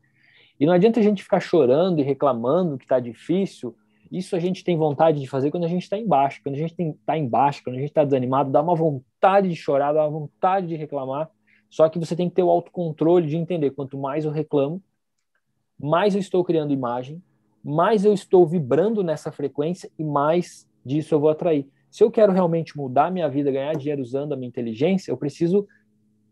E 0.59 0.65
não 0.65 0.73
adianta 0.73 0.99
a 0.99 1.03
gente 1.03 1.21
ficar 1.21 1.39
chorando 1.39 1.99
e 1.99 2.03
reclamando 2.03 2.77
que 2.77 2.85
está 2.85 2.99
difícil. 2.99 3.75
Isso 4.11 4.35
a 4.35 4.39
gente 4.39 4.63
tem 4.63 4.77
vontade 4.77 5.19
de 5.19 5.27
fazer 5.27 5.51
quando 5.51 5.65
a 5.65 5.69
gente 5.69 5.83
está 5.83 5.97
embaixo. 5.97 6.41
Quando 6.41 6.55
a 6.55 6.57
gente 6.57 6.73
está 6.79 7.17
embaixo, 7.17 7.61
quando 7.63 7.75
a 7.75 7.79
gente 7.79 7.89
está 7.89 8.05
desanimado, 8.05 8.51
dá 8.51 8.61
uma 8.61 8.75
vontade 8.75 9.49
de 9.49 9.55
chorar, 9.55 9.91
dá 9.91 10.07
uma 10.07 10.19
vontade 10.19 10.67
de 10.67 10.75
reclamar. 10.75 11.29
Só 11.69 11.89
que 11.89 11.99
você 11.99 12.15
tem 12.15 12.29
que 12.29 12.35
ter 12.35 12.43
o 12.43 12.49
autocontrole 12.49 13.27
de 13.27 13.35
entender 13.35 13.71
quanto 13.71 13.97
mais 13.97 14.23
eu 14.23 14.31
reclamo, 14.31 14.81
mais 15.77 16.15
eu 16.15 16.21
estou 16.21 16.41
criando 16.43 16.71
imagem, 16.71 17.21
mais 17.61 18.05
eu 18.05 18.13
estou 18.13 18.47
vibrando 18.47 19.03
nessa 19.03 19.31
frequência 19.31 19.91
e 19.99 20.03
mais 20.03 20.69
disso 20.85 21.13
eu 21.13 21.19
vou 21.19 21.29
atrair. 21.29 21.67
Se 21.95 22.03
eu 22.03 22.11
quero 22.11 22.33
realmente 22.33 22.75
mudar 22.75 23.09
minha 23.09 23.29
vida, 23.29 23.49
ganhar 23.49 23.71
dinheiro 23.71 24.01
usando 24.01 24.33
a 24.33 24.35
minha 24.35 24.49
inteligência, 24.49 25.09
eu 25.09 25.15
preciso, 25.15 25.65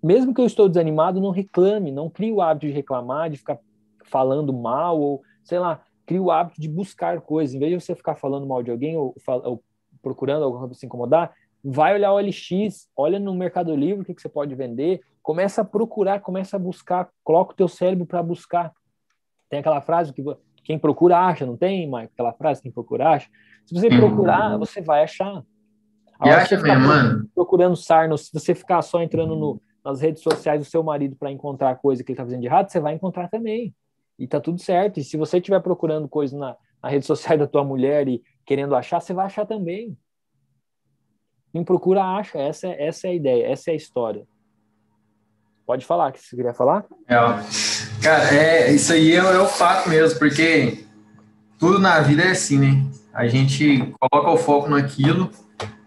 mesmo 0.03 0.33
que 0.33 0.41
eu 0.41 0.45
estou 0.45 0.67
desanimado, 0.67 1.21
não 1.21 1.29
reclame, 1.29 1.89
não 1.89 2.09
crie 2.09 2.33
o 2.33 2.41
hábito 2.41 2.67
de 2.67 2.73
reclamar, 2.73 3.29
de 3.29 3.37
ficar 3.37 3.57
falando 4.03 4.51
mal 4.51 4.99
ou, 4.99 5.21
sei 5.41 5.59
lá, 5.59 5.81
crie 6.05 6.19
o 6.19 6.29
hábito 6.29 6.59
de 6.59 6.67
buscar 6.67 7.21
coisas. 7.21 7.55
Em 7.55 7.59
vez 7.59 7.71
de 7.71 7.79
você 7.79 7.95
ficar 7.95 8.15
falando 8.15 8.45
mal 8.45 8.61
de 8.61 8.71
alguém 8.71 8.97
ou, 8.97 9.15
ou 9.25 9.63
procurando 10.01 10.43
alguma 10.43 10.65
coisa 10.65 10.77
se 10.77 10.85
incomodar, 10.85 11.33
vai 11.63 11.95
olhar 11.95 12.11
o 12.11 12.19
LX, 12.19 12.89
olha 12.93 13.17
no 13.17 13.33
Mercado 13.33 13.73
Livre 13.73 14.01
o 14.01 14.05
que, 14.05 14.13
que 14.13 14.21
você 14.21 14.27
pode 14.27 14.53
vender, 14.55 14.99
começa 15.21 15.61
a 15.61 15.65
procurar, 15.65 16.19
começa 16.19 16.57
a 16.57 16.59
buscar, 16.59 17.09
coloca 17.23 17.53
o 17.53 17.55
teu 17.55 17.69
cérebro 17.69 18.05
para 18.05 18.21
buscar. 18.21 18.73
Tem 19.49 19.61
aquela 19.61 19.79
frase 19.79 20.11
que 20.11 20.21
quem 20.61 20.77
procura 20.77 21.19
acha, 21.19 21.45
não 21.45 21.55
tem, 21.55 21.89
Mike? 21.89 22.11
Aquela 22.13 22.33
frase, 22.33 22.61
quem 22.61 22.69
procura 22.71 23.11
acha. 23.11 23.29
Se 23.65 23.73
você 23.73 23.87
procurar, 23.87 24.57
você 24.57 24.81
vai 24.81 25.03
achar. 25.03 25.41
E 26.25 26.29
acha 26.29 26.57
mesmo, 26.59 26.87
mano. 26.87 27.29
Procurando 27.33 27.75
sarno, 27.75 28.17
se 28.17 28.31
você 28.33 28.55
ficar 28.55 28.81
só 28.81 29.01
entrando 29.01 29.35
no, 29.35 29.61
nas 29.83 30.01
redes 30.01 30.23
sociais 30.23 30.59
do 30.59 30.65
seu 30.65 30.81
marido 30.83 31.15
para 31.15 31.31
encontrar 31.31 31.75
coisa 31.75 32.03
que 32.03 32.11
ele 32.11 32.15
está 32.15 32.23
fazendo 32.23 32.41
de 32.41 32.47
errado, 32.47 32.69
você 32.69 32.79
vai 32.79 32.93
encontrar 32.93 33.29
também. 33.29 33.73
E 34.17 34.27
tá 34.27 34.39
tudo 34.39 34.61
certo. 34.61 34.99
E 34.99 35.03
se 35.03 35.17
você 35.17 35.37
estiver 35.37 35.59
procurando 35.59 36.07
coisa 36.07 36.37
na, 36.37 36.55
na 36.81 36.89
rede 36.89 37.05
social 37.05 37.37
da 37.39 37.47
tua 37.47 37.63
mulher 37.63 38.07
e 38.07 38.21
querendo 38.45 38.75
achar, 38.75 38.99
você 38.99 39.13
vai 39.13 39.25
achar 39.25 39.45
também. 39.45 39.97
Quem 41.51 41.63
procura 41.63 42.03
acha. 42.03 42.37
Essa, 42.37 42.67
é, 42.67 42.87
essa 42.87 43.07
é 43.07 43.11
a 43.11 43.13
ideia, 43.13 43.47
essa 43.47 43.69
é 43.69 43.73
a 43.73 43.77
história. 43.77 44.25
Pode 45.65 45.85
falar, 45.85 46.11
que 46.11 46.19
você 46.19 46.35
queria 46.35 46.53
falar? 46.53 46.85
É, 47.07 47.15
cara, 48.01 48.35
é, 48.35 48.71
isso 48.71 48.91
aí 48.91 49.13
é, 49.13 49.17
é, 49.17 49.39
o 49.39 49.47
fato 49.47 49.87
mesmo, 49.87 50.19
porque 50.19 50.85
tudo 51.57 51.79
na 51.79 52.01
vida 52.01 52.23
é 52.23 52.31
assim, 52.31 52.59
né? 52.59 52.85
A 53.13 53.27
gente 53.27 53.93
coloca 53.99 54.31
o 54.31 54.37
foco 54.37 54.69
naquilo 54.69 55.29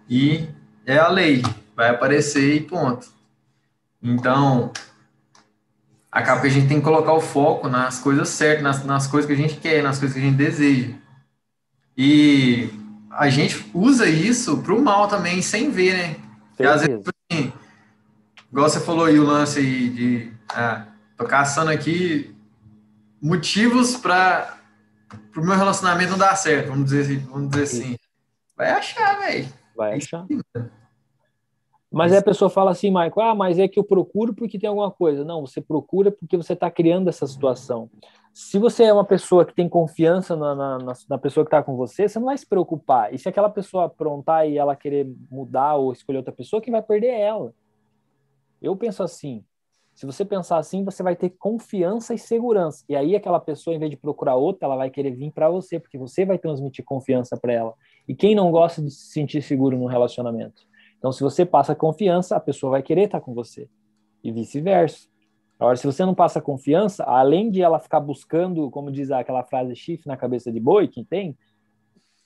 e 0.09 0.49
é 0.85 0.99
a 0.99 1.09
lei, 1.09 1.43
vai 1.75 1.91
aparecer 1.91 2.55
e 2.55 2.61
ponto. 2.61 3.09
Então, 4.03 4.73
acaba 6.11 6.41
que 6.41 6.47
a 6.47 6.51
gente 6.51 6.69
tem 6.69 6.79
que 6.79 6.85
colocar 6.85 7.13
o 7.13 7.21
foco 7.21 7.69
nas 7.69 7.99
coisas 7.99 8.29
certas, 8.29 8.63
nas, 8.63 8.85
nas 8.85 9.07
coisas 9.07 9.27
que 9.27 9.35
a 9.35 9.37
gente 9.37 9.57
quer, 9.57 9.83
nas 9.83 9.99
coisas 9.99 10.15
que 10.15 10.23
a 10.23 10.25
gente 10.25 10.37
deseja. 10.37 10.95
E 11.97 12.71
a 13.11 13.29
gente 13.29 13.69
usa 13.75 14.09
isso 14.09 14.59
para 14.59 14.75
o 14.75 14.83
mal 14.83 15.09
também, 15.09 15.43
sem 15.43 15.71
ver, 15.71 15.95
né? 15.95 16.17
Porque 16.51 16.63
às 16.65 16.83
vezes, 16.83 17.05
assim, 17.31 17.53
igual 18.51 18.69
você 18.69 18.81
falou 18.81 19.07
aí 19.07 19.19
o 19.19 19.25
lance 19.25 19.59
aí 19.59 19.89
de. 19.91 20.33
Ah, 20.49 20.87
tô 21.17 21.25
caçando 21.25 21.71
aqui 21.71 22.35
motivos 23.21 23.97
para 23.97 24.57
o 25.37 25.41
meu 25.41 25.57
relacionamento 25.57 26.11
não 26.11 26.19
dar 26.19 26.37
certo, 26.37 26.69
vamos 26.69 26.91
dizer, 26.91 27.19
vamos 27.27 27.51
dizer 27.51 27.63
assim. 27.65 27.97
Vai 28.57 28.71
achar, 28.71 29.19
velho. 29.21 29.49
Vai 29.77 29.97
achar. 29.97 30.27
Mas 31.91 32.13
aí 32.13 32.19
a 32.19 32.23
pessoa 32.23 32.51
fala 32.51 32.73
assim, 32.73 32.89
Michael, 32.89 33.21
ah, 33.21 33.35
mas 33.35 33.59
é 33.59 33.69
que 33.69 33.79
eu 33.79 33.85
procuro 33.85 34.35
porque 34.35 34.59
tem 34.59 34.69
alguma 34.69 34.91
coisa. 34.91 35.25
Não, 35.25 35.41
você 35.47 35.61
procura 35.61 36.11
porque 36.11 36.37
você 36.37 36.53
está 36.53 36.71
criando 36.71 37.09
essa 37.09 37.27
situação. 37.27 37.89
Se 38.35 38.59
você 38.59 38.85
é 38.85 38.93
uma 38.93 39.05
pessoa 39.05 39.47
que 39.47 39.55
tem 39.55 39.69
confiança 39.69 40.37
na, 40.37 40.55
na, 40.55 40.79
na 41.09 41.19
pessoa 41.19 41.45
que 41.45 41.49
está 41.49 41.63
com 41.63 41.75
você, 41.77 42.09
você 42.09 42.19
não 42.19 42.27
vai 42.27 42.37
se 42.37 42.47
preocupar. 42.47 43.15
E 43.15 43.19
se 43.19 43.29
aquela 43.29 43.49
pessoa 43.49 43.87
aprontar 43.87 44.47
e 44.47 44.59
ela 44.59 44.77
querer 44.77 45.11
mudar 45.31 45.77
ou 45.77 45.93
escolher 45.93 46.19
outra 46.19 46.33
pessoa, 46.33 46.61
quem 46.61 46.73
vai 46.73 46.83
perder 46.83 47.07
é 47.07 47.21
ela. 47.21 47.55
Eu 48.61 48.77
penso 48.77 49.03
assim, 49.03 49.43
se 49.95 50.05
você 50.05 50.27
pensar 50.27 50.59
assim, 50.59 50.85
você 50.85 51.03
vai 51.03 51.17
ter 51.17 51.31
confiança 51.31 52.13
e 52.13 52.19
segurança. 52.19 52.85
E 52.87 52.95
aí 52.95 53.17
aquela 53.17 53.41
pessoa, 53.41 53.75
em 53.75 53.79
vez 53.79 53.91
de 53.91 53.97
procurar 53.97 54.35
outra, 54.35 54.67
ela 54.67 54.77
vai 54.77 54.91
querer 54.91 55.13
vir 55.13 55.33
para 55.33 55.49
você, 55.49 55.81
porque 55.81 55.97
você 55.97 56.27
vai 56.27 56.37
transmitir 56.37 56.85
confiança 56.85 57.39
para 57.39 57.55
ela. 57.55 57.75
E 58.09 58.15
quem 58.15 58.35
não 58.35 58.51
gosta 58.51 58.83
de 58.83 58.91
se 58.91 59.13
sentir 59.13 59.43
seguro 59.43 59.77
no 59.77 59.87
relacionamento? 59.87 60.63
Então, 60.99 61.13
se 61.13 61.23
você 61.23 61.45
passa 61.45 61.75
confiança, 61.75 62.37
a 62.37 62.41
pessoa 62.41 62.73
vai 62.73 62.83
querer 62.83 63.05
estar 63.05 63.21
com 63.21 63.35
você. 63.35 63.69
E 64.23 64.33
vice-versa. 64.33 65.09
Agora, 65.59 65.77
se 65.77 65.87
você 65.87 66.05
não 66.05 66.15
passa 66.15 66.41
confiança, 66.41 67.05
além 67.05 67.51
de 67.51 67.63
ela 67.63 67.79
ficar 67.79 68.01
buscando, 68.01 68.71
como 68.71 68.91
diz 68.91 69.11
aquela 69.11 69.43
frase 69.43 69.75
chifre 69.75 70.07
na 70.07 70.17
cabeça 70.17 70.53
de 70.53 70.61
boi, 70.61 70.87
que 70.87 71.05
tem, 71.05 71.37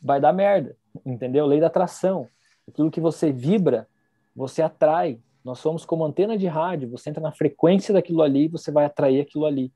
vai 0.03 0.21
dar 0.21 0.33
merda. 0.33 0.77
Entendeu? 1.07 1.47
Lei 1.47 1.61
da 1.61 1.69
atração. 1.69 2.27
Aquilo 2.69 2.91
que 2.91 3.01
você 3.01 3.33
vibra, 3.33 3.89
você 4.35 4.63
atrai. 4.63 5.21
Nós 5.45 5.59
somos 5.59 5.85
como 5.85 6.05
antena 6.05 6.37
de 6.37 6.47
rádio, 6.47 6.91
você 6.91 7.11
entra 7.11 7.23
na 7.23 7.33
frequência 7.33 7.95
daquilo 7.95 8.23
ali, 8.23 8.49
você 8.49 8.71
vai 8.71 8.85
atrair 8.85 9.21
aquilo 9.21 9.47
ali. 9.47 9.73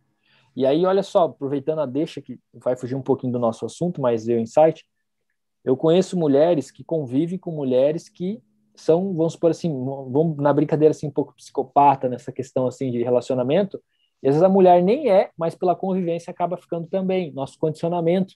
E 0.54 0.66
aí, 0.66 0.84
olha 0.84 1.02
só, 1.02 1.24
aproveitando 1.24 1.80
a 1.80 1.86
deixa, 1.86 2.20
que 2.20 2.38
vai 2.52 2.76
fugir 2.76 2.94
um 2.94 3.02
pouquinho 3.02 3.32
do 3.32 3.38
nosso 3.38 3.64
assunto, 3.66 4.00
mas 4.00 4.24
deu 4.24 4.38
insight, 4.38 4.84
eu 5.64 5.76
conheço 5.76 6.18
mulheres 6.18 6.70
que 6.70 6.84
convivem 6.84 7.38
com 7.38 7.50
mulheres 7.50 8.08
que 8.08 8.42
são, 8.74 9.14
vamos 9.14 9.34
supor 9.34 9.50
assim, 9.50 9.70
vamos 9.70 10.36
na 10.36 10.52
brincadeira 10.52 10.90
assim 10.90 11.06
um 11.06 11.12
pouco 11.12 11.34
psicopata 11.34 12.08
nessa 12.08 12.32
questão 12.32 12.66
assim 12.66 12.90
de 12.90 13.02
relacionamento, 13.02 13.80
e 14.22 14.28
às 14.28 14.34
vezes 14.34 14.42
a 14.42 14.48
mulher 14.48 14.82
nem 14.82 15.10
é, 15.10 15.30
mas 15.36 15.54
pela 15.54 15.76
convivência 15.76 16.30
acaba 16.30 16.56
ficando 16.56 16.88
também. 16.88 17.30
Nosso 17.32 17.58
condicionamento 17.58 18.34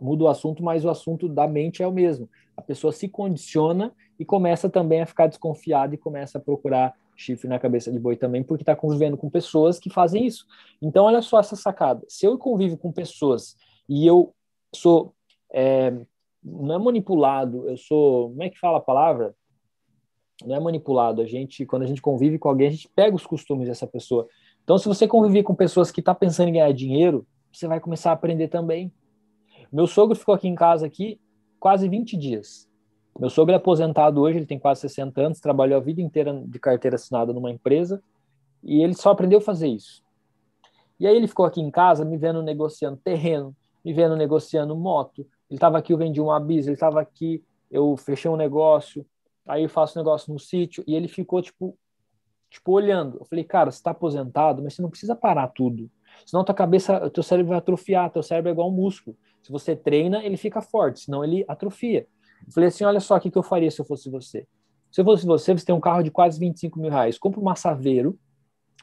muda 0.00 0.24
o 0.24 0.28
assunto, 0.28 0.62
mas 0.62 0.84
o 0.84 0.90
assunto 0.90 1.28
da 1.28 1.46
mente 1.46 1.82
é 1.82 1.86
o 1.86 1.92
mesmo. 1.92 2.28
A 2.56 2.62
pessoa 2.62 2.92
se 2.92 3.08
condiciona 3.08 3.94
e 4.18 4.24
começa 4.24 4.68
também 4.68 5.00
a 5.00 5.06
ficar 5.06 5.28
desconfiada 5.28 5.94
e 5.94 5.98
começa 5.98 6.38
a 6.38 6.40
procurar 6.40 6.92
chifre 7.16 7.48
na 7.48 7.58
cabeça 7.58 7.90
de 7.92 7.98
boi 7.98 8.16
também, 8.16 8.42
porque 8.42 8.62
está 8.62 8.74
convivendo 8.74 9.16
com 9.16 9.30
pessoas 9.30 9.78
que 9.78 9.90
fazem 9.90 10.26
isso. 10.26 10.46
Então, 10.82 11.04
olha 11.04 11.22
só 11.22 11.40
essa 11.40 11.56
sacada. 11.56 12.04
Se 12.08 12.26
eu 12.26 12.36
convivo 12.36 12.76
com 12.76 12.92
pessoas 12.92 13.56
e 13.88 14.06
eu 14.06 14.34
sou 14.74 15.14
é, 15.52 15.92
não 16.48 16.74
é 16.74 16.78
manipulado, 16.78 17.68
eu 17.68 17.76
sou, 17.76 18.30
como 18.30 18.42
é 18.42 18.50
que 18.50 18.58
fala 18.58 18.78
a 18.78 18.80
palavra? 18.80 19.34
Não 20.44 20.54
é 20.54 20.60
manipulado, 20.60 21.20
a 21.20 21.26
gente, 21.26 21.66
quando 21.66 21.82
a 21.82 21.86
gente 21.86 22.00
convive 22.00 22.38
com 22.38 22.48
alguém, 22.48 22.68
a 22.68 22.70
gente 22.70 22.88
pega 22.94 23.14
os 23.14 23.26
costumes 23.26 23.68
dessa 23.68 23.86
pessoa. 23.86 24.26
Então, 24.62 24.78
se 24.78 24.86
você 24.86 25.06
conviver 25.08 25.42
com 25.42 25.54
pessoas 25.54 25.90
que 25.90 26.00
estão 26.00 26.14
tá 26.14 26.18
pensando 26.20 26.48
em 26.48 26.52
ganhar 26.52 26.72
dinheiro, 26.72 27.26
você 27.52 27.66
vai 27.66 27.80
começar 27.80 28.10
a 28.10 28.14
aprender 28.14 28.48
também. 28.48 28.92
Meu 29.72 29.86
sogro 29.86 30.16
ficou 30.16 30.34
aqui 30.34 30.46
em 30.46 30.54
casa 30.54 30.86
aqui 30.86 31.20
quase 31.58 31.88
20 31.88 32.16
dias. 32.16 32.68
Meu 33.18 33.28
sogro 33.28 33.52
é 33.52 33.56
aposentado 33.56 34.20
hoje, 34.20 34.38
ele 34.38 34.46
tem 34.46 34.58
quase 34.58 34.82
60 34.82 35.20
anos, 35.20 35.40
trabalhou 35.40 35.76
a 35.76 35.80
vida 35.82 36.00
inteira 36.00 36.32
de 36.46 36.58
carteira 36.60 36.94
assinada 36.94 37.32
numa 37.32 37.50
empresa 37.50 38.00
e 38.62 38.82
ele 38.82 38.94
só 38.94 39.10
aprendeu 39.10 39.38
a 39.38 39.42
fazer 39.42 39.68
isso. 39.68 40.02
E 41.00 41.06
aí 41.06 41.16
ele 41.16 41.26
ficou 41.26 41.44
aqui 41.44 41.60
em 41.60 41.70
casa 41.70 42.04
me 42.04 42.16
vendo 42.16 42.42
negociando 42.42 42.96
terreno, 42.96 43.56
me 43.84 43.92
vendo 43.92 44.16
negociando 44.16 44.76
moto, 44.76 45.26
ele 45.48 45.56
estava 45.56 45.78
aqui, 45.78 45.92
eu 45.92 45.98
vendi 45.98 46.20
um 46.20 46.30
abiso, 46.30 46.68
ele 46.68 46.74
estava 46.74 47.00
aqui, 47.00 47.42
eu 47.70 47.96
fechei 47.96 48.30
um 48.30 48.36
negócio, 48.36 49.04
aí 49.46 49.62
eu 49.62 49.68
faço 49.68 49.98
um 49.98 50.02
negócio 50.02 50.32
no 50.32 50.38
sítio, 50.38 50.84
e 50.86 50.94
ele 50.94 51.08
ficou, 51.08 51.40
tipo, 51.40 51.76
tipo, 52.50 52.72
olhando. 52.72 53.18
Eu 53.18 53.24
falei, 53.24 53.44
cara, 53.44 53.70
você 53.70 53.78
está 53.78 53.90
aposentado, 53.90 54.62
mas 54.62 54.74
você 54.74 54.82
não 54.82 54.90
precisa 54.90 55.14
parar 55.14 55.48
tudo. 55.48 55.90
Senão 56.26 56.44
tua 56.44 56.54
cabeça, 56.54 57.10
teu 57.10 57.22
cérebro 57.22 57.50
vai 57.50 57.58
atrofiar, 57.58 58.10
teu 58.10 58.22
cérebro 58.22 58.50
é 58.50 58.52
igual 58.52 58.68
um 58.68 58.74
músculo. 58.74 59.16
Se 59.42 59.52
você 59.52 59.76
treina, 59.76 60.24
ele 60.24 60.36
fica 60.36 60.60
forte, 60.60 61.00
senão 61.00 61.24
ele 61.24 61.44
atrofia. 61.48 62.06
Eu 62.46 62.52
falei 62.52 62.68
assim, 62.68 62.84
olha 62.84 63.00
só 63.00 63.16
o 63.16 63.20
que 63.20 63.36
eu 63.36 63.42
faria 63.42 63.70
se 63.70 63.80
eu 63.80 63.84
fosse 63.84 64.10
você. 64.10 64.46
Se 64.90 65.00
eu 65.00 65.04
fosse 65.04 65.26
você, 65.26 65.52
você 65.52 65.64
tem 65.64 65.74
um 65.74 65.80
carro 65.80 66.02
de 66.02 66.10
quase 66.10 66.38
25 66.38 66.78
mil 66.78 66.90
reais. 66.90 67.18
Compra 67.18 67.40
uma 67.40 67.54
Saveiro, 67.54 68.18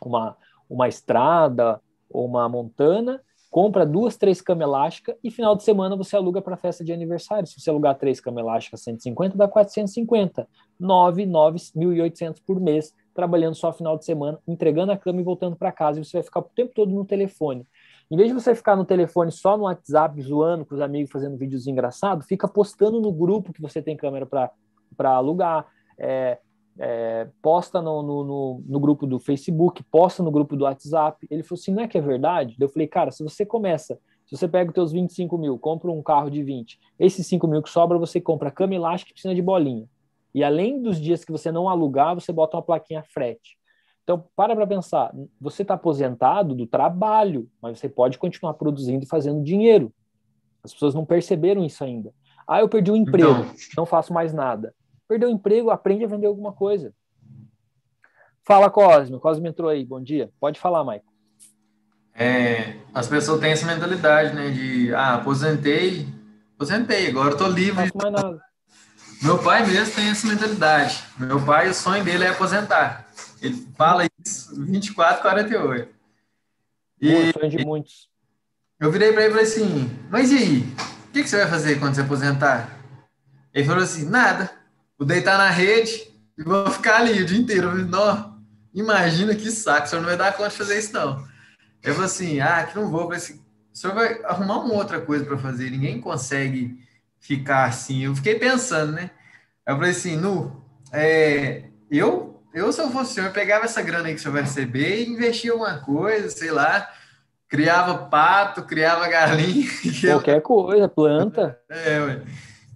uma, 0.02 0.38
uma 0.70 0.88
estrada 0.88 1.82
ou 2.10 2.26
uma 2.26 2.48
montana 2.48 3.22
compra 3.56 3.86
duas, 3.86 4.18
três 4.18 4.42
camas 4.42 4.68
elásticas 4.68 5.16
e 5.24 5.32
final 5.32 5.56
de 5.56 5.64
semana 5.64 5.96
você 5.96 6.14
aluga 6.18 6.42
para 6.42 6.58
festa 6.58 6.84
de 6.84 6.92
aniversário. 6.92 7.48
Se 7.48 7.58
você 7.58 7.70
alugar 7.70 7.98
três 7.98 8.20
camas 8.20 8.44
elásticas, 8.44 8.82
150, 8.82 9.38
dá 9.38 9.48
450. 9.48 10.46
9, 10.78 11.26
9, 11.26 11.58
1.800 11.58 12.42
por 12.46 12.60
mês, 12.60 12.94
trabalhando 13.14 13.56
só 13.56 13.72
final 13.72 13.98
de 13.98 14.04
semana, 14.04 14.38
entregando 14.46 14.92
a 14.92 14.98
cama 14.98 15.22
e 15.22 15.24
voltando 15.24 15.56
para 15.56 15.72
casa. 15.72 16.02
E 16.02 16.04
você 16.04 16.18
vai 16.18 16.24
ficar 16.24 16.42
o 16.42 16.50
tempo 16.54 16.74
todo 16.76 16.92
no 16.92 17.06
telefone. 17.06 17.66
Em 18.12 18.18
vez 18.18 18.28
de 18.28 18.34
você 18.34 18.54
ficar 18.54 18.76
no 18.76 18.84
telefone 18.84 19.32
só 19.32 19.56
no 19.56 19.64
WhatsApp, 19.64 20.22
zoando 20.22 20.66
com 20.66 20.76
os 20.76 20.82
amigos, 20.82 21.10
fazendo 21.10 21.38
vídeos 21.38 21.66
engraçados, 21.66 22.28
fica 22.28 22.50
postando 22.50 23.00
no 23.00 23.14
grupo 23.14 23.54
que 23.54 23.62
você 23.62 23.82
tem 23.82 23.96
câmera 23.96 24.26
para 24.26 25.12
alugar. 25.12 25.66
É, 25.98 26.40
é, 26.78 27.28
posta 27.42 27.82
no, 27.82 28.04
no, 28.04 28.64
no, 28.66 28.80
grupo 28.80 29.08
do 29.08 29.20
Facebook, 29.20 29.82
posta 29.84 30.22
no 30.22 30.32
grupo 30.32 30.56
do 30.56 30.66
WhatsApp. 30.66 31.26
Ele 31.30 31.44
falou 31.44 31.60
assim: 31.60 31.72
não 31.72 31.84
é 31.84 31.88
que 31.88 31.98
é 31.98 32.02
verdade? 32.02 32.56
Eu 32.60 32.70
falei, 32.70 32.88
cara, 32.88 33.12
se 33.12 33.24
você 33.24 33.46
começa, 33.46 34.00
se 34.26 34.36
você 34.36 34.48
pega 34.48 34.70
os 34.70 34.74
teus 34.74 34.92
25 34.92 35.38
mil, 35.38 35.58
compra 35.58 35.92
um 35.92 36.04
carro 36.04 36.30
de 36.30 36.44
20, 36.44 36.80
esses 37.00 37.26
5 37.28 37.48
mil 37.48 37.62
que 37.62 37.70
sobra, 37.70 37.98
você 37.98 38.20
compra 38.20 38.52
cama 38.52 38.76
elástica 38.76 39.12
e 39.12 39.14
piscina 39.14 39.36
de 39.36 39.42
bolinha. 39.42 39.88
E 40.34 40.44
além 40.44 40.82
dos 40.82 41.00
dias 41.00 41.24
que 41.24 41.32
você 41.32 41.52
não 41.52 41.70
alugar, 41.70 42.14
você 42.14 42.34
bota 42.34 42.58
uma 42.58 42.64
plaquinha 42.64 43.04
frete. 43.04 43.58
Então, 44.04 44.24
para 44.36 44.56
para 44.56 44.68
pensar, 44.68 45.16
você 45.40 45.62
está 45.62 45.74
aposentado 45.74 46.54
do 46.54 46.68
trabalho, 46.68 47.50
mas 47.62 47.80
você 47.80 47.90
pode 47.90 48.20
continuar 48.20 48.54
produzindo 48.54 49.04
e 49.04 49.08
fazendo 49.08 49.42
dinheiro. 49.42 49.92
As 50.64 50.74
pessoas 50.74 50.94
não 50.94 51.06
perceberam 51.06 51.64
isso 51.64 51.84
ainda. 51.84 52.14
Ah, 52.48 52.60
eu 52.60 52.70
perdi 52.70 52.92
o 52.92 52.96
emprego, 52.96 53.32
então... 53.32 53.56
não 53.78 53.86
faço 53.86 54.14
mais 54.14 54.34
nada. 54.34 54.76
Perdeu 55.08 55.30
o 55.30 55.32
emprego, 55.32 55.70
aprende 55.70 56.04
a 56.04 56.08
vender 56.08 56.28
alguma 56.28 56.52
coisa. 56.54 56.94
Fala, 58.44 58.70
Cosme. 58.70 59.20
Cosme 59.20 59.50
entrou 59.50 59.70
aí. 59.70 59.86
Bom 59.86 60.02
dia. 60.02 60.32
Pode 60.40 60.60
falar, 60.60 60.84
Maicon. 60.84 61.16
É, 62.14 62.78
as 62.94 63.08
pessoas 63.08 63.42
têm 63.42 63.52
essa 63.52 63.66
mentalidade, 63.66 64.34
né? 64.34 64.50
De, 64.50 64.94
ah, 64.96 65.16
aposentei, 65.16 66.08
aposentei, 66.56 67.10
agora 67.10 67.34
eu 67.34 67.38
tô 67.38 67.48
livre. 67.48 67.92
Não 67.94 68.12
mais 68.12 68.24
nada. 68.24 68.42
Meu 69.22 69.42
pai 69.42 69.66
mesmo 69.66 69.96
tem 69.96 70.10
essa 70.10 70.28
mentalidade. 70.28 71.04
Meu 71.18 71.44
pai, 71.44 71.70
o 71.70 71.74
sonho 71.74 72.04
dele 72.04 72.24
é 72.24 72.30
aposentar. 72.30 73.06
Ele 73.42 73.68
fala 73.76 74.06
isso 74.24 74.64
24, 74.66 75.22
48. 75.22 75.94
E, 77.02 77.14
o 77.14 77.34
sonho 77.34 77.50
de 77.50 77.66
muitos. 77.66 78.10
Eu 78.80 78.92
virei 78.92 79.12
para 79.12 79.24
ele 79.24 79.30
e 79.30 79.32
falei 79.32 79.46
assim, 79.46 80.00
mas 80.10 80.32
e 80.32 80.38
aí? 80.38 80.60
O 81.08 81.12
que, 81.12 81.24
que 81.24 81.30
você 81.30 81.38
vai 81.38 81.48
fazer 81.48 81.80
quando 81.80 81.96
você 81.96 82.02
aposentar? 82.02 82.78
Ele 83.54 83.66
falou 83.66 83.84
assim, 83.84 84.06
nada. 84.10 84.52
Vou 84.98 85.08
deitar 85.08 85.38
na 85.38 85.50
rede 85.50 86.08
e 86.38 86.44
vou 86.44 86.70
ficar 86.70 86.98
ali 86.98 87.22
o 87.22 87.26
dia 87.26 87.38
inteiro. 87.38 87.74
Não, 87.86 88.40
imagina 88.74 89.36
que 89.36 89.52
saco, 89.52 89.88
o 89.88 89.90
senhor 89.90 90.02
não 90.02 90.10
vai 90.10 90.18
dar 90.18 90.34
conta 90.34 90.50
de 90.50 90.58
fazer 90.58 90.80
isso, 90.80 90.94
não. 90.94 91.26
Eu 91.84 91.94
falei 91.94 92.08
assim, 92.08 92.40
ah, 92.40 92.64
que 92.66 92.76
não 92.76 92.90
vou. 92.90 93.02
Eu 93.02 93.06
falei 93.06 93.18
assim, 93.18 93.42
o 93.74 93.78
senhor 93.78 93.94
vai 93.94 94.22
arrumar 94.24 94.60
uma 94.60 94.74
outra 94.74 95.02
coisa 95.02 95.26
para 95.26 95.38
fazer, 95.38 95.70
ninguém 95.70 96.00
consegue 96.00 96.80
ficar 97.20 97.66
assim. 97.66 98.06
Eu 98.06 98.16
fiquei 98.16 98.36
pensando, 98.36 98.94
né? 98.94 99.12
Eu 99.68 99.76
falei 99.76 99.92
assim, 99.92 100.16
Nu, 100.16 100.64
é, 100.92 101.66
eu, 101.92 102.42
eu, 102.54 102.72
se 102.72 102.82
eu 102.82 102.90
fosse 102.90 103.12
o 103.12 103.14
senhor, 103.16 103.28
eu 103.28 103.34
pegava 103.34 103.66
essa 103.66 103.82
grana 103.82 104.08
aí 104.08 104.14
que 104.14 104.20
o 104.20 104.24
senhor 104.24 104.34
vai 104.34 104.44
receber 104.44 105.02
e 105.02 105.10
investia 105.10 105.54
uma 105.54 105.80
coisa, 105.80 106.30
sei 106.30 106.52
lá, 106.52 106.90
criava 107.50 108.06
pato, 108.08 108.64
criava 108.64 109.08
galinha. 109.08 109.68
Qualquer 110.02 110.42
coisa, 110.42 110.88
planta. 110.88 111.60
É, 111.70 112.00
ué. 112.00 112.22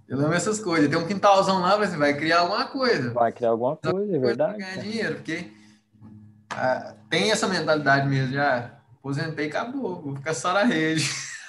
Eu 0.09 0.19
amo 0.19 0.33
essas 0.33 0.59
coisas. 0.59 0.89
Tem 0.89 0.97
um 0.97 1.05
quintalzão 1.05 1.61
lá, 1.61 1.77
você 1.77 1.95
vai 1.95 2.17
criar 2.17 2.39
alguma 2.39 2.65
coisa. 2.65 3.13
Vai 3.13 3.31
criar 3.31 3.51
alguma 3.51 3.75
coisa, 3.77 4.15
é 4.15 4.19
verdade. 4.19 4.57
Ganhar 4.57 4.77
dinheiro, 4.77 5.15
porque 5.15 5.51
ah, 6.49 6.95
tem 7.11 7.29
essa 7.29 7.47
mentalidade 7.47 8.09
mesmo, 8.09 8.33
já 8.33 8.79
aposentei 8.97 9.45
e 9.45 9.49
acabou, 9.49 10.01
vou 10.01 10.15
ficar 10.15 10.33
só 10.33 10.51
na 10.51 10.63
rede. 10.63 11.03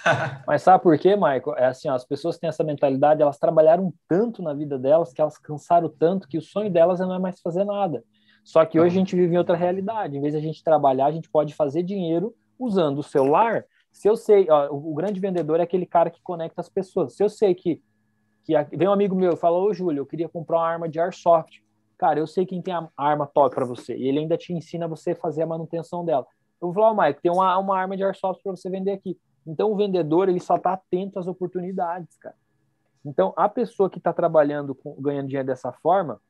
Mas 0.47 0.63
sabe 0.63 0.83
por 0.83 0.99
quê, 0.99 1.17
Michael? 1.17 1.57
É 1.57 1.67
assim, 1.67 1.89
ó, 1.89 1.95
as 1.95 2.05
pessoas 2.05 2.39
têm 2.39 2.49
essa 2.49 2.63
mentalidade, 2.63 3.23
elas 3.23 3.39
trabalharam 3.39 3.95
tanto 4.07 4.43
na 4.43 4.53
vida 4.53 4.79
delas, 4.79 5.13
que 5.13 5.23
elas 5.23 5.39
cansaram 5.39 5.89
tanto, 5.89 6.29
que 6.29 6.37
o 6.37 6.43
sonho 6.43 6.71
delas 6.71 7.01
não 7.01 7.15
é 7.15 7.19
mais 7.19 7.41
fazer 7.41 7.65
nada. 7.65 8.05
Só 8.45 8.65
que 8.67 8.79
hoje 8.79 8.97
a 8.97 8.99
gente 8.99 9.17
vive 9.17 9.35
em 9.35 9.39
outra 9.39 9.57
realidade. 9.57 10.17
Em 10.17 10.21
vez 10.21 10.35
de 10.35 10.39
a 10.39 10.43
gente 10.43 10.63
trabalhar, 10.63 11.07
a 11.07 11.13
gente 11.13 11.31
pode 11.31 11.55
fazer 11.55 11.83
dinheiro 11.83 12.35
usando 12.59 12.99
o 12.99 13.03
celular. 13.03 13.65
Se 13.91 14.09
eu 14.09 14.17
sei, 14.17 14.47
ó, 14.51 14.69
o 14.71 14.95
grande 14.95 15.19
vendedor 15.19 15.61
é 15.61 15.63
aquele 15.63 15.87
cara 15.87 16.11
que 16.11 16.23
conecta 16.23 16.61
as 16.61 16.69
pessoas. 16.69 17.15
Se 17.15 17.23
eu 17.23 17.29
sei 17.29 17.55
que 17.55 17.83
que 18.65 18.77
vem 18.77 18.89
um 18.89 18.93
amigo 18.93 19.15
meu 19.15 19.33
e 19.33 19.37
fala, 19.37 19.59
ô 19.59 19.73
Júlio, 19.73 20.01
eu 20.01 20.07
queria 20.07 20.29
comprar 20.29 20.59
uma 20.59 20.67
arma 20.67 20.89
de 20.89 20.99
airsoft. 20.99 21.63
Cara, 21.99 22.19
eu 22.19 22.27
sei 22.27 22.47
quem 22.47 22.63
tem 22.63 22.73
a 22.73 22.89
arma 22.97 23.27
top 23.27 23.55
para 23.55 23.65
você. 23.65 23.97
E 23.97 24.09
ele 24.09 24.21
ainda 24.21 24.37
te 24.37 24.53
ensina 24.53 24.89
você 24.89 25.15
fazer 25.15 25.43
a 25.43 25.47
manutenção 25.47 26.05
dela. 26.05 26.27
Eu 26.61 26.69
vou 26.69 26.75
falar, 26.75 26.91
oh, 26.91 27.03
Mike, 27.03 27.23
tem 27.23 27.31
uma, 27.31 27.59
uma 27.59 27.79
arma 27.79 27.97
de 27.97 28.03
airsoft 28.03 28.43
para 28.43 28.53
você 28.57 28.71
vender 28.71 28.93
aqui. 28.93 29.19
Então, 29.47 29.73
o 29.73 29.77
vendedor, 29.77 30.29
ele 30.29 30.41
só 30.41 30.57
está 30.57 30.75
atento 30.75 31.19
às 31.19 31.27
oportunidades, 31.27 32.17
cara. 32.19 32.37
Então, 33.05 33.33
a 33.37 33.49
pessoa 33.49 33.89
que 33.89 33.99
está 33.99 34.13
trabalhando, 34.13 34.75
com, 34.75 34.95
ganhando 35.01 35.29
dinheiro 35.29 35.47
dessa 35.47 35.73
forma, 35.73 36.21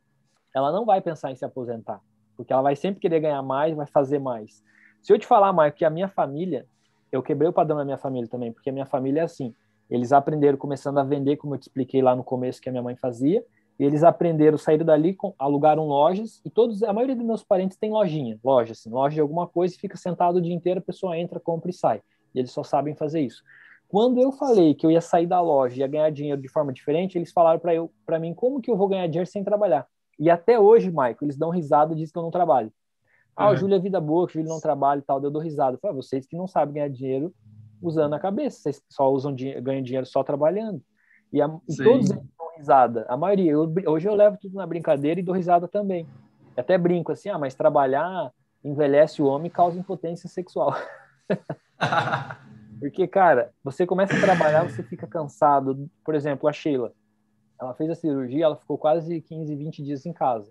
ela 0.55 0.71
não 0.73 0.85
vai 0.85 1.01
pensar 1.01 1.31
em 1.31 1.37
se 1.37 1.45
aposentar. 1.45 2.01
Porque 2.37 2.53
ela 2.53 2.63
vai 2.63 2.77
sempre 2.77 3.01
querer 3.01 3.21
ganhar 3.21 3.43
mais, 3.43 3.75
vai 3.75 3.87
fazer 3.87 4.19
mais. 4.19 4.63
Se 5.03 5.13
eu 5.13 5.19
te 5.19 5.27
falar, 5.27 5.53
Mike, 5.53 5.79
que 5.79 5.85
a 5.85 5.91
minha 5.91 6.09
família, 6.09 6.67
eu 7.11 7.23
quebrei 7.23 7.49
o 7.49 7.53
padrão 7.53 7.77
da 7.77 7.85
minha 7.85 7.99
família 7.99 8.29
também, 8.29 8.53
porque 8.53 8.71
a 8.71 8.73
minha 8.73 8.87
família 8.87 9.21
é 9.21 9.25
assim. 9.25 9.55
Eles 9.91 10.13
aprenderam 10.13 10.57
começando 10.57 10.99
a 10.99 11.03
vender, 11.03 11.37
como 11.37 11.55
eu 11.55 11.59
te 11.59 11.63
expliquei 11.63 12.01
lá 12.01 12.15
no 12.15 12.23
começo 12.23 12.61
que 12.61 12.69
a 12.69 12.73
minha 12.73 12.83
mãe 12.83 12.95
fazia. 12.95 13.45
E 13.79 13.85
eles 13.85 14.05
aprenderam, 14.05 14.59
saíram 14.59 14.85
dali, 14.85 15.17
alugaram 15.39 15.87
lojas 15.87 16.41
e 16.45 16.51
todos, 16.51 16.83
a 16.83 16.93
maioria 16.93 17.17
dos 17.17 17.25
meus 17.25 17.43
parentes 17.43 17.79
tem 17.79 17.91
lojinha, 17.91 18.39
loja 18.45 18.73
assim, 18.73 18.91
loja 18.91 19.15
de 19.15 19.21
alguma 19.23 19.47
coisa 19.47 19.75
e 19.75 19.79
fica 19.79 19.97
sentado 19.97 20.37
o 20.37 20.41
dia 20.41 20.53
inteiro, 20.55 20.81
a 20.81 20.83
pessoa 20.83 21.17
entra, 21.17 21.41
compra 21.41 21.71
e 21.71 21.73
sai. 21.73 22.03
E 22.35 22.39
eles 22.39 22.53
só 22.53 22.63
sabem 22.63 22.95
fazer 22.95 23.21
isso. 23.23 23.43
Quando 23.89 24.21
eu 24.21 24.31
falei 24.33 24.75
que 24.75 24.87
eu 24.87 24.91
ia 24.91 25.01
sair 25.01 25.27
da 25.27 25.41
loja 25.41 25.77
e 25.77 25.79
ia 25.81 25.87
ganhar 25.87 26.11
dinheiro 26.11 26.41
de 26.41 26.47
forma 26.47 26.73
diferente, 26.73 27.17
eles 27.17 27.33
falaram 27.33 27.59
para 27.59 27.75
eu, 27.75 27.91
para 28.05 28.19
mim, 28.19 28.35
como 28.35 28.61
que 28.61 28.71
eu 28.71 28.77
vou 28.77 28.87
ganhar 28.87 29.07
dinheiro 29.07 29.29
sem 29.29 29.43
trabalhar? 29.43 29.87
E 30.19 30.29
até 30.29 30.61
hoje, 30.61 30.91
Michael, 30.91 31.17
eles 31.23 31.39
dão 31.39 31.49
risada 31.49 31.95
e 31.95 31.97
dizem 31.97 32.13
que 32.13 32.19
eu 32.19 32.23
não 32.23 32.31
trabalho. 32.31 32.71
Ah, 33.35 33.47
uhum. 33.47 33.55
o 33.55 33.57
Júlio 33.57 33.77
é 33.77 33.79
vida 33.81 34.01
boa, 34.01 34.27
que 34.27 34.33
o 34.33 34.35
Júlio 34.35 34.49
não 34.49 34.61
trabalha 34.61 34.99
e 34.99 35.03
tal, 35.03 35.23
eu 35.23 35.31
dou 35.31 35.41
risada. 35.41 35.77
Eu 35.77 35.81
falei, 35.81 35.97
ah, 35.97 36.03
vocês 36.03 36.27
que 36.27 36.37
não 36.37 36.47
sabem 36.47 36.75
ganhar 36.75 36.89
dinheiro 36.89 37.35
usando 37.83 38.15
a 38.15 38.19
cabeça, 38.19 38.61
vocês 38.61 38.83
só 38.89 39.11
usam 39.11 39.35
ganham 39.63 39.83
dinheiro 39.83 40.07
só 40.07 40.23
trabalhando. 40.23 40.83
E, 41.33 41.41
a, 41.41 41.47
e 41.69 41.77
todos 41.77 42.11
eles 42.11 42.29
dão 42.37 42.57
risada, 42.57 43.07
a 43.09 43.17
maioria. 43.17 43.53
Eu, 43.53 43.73
hoje 43.87 44.09
eu 44.09 44.15
levo 44.15 44.37
tudo 44.41 44.57
na 44.57 44.67
brincadeira 44.67 45.21
e 45.21 45.23
dou 45.23 45.35
risada 45.35 45.69
também. 45.69 46.07
Até 46.57 46.77
brinco 46.77 47.13
assim, 47.13 47.29
ah, 47.29 47.39
mas 47.39 47.55
trabalhar 47.55 48.33
envelhece 48.63 49.23
o 49.23 49.27
homem 49.27 49.47
e 49.47 49.51
causa 49.51 49.79
impotência 49.79 50.29
sexual. 50.29 50.75
Porque, 52.79 53.07
cara, 53.07 53.53
você 53.63 53.87
começa 53.87 54.17
a 54.17 54.21
trabalhar, 54.21 54.69
você 54.69 54.83
fica 54.83 55.07
cansado. 55.07 55.89
Por 56.05 56.15
exemplo, 56.15 56.49
a 56.49 56.53
Sheila, 56.53 56.93
ela 57.61 57.75
fez 57.75 57.91
a 57.91 57.95
cirurgia, 57.95 58.47
ela 58.47 58.57
ficou 58.57 58.79
quase 58.79 59.21
15, 59.21 59.55
20 59.55 59.83
dias 59.83 60.07
em 60.07 60.13
casa. 60.13 60.51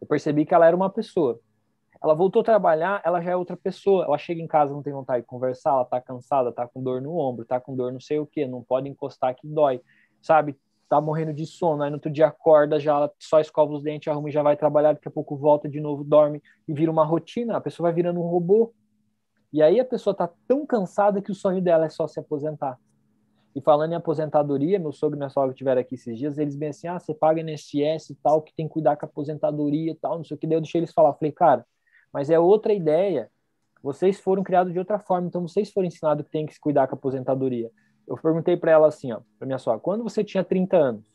Eu 0.00 0.06
percebi 0.06 0.44
que 0.44 0.54
ela 0.54 0.66
era 0.66 0.74
uma 0.74 0.90
pessoa. 0.90 1.40
Ela 2.02 2.14
voltou 2.14 2.40
a 2.40 2.44
trabalhar, 2.44 3.02
ela 3.04 3.20
já 3.20 3.32
é 3.32 3.36
outra 3.36 3.56
pessoa. 3.56 4.04
Ela 4.04 4.18
chega 4.18 4.40
em 4.40 4.46
casa, 4.46 4.72
não 4.72 4.82
tem 4.82 4.92
vontade 4.92 5.22
de 5.22 5.26
conversar, 5.26 5.70
ela 5.70 5.84
tá 5.84 6.00
cansada, 6.00 6.52
tá 6.52 6.66
com 6.66 6.82
dor 6.82 7.02
no 7.02 7.16
ombro, 7.16 7.44
tá 7.44 7.60
com 7.60 7.74
dor 7.74 7.92
não 7.92 8.00
sei 8.00 8.18
o 8.18 8.26
que, 8.26 8.46
não 8.46 8.62
pode 8.62 8.88
encostar 8.88 9.34
que 9.34 9.46
dói, 9.46 9.80
sabe? 10.22 10.56
Tá 10.88 11.00
morrendo 11.00 11.34
de 11.34 11.44
sono, 11.44 11.82
aí 11.82 11.90
no 11.90 11.96
outro 11.96 12.10
dia 12.10 12.28
acorda, 12.28 12.80
já 12.80 13.10
só 13.18 13.40
escova 13.40 13.72
os 13.72 13.82
dentes, 13.82 14.08
arruma 14.08 14.28
e 14.28 14.32
já 14.32 14.42
vai 14.42 14.56
trabalhar, 14.56 14.92
daqui 14.94 15.08
a 15.08 15.10
pouco 15.10 15.36
volta 15.36 15.68
de 15.68 15.80
novo, 15.80 16.02
dorme 16.02 16.42
e 16.66 16.72
vira 16.72 16.90
uma 16.90 17.04
rotina, 17.04 17.56
a 17.56 17.60
pessoa 17.60 17.88
vai 17.88 17.94
virando 17.94 18.20
um 18.20 18.26
robô. 18.26 18.72
E 19.52 19.62
aí 19.62 19.80
a 19.80 19.84
pessoa 19.84 20.14
tá 20.14 20.30
tão 20.46 20.64
cansada 20.64 21.20
que 21.20 21.32
o 21.32 21.34
sonho 21.34 21.60
dela 21.60 21.86
é 21.86 21.88
só 21.88 22.06
se 22.06 22.20
aposentar. 22.20 22.78
E 23.54 23.60
falando 23.60 23.92
em 23.92 23.96
aposentadoria, 23.96 24.78
meu 24.78 24.92
sogro 24.92 25.16
e 25.16 25.18
minha 25.18 25.30
sogra 25.30 25.50
estiveram 25.50 25.80
aqui 25.80 25.96
esses 25.96 26.16
dias, 26.16 26.38
eles 26.38 26.54
bem 26.54 26.68
assim, 26.68 26.86
ah, 26.86 26.98
você 26.98 27.12
paga 27.12 27.40
INSS 27.40 28.10
e 28.10 28.14
tal, 28.22 28.40
que 28.40 28.54
tem 28.54 28.68
que 28.68 28.74
cuidar 28.74 28.96
com 28.96 29.04
a 29.04 29.08
aposentadoria 29.08 29.90
e 29.90 29.94
tal, 29.94 30.18
não 30.18 30.24
sei 30.24 30.36
o 30.36 30.38
que. 30.38 30.46
Daí 30.46 30.56
eu 30.56 30.60
deixei 30.60 30.78
eles 30.78 30.92
falar, 30.92 31.12
falei, 31.14 31.32
cara, 31.32 31.66
mas 32.12 32.30
é 32.30 32.38
outra 32.38 32.72
ideia. 32.72 33.30
Vocês 33.82 34.18
foram 34.18 34.42
criados 34.42 34.72
de 34.72 34.78
outra 34.78 34.98
forma, 34.98 35.28
então 35.28 35.46
vocês 35.46 35.70
foram 35.70 35.86
ensinados 35.86 36.24
que 36.24 36.30
tem 36.30 36.46
que 36.46 36.54
se 36.54 36.60
cuidar 36.60 36.86
com 36.86 36.94
a 36.94 36.98
aposentadoria. 36.98 37.70
Eu 38.06 38.16
perguntei 38.16 38.56
para 38.56 38.72
ela 38.72 38.88
assim, 38.88 39.12
ó, 39.12 39.20
para 39.38 39.46
minha 39.46 39.58
sogra, 39.58 39.80
quando 39.80 40.02
você 40.02 40.24
tinha 40.24 40.42
30 40.42 40.76
anos, 40.76 41.12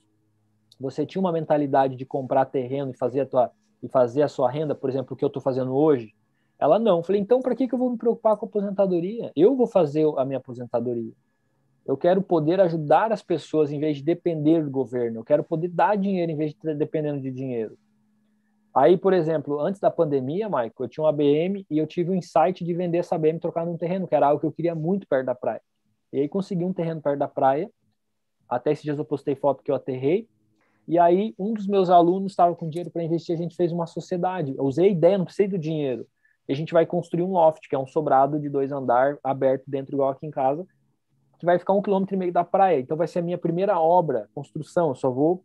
você 0.80 1.06
tinha 1.06 1.20
uma 1.20 1.32
mentalidade 1.32 1.96
de 1.96 2.06
comprar 2.06 2.46
terreno 2.46 2.92
e 2.92 2.98
fazer 2.98 3.22
a 3.22 3.26
tua 3.26 3.52
e 3.82 3.90
fazer 3.90 4.22
a 4.22 4.30
sua 4.30 4.50
renda, 4.50 4.74
por 4.74 4.90
exemplo, 4.90 5.14
o 5.14 5.18
que 5.18 5.26
eu 5.26 5.28
estou 5.28 5.42
fazendo 5.42 5.76
hoje? 5.76 6.14
Ela 6.58 6.80
não. 6.80 7.00
Eu 7.00 7.04
falei, 7.04 7.20
então 7.20 7.42
para 7.42 7.54
que, 7.54 7.68
que 7.68 7.76
eu 7.76 7.80
vou 7.80 7.90
me 7.90 7.98
preocupar 7.98 8.38
com 8.38 8.46
a 8.46 8.50
aposentadoria? 8.50 9.30
Eu 9.36 9.58
vou 9.58 9.68
fazer 9.68 10.06
a 10.18 10.24
minha 10.24 10.38
aposentadoria. 10.38 11.12
Eu 11.86 11.98
quero 11.98 12.22
poder 12.22 12.62
ajudar 12.62 13.12
as 13.12 13.22
pessoas 13.22 13.74
em 13.74 13.80
vez 13.80 13.98
de 13.98 14.04
depender 14.04 14.64
do 14.64 14.72
governo. 14.72 15.20
Eu 15.20 15.24
quero 15.26 15.44
poder 15.44 15.68
dar 15.68 15.98
dinheiro 15.98 16.32
em 16.32 16.38
vez 16.38 16.54
de 16.54 16.74
dependendo 16.76 17.20
de 17.20 17.30
dinheiro. 17.30 17.78
Aí, 18.76 18.98
por 18.98 19.14
exemplo, 19.14 19.60
antes 19.60 19.80
da 19.80 19.92
pandemia, 19.92 20.50
Michael, 20.50 20.72
eu 20.80 20.88
tinha 20.88 21.04
uma 21.04 21.12
BM 21.12 21.64
e 21.70 21.78
eu 21.78 21.86
tive 21.86 22.10
o 22.10 22.16
insight 22.16 22.64
de 22.64 22.74
vender 22.74 22.98
essa 22.98 23.18
BM 23.18 23.38
trocar 23.38 23.66
num 23.66 23.78
terreno, 23.78 24.08
que 24.08 24.16
era 24.16 24.28
algo 24.28 24.40
que 24.40 24.48
eu 24.48 24.52
queria 24.52 24.74
muito 24.74 25.08
perto 25.08 25.28
da 25.28 25.36
praia. 25.36 25.62
E 26.12 26.20
aí 26.20 26.28
consegui 26.28 26.66
um 26.66 26.74
terreno 26.74 27.00
perto 27.00 27.20
da 27.20 27.28
praia. 27.28 27.70
Até 28.50 28.72
esses 28.72 28.84
dias 28.84 28.98
eu 28.98 29.06
postei 29.06 29.36
foto 29.36 29.64
que 29.64 29.70
eu 29.70 29.76
aterrei. 29.76 30.28
E 30.88 30.98
aí 30.98 31.36
um 31.38 31.54
dos 31.54 31.68
meus 31.68 31.92
alunos 31.92 32.32
estava 32.32 32.56
com 32.56 32.68
dinheiro 32.68 32.90
para 32.90 33.04
investir, 33.04 33.36
a 33.36 33.38
gente 33.38 33.56
fez 33.56 33.72
uma 33.72 33.86
sociedade. 33.86 34.56
Eu 34.58 34.64
usei 34.64 34.88
a 34.88 34.92
ideia, 34.92 35.18
não 35.20 35.26
precisei 35.26 35.48
do 35.48 35.58
dinheiro. 35.58 36.08
E 36.48 36.52
a 36.52 36.56
gente 36.56 36.74
vai 36.74 36.86
construir 36.86 37.22
um 37.22 37.32
loft, 37.32 37.70
que 37.70 37.76
é 37.76 37.80
um 37.80 37.88
sobrado 37.88 38.40
de 38.40 38.50
dois 38.50 38.72
andar 38.72 39.18
aberto 39.24 39.64
dentro 39.68 39.96
igual 39.96 40.10
aqui 40.10 40.26
em 40.26 40.32
casa, 40.32 40.66
que 41.40 41.46
vai 41.46 41.60
ficar 41.60 41.74
um 41.74 41.82
quilômetro 41.82 42.16
e 42.16 42.18
meio 42.18 42.34
da 42.34 42.44
praia. 42.44 42.80
Então 42.80 42.98
vai 42.98 43.08
ser 43.08 43.20
a 43.20 43.22
minha 43.22 43.38
primeira 43.38 43.80
obra, 43.80 44.28
construção. 44.34 44.90
Eu 44.90 44.96
só 44.96 45.12
vou 45.12 45.44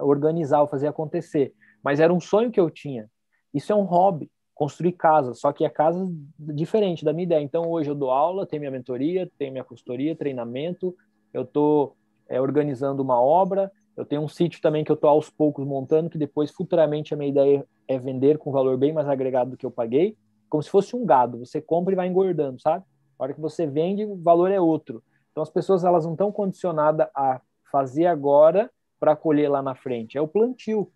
organizar, 0.00 0.58
vou 0.58 0.66
fazer 0.66 0.88
acontecer 0.88 1.54
mas 1.82 2.00
era 2.00 2.12
um 2.12 2.20
sonho 2.20 2.50
que 2.50 2.60
eu 2.60 2.70
tinha. 2.70 3.08
Isso 3.52 3.72
é 3.72 3.74
um 3.74 3.84
hobby, 3.84 4.30
construir 4.54 4.92
casas, 4.92 5.40
só 5.40 5.52
que 5.52 5.64
é 5.64 5.68
casa 5.68 6.06
diferente 6.38 7.04
da 7.04 7.12
minha 7.12 7.24
ideia. 7.24 7.42
Então 7.42 7.70
hoje 7.70 7.90
eu 7.90 7.94
dou 7.94 8.10
aula, 8.10 8.46
tenho 8.46 8.60
minha 8.60 8.70
mentoria, 8.70 9.30
tenho 9.38 9.52
minha 9.52 9.64
consultoria, 9.64 10.16
treinamento, 10.16 10.94
eu 11.32 11.42
estou 11.42 11.96
é, 12.28 12.40
organizando 12.40 13.02
uma 13.02 13.20
obra, 13.20 13.70
eu 13.96 14.04
tenho 14.04 14.22
um 14.22 14.28
sítio 14.28 14.60
também 14.60 14.84
que 14.84 14.90
eu 14.90 14.94
estou 14.94 15.10
aos 15.10 15.30
poucos 15.30 15.66
montando, 15.66 16.10
que 16.10 16.18
depois 16.18 16.50
futuramente 16.50 17.14
a 17.14 17.16
minha 17.16 17.30
ideia 17.30 17.66
é 17.86 17.98
vender 17.98 18.38
com 18.38 18.52
valor 18.52 18.76
bem 18.76 18.92
mais 18.92 19.08
agregado 19.08 19.52
do 19.52 19.56
que 19.56 19.66
eu 19.66 19.70
paguei, 19.70 20.16
como 20.48 20.62
se 20.62 20.70
fosse 20.70 20.96
um 20.96 21.04
gado, 21.04 21.38
você 21.38 21.60
compra 21.60 21.92
e 21.92 21.96
vai 21.96 22.06
engordando, 22.06 22.60
sabe? 22.60 22.84
A 23.18 23.24
hora 23.24 23.34
que 23.34 23.40
você 23.40 23.66
vende, 23.66 24.04
o 24.04 24.16
valor 24.16 24.50
é 24.50 24.60
outro. 24.60 25.02
Então 25.30 25.42
as 25.42 25.50
pessoas 25.50 25.84
elas 25.84 26.04
não 26.04 26.12
estão 26.12 26.32
condicionadas 26.32 27.08
a 27.14 27.40
fazer 27.70 28.06
agora 28.06 28.70
para 28.98 29.14
colher 29.14 29.50
lá 29.50 29.62
na 29.62 29.74
frente, 29.74 30.16
é 30.16 30.20
o 30.20 30.28
plantio. 30.28 30.90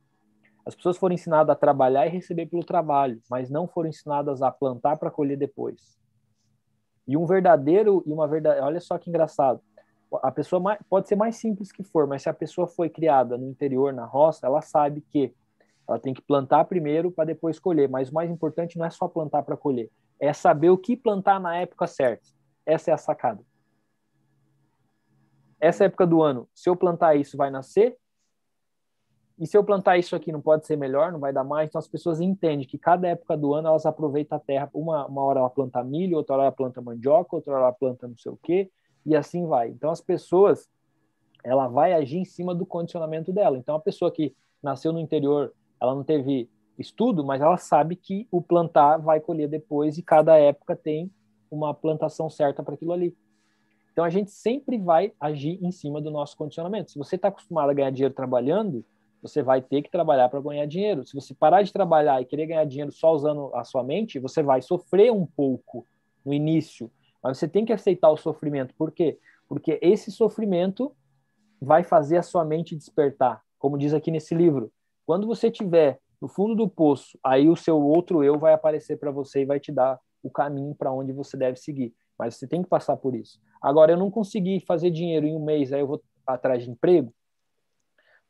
As 0.65 0.75
pessoas 0.75 0.97
foram 0.97 1.15
ensinadas 1.15 1.51
a 1.51 1.59
trabalhar 1.59 2.07
e 2.07 2.11
receber 2.11 2.47
pelo 2.47 2.65
trabalho, 2.65 3.21
mas 3.29 3.51
não 3.51 3.67
foram 3.67 3.89
ensinadas 3.89 4.43
a 4.43 4.51
plantar 4.51 4.97
para 4.97 5.11
colher 5.11 5.37
depois. 5.37 5.99
E 7.07 7.17
um 7.17 7.27
verdadeiro 7.27 8.03
e 8.07 8.13
uma 8.13 8.29
verdade, 8.29 8.61
olha 8.61 8.81
só 8.81 8.97
que 8.97 9.11
engraçado. 9.11 9.61
A 10.23 10.31
pessoa 10.31 10.61
mais, 10.61 10.79
pode 10.89 11.09
ser 11.09 11.17
mais 11.17 11.37
simples 11.37 11.73
que 11.73 11.83
for, 11.83 12.07
mas 12.07 12.23
se 12.23 12.29
a 12.29 12.35
pessoa 12.35 12.67
foi 12.67 12.89
criada 12.89 13.37
no 13.37 13.49
interior, 13.49 13.93
na 13.93 14.05
roça, 14.05 14.47
ela 14.47 14.61
sabe 14.61 15.01
que 15.01 15.35
ela 15.89 15.99
tem 15.99 16.15
que 16.15 16.23
plantar 16.23 16.65
primeiro 16.67 17.11
para 17.11 17.25
depois 17.25 17.59
colher. 17.59 17.89
Mas 17.89 18.11
o 18.11 18.15
mais 18.15 18.31
importante 18.31 18.79
não 18.79 18.85
é 18.85 18.91
só 18.91 19.09
plantar 19.09 19.43
para 19.43 19.57
colher, 19.57 19.91
é 20.21 20.33
saber 20.33 20.71
o 20.71 20.79
que 20.79 20.97
plantar 20.97 21.41
na 21.41 21.57
época 21.57 21.87
certa. 21.87 22.29
Essa 22.65 22.91
é 22.91 22.95
a 22.95 22.99
sacada. 22.99 23.43
Essa 25.59 25.85
época 25.85 26.07
do 26.07 26.23
ano, 26.23 26.49
se 26.55 26.69
eu 26.69 26.77
plantar 26.77 27.17
isso, 27.17 27.37
vai 27.37 27.51
nascer? 27.51 27.97
E 29.43 29.47
se 29.49 29.57
eu 29.57 29.65
plantar 29.65 29.99
isso 29.99 30.15
aqui, 30.15 30.31
não 30.31 30.41
pode 30.41 30.65
ser 30.65 30.77
melhor, 30.77 31.11
não 31.11 31.19
vai 31.19 31.33
dar 31.33 31.43
mais? 31.43 31.69
Então 31.69 31.81
as 31.81 31.89
pessoas 31.89 32.21
entendem 32.21 32.65
que 32.65 32.79
cada 32.79 33.09
época 33.09 33.37
do 33.37 33.53
ano 33.55 33.67
elas 33.67 33.85
aproveitam 33.85 34.39
a 34.39 34.41
terra. 34.41 34.71
Uma, 34.73 35.05
uma 35.09 35.21
hora 35.21 35.41
ela 35.41 35.51
planta 35.51 35.83
milho, 35.83 36.17
outra 36.17 36.35
hora 36.35 36.45
ela 36.45 36.53
planta 36.53 36.81
mandioca, 36.81 37.35
outra 37.35 37.53
hora 37.53 37.63
ela 37.63 37.73
planta 37.73 38.07
não 38.07 38.17
sei 38.17 38.31
o 38.31 38.39
quê, 38.41 38.71
e 39.05 39.17
assim 39.17 39.45
vai. 39.45 39.71
Então 39.71 39.91
as 39.91 40.01
pessoas, 40.01 40.71
ela 41.43 41.67
vai 41.67 41.93
agir 41.93 42.19
em 42.19 42.25
cima 42.25 42.55
do 42.55 42.65
condicionamento 42.65 43.33
dela. 43.33 43.59
Então 43.59 43.75
a 43.75 43.81
pessoa 43.81 44.13
que 44.13 44.33
nasceu 44.63 44.93
no 44.93 45.01
interior, 45.01 45.53
ela 45.81 45.93
não 45.93 46.05
teve 46.05 46.49
estudo, 46.79 47.25
mas 47.25 47.43
ela 47.43 47.57
sabe 47.57 47.97
que 47.97 48.29
o 48.31 48.41
plantar 48.41 48.99
vai 48.99 49.19
colher 49.19 49.49
depois 49.49 49.99
e 49.99 50.05
cada 50.05 50.39
época 50.39 50.77
tem 50.77 51.11
uma 51.51 51.75
plantação 51.75 52.31
certa 52.31 52.63
para 52.63 52.75
aquilo 52.75 52.93
ali. 52.93 53.13
Então 53.91 54.05
a 54.05 54.09
gente 54.09 54.31
sempre 54.31 54.79
vai 54.79 55.13
agir 55.19 55.59
em 55.61 55.73
cima 55.73 56.01
do 56.01 56.13
nosso 56.13 56.37
condicionamento. 56.37 56.93
Se 56.93 56.99
você 56.99 57.17
está 57.17 57.27
acostumado 57.27 57.71
a 57.71 57.75
ganhar 57.75 57.91
dinheiro 57.91 58.15
trabalhando, 58.15 58.85
você 59.23 59.43
vai 59.43 59.63
ter 59.63 59.83
que 59.83 59.91
trabalhar 59.91 60.29
para 60.29 60.41
ganhar 60.41 60.67
dinheiro. 60.67 61.07
Se 61.07 61.15
você 61.15 61.33
parar 61.33 61.63
de 61.63 61.73
trabalhar 61.73 62.21
e 62.21 62.25
querer 62.25 62.47
ganhar 62.47 62.65
dinheiro 62.65 62.91
só 62.91 63.15
usando 63.15 63.55
a 63.55 63.63
sua 63.63 63.85
mente, 63.85 64.19
você 64.19 64.43
vai 64.43 64.61
sofrer 64.61 65.13
um 65.13 65.25
pouco 65.25 65.87
no 66.25 66.35
início, 66.35 66.91
mas 67.23 67.39
você 67.39 67.47
tem 67.47 67.65
que 67.65 67.73
aceitar 67.73 68.11
o 68.11 68.17
sofrimento. 68.17 68.75
Por 68.75 68.91
quê? 68.91 69.19
Porque 69.49 69.79
esse 69.81 70.11
sofrimento 70.11 70.95
vai 71.61 71.85
fazer 71.85 72.17
a 72.17 72.23
sua 72.23 72.45
mente 72.45 72.75
despertar, 72.75 73.43
como 73.59 73.79
diz 73.79 73.95
aqui 73.95 74.11
nesse 74.11 74.35
livro. 74.35 74.73
Quando 75.07 75.27
você 75.27 75.47
estiver 75.47 76.01
no 76.21 76.29
fundo 76.29 76.55
do 76.55 76.69
poço, 76.69 77.19
aí 77.23 77.49
o 77.49 77.57
seu 77.57 77.81
outro 77.81 78.25
eu 78.25 78.39
vai 78.39 78.53
aparecer 78.53 78.99
para 78.99 79.11
você 79.11 79.43
e 79.43 79.47
vai 79.47 79.61
te 79.61 79.71
dar 79.71 80.01
o 80.23 80.31
caminho 80.31 80.75
para 80.75 80.93
onde 80.93 81.13
você 81.13 81.37
deve 81.37 81.57
seguir. 81.57 81.95
Mas 82.19 82.37
você 82.37 82.47
tem 82.47 82.63
que 82.63 82.69
passar 82.69 82.97
por 82.97 83.15
isso. 83.15 83.41
Agora, 83.61 83.93
eu 83.93 83.97
não 83.97 84.11
consegui 84.11 84.61
fazer 84.67 84.91
dinheiro 84.91 85.27
em 85.27 85.37
um 85.37 85.45
mês, 85.45 85.73
aí 85.73 85.81
eu 85.81 85.87
vou 85.87 86.03
atrás 86.27 86.65
de 86.65 86.71
emprego. 86.71 87.13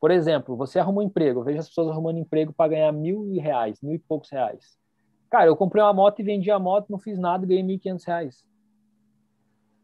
Por 0.03 0.11
exemplo, 0.11 0.57
você 0.57 0.79
arruma 0.79 0.99
um 1.01 1.05
emprego, 1.05 1.39
eu 1.39 1.43
vejo 1.45 1.59
as 1.59 1.69
pessoas 1.69 1.87
arrumando 1.87 2.17
emprego 2.17 2.51
para 2.51 2.71
ganhar 2.71 2.91
mil 2.91 3.23
reais, 3.39 3.81
mil 3.81 3.93
e 3.93 3.99
poucos 3.99 4.29
reais. 4.29 4.77
Cara, 5.29 5.45
eu 5.45 5.55
comprei 5.55 5.81
uma 5.81 5.93
moto 5.93 6.19
e 6.19 6.23
vendi 6.23 6.51
a 6.51 6.59
moto, 6.59 6.89
não 6.89 6.99
fiz 6.99 7.17
nada, 7.17 7.45
ganhei 7.45 7.63
mil 7.63 7.77
e 7.77 7.79
quinhentos 7.79 8.03
reais. 8.03 8.45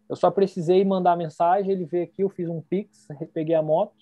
Eu 0.10 0.18
só 0.18 0.30
precisei 0.30 0.84
mandar 0.84 1.16
mensagem, 1.16 1.72
ele 1.72 1.86
veio 1.86 2.04
aqui, 2.04 2.22
eu 2.22 2.28
fiz 2.28 2.50
um 2.50 2.62
pix, 2.62 3.08
peguei 3.34 3.56
a 3.56 3.62
moto. 3.62 3.96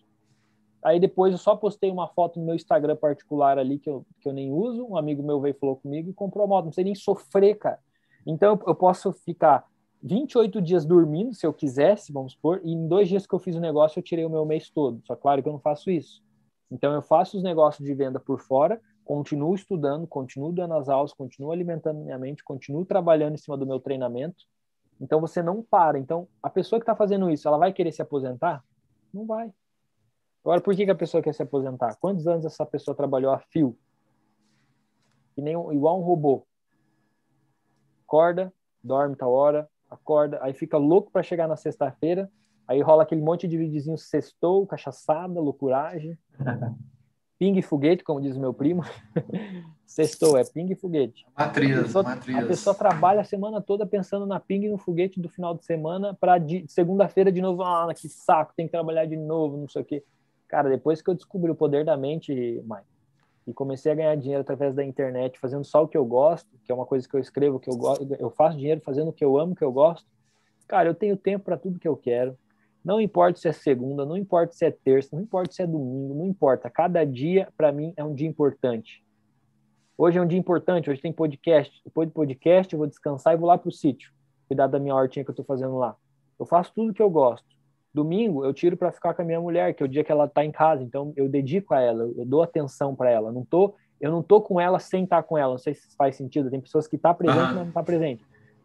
Aí 0.83 0.99
depois 0.99 1.33
eu 1.33 1.37
só 1.37 1.55
postei 1.55 1.91
uma 1.91 2.07
foto 2.07 2.39
no 2.39 2.47
meu 2.47 2.55
Instagram 2.55 2.95
particular 2.95 3.59
ali 3.59 3.77
que 3.77 3.87
eu, 3.87 4.03
que 4.19 4.27
eu 4.27 4.33
nem 4.33 4.51
uso. 4.51 4.87
Um 4.87 4.97
amigo 4.97 5.21
meu 5.21 5.39
veio 5.39 5.53
falou 5.53 5.75
comigo 5.75 6.09
e 6.09 6.13
comprou 6.15 6.45
a 6.45 6.47
moto. 6.47 6.65
Não 6.65 6.71
sei 6.71 6.85
nem 6.85 6.95
sofrer, 6.95 7.59
cara. 7.59 7.77
Então 8.25 8.59
eu 8.65 8.73
posso 8.73 9.13
ficar 9.13 9.67
28 10.01 10.61
dias 10.61 10.85
dormindo, 10.85 11.33
se 11.33 11.45
eu 11.45 11.53
quisesse, 11.53 12.13
vamos 12.13 12.33
supor, 12.33 12.61
e 12.63 12.71
em 12.71 12.87
dois 12.87 13.09
dias 13.09 13.25
que 13.25 13.33
eu 13.33 13.39
fiz 13.39 13.55
o 13.55 13.59
negócio, 13.59 13.99
eu 13.99 14.03
tirei 14.03 14.25
o 14.25 14.29
meu 14.29 14.45
mês 14.45 14.69
todo. 14.69 15.01
Só 15.05 15.15
claro 15.15 15.41
que 15.41 15.49
eu 15.49 15.53
não 15.53 15.59
faço 15.59 15.89
isso. 15.89 16.23
Então, 16.69 16.93
eu 16.93 17.01
faço 17.01 17.37
os 17.37 17.43
negócios 17.43 17.85
de 17.85 17.93
venda 17.93 18.19
por 18.19 18.39
fora, 18.39 18.79
continuo 19.03 19.55
estudando, 19.55 20.05
continuo 20.05 20.51
dando 20.51 20.73
as 20.73 20.89
aulas, 20.89 21.13
continuo 21.13 21.51
alimentando 21.51 21.99
minha 21.99 22.17
mente, 22.17 22.43
continuo 22.43 22.85
trabalhando 22.85 23.35
em 23.35 23.37
cima 23.37 23.57
do 23.57 23.65
meu 23.65 23.79
treinamento. 23.79 24.45
Então, 24.99 25.21
você 25.21 25.41
não 25.41 25.63
para. 25.63 25.97
Então, 25.97 26.27
a 26.43 26.49
pessoa 26.49 26.79
que 26.79 26.83
está 26.83 26.95
fazendo 26.95 27.29
isso, 27.29 27.47
ela 27.47 27.57
vai 27.57 27.71
querer 27.71 27.91
se 27.91 28.01
aposentar? 28.01 28.63
Não 29.13 29.25
vai. 29.25 29.51
Agora, 30.43 30.61
por 30.61 30.75
que, 30.75 30.85
que 30.85 30.91
a 30.91 30.95
pessoa 30.95 31.23
quer 31.23 31.33
se 31.33 31.43
aposentar? 31.43 31.95
Quantos 31.95 32.27
anos 32.27 32.45
essa 32.45 32.65
pessoa 32.65 32.95
trabalhou 32.95 33.31
a 33.31 33.39
fio? 33.39 33.77
Que 35.35 35.41
nem, 35.41 35.53
igual 35.73 35.99
um 35.99 36.03
robô. 36.03 36.45
Acorda, 38.05 38.53
dorme 38.83 39.15
tal 39.15 39.31
hora, 39.31 39.69
acorda, 39.89 40.39
aí 40.41 40.53
fica 40.53 40.77
louco 40.77 41.11
para 41.11 41.23
chegar 41.23 41.47
na 41.47 41.55
sexta-feira, 41.55 42.29
aí 42.67 42.81
rola 42.81 43.03
aquele 43.03 43.21
monte 43.21 43.47
de 43.47 43.57
videozinho 43.57 43.97
sextou, 43.97 44.65
cachaçada, 44.67 45.39
loucuragem, 45.39 46.17
ping 47.39 47.57
e 47.57 47.61
foguete, 47.61 48.03
como 48.03 48.21
diz 48.21 48.35
o 48.35 48.39
meu 48.39 48.53
primo. 48.53 48.83
sextou, 49.85 50.37
é 50.37 50.43
ping 50.43 50.71
e 50.71 50.75
foguete. 50.75 51.25
Matriz, 51.37 51.77
a 51.77 51.83
pessoa, 51.83 52.03
matriz. 52.03 52.37
A 52.37 52.45
pessoa 52.45 52.75
trabalha 52.75 53.21
a 53.21 53.23
semana 53.23 53.61
toda 53.61 53.85
pensando 53.85 54.25
na 54.25 54.39
ping 54.39 54.65
e 54.65 54.69
no 54.69 54.77
foguete 54.77 55.19
do 55.19 55.29
final 55.29 55.55
de 55.55 55.63
semana 55.63 56.13
para 56.13 56.35
segunda-feira 56.67 57.31
de 57.31 57.41
novo, 57.41 57.63
ah, 57.63 57.93
que 57.95 58.09
saco, 58.09 58.53
tem 58.55 58.65
que 58.65 58.71
trabalhar 58.71 59.05
de 59.05 59.15
novo, 59.15 59.57
não 59.57 59.69
sei 59.69 59.81
o 59.81 59.85
quê. 59.85 60.03
Cara, 60.47 60.69
depois 60.69 61.01
que 61.01 61.09
eu 61.09 61.15
descobri 61.15 61.49
o 61.51 61.55
poder 61.55 61.85
da 61.85 61.95
mente, 61.95 62.61
mãe, 62.65 62.81
e 63.47 63.53
comecei 63.53 63.91
a 63.93 63.95
ganhar 63.95 64.15
dinheiro 64.15 64.41
através 64.41 64.75
da 64.75 64.83
internet, 64.83 65.39
fazendo 65.39 65.63
só 65.63 65.81
o 65.81 65.87
que 65.87 65.97
eu 65.97 66.05
gosto, 66.05 66.49
que 66.65 66.71
é 66.71 66.75
uma 66.75 66.85
coisa 66.85 67.07
que 67.07 67.15
eu 67.15 67.19
escrevo, 67.19 67.59
que 67.59 67.69
eu 67.69 67.77
gosto, 67.77 68.05
eu 68.19 68.29
faço 68.29 68.57
dinheiro 68.57 68.81
fazendo 68.81 69.07
o 69.07 69.13
que 69.13 69.23
eu 69.23 69.39
amo, 69.39 69.55
que 69.55 69.63
eu 69.63 69.71
gosto. 69.71 70.05
Cara, 70.67 70.89
eu 70.89 70.93
tenho 70.93 71.15
tempo 71.15 71.45
para 71.45 71.57
tudo 71.57 71.79
que 71.79 71.87
eu 71.87 71.95
quero. 71.95 72.37
Não 72.83 72.99
importa 72.99 73.39
se 73.39 73.47
é 73.47 73.53
segunda, 73.53 74.05
não 74.05 74.17
importa 74.17 74.53
se 74.53 74.65
é 74.65 74.71
terça, 74.71 75.15
não 75.15 75.23
importa 75.23 75.53
se 75.53 75.61
é 75.61 75.67
domingo, 75.67 76.13
não 76.13 76.25
importa. 76.25 76.69
Cada 76.69 77.05
dia 77.05 77.47
para 77.55 77.71
mim 77.71 77.93
é 77.95 78.03
um 78.03 78.13
dia 78.13 78.27
importante. 78.27 79.01
Hoje 79.97 80.19
é 80.19 80.21
um 80.21 80.27
dia 80.27 80.37
importante, 80.37 80.89
hoje 80.89 81.01
tem 81.01 81.13
podcast. 81.13 81.81
Depois 81.85 82.09
do 82.09 82.11
podcast 82.11 82.71
eu 82.71 82.77
vou 82.77 82.87
descansar 82.87 83.33
e 83.33 83.37
vou 83.37 83.47
lá 83.47 83.57
pro 83.57 83.71
sítio, 83.71 84.11
cuidar 84.47 84.67
da 84.67 84.77
minha 84.77 84.93
hortinha 84.93 85.23
que 85.23 85.31
eu 85.31 85.33
estou 85.33 85.45
fazendo 85.45 85.77
lá. 85.77 85.95
Eu 86.37 86.45
faço 86.45 86.71
tudo 86.75 86.93
que 86.93 87.01
eu 87.01 87.09
gosto. 87.09 87.56
Domingo 87.97 88.45
eu 88.45 88.53
tiro 88.53 88.77
para 88.77 88.91
ficar 88.91 89.13
com 89.13 89.21
a 89.21 89.25
minha 89.25 89.41
mulher, 89.41 89.73
que 89.73 89.81
é 89.81 89.85
o 89.85 89.89
dia 89.89 90.03
que 90.03 90.11
ela 90.11 90.25
está 90.25 90.45
em 90.45 90.51
casa, 90.51 90.83
então 90.83 91.11
eu 91.15 91.27
dedico 91.27 91.73
a 91.73 91.81
ela, 91.81 92.03
eu 92.15 92.25
dou 92.25 92.43
atenção 92.43 92.95
para 92.95 93.09
ela. 93.09 93.31
Não 93.31 93.43
tô, 93.43 93.73
eu 93.99 94.11
não 94.11 94.21
tô 94.21 94.39
com 94.39 94.61
ela 94.61 94.77
sem 94.77 95.03
estar 95.03 95.17
tá 95.17 95.23
com 95.23 95.37
ela. 95.37 95.53
Não 95.53 95.57
sei 95.57 95.73
se 95.73 95.95
faz 95.95 96.15
sentido. 96.15 96.51
Tem 96.51 96.61
pessoas 96.61 96.87
que 96.87 96.97
tá 96.97 97.13
presente, 97.13 97.39
uhum. 97.39 97.55
mas 97.55 97.65
não 97.65 97.71
tá 97.71 97.81
presente. 97.81 98.23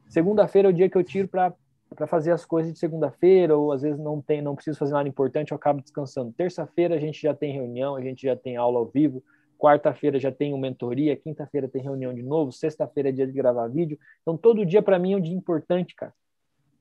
Segunda-feira 0.08 0.68
é 0.68 0.70
o 0.70 0.74
dia 0.74 0.90
que 0.90 0.96
eu 0.96 1.02
tiro 1.02 1.28
para 1.28 1.54
para 1.94 2.06
fazer 2.06 2.32
as 2.32 2.46
coisas 2.46 2.72
de 2.72 2.78
segunda-feira, 2.78 3.54
ou 3.54 3.70
às 3.70 3.82
vezes 3.82 3.98
não 3.98 4.18
tem, 4.18 4.40
não 4.40 4.54
preciso 4.54 4.78
fazer 4.78 4.94
nada 4.94 5.06
importante, 5.06 5.52
eu 5.52 5.56
acabo 5.56 5.82
descansando. 5.82 6.32
Terça-feira 6.32 6.94
a 6.94 6.98
gente 6.98 7.20
já 7.20 7.34
tem 7.34 7.52
reunião, 7.52 7.96
a 7.96 8.00
gente 8.00 8.22
já 8.22 8.34
tem 8.34 8.56
aula 8.56 8.78
ao 8.78 8.86
vivo. 8.86 9.22
Quarta-feira 9.58 10.18
já 10.18 10.32
tem 10.32 10.58
mentoria, 10.58 11.14
quinta-feira 11.14 11.68
tem 11.68 11.82
reunião 11.82 12.14
de 12.14 12.22
novo, 12.22 12.50
sexta-feira 12.50 13.10
é 13.10 13.12
dia 13.12 13.26
de 13.26 13.32
gravar 13.34 13.68
vídeo. 13.68 13.98
Então 14.22 14.38
todo 14.38 14.64
dia 14.64 14.80
para 14.80 14.98
mim 14.98 15.12
é 15.12 15.16
um 15.18 15.20
dia 15.20 15.36
importante, 15.36 15.94
cara. 15.94 16.14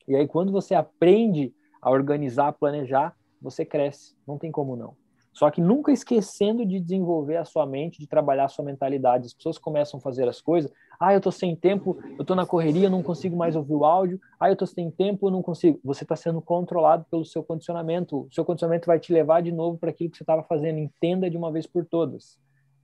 E 0.08 0.16
aí 0.16 0.26
quando 0.28 0.50
você 0.52 0.74
aprende 0.74 1.54
a 1.82 1.90
organizar, 1.90 2.50
a 2.50 2.54
planejar, 2.54 3.16
você 3.42 3.66
cresce. 3.66 4.16
Não 4.28 4.38
tem 4.38 4.52
como 4.52 4.76
não. 4.76 4.96
Só 5.34 5.50
que 5.50 5.62
nunca 5.62 5.92
esquecendo 5.92 6.66
de 6.66 6.80
desenvolver 6.80 7.38
a 7.38 7.46
sua 7.46 7.66
mente, 7.66 8.00
de 8.00 8.08
trabalhar 8.08 8.46
a 8.46 8.50
sua 8.50 8.66
mentalidade. 8.66 9.28
As 9.28 9.34
pessoas 9.34 9.58
começam 9.58 9.98
a 9.98 10.02
fazer 10.02 10.28
as 10.28 10.42
coisas. 10.42 10.72
Ah, 11.00 11.14
eu 11.14 11.22
tô 11.22 11.32
sem 11.32 11.56
tempo, 11.56 11.98
eu 12.20 12.26
tô 12.26 12.36
na 12.36 12.46
correria, 12.46 12.90
não 12.90 13.02
consigo 13.02 13.36
mais 13.36 13.56
ouvir 13.56 13.74
o 13.74 13.86
áudio. 13.86 14.20
Ah, 14.40 14.50
eu 14.50 14.56
tô 14.58 14.66
sem 14.66 14.92
tempo, 14.92 15.28
eu 15.28 15.32
não 15.32 15.42
consigo. 15.42 15.80
Você 15.86 16.04
está 16.04 16.16
sendo 16.16 16.42
controlado 16.42 17.06
pelo 17.10 17.24
seu 17.24 17.44
condicionamento. 17.44 18.28
O 18.28 18.34
seu 18.34 18.44
condicionamento 18.44 18.88
vai 18.88 19.00
te 19.00 19.14
levar 19.14 19.42
de 19.42 19.52
novo 19.52 19.78
para 19.78 19.90
aquilo 19.90 20.12
que 20.12 20.18
você 20.18 20.24
estava 20.24 20.44
fazendo. 20.44 20.80
Entenda 20.80 21.30
de 21.30 21.38
uma 21.38 21.52
vez 21.52 21.66
por 21.66 21.86
todas. 21.86 22.38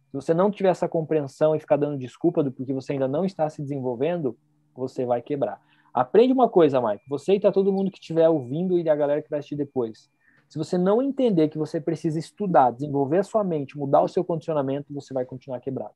Se 0.10 0.14
você 0.14 0.34
não 0.34 0.49
tiver 0.49 0.69
essa 0.69 0.88
compreensão 0.88 1.53
e 1.53 1.60
ficar 1.60 1.76
dando 1.76 1.98
desculpa 1.98 2.41
do 2.41 2.52
porque 2.52 2.74
você 2.74 2.94
ainda 2.94 3.10
não 3.10 3.26
está 3.26 3.49
se 3.49 3.61
desenvolvendo, 3.61 4.38
você 4.74 5.06
vai 5.06 5.22
quebrar. 5.22 5.60
Aprende 5.93 6.34
uma 6.34 6.49
coisa, 6.49 6.81
Mike. 6.81 7.03
Você 7.09 7.34
e 7.34 7.39
tá 7.39 7.51
todo 7.51 7.72
mundo 7.73 7.91
que 7.91 7.97
estiver 7.97 8.30
ouvindo 8.30 8.77
e 8.77 8.89
a 8.89 8.95
galera 8.95 9.22
que 9.22 9.30
vai 9.30 9.39
assistir 9.39 9.55
depois. 9.55 10.09
Se 10.47 10.57
você 10.57 10.77
não 10.77 11.01
entender 11.01 11.49
que 11.49 11.57
você 11.57 11.81
precisa 11.81 12.18
estudar, 12.18 12.72
desenvolver 12.72 13.18
a 13.18 13.23
sua 13.23 13.43
mente, 13.43 13.77
mudar 13.77 14.01
o 14.01 14.07
seu 14.07 14.23
condicionamento, 14.23 14.93
você 14.93 15.14
vai 15.14 15.26
continuar 15.26 15.59
quebrado. 15.59 15.93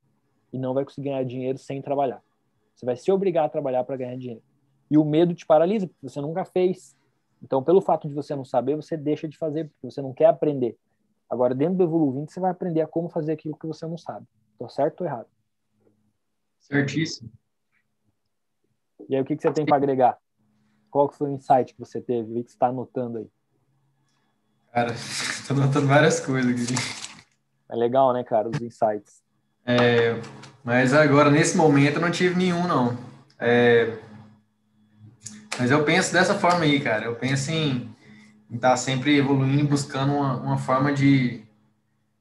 E 0.51 0.57
não 0.57 0.73
vai 0.73 0.83
conseguir 0.83 1.09
ganhar 1.09 1.23
dinheiro 1.23 1.57
sem 1.57 1.81
trabalhar. 1.81 2.21
Você 2.75 2.85
vai 2.85 2.97
se 2.97 3.11
obrigar 3.11 3.45
a 3.45 3.49
trabalhar 3.49 3.83
para 3.83 3.95
ganhar 3.95 4.17
dinheiro. 4.17 4.41
E 4.89 4.97
o 4.97 5.05
medo 5.05 5.33
te 5.33 5.45
paralisa, 5.45 5.87
porque 5.87 6.09
você 6.09 6.19
nunca 6.19 6.43
fez. 6.43 6.97
Então, 7.41 7.63
pelo 7.63 7.79
fato 7.79 8.07
de 8.07 8.13
você 8.13 8.35
não 8.35 8.43
saber, 8.43 8.75
você 8.75 8.97
deixa 8.97 9.27
de 9.27 9.37
fazer, 9.37 9.69
porque 9.69 9.89
você 9.89 10.01
não 10.01 10.13
quer 10.13 10.25
aprender. 10.25 10.77
Agora, 11.29 11.55
dentro 11.55 11.75
do 11.75 11.83
Evoluindo, 11.83 12.29
você 12.29 12.39
vai 12.39 12.51
aprender 12.51 12.81
a 12.81 12.87
como 12.87 13.07
fazer 13.07 13.31
aquilo 13.31 13.57
que 13.57 13.65
você 13.65 13.87
não 13.87 13.97
sabe. 13.97 14.27
Estou 14.51 14.67
certo 14.67 15.01
ou 15.01 15.07
errado? 15.07 15.27
Certíssimo. 16.59 17.31
E 19.09 19.15
aí, 19.15 19.21
o 19.21 19.25
que, 19.25 19.35
que 19.35 19.41
você 19.41 19.51
tem 19.51 19.65
para 19.65 19.77
agregar? 19.77 20.17
Qual 20.89 21.07
que 21.07 21.17
foi 21.17 21.29
o 21.29 21.33
insight 21.33 21.73
que 21.73 21.79
você 21.79 22.01
teve? 22.01 22.31
O 22.31 22.43
que 22.43 22.49
você 22.49 22.55
está 22.55 22.67
anotando 22.67 23.19
aí? 23.19 23.27
Cara, 24.71 24.91
estou 24.93 25.57
anotando 25.57 25.87
várias 25.87 26.19
coisas 26.19 26.51
aqui. 26.51 26.75
É 27.69 27.75
legal, 27.75 28.13
né, 28.13 28.23
cara, 28.23 28.49
os 28.49 28.61
insights. 28.61 29.21
É, 29.65 30.19
mas 30.63 30.93
agora, 30.93 31.29
nesse 31.29 31.55
momento, 31.55 31.95
eu 31.95 32.01
não 32.01 32.11
tive 32.11 32.35
nenhum, 32.35 32.67
não. 32.67 32.97
É, 33.39 33.97
mas 35.57 35.71
eu 35.71 35.83
penso 35.83 36.11
dessa 36.11 36.35
forma 36.37 36.63
aí, 36.63 36.79
cara. 36.79 37.05
Eu 37.05 37.15
penso 37.15 37.51
em 37.51 37.93
estar 38.51 38.71
tá 38.71 38.77
sempre 38.77 39.17
evoluindo, 39.17 39.69
buscando 39.69 40.13
uma, 40.13 40.35
uma 40.37 40.57
forma 40.57 40.91
de, 40.91 41.43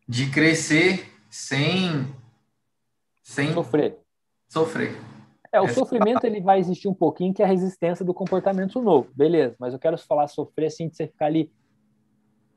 de 0.07 0.31
crescer 0.31 1.11
sem, 1.29 2.07
sem 3.23 3.53
sofrer. 3.53 3.99
Sofrer. 4.49 5.10
É, 5.53 5.61
o 5.61 5.69
sofrimento 5.69 6.25
ele 6.25 6.41
vai 6.41 6.61
existir 6.61 6.87
um 6.87 6.95
pouquinho, 6.95 7.35
que 7.35 7.43
é 7.43 7.45
a 7.45 7.49
resistência 7.49 8.05
do 8.05 8.15
comportamento 8.15 8.81
novo, 8.81 9.11
beleza. 9.15 9.57
Mas 9.59 9.73
eu 9.73 9.81
quero 9.81 9.99
falar 9.99 10.29
sofrer 10.29 10.67
assim, 10.67 10.89
de 10.89 10.97
você 10.97 11.09
ficar 11.09 11.27
ali 11.27 11.51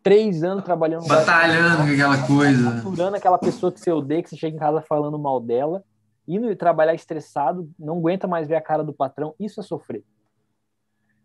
três 0.03 0.43
anos 0.43 0.63
trabalhando... 0.63 1.07
Batalhando 1.07 1.77
com 1.77 1.93
aquela 1.93 2.27
coisa. 2.27 2.71
Capturando 2.71 3.17
aquela 3.17 3.37
pessoa 3.37 3.71
que 3.71 3.79
você 3.79 3.91
odeia, 3.91 4.21
que 4.21 4.29
você 4.29 4.37
chega 4.37 4.55
em 4.55 4.59
casa 4.59 4.81
falando 4.81 5.17
mal 5.17 5.39
dela, 5.39 5.83
indo 6.27 6.55
trabalhar 6.55 6.93
estressado, 6.93 7.69
não 7.79 7.97
aguenta 7.97 8.27
mais 8.27 8.47
ver 8.47 8.55
a 8.55 8.61
cara 8.61 8.83
do 8.83 8.93
patrão, 8.93 9.33
isso 9.39 9.59
é 9.59 9.63
sofrer. 9.63 10.03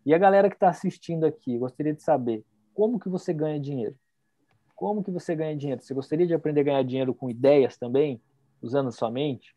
E 0.05 0.13
a 0.13 0.17
galera 0.17 0.49
que 0.49 0.55
está 0.55 0.69
assistindo 0.69 1.25
aqui, 1.25 1.57
gostaria 1.57 1.93
de 1.93 2.01
saber, 2.01 2.43
como 2.73 2.99
que 2.99 3.09
você 3.09 3.31
ganha 3.31 3.59
dinheiro? 3.59 3.95
Como 4.75 5.03
que 5.03 5.11
você 5.11 5.35
ganha 5.35 5.55
dinheiro? 5.55 5.83
Você 5.83 5.93
gostaria 5.93 6.25
de 6.25 6.33
aprender 6.33 6.61
a 6.61 6.63
ganhar 6.63 6.83
dinheiro 6.83 7.13
com 7.13 7.29
ideias 7.29 7.77
também, 7.77 8.19
usando 8.61 8.87
a 8.87 8.91
sua 8.91 9.11
mente? 9.11 9.53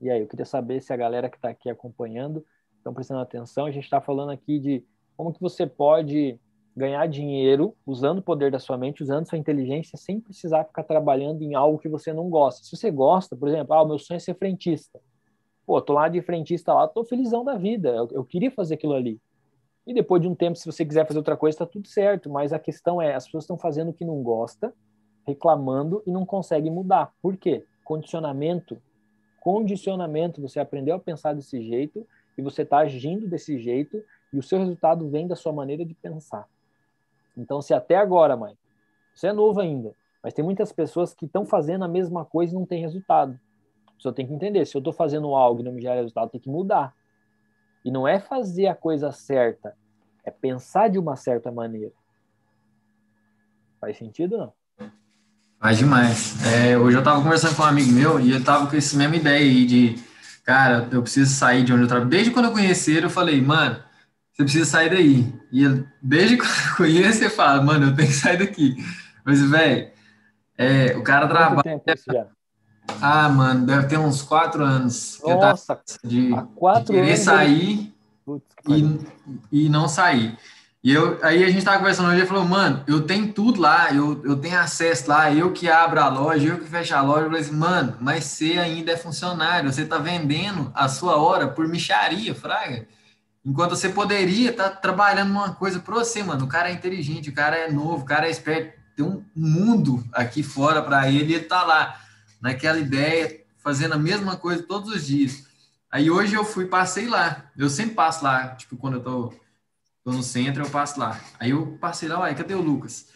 E 0.00 0.10
aí, 0.10 0.20
eu 0.20 0.26
queria 0.26 0.46
saber 0.46 0.80
se 0.80 0.92
a 0.92 0.96
galera 0.96 1.28
que 1.28 1.36
está 1.36 1.50
aqui 1.50 1.68
acompanhando 1.68 2.44
estão 2.76 2.94
prestando 2.94 3.20
atenção. 3.20 3.66
A 3.66 3.70
gente 3.70 3.84
está 3.84 4.00
falando 4.00 4.30
aqui 4.30 4.58
de 4.58 4.84
como 5.16 5.32
que 5.32 5.40
você 5.40 5.66
pode 5.66 6.40
ganhar 6.74 7.06
dinheiro 7.06 7.76
usando 7.86 8.18
o 8.18 8.22
poder 8.22 8.50
da 8.50 8.58
sua 8.58 8.78
mente, 8.78 9.02
usando 9.02 9.28
sua 9.28 9.36
inteligência, 9.36 9.98
sem 9.98 10.20
precisar 10.20 10.64
ficar 10.64 10.84
trabalhando 10.84 11.42
em 11.42 11.54
algo 11.54 11.78
que 11.78 11.88
você 11.88 12.12
não 12.12 12.30
gosta. 12.30 12.64
Se 12.64 12.74
você 12.74 12.90
gosta, 12.90 13.36
por 13.36 13.48
exemplo, 13.48 13.74
ah, 13.74 13.82
o 13.82 13.86
meu 13.86 13.98
sonho 13.98 14.16
é 14.16 14.20
ser 14.20 14.34
frentista. 14.34 14.98
Pô, 15.66 15.80
tô 15.82 15.92
lá 15.92 16.08
de 16.08 16.22
frentista 16.22 16.72
lá, 16.72 16.88
tô 16.88 17.04
felizão 17.04 17.44
da 17.44 17.56
vida. 17.56 17.90
Eu, 17.90 18.08
eu 18.12 18.24
queria 18.24 18.50
fazer 18.50 18.74
aquilo 18.74 18.94
ali. 18.94 19.20
E 19.86 19.92
depois 19.92 20.22
de 20.22 20.28
um 20.28 20.34
tempo, 20.34 20.56
se 20.56 20.64
você 20.64 20.84
quiser 20.84 21.06
fazer 21.06 21.18
outra 21.18 21.36
coisa, 21.36 21.54
está 21.54 21.66
tudo 21.66 21.86
certo. 21.86 22.30
Mas 22.30 22.52
a 22.52 22.58
questão 22.58 23.00
é, 23.02 23.14
as 23.14 23.26
pessoas 23.26 23.44
estão 23.44 23.58
fazendo 23.58 23.90
o 23.90 23.94
que 23.94 24.04
não 24.04 24.22
gosta, 24.22 24.72
reclamando 25.26 26.02
e 26.06 26.10
não 26.10 26.24
conseguem 26.24 26.72
mudar. 26.72 27.12
Por 27.20 27.36
quê? 27.36 27.64
Condicionamento 27.84 28.80
condicionamento, 29.40 30.40
você 30.40 30.60
aprendeu 30.60 30.94
a 30.94 31.00
pensar 31.00 31.34
desse 31.34 31.60
jeito 31.62 32.06
e 32.36 32.42
você 32.42 32.62
está 32.62 32.78
agindo 32.78 33.26
desse 33.26 33.58
jeito 33.58 34.04
e 34.32 34.38
o 34.38 34.42
seu 34.42 34.58
resultado 34.58 35.08
vem 35.08 35.26
da 35.26 35.34
sua 35.34 35.52
maneira 35.52 35.84
de 35.84 35.94
pensar. 35.94 36.46
Então, 37.36 37.60
se 37.60 37.74
até 37.74 37.96
agora, 37.96 38.36
mãe, 38.36 38.56
você 39.14 39.28
é 39.28 39.32
novo 39.32 39.60
ainda, 39.60 39.94
mas 40.22 40.34
tem 40.34 40.44
muitas 40.44 40.72
pessoas 40.72 41.14
que 41.14 41.24
estão 41.24 41.44
fazendo 41.44 41.84
a 41.84 41.88
mesma 41.88 42.24
coisa 42.24 42.52
e 42.52 42.58
não 42.58 42.66
tem 42.66 42.80
resultado. 42.80 43.38
Você 43.98 44.12
tem 44.12 44.26
que 44.26 44.32
entender, 44.32 44.66
se 44.66 44.76
eu 44.76 44.80
estou 44.80 44.92
fazendo 44.92 45.34
algo 45.34 45.60
e 45.60 45.64
não 45.64 45.72
me 45.72 45.82
gera 45.82 45.96
resultado, 45.96 46.30
tem 46.30 46.40
que 46.40 46.48
mudar. 46.48 46.94
E 47.84 47.90
não 47.90 48.06
é 48.06 48.20
fazer 48.20 48.66
a 48.66 48.74
coisa 48.74 49.10
certa, 49.10 49.76
é 50.24 50.30
pensar 50.30 50.88
de 50.88 50.98
uma 50.98 51.16
certa 51.16 51.50
maneira. 51.50 51.92
Faz 53.80 53.96
sentido 53.96 54.36
não? 54.36 54.59
Faz 55.60 55.76
demais. 55.76 56.36
É, 56.46 56.78
hoje 56.78 56.96
eu 56.96 57.02
tava 57.02 57.22
conversando 57.22 57.54
com 57.54 57.62
um 57.62 57.66
amigo 57.66 57.92
meu 57.92 58.18
e 58.18 58.32
ele 58.32 58.42
tava 58.42 58.66
com 58.66 58.74
essa 58.74 58.96
mesma 58.96 59.16
ideia 59.16 59.44
aí 59.44 59.66
de, 59.66 60.02
cara, 60.42 60.88
eu 60.90 61.02
preciso 61.02 61.34
sair 61.34 61.62
de 61.62 61.70
onde 61.70 61.82
eu 61.82 61.86
trabalho. 61.86 62.08
Desde 62.08 62.30
quando 62.30 62.46
eu 62.46 62.52
conheci 62.52 62.92
ele, 62.96 63.04
eu 63.04 63.10
falei, 63.10 63.42
mano, 63.42 63.76
você 64.32 64.42
precisa 64.42 64.64
sair 64.64 64.88
daí. 64.88 65.34
E 65.52 65.62
ele, 65.62 65.86
desde 66.00 66.38
quando 66.40 66.50
eu 66.50 66.76
conheço, 66.78 67.22
ele 67.22 67.28
fala, 67.28 67.60
mano, 67.60 67.88
eu 67.88 67.94
tenho 67.94 68.08
que 68.08 68.14
sair 68.14 68.38
daqui. 68.38 68.74
Mas, 69.22 69.42
velho, 69.42 69.90
é, 70.56 70.96
o 70.96 71.02
cara 71.02 71.28
trabalha. 71.28 71.82
Ah, 73.02 73.28
mano, 73.28 73.66
deve 73.66 73.86
ter 73.86 73.98
uns 73.98 74.22
quatro 74.22 74.64
anos. 74.64 75.20
Nossa, 75.22 75.78
de, 76.02 76.32
há 76.32 76.42
quatro 76.42 76.86
de 76.86 76.92
querer 76.92 77.12
anos 77.12 77.20
sair 77.20 77.94
e, 78.66 79.00
e 79.52 79.68
não 79.68 79.86
sair. 79.86 80.38
E 80.82 80.92
eu, 80.92 81.18
aí 81.22 81.44
a 81.44 81.50
gente 81.50 81.62
tava 81.62 81.78
conversando 81.78 82.08
hoje, 82.08 82.20
ele 82.20 82.26
falou, 82.26 82.44
mano, 82.44 82.82
eu 82.86 83.02
tenho 83.02 83.30
tudo 83.34 83.60
lá, 83.60 83.92
eu, 83.94 84.22
eu 84.24 84.36
tenho 84.36 84.58
acesso 84.58 85.10
lá, 85.10 85.30
eu 85.30 85.52
que 85.52 85.68
abro 85.68 86.00
a 86.00 86.08
loja, 86.08 86.48
eu 86.48 86.58
que 86.58 86.64
fecho 86.64 86.94
a 86.94 87.02
loja. 87.02 87.22
Eu 87.22 87.26
falei 87.26 87.40
assim, 87.42 87.54
mano, 87.54 87.98
mas 88.00 88.24
você 88.24 88.52
ainda 88.58 88.92
é 88.92 88.96
funcionário, 88.96 89.70
você 89.70 89.84
tá 89.84 89.98
vendendo 89.98 90.72
a 90.74 90.88
sua 90.88 91.16
hora 91.16 91.48
por 91.48 91.68
micharia, 91.68 92.34
fraga. 92.34 92.88
Enquanto 93.44 93.76
você 93.76 93.90
poderia 93.90 94.50
estar 94.50 94.70
tá 94.70 94.76
trabalhando 94.76 95.28
numa 95.28 95.54
coisa 95.54 95.80
para 95.80 95.94
você, 95.94 96.22
mano. 96.22 96.46
O 96.46 96.48
cara 96.48 96.70
é 96.70 96.72
inteligente, 96.72 97.28
o 97.28 97.34
cara 97.34 97.56
é 97.56 97.70
novo, 97.70 98.02
o 98.02 98.06
cara 98.06 98.26
é 98.26 98.30
esperto, 98.30 98.78
tem 98.96 99.04
um 99.04 99.22
mundo 99.36 100.02
aqui 100.12 100.42
fora 100.42 100.80
para 100.82 101.10
ele 101.10 101.32
e 101.32 101.36
ele 101.36 101.44
tá 101.44 101.62
lá, 101.62 102.00
naquela 102.40 102.78
ideia, 102.78 103.40
fazendo 103.58 103.94
a 103.94 103.98
mesma 103.98 104.36
coisa 104.36 104.62
todos 104.62 104.90
os 104.94 105.06
dias. 105.06 105.44
Aí 105.90 106.10
hoje 106.10 106.34
eu 106.34 106.44
fui, 106.44 106.66
passei 106.66 107.06
lá. 107.06 107.44
Eu 107.56 107.68
sempre 107.68 107.94
passo 107.94 108.24
lá, 108.24 108.48
tipo, 108.54 108.76
quando 108.78 108.94
eu 108.94 109.02
tô 109.02 109.34
Tô 110.02 110.12
no 110.12 110.22
centro, 110.22 110.62
eu 110.64 110.70
passo 110.70 110.98
lá. 110.98 111.20
Aí 111.38 111.50
eu 111.50 111.76
passei 111.78 112.08
lá, 112.08 112.20
uai, 112.20 112.34
cadê 112.34 112.54
o 112.54 112.62
Lucas? 112.62 113.08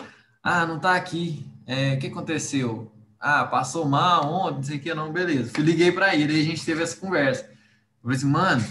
Ah, 0.43 0.67
não 0.67 0.79
tá 0.79 0.95
aqui. 0.95 1.47
É, 1.67 1.95
o 1.95 1.99
que 1.99 2.09
aconteceu? 2.09 2.93
Ah, 3.19 3.47
passou 3.47 3.87
mal 3.87 4.31
ontem, 4.31 4.57
não 4.57 4.63
sei 4.63 4.77
o 4.77 4.81
que, 4.81 4.95
não, 4.95 5.11
beleza. 5.11 5.51
Fui, 5.55 5.65
liguei 5.65 5.91
para 5.91 6.15
ele, 6.15 6.35
aí 6.35 6.41
a 6.43 6.45
gente 6.45 6.65
teve 6.65 6.83
essa 6.83 6.97
conversa. 6.97 7.45
Eu 7.45 8.03
falei 8.03 8.17
assim, 8.19 8.27
mano, 8.27 8.65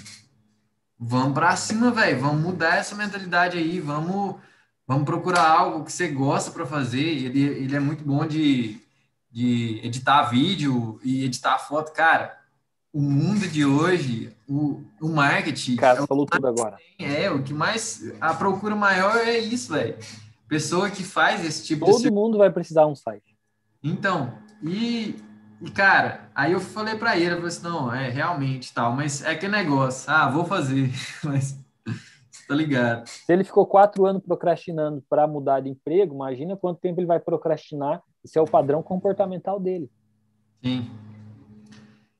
vamos 0.99 1.33
para 1.33 1.55
cima, 1.55 1.89
velho, 1.89 2.21
vamos 2.21 2.41
mudar 2.43 2.75
essa 2.77 2.95
mentalidade 2.95 3.57
aí, 3.57 3.79
vamos, 3.79 4.35
vamos 4.87 5.05
procurar 5.05 5.49
algo 5.49 5.83
que 5.83 5.91
você 5.91 6.07
gosta 6.07 6.51
para 6.51 6.67
fazer. 6.67 7.01
Ele, 7.03 7.41
ele 7.41 7.75
é 7.75 7.79
muito 7.79 8.03
bom 8.03 8.27
de, 8.27 8.79
de 9.31 9.81
editar 9.83 10.23
vídeo 10.29 10.99
e 11.03 11.25
editar 11.25 11.57
foto, 11.57 11.91
cara, 11.91 12.37
o 12.93 13.01
mundo 13.01 13.47
de 13.47 13.65
hoje, 13.65 14.31
o, 14.47 14.83
o 15.01 15.09
marketing. 15.09 15.77
Cara, 15.77 16.03
é 16.03 16.07
falou 16.07 16.27
tudo 16.27 16.47
agora. 16.47 16.77
É, 16.99 17.29
o 17.31 17.41
que 17.41 17.53
mais. 17.53 18.13
A 18.21 18.35
procura 18.35 18.75
maior 18.75 19.17
é 19.17 19.39
isso, 19.39 19.73
velho. 19.73 19.97
Pessoa 20.47 20.91
que 20.91 21.03
faz 21.03 21.43
esse 21.43 21.65
tipo 21.65 21.85
Todo 21.85 21.97
de. 21.97 22.03
Todo 22.03 22.13
mundo 22.13 22.37
vai 22.37 22.51
precisar 22.51 22.85
um 22.85 22.93
site. 22.93 23.35
Então, 23.83 24.37
e, 24.61 25.15
e 25.59 25.71
cara, 25.71 26.29
aí 26.35 26.51
eu 26.51 26.59
falei 26.59 26.95
para 26.95 27.17
ele, 27.17 27.31
eu 27.31 27.35
falei 27.37 27.47
assim, 27.47 27.63
não, 27.63 27.93
é 27.93 28.09
realmente 28.09 28.71
tal, 28.73 28.93
mas 28.93 29.23
é 29.23 29.31
aquele 29.31 29.51
negócio, 29.51 30.09
ah, 30.09 30.29
vou 30.29 30.45
fazer, 30.45 30.89
mas 31.21 31.59
tá 32.47 32.55
ligado. 32.55 33.07
Se 33.07 33.33
ele 33.33 33.43
ficou 33.43 33.65
quatro 33.65 34.05
anos 34.05 34.21
procrastinando 34.21 35.03
para 35.09 35.27
mudar 35.27 35.59
de 35.61 35.69
emprego, 35.69 36.13
imagina 36.13 36.55
quanto 36.55 36.79
tempo 36.79 36.99
ele 36.99 37.07
vai 37.07 37.19
procrastinar. 37.19 38.01
Isso 38.23 38.39
é 38.39 38.41
o 38.41 38.45
padrão 38.45 38.81
comportamental 38.81 39.59
dele. 39.59 39.89
Sim. 40.63 40.89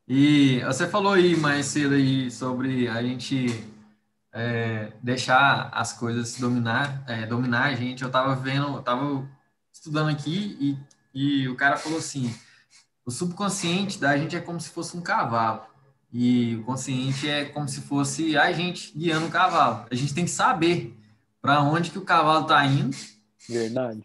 E 0.08 0.60
você 0.66 0.88
falou 0.88 1.14
aí 1.14 1.36
mais 1.36 1.68
cedo 1.68 1.96
aí 1.96 2.30
sobre 2.30 2.88
a 2.90 3.02
gente 3.02 3.64
é, 4.34 4.92
deixar 5.02 5.70
as 5.72 5.94
coisas 5.94 6.38
dominar, 6.38 7.04
é, 7.08 7.26
dominar 7.26 7.66
a 7.66 7.76
gente. 7.76 8.04
Eu 8.04 8.12
tava 8.12 8.36
vendo, 8.36 8.68
eu 8.68 8.82
tava 8.82 9.26
estudando 9.72 10.10
aqui 10.10 10.78
e, 11.14 11.44
e 11.44 11.48
o 11.48 11.56
cara 11.56 11.78
falou 11.78 12.00
assim, 12.00 12.34
o 13.06 13.12
subconsciente 13.12 14.00
da 14.00 14.18
gente 14.18 14.36
é 14.36 14.42
como 14.42 14.60
se 14.60 14.70
fosse 14.70 14.98
um 14.98 15.02
cavalo. 15.02 15.62
E 16.12 16.58
o 16.58 16.64
consciente 16.64 17.28
é 17.28 17.46
como 17.46 17.68
se 17.68 17.82
fosse 17.82 18.38
a 18.38 18.52
gente 18.52 18.96
guiando 18.96 19.28
o 19.28 19.32
cavalo. 19.32 19.88
A 19.90 19.96
gente 19.96 20.14
tem 20.14 20.26
que 20.26 20.32
saber 20.32 20.96
para 21.42 21.62
onde 21.62 21.90
que 21.90 21.98
o 21.98 22.06
cavalo 22.06 22.44
está 22.44 22.64
indo. 22.66 22.96
Verdade. 23.50 24.04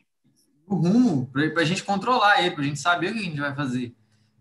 O 0.67 0.75
rumo, 0.77 1.27
para 1.27 1.63
a 1.63 1.65
gente 1.65 1.85
controlar 1.85 2.41
ele, 2.41 2.53
para 2.53 2.63
a 2.63 2.67
gente 2.67 2.81
saber 2.81 3.11
o 3.11 3.13
que 3.13 3.21
a 3.21 3.23
gente 3.23 3.41
vai 3.41 3.55
fazer. 3.55 3.95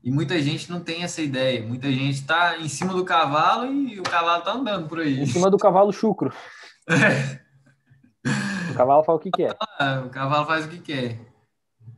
E 0.07 0.09
muita 0.09 0.39
gente 0.39 0.71
não 0.71 0.79
tem 0.79 1.03
essa 1.03 1.21
ideia. 1.21 1.61
Muita 1.61 1.91
gente 1.91 2.13
está 2.13 2.57
em 2.59 2.69
cima 2.69 2.93
do 2.93 3.03
cavalo 3.03 3.69
e 3.69 3.99
o 3.99 4.03
cavalo 4.03 4.39
está 4.39 4.53
andando 4.53 4.87
por 4.87 5.01
aí. 5.01 5.19
Em 5.19 5.25
cima 5.25 5.49
do 5.51 5.57
cavalo 5.57 5.91
chucro. 5.91 6.31
É. 8.25 8.71
O 8.71 8.75
cavalo 8.75 9.03
faz 9.03 9.17
o 9.17 9.21
que 9.21 9.31
quer. 9.31 9.55
Ah, 9.77 10.03
o 10.05 10.09
cavalo 10.09 10.45
faz 10.45 10.65
o 10.65 10.69
que 10.69 10.79
quer. 10.79 11.19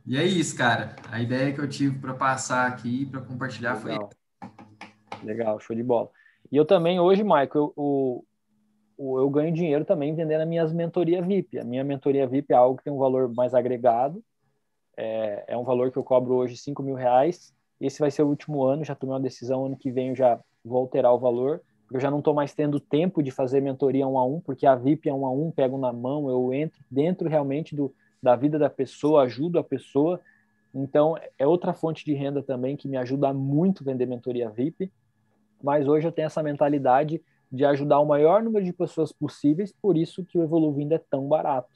E 0.04 0.16
é 0.16 0.24
isso, 0.24 0.56
cara. 0.56 0.96
A 1.08 1.20
ideia 1.20 1.52
que 1.52 1.60
eu 1.60 1.68
tive 1.68 1.98
para 2.00 2.12
passar 2.14 2.66
aqui, 2.66 3.06
para 3.06 3.20
compartilhar 3.20 3.80
Legal. 3.84 4.10
foi 4.40 4.48
Legal, 5.22 5.60
show 5.60 5.76
de 5.76 5.82
bola. 5.82 6.10
E 6.50 6.56
eu 6.56 6.64
também, 6.64 6.98
hoje, 6.98 7.22
Michael, 7.22 7.72
eu, 7.76 8.24
eu, 8.98 9.18
eu 9.18 9.30
ganho 9.30 9.54
dinheiro 9.54 9.84
também 9.84 10.14
vendendo 10.14 10.40
as 10.40 10.48
minhas 10.48 10.72
mentorias 10.72 11.24
VIP. 11.24 11.60
A 11.60 11.64
minha 11.64 11.84
mentoria 11.84 12.26
VIP 12.26 12.52
é 12.52 12.56
algo 12.56 12.76
que 12.76 12.84
tem 12.84 12.92
um 12.92 12.98
valor 12.98 13.32
mais 13.32 13.54
agregado. 13.54 14.20
É, 14.96 15.44
é 15.48 15.56
um 15.56 15.64
valor 15.64 15.92
que 15.92 15.98
eu 15.98 16.04
cobro 16.04 16.34
hoje 16.34 16.56
5 16.56 16.82
mil 16.82 16.96
reais. 16.96 17.54
Esse 17.80 18.00
vai 18.00 18.10
ser 18.10 18.22
o 18.22 18.28
último 18.28 18.62
ano, 18.64 18.84
já 18.84 18.94
tomei 18.94 19.14
uma 19.14 19.20
decisão, 19.20 19.66
ano 19.66 19.76
que 19.76 19.90
vem 19.90 20.10
eu 20.10 20.16
já 20.16 20.38
vou 20.64 20.78
alterar 20.78 21.12
o 21.14 21.18
valor, 21.18 21.62
porque 21.82 21.96
eu 21.96 22.00
já 22.00 22.10
não 22.10 22.18
estou 22.18 22.34
mais 22.34 22.54
tendo 22.54 22.78
tempo 22.78 23.22
de 23.22 23.30
fazer 23.30 23.60
mentoria 23.60 24.06
um 24.06 24.18
a 24.18 24.24
um, 24.24 24.40
porque 24.40 24.66
a 24.66 24.74
VIP 24.74 25.08
é 25.08 25.14
um 25.14 25.24
a 25.24 25.30
um, 25.30 25.50
pego 25.50 25.78
na 25.78 25.92
mão, 25.92 26.28
eu 26.28 26.52
entro 26.52 26.80
dentro 26.90 27.28
realmente 27.28 27.74
do, 27.74 27.94
da 28.22 28.36
vida 28.36 28.58
da 28.58 28.68
pessoa, 28.68 29.22
ajudo 29.22 29.58
a 29.58 29.64
pessoa. 29.64 30.20
Então, 30.74 31.16
é 31.38 31.46
outra 31.46 31.72
fonte 31.72 32.04
de 32.04 32.12
renda 32.14 32.42
também 32.42 32.76
que 32.76 32.86
me 32.86 32.96
ajuda 32.96 33.32
muito 33.32 33.82
vender 33.82 34.06
mentoria 34.06 34.50
VIP 34.50 34.92
mas 35.62 35.86
hoje 35.86 36.06
eu 36.06 36.12
tenho 36.12 36.26
essa 36.26 36.42
mentalidade 36.42 37.22
de 37.52 37.64
ajudar 37.64 38.00
o 38.00 38.06
maior 38.06 38.42
número 38.42 38.64
de 38.64 38.72
pessoas 38.72 39.12
possíveis, 39.12 39.72
por 39.72 39.96
isso 39.96 40.24
que 40.24 40.38
o 40.38 40.42
Evoluindo 40.42 40.94
é 40.94 40.98
tão 40.98 41.28
barato. 41.28 41.70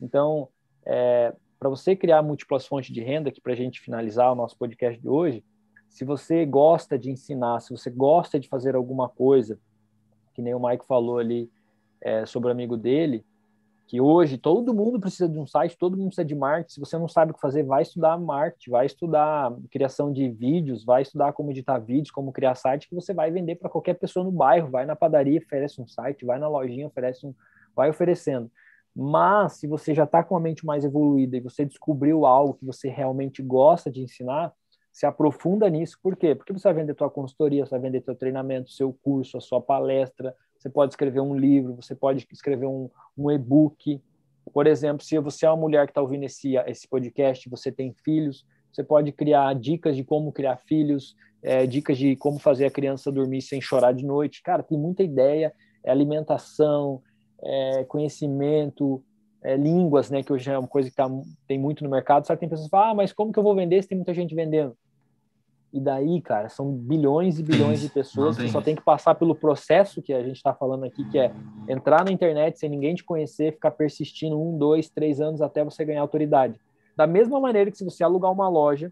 Então, 0.00 0.48
é, 0.84 1.34
para 1.58 1.68
você 1.68 1.96
criar 1.96 2.22
múltiplas 2.22 2.66
fontes 2.66 2.92
de 2.92 3.00
renda, 3.00 3.30
que 3.30 3.40
para 3.40 3.52
a 3.52 3.56
gente 3.56 3.80
finalizar 3.80 4.32
o 4.32 4.36
nosso 4.36 4.56
podcast 4.56 5.00
de 5.00 5.08
hoje, 5.08 5.44
se 5.88 6.04
você 6.04 6.46
gosta 6.46 6.98
de 6.98 7.10
ensinar, 7.10 7.60
se 7.60 7.70
você 7.70 7.90
gosta 7.90 8.38
de 8.38 8.48
fazer 8.48 8.74
alguma 8.74 9.08
coisa, 9.08 9.58
que 10.34 10.42
nem 10.42 10.54
o 10.54 10.60
Mike 10.60 10.86
falou 10.86 11.18
ali 11.18 11.50
é, 12.00 12.24
sobre 12.26 12.48
o 12.48 12.52
amigo 12.52 12.76
dele, 12.76 13.24
que 13.88 14.02
hoje 14.02 14.36
todo 14.36 14.74
mundo 14.74 15.00
precisa 15.00 15.26
de 15.26 15.38
um 15.38 15.46
site, 15.46 15.76
todo 15.78 15.96
mundo 15.96 16.08
precisa 16.08 16.24
de 16.24 16.34
marketing. 16.34 16.74
Se 16.74 16.78
você 16.78 16.98
não 16.98 17.08
sabe 17.08 17.32
o 17.32 17.34
que 17.34 17.40
fazer, 17.40 17.62
vai 17.62 17.82
estudar 17.82 18.18
marketing, 18.18 18.70
vai 18.70 18.84
estudar 18.84 19.50
criação 19.70 20.12
de 20.12 20.28
vídeos, 20.28 20.84
vai 20.84 21.00
estudar 21.00 21.32
como 21.32 21.50
editar 21.50 21.78
vídeos, 21.78 22.10
como 22.10 22.30
criar 22.30 22.54
site, 22.54 22.86
que 22.86 22.94
você 22.94 23.14
vai 23.14 23.30
vender 23.30 23.54
para 23.54 23.70
qualquer 23.70 23.94
pessoa 23.94 24.22
no 24.22 24.30
bairro. 24.30 24.70
Vai 24.70 24.84
na 24.84 24.94
padaria, 24.94 25.40
oferece 25.40 25.80
um 25.80 25.86
site, 25.88 26.26
vai 26.26 26.38
na 26.38 26.46
lojinha, 26.46 26.86
oferece 26.86 27.26
um, 27.26 27.34
vai 27.74 27.88
oferecendo. 27.88 28.50
Mas 29.00 29.52
se 29.52 29.68
você 29.68 29.94
já 29.94 30.02
está 30.02 30.24
com 30.24 30.36
a 30.36 30.40
mente 30.40 30.66
mais 30.66 30.84
evoluída 30.84 31.36
e 31.36 31.40
você 31.40 31.64
descobriu 31.64 32.26
algo 32.26 32.54
que 32.54 32.64
você 32.64 32.88
realmente 32.88 33.40
gosta 33.40 33.88
de 33.88 34.02
ensinar, 34.02 34.52
se 34.92 35.06
aprofunda 35.06 35.70
nisso. 35.70 35.96
Por 36.02 36.16
quê? 36.16 36.34
Porque 36.34 36.52
você 36.52 36.66
vai 36.66 36.82
vender 36.82 36.94
tua 36.94 37.08
consultoria, 37.08 37.64
você 37.64 37.70
vai 37.70 37.78
vender 37.78 38.00
teu 38.00 38.16
treinamento, 38.16 38.72
seu 38.72 38.92
curso, 38.92 39.36
a 39.36 39.40
sua 39.40 39.60
palestra, 39.60 40.34
você 40.58 40.68
pode 40.68 40.94
escrever 40.94 41.20
um 41.20 41.36
livro, 41.36 41.76
você 41.76 41.94
pode 41.94 42.26
escrever 42.32 42.66
um, 42.66 42.90
um 43.16 43.30
e-book. 43.30 44.02
Por 44.52 44.66
exemplo, 44.66 45.04
se 45.04 45.16
você 45.20 45.46
é 45.46 45.50
uma 45.50 45.56
mulher 45.56 45.86
que 45.86 45.92
está 45.92 46.02
ouvindo 46.02 46.24
esse, 46.24 46.56
esse 46.56 46.88
podcast, 46.88 47.48
você 47.48 47.70
tem 47.70 47.94
filhos, 48.02 48.44
você 48.72 48.82
pode 48.82 49.12
criar 49.12 49.54
dicas 49.54 49.94
de 49.94 50.02
como 50.02 50.32
criar 50.32 50.56
filhos, 50.56 51.14
é, 51.40 51.68
dicas 51.68 51.96
de 51.96 52.16
como 52.16 52.40
fazer 52.40 52.66
a 52.66 52.70
criança 52.70 53.12
dormir 53.12 53.42
sem 53.42 53.60
chorar 53.60 53.92
de 53.92 54.04
noite. 54.04 54.42
Cara, 54.42 54.64
tem 54.64 54.76
muita 54.76 55.04
ideia, 55.04 55.54
é 55.84 55.92
alimentação, 55.92 57.00
é 57.42 57.84
conhecimento, 57.84 59.02
é 59.42 59.56
línguas, 59.56 60.10
né, 60.10 60.22
que 60.22 60.32
hoje 60.32 60.50
é 60.50 60.58
uma 60.58 60.68
coisa 60.68 60.90
que 60.90 60.96
tá, 60.96 61.08
tem 61.46 61.58
muito 61.58 61.84
no 61.84 61.90
mercado. 61.90 62.26
Só 62.26 62.34
que 62.34 62.40
tem 62.40 62.48
pessoas 62.48 62.66
que 62.66 62.70
falam, 62.70 62.90
ah, 62.90 62.94
mas 62.94 63.12
como 63.12 63.32
que 63.32 63.38
eu 63.38 63.42
vou 63.42 63.54
vender 63.54 63.82
se 63.82 63.88
tem 63.88 63.96
muita 63.96 64.14
gente 64.14 64.34
vendendo? 64.34 64.76
E 65.72 65.78
daí, 65.78 66.20
cara, 66.22 66.48
são 66.48 66.72
bilhões 66.72 67.38
e 67.38 67.42
bilhões 67.42 67.80
de 67.80 67.90
pessoas 67.90 68.38
que 68.38 68.48
só 68.48 68.62
tem 68.62 68.74
que 68.74 68.82
passar 68.82 69.14
pelo 69.14 69.34
processo 69.34 70.00
que 70.00 70.14
a 70.14 70.22
gente 70.22 70.36
está 70.36 70.54
falando 70.54 70.84
aqui, 70.84 71.04
que 71.10 71.18
é 71.18 71.30
entrar 71.68 72.04
na 72.06 72.10
internet 72.10 72.58
sem 72.58 72.70
ninguém 72.70 72.94
te 72.94 73.04
conhecer, 73.04 73.52
ficar 73.52 73.72
persistindo 73.72 74.40
um, 74.40 74.56
dois, 74.56 74.88
três 74.88 75.20
anos 75.20 75.42
até 75.42 75.62
você 75.62 75.84
ganhar 75.84 76.00
autoridade. 76.00 76.58
Da 76.96 77.06
mesma 77.06 77.38
maneira 77.38 77.70
que 77.70 77.76
se 77.76 77.84
você 77.84 78.02
alugar 78.02 78.32
uma 78.32 78.48
loja, 78.48 78.90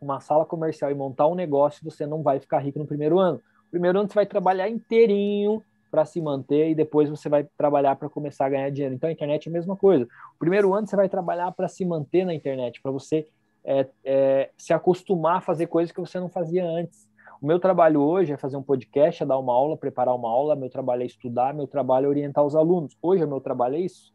uma 0.00 0.18
sala 0.18 0.44
comercial 0.44 0.90
e 0.90 0.94
montar 0.94 1.28
um 1.28 1.36
negócio, 1.36 1.84
você 1.84 2.04
não 2.04 2.20
vai 2.20 2.40
ficar 2.40 2.58
rico 2.58 2.80
no 2.80 2.86
primeiro 2.86 3.20
ano. 3.20 3.36
No 3.36 3.70
primeiro 3.70 4.00
ano 4.00 4.08
você 4.08 4.14
vai 4.14 4.26
trabalhar 4.26 4.68
inteirinho 4.68 5.62
para 5.90 6.04
se 6.04 6.20
manter 6.20 6.70
e 6.70 6.74
depois 6.74 7.08
você 7.08 7.28
vai 7.28 7.44
trabalhar 7.56 7.96
para 7.96 8.08
começar 8.08 8.46
a 8.46 8.48
ganhar 8.48 8.70
dinheiro. 8.70 8.94
Então 8.94 9.08
a 9.08 9.12
internet 9.12 9.46
é 9.46 9.50
a 9.50 9.52
mesma 9.52 9.76
coisa. 9.76 10.04
O 10.04 10.38
primeiro 10.38 10.74
ano 10.74 10.86
você 10.86 10.96
vai 10.96 11.08
trabalhar 11.08 11.50
para 11.52 11.68
se 11.68 11.84
manter 11.84 12.24
na 12.24 12.34
internet, 12.34 12.80
para 12.82 12.92
você 12.92 13.26
é, 13.64 13.86
é, 14.04 14.50
se 14.56 14.72
acostumar 14.72 15.36
a 15.36 15.40
fazer 15.40 15.66
coisas 15.66 15.92
que 15.92 16.00
você 16.00 16.18
não 16.18 16.28
fazia 16.28 16.64
antes. 16.64 17.08
O 17.40 17.46
meu 17.46 17.60
trabalho 17.60 18.00
hoje 18.00 18.32
é 18.32 18.36
fazer 18.36 18.56
um 18.56 18.62
podcast, 18.62 19.22
é 19.22 19.26
dar 19.26 19.38
uma 19.38 19.52
aula, 19.52 19.76
preparar 19.76 20.14
uma 20.14 20.28
aula, 20.28 20.56
meu 20.56 20.68
trabalho 20.68 21.02
é 21.02 21.06
estudar, 21.06 21.54
meu 21.54 21.66
trabalho 21.66 22.06
é 22.06 22.08
orientar 22.08 22.44
os 22.44 22.56
alunos. 22.56 22.96
Hoje 23.00 23.24
o 23.24 23.28
meu 23.28 23.40
trabalho 23.40 23.76
é 23.76 23.80
isso. 23.80 24.12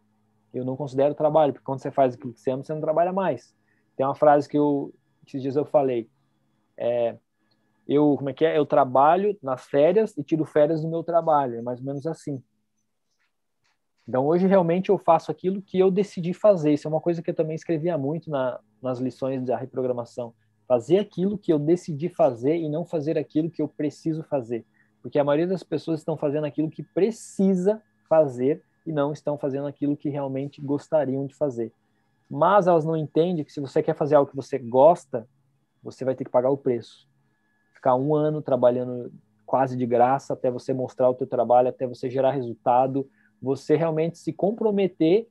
Eu 0.54 0.66
não 0.66 0.76
considero 0.76 1.16
trabalho, 1.16 1.54
porque 1.54 1.66
quando 1.66 1.80
você 1.80 1.90
faz 1.90 2.16
aquilo 2.16 2.34
que 2.34 2.40
você 2.40 2.52
ama, 2.52 2.64
você 2.64 2.74
não 2.74 2.82
trabalha 2.82 3.14
mais. 3.14 3.56
Tem 3.96 4.06
uma 4.06 4.16
frase 4.16 4.48
que 4.48 4.58
eu, 4.58 4.94
esses 5.26 5.42
dias 5.42 5.56
eu 5.56 5.66
falei, 5.66 6.10
é, 6.78 7.16
eu, 7.88 8.16
como 8.18 8.30
é 8.30 8.34
que 8.34 8.46
é? 8.46 8.58
Eu 8.58 8.66
trabalho 8.66 9.38
nas 9.42 9.66
férias 9.66 10.18
e 10.18 10.24
tiro 10.24 10.46
férias 10.46 10.82
do 10.82 10.88
meu 10.88 11.04
trabalho, 11.04 11.58
é 11.58 11.62
mais 11.62 11.80
ou 11.80 11.86
menos 11.86 12.08
assim. 12.08 12.42
Então, 14.08 14.26
hoje, 14.26 14.48
realmente, 14.48 14.90
eu 14.90 14.98
faço 14.98 15.32
aquilo 15.32 15.62
que 15.62 15.80
eu 15.80 15.90
decidi 15.90 16.34
fazer. 16.34 16.74
Isso 16.74 16.88
é 16.88 16.92
uma 16.92 17.00
coisa 17.00 17.22
que 17.22 17.30
eu 17.30 17.34
também 17.34 17.56
escrevia 17.56 17.98
muito 17.98 18.30
na, 18.30 18.60
nas 18.82 19.00
lições 19.00 19.44
da 19.46 19.58
reprogramação. 19.58 20.34
Fazer 20.68 21.00
aquilo 21.00 21.38
que 21.38 21.52
eu 21.52 21.60
decidi 21.60 22.10
fazer 22.10 22.58
e 22.58 22.70
não 22.70 22.86
fazer 22.86 23.18
aquilo 23.18 23.50
que 23.50 23.62
eu 23.62 23.68
preciso 23.68 24.24
fazer. 24.24 24.66
Porque 25.02 25.20
a 25.20 25.24
maioria 25.24 25.48
das 25.48 25.64
pessoas 25.64 26.00
estão 26.00 26.18
fazendo 26.18 26.46
aquilo 26.46 26.70
que 26.70 26.84
precisa 26.84 27.82
fazer 28.10 28.62
e 28.86 28.92
não 28.92 29.14
estão 29.14 29.38
fazendo 29.38 29.68
aquilo 29.68 29.96
que 29.96 30.10
realmente 30.10 30.62
gostariam 30.62 31.26
de 31.26 31.34
fazer. 31.36 31.72
Mas 32.30 32.68
elas 32.68 32.86
não 32.86 32.98
entendem 32.98 33.44
que 33.44 33.54
se 33.54 33.62
você 33.62 33.82
quer 33.82 33.96
fazer 33.96 34.16
algo 34.16 34.30
que 34.30 34.36
você 34.36 34.58
gosta, 34.58 35.28
você 35.82 36.04
vai 36.04 36.16
ter 36.16 36.24
que 36.26 36.32
pagar 36.32 36.50
o 36.50 36.58
preço. 36.58 37.08
Ficar 37.84 37.98
um 37.98 38.16
ano 38.16 38.42
trabalhando 38.42 39.12
quase 39.46 39.76
de 39.76 39.86
graça 39.86 40.32
até 40.32 40.50
você 40.50 40.74
mostrar 40.74 41.10
o 41.10 41.14
teu 41.14 41.28
trabalho, 41.28 41.68
até 41.68 41.86
você 41.86 42.10
gerar 42.10 42.32
resultado, 42.32 43.06
você 43.42 43.76
realmente 43.76 44.18
se 44.18 44.32
comprometer 44.32 45.28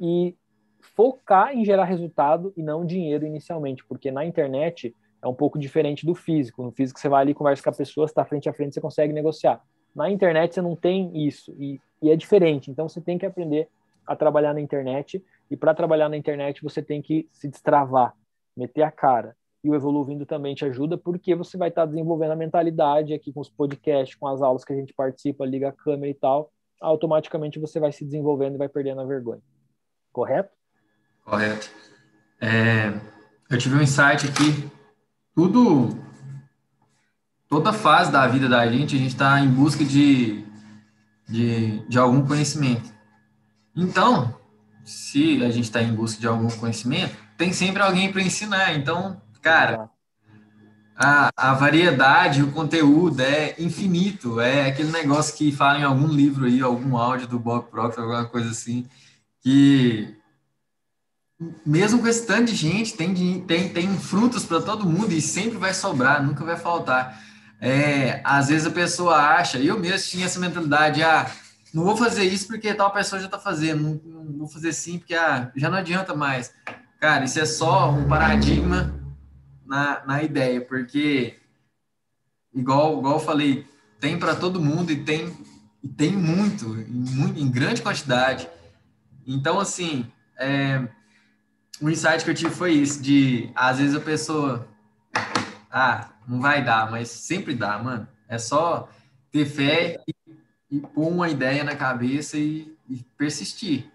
e 0.00 0.34
focar 0.80 1.56
em 1.56 1.64
gerar 1.64 1.84
resultado 1.84 2.52
e 2.56 2.60
não 2.60 2.84
dinheiro 2.84 3.24
inicialmente, 3.24 3.84
porque 3.84 4.10
na 4.10 4.24
internet 4.24 4.96
é 5.22 5.28
um 5.28 5.32
pouco 5.32 5.60
diferente 5.60 6.04
do 6.04 6.12
físico. 6.12 6.64
No 6.64 6.72
físico 6.72 6.98
você 6.98 7.08
vai 7.08 7.22
ali, 7.22 7.32
conversa 7.32 7.62
com 7.62 7.70
a 7.70 7.72
pessoa, 7.72 8.06
está 8.06 8.24
frente 8.24 8.48
a 8.48 8.52
frente, 8.52 8.74
você 8.74 8.80
consegue 8.80 9.12
negociar. 9.12 9.62
Na 9.94 10.10
internet 10.10 10.54
você 10.56 10.60
não 10.60 10.74
tem 10.74 11.24
isso 11.24 11.54
e, 11.56 11.80
e 12.02 12.10
é 12.10 12.16
diferente. 12.16 12.68
Então 12.68 12.88
você 12.88 13.00
tem 13.00 13.16
que 13.16 13.24
aprender 13.24 13.68
a 14.04 14.16
trabalhar 14.16 14.52
na 14.52 14.60
internet 14.60 15.24
e 15.48 15.56
para 15.56 15.72
trabalhar 15.72 16.08
na 16.08 16.16
internet 16.16 16.64
você 16.64 16.82
tem 16.82 17.00
que 17.00 17.28
se 17.30 17.46
destravar, 17.46 18.12
meter 18.56 18.82
a 18.82 18.90
cara. 18.90 19.36
E 19.66 19.70
o 19.70 19.74
Evoluindo 19.74 20.24
também 20.24 20.54
te 20.54 20.64
ajuda 20.64 20.96
porque 20.96 21.34
você 21.34 21.56
vai 21.56 21.68
estar 21.68 21.86
desenvolvendo 21.86 22.30
a 22.30 22.36
mentalidade 22.36 23.12
aqui 23.12 23.32
com 23.32 23.40
os 23.40 23.50
podcasts, 23.50 24.16
com 24.16 24.28
as 24.28 24.40
aulas 24.40 24.64
que 24.64 24.72
a 24.72 24.76
gente 24.76 24.94
participa, 24.94 25.44
liga 25.44 25.68
a 25.68 25.72
câmera 25.72 26.08
e 26.08 26.14
tal 26.14 26.52
automaticamente 26.80 27.58
você 27.58 27.80
vai 27.80 27.92
se 27.92 28.04
desenvolvendo 28.04 28.54
e 28.54 28.58
vai 28.58 28.68
perdendo 28.68 29.00
a 29.00 29.04
vergonha. 29.04 29.40
Correto? 30.12 30.50
Correto. 31.24 31.70
É, 32.40 32.92
eu 33.50 33.58
tive 33.58 33.76
um 33.76 33.82
insight 33.82 34.26
aqui 34.26 34.70
tudo, 35.34 35.98
toda 37.48 37.72
fase 37.72 38.10
da 38.10 38.26
vida 38.26 38.48
da 38.48 38.66
gente, 38.70 38.96
a 38.96 38.98
gente 38.98 39.12
está 39.12 39.40
em 39.40 39.48
busca 39.48 39.84
de, 39.84 40.44
de, 41.28 41.86
de 41.88 41.98
algum 41.98 42.26
conhecimento. 42.26 42.94
Então, 43.74 44.34
se 44.84 45.42
a 45.44 45.50
gente 45.50 45.64
está 45.64 45.82
em 45.82 45.94
busca 45.94 46.20
de 46.20 46.26
algum 46.26 46.48
conhecimento, 46.48 47.14
tem 47.36 47.52
sempre 47.52 47.82
alguém 47.82 48.10
para 48.10 48.22
ensinar. 48.22 48.74
Então, 48.74 49.20
cara, 49.46 49.88
a, 50.96 51.30
a 51.36 51.54
variedade, 51.54 52.42
o 52.42 52.50
conteúdo 52.50 53.20
é 53.20 53.54
infinito. 53.60 54.40
É 54.40 54.66
aquele 54.66 54.90
negócio 54.90 55.36
que 55.36 55.52
fala 55.52 55.78
em 55.78 55.84
algum 55.84 56.08
livro 56.08 56.46
aí, 56.46 56.60
algum 56.60 56.96
áudio 56.96 57.28
do 57.28 57.38
Bob 57.38 57.70
Proctor, 57.70 58.02
alguma 58.02 58.24
coisa 58.24 58.50
assim, 58.50 58.88
que 59.40 60.16
mesmo 61.64 62.00
com 62.00 62.08
esse 62.08 62.26
tanto 62.26 62.46
de 62.46 62.56
gente, 62.56 62.94
tem, 62.94 63.40
tem, 63.42 63.68
tem 63.68 63.96
frutos 63.98 64.44
para 64.44 64.60
todo 64.60 64.88
mundo 64.88 65.12
e 65.12 65.20
sempre 65.20 65.58
vai 65.58 65.72
sobrar, 65.72 66.20
nunca 66.24 66.44
vai 66.44 66.56
faltar. 66.56 67.22
É, 67.60 68.20
às 68.24 68.48
vezes 68.48 68.66
a 68.66 68.70
pessoa 68.70 69.14
acha, 69.14 69.58
eu 69.58 69.78
mesmo 69.78 70.08
tinha 70.08 70.26
essa 70.26 70.40
mentalidade, 70.40 71.04
ah, 71.04 71.30
não 71.72 71.84
vou 71.84 71.96
fazer 71.96 72.24
isso 72.24 72.48
porque 72.48 72.74
tal 72.74 72.92
pessoa 72.92 73.20
já 73.20 73.26
está 73.26 73.38
fazendo, 73.38 74.00
não, 74.04 74.24
não, 74.24 74.38
vou 74.38 74.48
fazer 74.48 74.72
sim 74.72 74.98
porque 74.98 75.14
ah, 75.14 75.52
já 75.54 75.70
não 75.70 75.78
adianta 75.78 76.16
mais. 76.16 76.52
Cara, 76.98 77.24
isso 77.24 77.38
é 77.38 77.46
só 77.46 77.92
um 77.92 78.08
paradigma 78.08 79.05
na, 79.66 80.04
na 80.06 80.22
ideia, 80.22 80.60
porque, 80.60 81.36
igual, 82.54 82.98
igual 82.98 83.14
eu 83.14 83.20
falei, 83.20 83.66
tem 84.00 84.18
para 84.18 84.34
todo 84.34 84.60
mundo 84.60 84.92
e 84.92 85.04
tem, 85.04 85.36
e 85.82 85.88
tem 85.88 86.12
muito, 86.12 86.78
em, 86.78 87.50
grande 87.50 87.82
quantidade. 87.82 88.48
Então, 89.26 89.58
assim, 89.58 90.10
é, 90.38 90.86
o 91.80 91.90
insight 91.90 92.24
que 92.24 92.30
eu 92.30 92.34
tive 92.34 92.54
foi 92.54 92.72
isso, 92.72 93.02
de 93.02 93.50
às 93.54 93.78
vezes 93.78 93.94
a 93.94 94.00
pessoa, 94.00 94.68
ah, 95.70 96.10
não 96.26 96.40
vai 96.40 96.64
dar, 96.64 96.90
mas 96.90 97.08
sempre 97.08 97.54
dá, 97.54 97.78
mano. 97.78 98.08
É 98.28 98.38
só 98.38 98.88
ter 99.30 99.46
fé 99.46 100.00
e, 100.06 100.14
e 100.70 100.80
pôr 100.80 101.08
uma 101.08 101.28
ideia 101.28 101.62
na 101.62 101.76
cabeça 101.76 102.36
e, 102.36 102.76
e 102.88 102.96
persistir. 103.16 103.90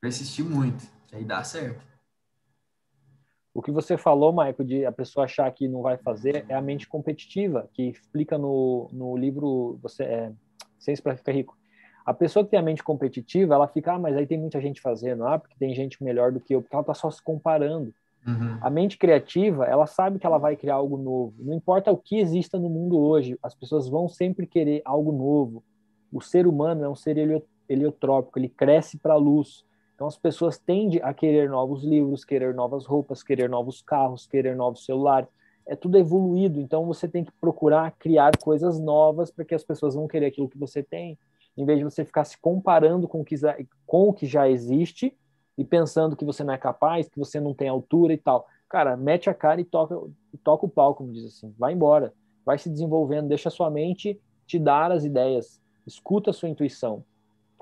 Persistir 0.00 0.44
muito, 0.44 0.84
que 1.06 1.16
aí 1.16 1.24
dá 1.24 1.44
certo. 1.44 1.91
O 3.54 3.60
que 3.60 3.70
você 3.70 3.98
falou, 3.98 4.32
Maico, 4.32 4.64
de 4.64 4.86
a 4.86 4.92
pessoa 4.92 5.24
achar 5.24 5.50
que 5.52 5.68
não 5.68 5.82
vai 5.82 5.98
fazer, 5.98 6.44
é 6.48 6.54
a 6.54 6.62
mente 6.62 6.88
competitiva, 6.88 7.68
que 7.74 7.82
explica 7.82 8.38
no, 8.38 8.88
no 8.92 9.16
livro 9.16 9.78
você 9.82 10.04
é, 10.04 10.32
Ciência 10.78 11.02
para 11.02 11.16
Ficar 11.16 11.32
Rico. 11.32 11.56
A 12.04 12.14
pessoa 12.14 12.44
que 12.44 12.50
tem 12.50 12.58
a 12.58 12.62
mente 12.62 12.82
competitiva, 12.82 13.54
ela 13.54 13.68
fica, 13.68 13.92
ah, 13.92 13.98
mas 13.98 14.16
aí 14.16 14.26
tem 14.26 14.38
muita 14.38 14.60
gente 14.60 14.80
fazendo, 14.80 15.26
ah, 15.26 15.38
porque 15.38 15.54
tem 15.58 15.74
gente 15.74 16.02
melhor 16.02 16.32
do 16.32 16.40
que 16.40 16.54
eu, 16.54 16.62
porque 16.62 16.74
ela 16.74 16.82
está 16.82 16.94
só 16.94 17.10
se 17.10 17.22
comparando. 17.22 17.94
Uhum. 18.26 18.58
A 18.60 18.70
mente 18.70 18.96
criativa, 18.96 19.66
ela 19.66 19.86
sabe 19.86 20.18
que 20.18 20.26
ela 20.26 20.38
vai 20.38 20.56
criar 20.56 20.76
algo 20.76 20.96
novo. 20.96 21.34
Não 21.38 21.54
importa 21.54 21.92
o 21.92 21.96
que 21.96 22.18
exista 22.18 22.58
no 22.58 22.68
mundo 22.68 22.98
hoje, 22.98 23.38
as 23.42 23.54
pessoas 23.54 23.88
vão 23.88 24.08
sempre 24.08 24.46
querer 24.46 24.80
algo 24.84 25.12
novo. 25.12 25.62
O 26.12 26.20
ser 26.20 26.46
humano 26.46 26.84
é 26.84 26.88
um 26.88 26.94
ser 26.94 27.44
heliotrópico, 27.68 28.38
ele 28.38 28.48
cresce 28.48 28.98
para 28.98 29.14
a 29.14 29.18
luz. 29.18 29.64
Então 30.02 30.08
as 30.08 30.18
pessoas 30.18 30.58
tendem 30.58 31.00
a 31.00 31.14
querer 31.14 31.48
novos 31.48 31.84
livros, 31.84 32.24
querer 32.24 32.52
novas 32.52 32.84
roupas, 32.84 33.22
querer 33.22 33.48
novos 33.48 33.80
carros, 33.80 34.26
querer 34.26 34.56
novos 34.56 34.84
celulares. 34.84 35.28
É 35.64 35.76
tudo 35.76 35.96
evoluído, 35.96 36.60
então 36.60 36.84
você 36.86 37.06
tem 37.06 37.24
que 37.24 37.30
procurar 37.40 37.92
criar 37.92 38.36
coisas 38.36 38.80
novas 38.80 39.30
para 39.30 39.44
que 39.44 39.54
as 39.54 39.62
pessoas 39.62 39.94
vão 39.94 40.08
querer 40.08 40.26
aquilo 40.26 40.48
que 40.48 40.58
você 40.58 40.82
tem 40.82 41.16
em 41.56 41.64
vez 41.64 41.78
de 41.78 41.84
você 41.84 42.04
ficar 42.04 42.24
se 42.24 42.36
comparando 42.36 43.06
com 43.06 43.20
o 43.20 43.24
que, 43.24 43.36
com 43.86 44.08
o 44.08 44.12
que 44.12 44.26
já 44.26 44.50
existe 44.50 45.16
e 45.56 45.64
pensando 45.64 46.16
que 46.16 46.24
você 46.24 46.42
não 46.42 46.52
é 46.52 46.58
capaz, 46.58 47.08
que 47.08 47.20
você 47.20 47.38
não 47.38 47.54
tem 47.54 47.68
altura 47.68 48.12
e 48.12 48.18
tal. 48.18 48.48
Cara, 48.68 48.96
mete 48.96 49.30
a 49.30 49.34
cara 49.34 49.60
e 49.60 49.64
toca, 49.64 49.96
toca 50.42 50.66
o 50.66 50.68
pau, 50.68 50.96
como 50.96 51.12
diz 51.12 51.26
assim. 51.26 51.54
Vai 51.56 51.74
embora, 51.74 52.12
vai 52.44 52.58
se 52.58 52.68
desenvolvendo, 52.68 53.28
deixa 53.28 53.50
a 53.50 53.52
sua 53.52 53.70
mente 53.70 54.20
te 54.48 54.58
dar 54.58 54.90
as 54.90 55.04
ideias, 55.04 55.62
escuta 55.86 56.30
a 56.30 56.32
sua 56.32 56.48
intuição. 56.48 57.04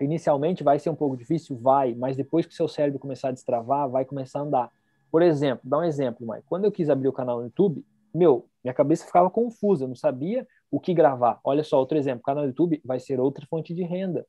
Inicialmente 0.01 0.63
vai 0.65 0.79
ser 0.79 0.91
um 0.91 0.95
pouco 0.95 1.17
difícil, 1.17 1.57
vai, 1.57 1.95
mas 1.95 2.17
depois 2.17 2.47
que 2.47 2.55
seu 2.55 2.69
cérebro 2.69 2.99
começar 2.99 3.29
a 3.29 3.33
destravar, 3.33 3.89
vai 3.89 4.05
começar 4.05 4.41
a 4.41 4.43
andar. 4.43 4.71
Por 5.11 5.23
exemplo, 5.23 5.63
dá 5.65 5.79
um 5.79 5.85
exemplo, 5.85 6.27
Mike. 6.27 6.45
Quando 6.49 6.65
eu 6.65 6.73
quis 6.73 6.89
abrir 6.89 7.09
o 7.09 7.13
canal 7.13 7.39
no 7.39 7.45
YouTube, 7.45 7.85
meu, 8.15 8.47
minha 8.63 8.75
cabeça 8.75 9.07
ficava 9.07 9.31
confusa, 9.31 9.85
eu 9.85 9.89
não 9.89 9.97
sabia 9.97 10.47
o 10.71 10.79
que 10.81 10.95
gravar. 10.95 11.41
Olha 11.45 11.65
só, 11.65 11.79
outro 11.79 11.99
exemplo, 11.99 12.21
o 12.21 12.25
canal 12.25 12.45
do 12.45 12.49
YouTube 12.49 12.81
vai 12.85 13.01
ser 13.01 13.21
outra 13.21 13.45
fonte 13.47 13.75
de 13.75 13.83
renda. 13.83 14.27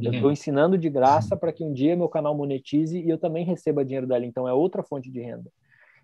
eu 0.00 0.12
estou 0.12 0.32
ensinando 0.32 0.78
de 0.78 0.88
graça 0.88 1.36
para 1.36 1.52
que 1.52 1.62
um 1.62 1.72
dia 1.72 1.96
meu 1.96 2.08
canal 2.08 2.34
monetize 2.34 2.98
e 2.98 3.08
eu 3.08 3.18
também 3.18 3.44
receba 3.44 3.84
dinheiro 3.84 4.06
dali. 4.06 4.26
Então 4.26 4.48
é 4.48 4.52
outra 4.52 4.82
fonte 4.82 5.10
de 5.10 5.20
renda. 5.20 5.50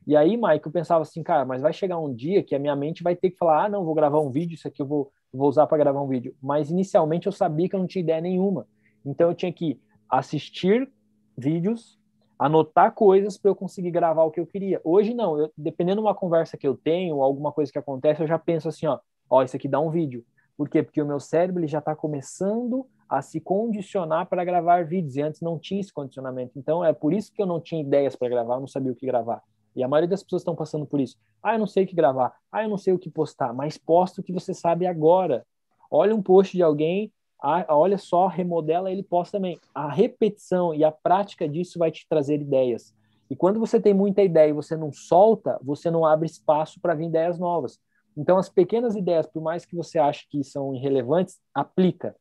E 0.07 0.17
aí, 0.17 0.37
Mike, 0.37 0.67
eu 0.67 0.73
pensava 0.73 1.03
assim, 1.03 1.23
cara, 1.23 1.45
mas 1.45 1.61
vai 1.61 1.73
chegar 1.73 1.99
um 1.99 2.13
dia 2.13 2.43
que 2.43 2.55
a 2.55 2.59
minha 2.59 2.75
mente 2.75 3.03
vai 3.03 3.15
ter 3.15 3.31
que 3.31 3.37
falar, 3.37 3.67
ah, 3.67 3.69
não, 3.69 3.85
vou 3.85 3.95
gravar 3.95 4.21
um 4.21 4.31
vídeo, 4.31 4.55
isso 4.55 4.67
aqui 4.67 4.81
eu 4.81 4.87
vou, 4.87 5.13
vou 5.33 5.49
usar 5.49 5.67
para 5.67 5.79
gravar 5.79 6.03
um 6.03 6.09
vídeo. 6.09 6.35
Mas 6.43 6.71
inicialmente 6.71 7.27
eu 7.27 7.33
sabia 7.33 7.69
que 7.69 7.75
eu 7.75 7.81
não 7.81 7.87
tinha 7.87 8.03
ideia 8.03 8.21
nenhuma. 8.21 8.67
Então 9.05 9.29
eu 9.29 9.35
tinha 9.35 9.53
que 9.53 9.81
assistir 10.09 10.91
vídeos, 11.37 11.99
anotar 12.39 12.93
coisas 12.93 13.37
para 13.39 13.51
eu 13.51 13.55
conseguir 13.55 13.91
gravar 13.91 14.25
o 14.25 14.31
que 14.31 14.41
eu 14.41 14.47
queria. 14.47 14.81
Hoje 14.83 15.15
não, 15.15 15.39
eu, 15.39 15.53
dependendo 15.57 16.01
de 16.01 16.07
uma 16.07 16.15
conversa 16.15 16.57
que 16.57 16.67
eu 16.67 16.77
tenho, 16.77 17.23
alguma 17.23 17.53
coisa 17.53 17.71
que 17.71 17.79
acontece, 17.79 18.23
eu 18.23 18.27
já 18.27 18.39
penso 18.39 18.69
assim, 18.69 18.87
ó, 18.87 18.99
ó, 19.29 19.43
isso 19.43 19.57
aqui 19.57 19.69
dá 19.69 19.81
um 19.81 19.91
vídeo. 19.91 20.25
Por 20.57 20.69
quê? 20.69 20.83
Porque 20.83 21.01
o 21.01 21.07
meu 21.07 21.21
cérebro 21.21 21.61
ele 21.61 21.69
já 21.69 21.79
está 21.79 21.95
começando 21.95 22.87
a 23.09 23.23
se 23.23 23.41
condicionar 23.41 24.27
para 24.27 24.45
gravar 24.45 24.85
vídeos, 24.85 25.17
e 25.17 25.23
antes 25.23 25.41
não 25.41 25.59
tinha 25.59 25.81
esse 25.81 25.93
condicionamento. 25.93 26.53
Então, 26.59 26.85
é 26.85 26.93
por 26.93 27.13
isso 27.13 27.33
que 27.33 27.43
eu 27.43 27.47
não 27.47 27.61
tinha 27.61 27.81
ideias 27.81 28.15
para 28.15 28.29
gravar, 28.29 28.55
eu 28.55 28.61
não 28.61 28.69
sabia 28.69 28.93
o 28.93 28.95
que 28.95 29.07
gravar. 29.07 29.43
E 29.75 29.83
a 29.83 29.89
maioria 29.89 30.09
das 30.09 30.23
pessoas 30.23 30.43
estão 30.43 30.55
passando 30.55 30.87
por 30.87 31.01
isso. 31.01 31.17
Ah, 31.43 31.55
eu 31.55 31.59
não 31.59 31.67
sei 31.67 31.85
o 31.85 31.87
que 31.87 31.95
gravar. 31.95 32.35
Ah, 32.51 32.63
eu 32.63 32.69
não 32.69 32.77
sei 32.77 32.93
o 32.93 32.99
que 32.99 33.09
postar. 33.09 33.53
Mas 33.53 33.79
posta 33.79 34.21
o 34.21 34.25
que 34.25 34.33
você 34.33 34.53
sabe 34.53 34.87
agora. 34.87 35.47
Olha 35.91 36.15
um 36.15 36.23
post 36.23 36.57
de 36.57 36.63
alguém, 36.63 37.13
ah, 37.43 37.65
olha 37.71 37.97
só, 37.97 38.27
remodela, 38.27 38.91
ele 38.91 39.03
posta 39.03 39.39
também. 39.39 39.59
A 39.75 39.91
repetição 39.91 40.75
e 40.75 40.85
a 40.85 40.93
prática 40.93 41.49
disso 41.49 41.79
vai 41.79 41.91
te 41.91 42.07
trazer 42.09 42.41
ideias. 42.41 42.95
E 43.31 43.37
quando 43.37 43.61
você 43.61 43.81
tem 43.81 43.95
muita 43.95 44.23
ideia 44.23 44.51
e 44.51 44.53
você 44.53 44.77
não 44.77 44.93
solta, 44.93 45.59
você 45.63 45.91
não 45.91 46.05
abre 46.05 46.27
espaço 46.27 46.81
para 46.81 46.95
vir 46.95 47.07
ideias 47.07 47.39
novas. 47.39 47.81
Então, 48.17 48.37
as 48.37 48.49
pequenas 48.49 48.97
ideias, 48.97 49.27
por 49.27 49.41
mais 49.41 49.65
que 49.65 49.77
você 49.77 49.99
ache 49.99 50.27
que 50.29 50.43
são 50.43 50.75
irrelevantes, 50.75 51.41
aplica, 51.55 52.15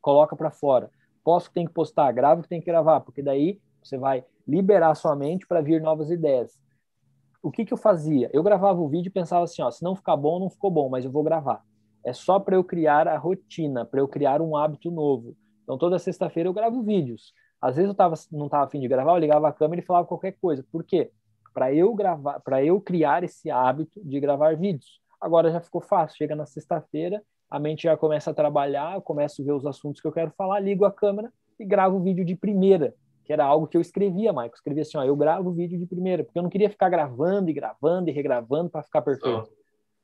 coloca 0.00 0.34
para 0.34 0.50
fora. 0.50 0.90
Posso 1.22 1.48
que 1.48 1.54
tem 1.54 1.66
que 1.66 1.72
postar, 1.72 2.10
grava 2.12 2.42
que 2.42 2.48
tem 2.48 2.60
que 2.60 2.66
gravar, 2.66 3.00
porque 3.00 3.22
daí 3.22 3.60
você 3.82 3.98
vai 3.98 4.24
liberar 4.48 4.94
sua 4.94 5.14
mente 5.14 5.46
para 5.46 5.60
vir 5.60 5.80
novas 5.80 6.10
ideias. 6.10 6.58
O 7.42 7.50
que, 7.50 7.64
que 7.64 7.72
eu 7.72 7.76
fazia? 7.76 8.30
Eu 8.32 8.42
gravava 8.42 8.80
o 8.80 8.88
vídeo 8.88 9.08
e 9.08 9.12
pensava 9.12 9.44
assim, 9.44 9.62
ó, 9.62 9.70
se 9.70 9.82
não 9.84 9.94
ficar 9.94 10.16
bom, 10.16 10.40
não 10.40 10.48
ficou 10.48 10.70
bom, 10.70 10.88
mas 10.88 11.04
eu 11.04 11.10
vou 11.10 11.22
gravar. 11.22 11.62
É 12.06 12.12
só 12.12 12.38
para 12.38 12.54
eu 12.54 12.62
criar 12.62 13.08
a 13.08 13.18
rotina, 13.18 13.84
para 13.84 13.98
eu 13.98 14.06
criar 14.06 14.40
um 14.40 14.56
hábito 14.56 14.92
novo. 14.92 15.36
Então, 15.64 15.76
toda 15.76 15.98
sexta-feira 15.98 16.48
eu 16.48 16.52
gravo 16.52 16.80
vídeos. 16.80 17.34
Às 17.60 17.74
vezes 17.74 17.88
eu 17.88 17.96
tava, 17.96 18.14
não 18.30 18.46
estava 18.46 18.64
afim 18.64 18.78
de 18.78 18.86
gravar, 18.86 19.14
eu 19.14 19.18
ligava 19.18 19.48
a 19.48 19.52
câmera 19.52 19.82
e 19.82 19.84
falava 19.84 20.06
qualquer 20.06 20.36
coisa. 20.40 20.64
Por 20.70 20.84
quê? 20.84 21.10
Para 21.52 21.74
eu 21.74 21.92
gravar, 21.96 22.38
para 22.38 22.64
eu 22.64 22.80
criar 22.80 23.24
esse 23.24 23.50
hábito 23.50 24.00
de 24.04 24.20
gravar 24.20 24.56
vídeos. 24.56 25.00
Agora 25.20 25.50
já 25.50 25.60
ficou 25.60 25.80
fácil. 25.80 26.16
Chega 26.16 26.36
na 26.36 26.46
sexta-feira, 26.46 27.20
a 27.50 27.58
mente 27.58 27.82
já 27.82 27.96
começa 27.96 28.30
a 28.30 28.34
trabalhar, 28.34 28.94
eu 28.94 29.02
começo 29.02 29.42
a 29.42 29.44
ver 29.44 29.52
os 29.52 29.66
assuntos 29.66 30.00
que 30.00 30.06
eu 30.06 30.12
quero 30.12 30.30
falar, 30.30 30.60
ligo 30.60 30.84
a 30.84 30.92
câmera 30.92 31.32
e 31.58 31.64
gravo 31.64 31.96
o 31.96 32.02
vídeo 32.04 32.24
de 32.24 32.36
primeira, 32.36 32.94
que 33.24 33.32
era 33.32 33.44
algo 33.44 33.66
que 33.66 33.76
eu 33.76 33.80
escrevia, 33.80 34.32
Maico. 34.32 34.54
Escrevia 34.54 34.82
assim, 34.82 34.96
ó, 34.96 35.02
eu 35.02 35.16
gravo 35.16 35.48
o 35.48 35.52
vídeo 35.52 35.76
de 35.76 35.86
primeira, 35.86 36.22
porque 36.22 36.38
eu 36.38 36.42
não 36.44 36.50
queria 36.50 36.70
ficar 36.70 36.88
gravando 36.88 37.50
e 37.50 37.52
gravando 37.52 38.08
e 38.08 38.12
regravando 38.12 38.70
para 38.70 38.84
ficar 38.84 39.02
perfeito. 39.02 39.50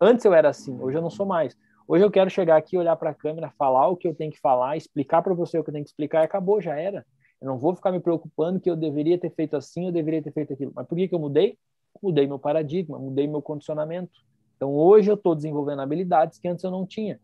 Antes 0.01 0.25
eu 0.25 0.35
era 0.35 0.49
assim, 0.49 0.77
hoje 0.81 0.99
eu 0.99 1.03
não 1.03 1.11
sou 1.11 1.25
mais. 1.25 1.57
Hoje 1.93 2.07
eu 2.07 2.11
quero 2.11 2.31
chegar 2.31 2.57
aqui, 2.57 2.79
olhar 2.79 2.97
para 2.97 3.11
a 3.11 3.15
câmera, 3.15 3.51
falar 3.51 3.87
o 3.89 3.99
que 3.99 4.09
eu 4.09 4.15
tenho 4.15 4.33
que 4.33 4.41
falar, 4.41 4.79
explicar 4.79 5.21
para 5.21 5.35
você 5.35 5.59
o 5.59 5.63
que 5.63 5.69
eu 5.69 5.75
tenho 5.75 5.85
que 5.85 5.91
explicar 5.91 6.23
e 6.23 6.25
acabou, 6.25 6.59
já 6.59 6.75
era. 6.75 7.05
Eu 7.39 7.47
não 7.47 7.59
vou 7.59 7.77
ficar 7.77 7.93
me 7.93 8.01
preocupando 8.01 8.59
que 8.59 8.71
eu 8.71 8.75
deveria 8.75 9.19
ter 9.19 9.29
feito 9.29 9.59
assim, 9.59 9.85
eu 9.85 9.93
deveria 9.93 10.23
ter 10.23 10.33
feito 10.33 10.55
aquilo. 10.55 10.73
Mas 10.75 10.87
por 10.87 10.97
que, 10.97 11.07
que 11.07 11.15
eu 11.15 11.19
mudei? 11.19 11.59
Mudei 12.03 12.27
meu 12.27 12.39
paradigma, 12.39 12.99
mudei 12.99 13.27
meu 13.27 13.43
condicionamento. 13.43 14.11
Então, 14.57 14.75
hoje 14.75 15.11
eu 15.11 15.17
estou 15.17 15.35
desenvolvendo 15.35 15.83
habilidades 15.83 16.39
que 16.39 16.49
antes 16.49 16.65
eu 16.65 16.71
não 16.71 16.87
tinha. 16.87 17.21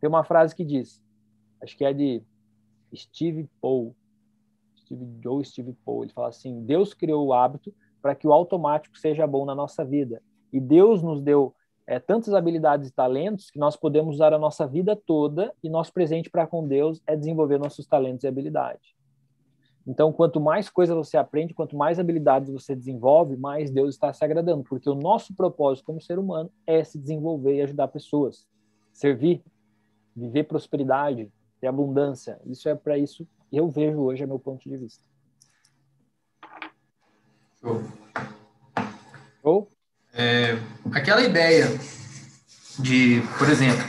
Tem 0.00 0.08
uma 0.08 0.24
frase 0.24 0.56
que 0.56 0.64
diz, 0.64 0.98
acho 1.62 1.76
que 1.76 1.84
é 1.84 1.92
de 1.92 2.22
Steve 2.94 3.46
Paul, 3.60 3.94
Steve 4.78 5.06
Joe 5.22 5.44
Steve 5.44 5.74
Paul, 5.84 6.04
ele 6.04 6.14
fala 6.14 6.28
assim: 6.28 6.64
Deus 6.64 6.94
criou 6.94 7.26
o 7.26 7.34
hábito 7.34 7.70
para 8.00 8.14
que 8.14 8.26
o 8.26 8.32
automático 8.32 8.96
seja 8.96 9.26
bom 9.26 9.44
na 9.44 9.54
nossa 9.54 9.84
vida. 9.84 10.22
E 10.50 10.58
Deus 10.58 11.02
nos 11.02 11.20
deu 11.20 11.54
é, 11.86 12.00
tantas 12.00 12.34
habilidades 12.34 12.88
e 12.88 12.92
talentos 12.92 13.50
que 13.50 13.58
nós 13.58 13.76
podemos 13.76 14.16
usar 14.16 14.32
a 14.32 14.38
nossa 14.38 14.66
vida 14.66 14.96
toda 14.96 15.54
e 15.62 15.68
nosso 15.68 15.92
presente 15.92 16.28
para 16.28 16.46
com 16.46 16.66
Deus 16.66 17.00
é 17.06 17.14
desenvolver 17.14 17.58
nossos 17.58 17.86
talentos 17.86 18.24
e 18.24 18.28
habilidades. 18.28 18.96
Então, 19.86 20.12
quanto 20.12 20.40
mais 20.40 20.68
coisa 20.68 20.96
você 20.96 21.16
aprende, 21.16 21.54
quanto 21.54 21.76
mais 21.76 22.00
habilidades 22.00 22.52
você 22.52 22.74
desenvolve, 22.74 23.36
mais 23.36 23.70
Deus 23.70 23.94
está 23.94 24.12
se 24.12 24.24
agradando, 24.24 24.64
porque 24.64 24.90
o 24.90 24.96
nosso 24.96 25.32
propósito 25.32 25.86
como 25.86 26.00
ser 26.00 26.18
humano 26.18 26.50
é 26.66 26.82
se 26.82 26.98
desenvolver 26.98 27.54
e 27.54 27.62
ajudar 27.62 27.86
pessoas, 27.86 28.48
servir, 28.92 29.44
viver 30.14 30.42
prosperidade, 30.42 31.30
ter 31.60 31.68
abundância. 31.68 32.40
Isso 32.44 32.68
é 32.68 32.74
para 32.74 32.98
isso 32.98 33.24
que 33.48 33.56
eu 33.56 33.68
vejo 33.68 34.00
hoje, 34.00 34.24
é 34.24 34.26
meu 34.26 34.40
ponto 34.40 34.68
de 34.68 34.76
vista. 34.76 35.04
Show. 37.60 37.80
Show? 39.40 39.75
É, 40.16 40.58
aquela 40.92 41.20
ideia 41.20 41.66
de, 42.78 43.22
por 43.38 43.48
exemplo, 43.50 43.84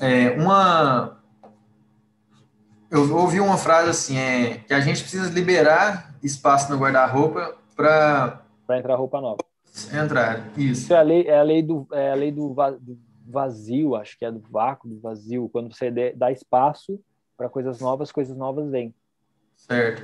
é, 0.00 0.30
uma. 0.30 1.18
Eu 2.88 3.16
ouvi 3.16 3.40
uma 3.40 3.56
frase 3.56 3.90
assim, 3.90 4.16
é 4.16 4.58
que 4.58 4.72
a 4.72 4.80
gente 4.80 5.00
precisa 5.00 5.28
liberar 5.30 6.14
espaço 6.22 6.70
no 6.70 6.78
guarda-roupa 6.78 7.56
para. 7.74 8.42
Para 8.66 8.78
entrar 8.78 8.94
roupa 8.94 9.20
nova. 9.20 9.38
Entrar, 9.92 10.46
isso. 10.56 10.82
Isso 10.82 10.94
é 10.94 10.98
a 10.98 11.02
lei, 11.02 11.26
é 11.26 11.38
a 11.38 11.42
lei, 11.42 11.62
do, 11.62 11.86
é 11.92 12.12
a 12.12 12.14
lei 12.14 12.30
do, 12.30 12.54
vazio, 13.26 13.96
acho 13.96 14.18
que 14.18 14.24
é 14.24 14.30
do 14.30 14.40
vácuo, 14.50 14.88
do 14.88 15.00
vazio. 15.00 15.48
Quando 15.48 15.74
você 15.74 15.90
dá 16.14 16.30
espaço 16.30 17.00
para 17.36 17.48
coisas 17.48 17.80
novas, 17.80 18.12
coisas 18.12 18.36
novas 18.36 18.70
vêm. 18.70 18.94
Certo. 19.56 20.02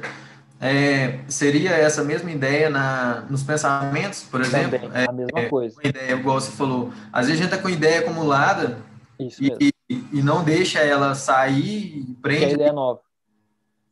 É, 0.60 1.20
seria 1.28 1.70
essa 1.70 2.02
mesma 2.02 2.30
ideia 2.30 2.68
na, 2.68 3.20
nos 3.30 3.44
pensamentos, 3.44 4.24
por 4.24 4.40
exemplo? 4.40 4.78
Também, 4.78 5.06
a 5.06 5.12
mesma 5.12 5.40
é, 5.40 5.48
coisa. 5.48 5.76
Uma 5.76 5.88
ideia, 5.88 6.12
igual 6.12 6.40
você 6.40 6.50
falou. 6.50 6.92
Às 7.12 7.26
vezes 7.26 7.40
a 7.40 7.44
gente 7.44 7.52
está 7.52 7.62
com 7.62 7.68
ideia 7.68 8.00
acumulada 8.00 8.78
e, 9.18 9.72
e, 9.88 10.22
não 10.22 10.42
deixa 10.42 10.80
ela 10.80 11.14
sair 11.14 11.98
e 11.98 12.04
prende. 12.20 12.46
Que 12.46 12.50
a 12.52 12.54
ideia 12.54 12.72
nova. 12.72 13.00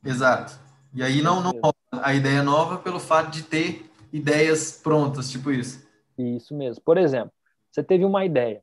Exato. 0.04 0.58
E 0.92 1.02
aí 1.02 1.22
não, 1.22 1.40
não 1.40 1.52
a 1.92 2.14
ideia 2.14 2.42
nova 2.42 2.78
pelo 2.78 2.98
fato 2.98 3.30
de 3.30 3.42
ter 3.42 3.88
ideias 4.12 4.80
prontas, 4.82 5.30
tipo 5.30 5.50
isso. 5.50 5.86
Isso 6.18 6.54
mesmo. 6.54 6.82
Por 6.84 6.98
exemplo, 6.98 7.32
você 7.70 7.82
teve 7.82 8.04
uma 8.04 8.24
ideia 8.24 8.62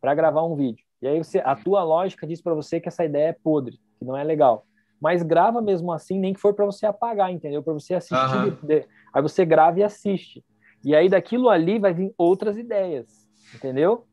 para 0.00 0.14
gravar 0.14 0.42
um 0.44 0.56
vídeo. 0.56 0.84
E 1.00 1.06
aí 1.06 1.18
você, 1.18 1.38
a 1.38 1.54
tua 1.56 1.82
lógica 1.82 2.26
diz 2.26 2.42
para 2.42 2.54
você 2.54 2.80
que 2.80 2.88
essa 2.88 3.04
ideia 3.04 3.28
é 3.28 3.32
podre, 3.32 3.80
que 3.98 4.04
não 4.04 4.16
é 4.16 4.24
legal. 4.24 4.66
Mas 5.00 5.22
grava 5.22 5.62
mesmo 5.62 5.92
assim, 5.92 6.18
nem 6.18 6.34
que 6.34 6.40
for 6.40 6.54
para 6.54 6.66
você 6.66 6.84
apagar, 6.86 7.32
entendeu? 7.32 7.62
Para 7.62 7.72
você 7.72 7.94
assistir. 7.94 8.14
Uhum. 8.16 8.82
Aí 9.12 9.22
você 9.22 9.44
grava 9.44 9.80
e 9.80 9.82
assiste. 9.82 10.44
E 10.84 10.94
aí 10.94 11.08
daquilo 11.08 11.48
ali 11.48 11.78
vai 11.78 11.92
vir 11.92 12.12
outras 12.16 12.56
ideias, 12.56 13.28
entendeu? 13.54 14.06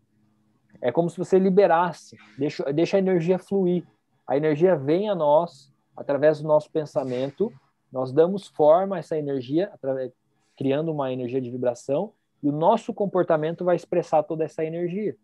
É 0.81 0.91
como 0.91 1.09
se 1.09 1.17
você 1.17 1.39
liberasse, 1.39 2.15
deixa, 2.37 2.63
deixa 2.71 2.97
a 2.97 2.99
energia 2.99 3.39
fluir. 3.39 3.83
A 4.27 4.37
energia 4.37 4.75
vem 4.75 5.09
a 5.09 5.15
nós 5.15 5.73
através 5.95 6.39
do 6.39 6.47
nosso 6.47 6.69
pensamento, 6.71 7.51
nós 7.91 8.11
damos 8.11 8.47
forma 8.47 8.95
a 8.97 8.99
essa 8.99 9.17
energia, 9.17 9.71
através, 9.73 10.11
criando 10.55 10.91
uma 10.91 11.11
energia 11.11 11.41
de 11.41 11.49
vibração, 11.49 12.13
e 12.43 12.49
o 12.49 12.51
nosso 12.51 12.93
comportamento 12.93 13.65
vai 13.65 13.75
expressar 13.75 14.21
toda 14.21 14.43
essa 14.43 14.63
energia. 14.63 15.15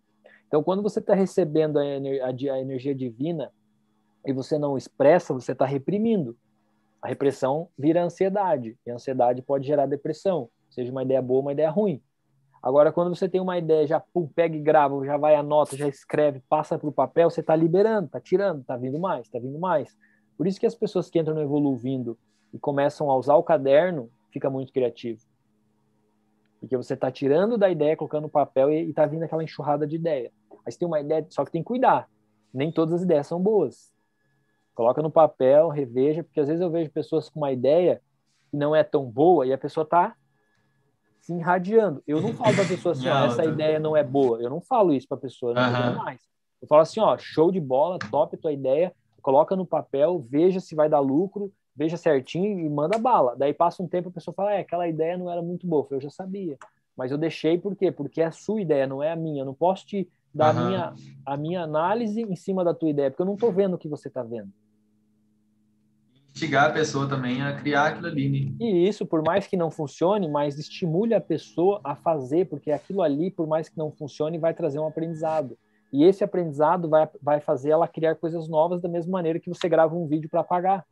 Então, 0.47 0.63
quando 0.63 0.81
você 0.81 0.99
está 0.99 1.13
recebendo 1.13 1.77
a, 1.77 1.81
a, 1.81 2.53
a, 2.53 2.59
energia 2.59 2.95
divina 2.95 3.51
e 4.25 4.33
você 4.33 4.57
não 4.57 4.77
expressa, 4.77 5.33
você 5.33 5.51
está 5.51 5.65
reprimindo. 5.65 6.37
A 7.01 7.07
repressão 7.07 7.67
vira 7.77 8.03
ansiedade, 8.03 8.77
e 8.85 8.91
a 8.91 8.95
ansiedade 8.95 9.41
pode 9.41 9.67
gerar 9.67 9.85
depressão, 9.85 10.49
seja 10.69 10.91
uma 10.91 11.03
ideia 11.03 11.21
boa 11.21 11.41
uma 11.41 11.51
ideia 11.51 11.69
ruim. 11.69 12.01
Agora, 12.61 12.93
quando 12.93 13.13
você 13.13 13.27
tem 13.27 13.41
uma 13.41 13.57
ideia, 13.57 13.85
já 13.85 13.99
pum, 13.99 14.25
pega 14.25 14.55
e 14.55 14.61
grava, 14.61 15.05
já 15.05 15.17
vai 15.17 15.35
anota, 15.35 15.75
já 15.75 15.85
escreve, 15.85 16.41
passa 16.47 16.79
para 16.79 16.87
o 16.87 16.93
papel, 16.93 17.29
você 17.29 17.41
está 17.41 17.53
liberando, 17.53 18.05
está 18.05 18.21
tirando, 18.21 18.61
está 18.61 18.77
vindo 18.77 18.97
mais, 18.97 19.25
está 19.25 19.37
vindo 19.37 19.59
mais. 19.59 19.97
Por 20.37 20.47
isso 20.47 20.59
que 20.59 20.65
as 20.65 20.73
pessoas 20.73 21.09
que 21.09 21.19
entram 21.19 21.35
no 21.35 21.41
Evoluindo 21.41 22.17
e 22.53 22.57
começam 22.57 23.11
a 23.11 23.17
usar 23.17 23.35
o 23.35 23.43
caderno, 23.43 24.09
fica 24.31 24.49
muito 24.49 24.71
criativo. 24.71 25.21
Porque 26.61 26.77
você 26.77 26.93
está 26.93 27.11
tirando 27.11 27.57
da 27.57 27.69
ideia, 27.69 27.97
colocando 27.97 28.23
no 28.23 28.29
papel 28.29 28.71
e 28.71 28.89
está 28.89 29.05
vindo 29.05 29.23
aquela 29.23 29.43
enxurrada 29.43 29.85
de 29.85 29.97
ideia. 29.97 30.31
Você 30.65 30.79
tem 30.79 30.87
uma 30.87 31.01
ideia, 31.01 31.25
só 31.29 31.43
que 31.43 31.51
tem 31.51 31.61
que 31.61 31.67
cuidar. 31.67 32.09
Nem 32.53 32.71
todas 32.71 32.93
as 32.93 33.01
ideias 33.01 33.27
são 33.27 33.41
boas. 33.41 33.92
Coloca 34.73 35.01
no 35.01 35.11
papel, 35.11 35.69
reveja, 35.69 36.23
porque 36.23 36.39
às 36.39 36.47
vezes 36.47 36.61
eu 36.61 36.69
vejo 36.69 36.89
pessoas 36.89 37.29
com 37.29 37.39
uma 37.39 37.51
ideia 37.51 38.01
que 38.49 38.57
não 38.57 38.75
é 38.75 38.83
tão 38.83 39.05
boa 39.05 39.45
e 39.45 39.53
a 39.53 39.57
pessoa 39.57 39.83
está 39.83 40.15
se 41.21 41.33
irradiando. 41.33 42.01
Eu 42.07 42.21
não 42.21 42.33
falo 42.33 42.55
para 42.55 42.63
a 42.63 42.67
pessoa 42.67 42.93
assim, 42.93 43.07
ó, 43.09 43.25
essa 43.25 43.45
ideia 43.45 43.79
não 43.79 43.95
é 43.95 44.03
boa. 44.03 44.41
Eu 44.41 44.49
não 44.49 44.61
falo 44.61 44.93
isso 44.93 45.07
para 45.07 45.17
a 45.17 45.21
pessoa, 45.21 45.53
não 45.53 45.61
uhum. 45.61 45.95
mais. 45.97 46.21
Eu 46.61 46.67
falo 46.67 46.81
assim, 46.81 46.99
ó, 46.99 47.17
show 47.17 47.51
de 47.51 47.59
bola, 47.59 47.99
top 47.99 48.35
a 48.35 48.39
tua 48.39 48.51
ideia, 48.51 48.93
coloca 49.21 49.55
no 49.55 49.65
papel, 49.65 50.25
veja 50.29 50.59
se 50.59 50.75
vai 50.75 50.89
dar 50.89 50.99
lucro, 50.99 51.51
veja 51.75 51.97
certinho 51.97 52.59
e 52.59 52.69
manda 52.69 52.97
bala. 52.97 53.35
Daí 53.37 53.53
passa 53.53 53.83
um 53.83 53.87
tempo 53.87 54.09
a 54.09 54.11
pessoa 54.13 54.33
fala, 54.33 54.53
é, 54.53 54.59
aquela 54.59 54.87
ideia 54.87 55.17
não 55.17 55.29
era 55.29 55.41
muito 55.41 55.67
boa. 55.67 55.87
Eu 55.91 56.01
já 56.01 56.09
sabia. 56.09 56.57
Mas 56.95 57.11
eu 57.11 57.17
deixei 57.17 57.57
por 57.57 57.75
quê? 57.75 57.91
Porque 57.91 58.21
é 58.21 58.25
a 58.25 58.31
sua 58.31 58.61
ideia, 58.61 58.87
não 58.87 59.03
é 59.03 59.11
a 59.11 59.15
minha. 59.15 59.41
Eu 59.41 59.45
não 59.45 59.53
posso 59.53 59.85
te 59.85 60.09
da 60.33 60.51
uhum. 60.51 60.67
minha, 60.67 60.93
a 61.25 61.37
minha 61.37 61.61
análise 61.61 62.21
em 62.21 62.35
cima 62.35 62.63
da 62.63 62.73
tua 62.73 62.89
ideia, 62.89 63.11
porque 63.11 63.21
eu 63.21 63.25
não 63.25 63.35
estou 63.35 63.51
vendo 63.51 63.75
o 63.75 63.77
que 63.77 63.87
você 63.87 64.07
está 64.07 64.23
vendo. 64.23 64.51
Instigar 66.33 66.71
a 66.71 66.73
pessoa 66.73 67.07
também 67.07 67.43
a 67.43 67.53
criar 67.53 67.87
aquilo 67.89 68.07
ali. 68.07 68.27
Né? 68.27 68.55
E 68.59 68.87
isso, 68.87 69.05
por 69.05 69.21
mais 69.23 69.45
que 69.45 69.55
não 69.55 69.69
funcione, 69.69 70.27
mas 70.27 70.57
estimule 70.57 71.13
a 71.13 71.21
pessoa 71.21 71.79
a 71.83 71.95
fazer, 71.95 72.45
porque 72.45 72.71
aquilo 72.71 73.03
ali, 73.03 73.29
por 73.29 73.45
mais 73.45 73.69
que 73.69 73.77
não 73.77 73.91
funcione, 73.91 74.39
vai 74.39 74.53
trazer 74.53 74.79
um 74.79 74.87
aprendizado. 74.87 75.55
E 75.91 76.03
esse 76.03 76.23
aprendizado 76.23 76.89
vai, 76.89 77.07
vai 77.21 77.39
fazer 77.39 77.69
ela 77.69 77.87
criar 77.87 78.15
coisas 78.15 78.49
novas 78.49 78.81
da 78.81 78.89
mesma 78.89 79.11
maneira 79.11 79.39
que 79.39 79.47
você 79.47 79.69
grava 79.69 79.95
um 79.95 80.07
vídeo 80.07 80.27
para 80.27 80.43
pagar. 80.43 80.83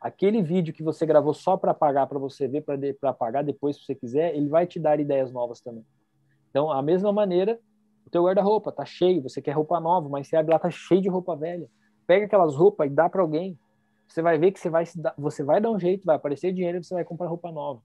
Aquele 0.00 0.40
vídeo 0.40 0.72
que 0.72 0.82
você 0.82 1.04
gravou 1.04 1.34
só 1.34 1.58
para 1.58 1.74
pagar, 1.74 2.06
para 2.06 2.18
você 2.18 2.48
ver, 2.48 2.64
para 2.98 3.12
pagar 3.12 3.44
depois, 3.44 3.76
se 3.76 3.84
você 3.84 3.94
quiser, 3.94 4.34
ele 4.34 4.48
vai 4.48 4.66
te 4.66 4.80
dar 4.80 4.98
ideias 4.98 5.30
novas 5.30 5.60
também. 5.60 5.84
Então, 6.48 6.72
a 6.72 6.80
mesma 6.80 7.12
maneira, 7.12 7.60
o 8.06 8.10
teu 8.10 8.24
guarda-roupa 8.24 8.72
tá 8.72 8.86
cheio, 8.86 9.22
você 9.22 9.42
quer 9.42 9.52
roupa 9.52 9.78
nova, 9.78 10.08
mas 10.08 10.26
você 10.26 10.36
abre 10.36 10.52
lá, 10.52 10.58
tá 10.58 10.70
cheio 10.70 11.02
de 11.02 11.08
roupa 11.10 11.36
velha. 11.36 11.68
Pega 12.06 12.24
aquelas 12.24 12.56
roupas 12.56 12.86
e 12.86 12.94
dá 12.94 13.10
para 13.10 13.20
alguém. 13.20 13.58
Você 14.10 14.22
vai 14.22 14.36
ver 14.38 14.50
que 14.50 14.58
você 14.58 14.68
vai, 14.68 14.84
você 15.16 15.44
vai 15.44 15.60
dar 15.60 15.70
um 15.70 15.78
jeito, 15.78 16.04
vai 16.04 16.16
aparecer 16.16 16.52
dinheiro 16.52 16.78
e 16.78 16.84
você 16.84 16.92
vai 16.92 17.04
comprar 17.04 17.28
roupa 17.28 17.52
nova. 17.52 17.80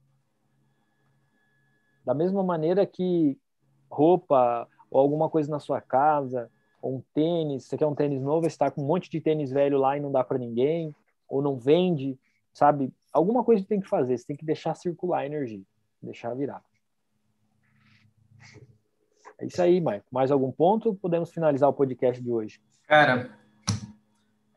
Da 2.04 2.16
mesma 2.16 2.44
maneira 2.44 2.84
que 2.84 3.40
roupa 3.88 4.68
ou 4.90 5.00
alguma 5.00 5.30
coisa 5.30 5.52
na 5.52 5.60
sua 5.60 5.80
casa, 5.80 6.50
ou 6.82 6.96
um 6.98 7.04
tênis, 7.14 7.66
você 7.66 7.78
quer 7.78 7.86
um 7.86 7.94
tênis 7.94 8.24
novo, 8.24 8.42
você 8.42 8.48
está 8.48 8.72
com 8.72 8.82
um 8.82 8.88
monte 8.88 9.08
de 9.08 9.22
tênis 9.22 9.52
velho 9.52 9.78
lá 9.78 9.98
e 9.98 10.00
não 10.00 10.12
dá 10.12 10.24
para 10.24 10.40
ninguém, 10.40 10.96
ou 11.28 11.44
não 11.44 11.60
vende, 11.60 12.18
sabe? 12.52 12.92
Alguma 13.14 13.44
coisa 13.44 13.62
que 13.62 13.70
tem 13.70 13.80
que 13.80 13.88
fazer, 13.88 14.18
você 14.18 14.26
tem 14.26 14.36
que 14.36 14.46
deixar 14.46 14.74
circular 14.74 15.20
a 15.20 15.26
energia, 15.28 15.62
deixar 16.02 16.34
virar. 16.34 16.64
É 19.38 19.46
isso 19.46 19.62
aí, 19.62 19.80
Maicon. 19.80 20.08
Mais 20.12 20.32
algum 20.32 20.52
ponto? 20.52 20.96
Podemos 20.96 21.32
finalizar 21.32 21.70
o 21.70 21.74
podcast 21.74 22.24
de 22.24 22.32
hoje. 22.32 22.60
Cara, 22.88 23.38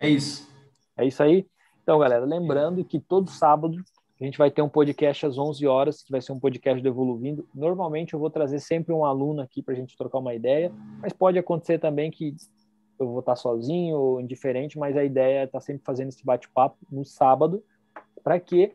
é 0.01 0.09
isso. 0.09 0.49
É 0.97 1.07
isso 1.07 1.23
aí? 1.23 1.47
Então, 1.89 1.99
galera, 1.99 2.27
lembrando 2.27 2.85
que 2.85 3.01
todo 3.01 3.31
sábado 3.31 3.83
a 4.21 4.23
gente 4.23 4.37
vai 4.37 4.51
ter 4.51 4.61
um 4.61 4.69
podcast 4.69 5.25
às 5.25 5.39
11 5.39 5.67
horas, 5.67 6.03
que 6.03 6.13
vai 6.13 6.21
ser 6.21 6.33
um 6.33 6.39
podcast 6.39 6.83
do 6.83 6.87
Evoluindo. 6.87 7.49
Normalmente 7.55 8.13
eu 8.13 8.21
vou 8.21 8.29
trazer 8.29 8.61
sempre 8.61 8.93
um 8.93 9.07
aluno 9.07 9.41
aqui 9.41 9.63
para 9.63 9.73
a 9.73 9.77
gente 9.79 9.97
trocar 9.97 10.19
uma 10.19 10.35
ideia, 10.35 10.71
mas 11.01 11.15
pode 11.15 11.39
acontecer 11.39 11.79
também 11.79 12.11
que 12.11 12.37
eu 13.01 13.09
vou 13.09 13.21
estar 13.21 13.37
sozinho 13.37 13.97
ou 13.97 14.21
indiferente, 14.21 14.79
mas 14.79 14.99
a 14.99 15.03
ideia 15.03 15.39
é 15.39 15.45
estar 15.45 15.61
sempre 15.61 15.83
fazendo 15.83 16.09
esse 16.09 16.23
bate-papo 16.23 16.77
no 16.93 17.07
sábado, 17.07 17.65
para 18.23 18.39
que 18.39 18.75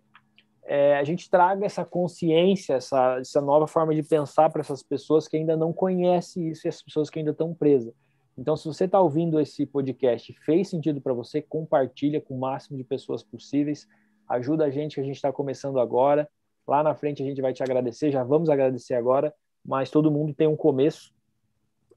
é, 0.64 0.98
a 0.98 1.04
gente 1.04 1.30
traga 1.30 1.68
essa 1.68 1.86
consciência, 1.86 2.74
essa, 2.74 3.20
essa 3.20 3.42
nova 3.42 3.68
forma 3.68 3.94
de 3.94 4.02
pensar 4.02 4.50
para 4.50 4.62
essas 4.62 4.82
pessoas 4.82 5.28
que 5.28 5.38
ainda 5.38 5.56
não 5.56 5.72
conhecem 5.72 6.50
isso 6.50 6.66
e 6.66 6.68
as 6.68 6.82
pessoas 6.82 7.12
que 7.12 7.20
ainda 7.20 7.30
estão 7.30 7.54
presas. 7.54 7.94
Então, 8.38 8.56
se 8.56 8.66
você 8.66 8.86
está 8.86 9.00
ouvindo 9.00 9.40
esse 9.40 9.66
podcast 9.66 10.34
fez 10.46 10.70
sentido 10.70 11.00
para 11.00 11.14
você, 11.14 11.42
compartilha 11.42 12.20
com 12.20 12.36
o 12.36 12.40
máximo 12.40 12.78
de 12.78 12.84
pessoas 12.84 13.22
possíveis, 13.22 13.88
ajuda 14.28 14.66
a 14.66 14.70
gente 14.70 14.96
que 14.96 15.02
a 15.02 15.04
gente 15.04 15.16
está 15.16 15.32
começando 15.32 15.80
agora. 15.80 16.28
Lá 16.68 16.82
na 16.82 16.96
frente 16.96 17.22
a 17.22 17.26
gente 17.26 17.42
vai 17.42 17.54
te 17.54 17.62
agradecer, 17.62 18.12
já 18.12 18.24
vamos 18.24 18.50
agradecer 18.50 18.96
agora, 18.96 19.34
mas 19.64 19.92
todo 19.92 20.12
mundo 20.12 20.34
tem 20.34 20.48
um 20.48 20.56
começo 20.56 21.14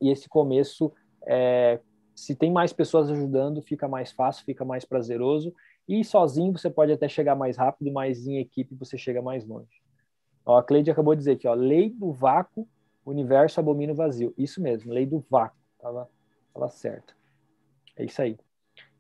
e 0.01 0.11
esse 0.11 0.29
começo, 0.29 0.93
é, 1.27 1.81
se 2.15 2.35
tem 2.35 2.53
mais 2.53 2.73
pessoas 2.73 3.11
ajudando, 3.11 3.63
fica 3.63 3.89
mais 3.89 4.13
fácil, 4.13 4.45
fica 4.45 4.65
mais 4.65 4.85
prazeroso 4.85 5.55
e 5.89 6.05
sozinho 6.05 6.53
você 6.53 6.69
pode 6.69 6.93
até 6.93 7.09
chegar 7.09 7.35
mais 7.35 7.57
rápido, 7.57 7.93
mas 7.93 8.27
em 8.27 8.39
equipe 8.39 8.75
você 8.75 8.99
chega 8.99 9.23
mais 9.23 9.47
longe. 9.47 9.83
Ó, 10.45 10.59
a 10.59 10.63
Cleide 10.63 10.91
acabou 10.91 11.15
de 11.15 11.21
dizer 11.21 11.33
aqui, 11.33 11.49
ó, 11.49 11.55
lei 11.55 11.91
do 11.91 12.13
vácuo, 12.13 12.69
universo 13.05 13.59
abomina 13.59 13.93
o 13.93 13.97
vazio. 13.97 14.35
Isso 14.37 14.61
mesmo, 14.61 14.93
lei 14.93 15.07
do 15.07 15.25
vácuo. 15.31 15.59
Tava, 15.79 16.09
tava 16.59 16.71
certo. 16.71 17.15
É 17.97 18.05
isso 18.05 18.21
aí. 18.21 18.39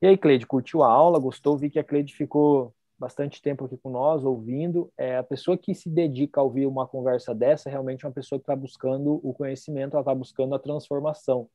E 0.01 0.07
aí, 0.07 0.17
Cleide, 0.17 0.47
curtiu 0.47 0.83
a 0.83 0.91
aula? 0.91 1.19
Gostou? 1.19 1.57
Vi 1.57 1.71
que 1.71 1.79
a 1.79 1.85
Cleide 1.85 2.15
ficou 2.15 2.75
bastante 2.99 3.43
tempo 3.43 3.65
aqui 3.65 3.77
com 3.77 3.91
nós, 3.91 4.25
ouvindo. 4.25 4.91
É, 4.97 5.19
a 5.19 5.23
pessoa 5.23 5.57
que 5.57 5.75
se 5.75 5.89
dedica 5.89 6.41
a 6.41 6.45
ouvir 6.45 6.67
uma 6.67 6.87
conversa 6.87 7.35
dessa 7.35 7.69
realmente 7.69 8.05
é 8.05 8.09
uma 8.09 8.15
pessoa 8.15 8.39
que 8.39 8.45
está 8.45 8.57
buscando 8.57 9.21
o 9.23 9.35
conhecimento, 9.35 9.93
ela 9.93 10.03
está 10.03 10.15
buscando 10.15 10.55
a 10.55 10.59
transformação 10.59 11.49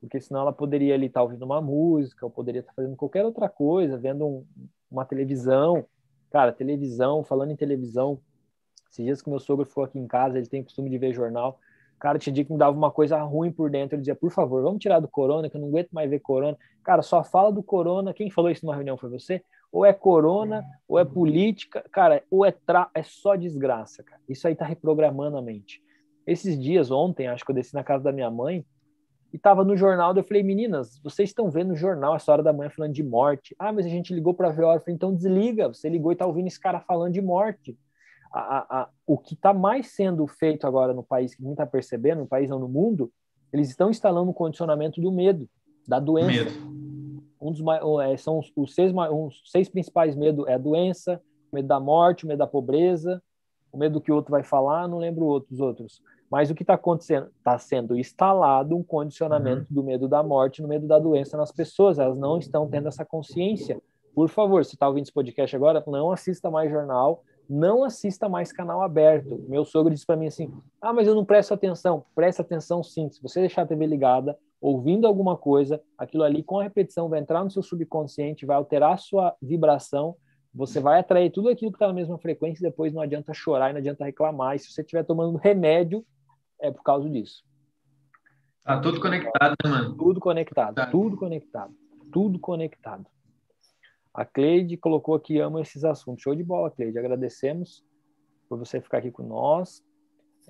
porque 0.00 0.20
senão 0.20 0.42
ela 0.42 0.52
poderia 0.52 0.96
estar 0.96 1.20
tá 1.20 1.22
ouvindo 1.22 1.44
uma 1.44 1.60
música, 1.60 2.24
ou 2.24 2.30
poderia 2.30 2.60
estar 2.60 2.72
tá 2.72 2.76
fazendo 2.76 2.96
qualquer 2.96 3.24
outra 3.24 3.48
coisa, 3.48 3.98
vendo 3.98 4.26
um, 4.26 4.46
uma 4.90 5.04
televisão. 5.04 5.84
Cara, 6.30 6.52
televisão, 6.52 7.24
falando 7.24 7.50
em 7.50 7.56
televisão, 7.56 8.20
esses 8.90 9.04
dias 9.04 9.22
que 9.22 9.28
meu 9.28 9.40
sogro 9.40 9.66
ficou 9.66 9.84
aqui 9.84 9.98
em 9.98 10.06
casa, 10.06 10.38
ele 10.38 10.46
tem 10.46 10.60
o 10.60 10.64
costume 10.64 10.90
de 10.90 10.98
ver 10.98 11.12
jornal. 11.12 11.58
Cara, 11.98 12.18
tinha 12.18 12.32
dia 12.32 12.44
que 12.44 12.52
me 12.52 12.58
dava 12.58 12.76
uma 12.76 12.90
coisa 12.90 13.20
ruim 13.22 13.50
por 13.50 13.70
dentro. 13.70 13.96
Ele 13.96 14.02
dizia, 14.02 14.14
por 14.14 14.30
favor, 14.30 14.62
vamos 14.62 14.80
tirar 14.80 15.00
do 15.00 15.08
corona, 15.08 15.50
que 15.50 15.56
eu 15.56 15.60
não 15.60 15.68
aguento 15.68 15.90
mais 15.90 16.08
ver 16.08 16.20
corona. 16.20 16.56
Cara, 16.84 17.02
só 17.02 17.24
fala 17.24 17.52
do 17.52 17.62
corona. 17.62 18.14
Quem 18.14 18.30
falou 18.30 18.50
isso 18.50 18.64
numa 18.64 18.74
reunião 18.74 18.96
foi 18.96 19.10
você? 19.10 19.42
Ou 19.72 19.84
é 19.84 19.92
corona, 19.92 20.64
ou 20.86 20.98
é 20.98 21.04
política. 21.04 21.84
Cara, 21.90 22.22
ou 22.30 22.44
é, 22.46 22.52
tra... 22.52 22.88
é 22.94 23.02
só 23.02 23.34
desgraça, 23.34 24.02
cara. 24.02 24.20
Isso 24.28 24.46
aí 24.46 24.54
tá 24.54 24.64
reprogramando 24.64 25.36
a 25.36 25.42
mente. 25.42 25.82
Esses 26.26 26.58
dias, 26.60 26.90
ontem, 26.90 27.26
acho 27.26 27.44
que 27.44 27.50
eu 27.50 27.54
desci 27.54 27.74
na 27.74 27.82
casa 27.82 28.04
da 28.04 28.12
minha 28.12 28.30
mãe 28.30 28.64
e 29.32 29.36
estava 29.36 29.64
no 29.64 29.76
jornal. 29.76 30.14
Eu 30.16 30.22
falei, 30.22 30.42
meninas, 30.42 31.00
vocês 31.02 31.30
estão 31.30 31.50
vendo 31.50 31.68
no 31.68 31.76
jornal 31.76 32.14
essa 32.14 32.30
hora 32.30 32.42
da 32.42 32.52
manhã 32.52 32.70
falando 32.70 32.92
de 32.92 33.02
morte. 33.02 33.56
Ah, 33.58 33.72
mas 33.72 33.86
a 33.86 33.88
gente 33.88 34.14
ligou 34.14 34.34
para 34.34 34.50
ver 34.50 34.62
a 34.62 34.68
hora. 34.68 34.76
Eu 34.78 34.82
falei, 34.82 34.94
então 34.94 35.14
desliga. 35.14 35.68
Você 35.68 35.88
ligou 35.88 36.12
e 36.12 36.14
está 36.14 36.26
ouvindo 36.26 36.46
esse 36.46 36.60
cara 36.60 36.80
falando 36.80 37.12
de 37.12 37.20
morte. 37.20 37.76
A, 38.30 38.80
a, 38.80 38.88
o 39.06 39.16
que 39.16 39.34
está 39.34 39.54
mais 39.54 39.88
sendo 39.88 40.26
feito 40.26 40.66
agora 40.66 40.92
no 40.92 41.02
país, 41.02 41.34
que 41.34 41.40
ninguém 41.40 41.54
está 41.54 41.66
percebendo, 41.66 42.20
no 42.20 42.26
país 42.26 42.50
não 42.50 42.58
no 42.58 42.68
mundo, 42.68 43.10
eles 43.52 43.68
estão 43.68 43.90
instalando 43.90 44.30
um 44.30 44.34
condicionamento 44.34 45.00
do 45.00 45.10
medo, 45.10 45.48
da 45.86 45.98
doença. 45.98 46.44
Medo. 46.44 46.78
Um 47.40 47.52
dos, 47.52 47.62
é, 48.02 48.16
são 48.16 48.38
os, 48.38 48.52
os 48.56 48.74
seis, 48.74 48.92
os 48.92 49.42
seis 49.46 49.68
principais 49.68 50.14
medos 50.14 50.46
é 50.46 50.54
a 50.54 50.58
doença, 50.58 51.20
o 51.50 51.56
medo 51.56 51.68
da 51.68 51.80
morte, 51.80 52.24
o 52.24 52.28
medo 52.28 52.38
da 52.38 52.46
pobreza, 52.46 53.22
o 53.72 53.78
medo 53.78 53.94
do 53.94 54.00
que 54.00 54.10
o 54.10 54.14
outro 54.14 54.30
vai 54.30 54.42
falar, 54.42 54.88
não 54.88 54.98
lembro 54.98 55.24
outros 55.24 55.60
outros. 55.60 56.02
Mas 56.30 56.50
o 56.50 56.54
que 56.54 56.62
está 56.62 56.74
acontecendo? 56.74 57.28
Está 57.38 57.58
sendo 57.58 57.96
instalado 57.96 58.76
um 58.76 58.82
condicionamento 58.82 59.66
uhum. 59.70 59.74
do 59.76 59.82
medo 59.82 60.06
da 60.06 60.22
morte, 60.22 60.60
no 60.60 60.68
medo 60.68 60.86
da 60.86 60.98
doença 60.98 61.36
nas 61.36 61.50
pessoas. 61.50 61.98
Elas 61.98 62.18
não 62.18 62.38
estão 62.38 62.68
tendo 62.68 62.88
essa 62.88 63.04
consciência. 63.04 63.80
Por 64.14 64.28
favor, 64.28 64.64
se 64.64 64.74
está 64.74 64.86
ouvindo 64.86 65.04
esse 65.04 65.12
podcast 65.12 65.54
agora, 65.56 65.82
não 65.86 66.10
assista 66.10 66.50
mais 66.50 66.70
jornal, 66.70 67.22
não 67.48 67.82
assista 67.84 68.28
mais 68.28 68.52
canal 68.52 68.82
aberto. 68.82 69.44
Meu 69.48 69.64
sogro 69.64 69.92
disse 69.92 70.06
para 70.06 70.16
mim 70.16 70.26
assim: 70.26 70.52
Ah, 70.80 70.92
mas 70.92 71.06
eu 71.06 71.14
não 71.14 71.24
presto 71.24 71.54
atenção. 71.54 72.04
Presta 72.14 72.42
atenção 72.42 72.82
sim. 72.82 73.08
Se 73.10 73.22
você 73.22 73.40
deixar 73.40 73.62
a 73.62 73.66
TV 73.66 73.86
ligada, 73.86 74.38
ouvindo 74.60 75.06
alguma 75.06 75.36
coisa, 75.36 75.80
aquilo 75.96 76.24
ali 76.24 76.42
com 76.42 76.58
a 76.58 76.64
repetição 76.64 77.08
vai 77.08 77.20
entrar 77.20 77.42
no 77.42 77.50
seu 77.50 77.62
subconsciente, 77.62 78.46
vai 78.46 78.56
alterar 78.56 78.92
a 78.92 78.98
sua 78.98 79.34
vibração 79.40 80.16
você 80.58 80.80
vai 80.80 80.98
atrair 80.98 81.30
tudo 81.30 81.48
aquilo 81.48 81.70
que 81.70 81.76
está 81.76 81.86
na 81.86 81.92
mesma 81.92 82.18
frequência 82.18 82.60
e 82.60 82.68
depois 82.68 82.92
não 82.92 83.02
adianta 83.02 83.32
chorar 83.32 83.70
e 83.70 83.72
não 83.72 83.78
adianta 83.78 84.04
reclamar. 84.04 84.56
E 84.56 84.58
se 84.58 84.72
você 84.72 84.80
estiver 84.80 85.04
tomando 85.04 85.36
remédio, 85.36 86.04
é 86.60 86.70
por 86.70 86.82
causa 86.82 87.08
disso. 87.08 87.44
Tá 88.64 88.80
tudo 88.80 89.00
conectado, 89.00 89.54
né, 89.64 89.70
mano? 89.70 89.96
Tudo 89.96 90.20
conectado, 90.20 90.74
tá. 90.74 90.86
tudo 90.86 91.16
conectado, 91.16 91.72
tudo 92.12 92.38
conectado. 92.38 93.06
A 94.12 94.24
Cleide 94.24 94.76
colocou 94.76 95.14
aqui, 95.14 95.38
amo 95.38 95.60
esses 95.60 95.84
assuntos. 95.84 96.22
Show 96.22 96.34
de 96.34 96.42
bola, 96.42 96.70
Cleide. 96.70 96.98
Agradecemos 96.98 97.84
por 98.48 98.58
você 98.58 98.80
ficar 98.80 98.98
aqui 98.98 99.10
com 99.10 99.22
nós. 99.22 99.82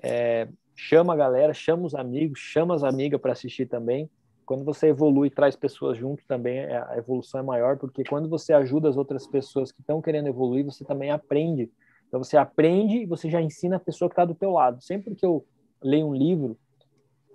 É, 0.01 0.47
chama 0.75 1.13
a 1.13 1.17
galera, 1.17 1.53
chama 1.53 1.85
os 1.85 1.93
amigos, 1.93 2.39
chama 2.39 2.73
as 2.73 2.83
amigas 2.83 3.19
para 3.19 3.33
assistir 3.33 3.65
também 3.65 4.09
quando 4.49 4.65
você 4.65 4.87
evolui 4.87 5.27
e 5.27 5.29
traz 5.29 5.55
pessoas 5.55 5.95
junto 5.95 6.25
também 6.25 6.57
é, 6.57 6.83
a 6.87 6.97
evolução 6.97 7.39
é 7.39 7.43
maior 7.43 7.77
porque 7.77 8.03
quando 8.03 8.27
você 8.27 8.51
ajuda 8.51 8.89
as 8.89 8.97
outras 8.97 9.27
pessoas 9.27 9.71
que 9.71 9.79
estão 9.79 10.01
querendo 10.01 10.25
evoluir 10.25 10.65
você 10.65 10.83
também 10.83 11.11
aprende 11.11 11.71
então 12.07 12.23
você 12.23 12.35
aprende 12.35 12.97
e 12.97 13.05
você 13.05 13.29
já 13.29 13.39
ensina 13.39 13.75
a 13.75 13.79
pessoa 13.79 14.09
que 14.09 14.13
está 14.13 14.25
do 14.25 14.33
teu 14.33 14.49
lado 14.49 14.81
sempre 14.81 15.13
que 15.13 15.23
eu 15.23 15.45
leio 15.83 16.07
um 16.07 16.15
livro 16.15 16.57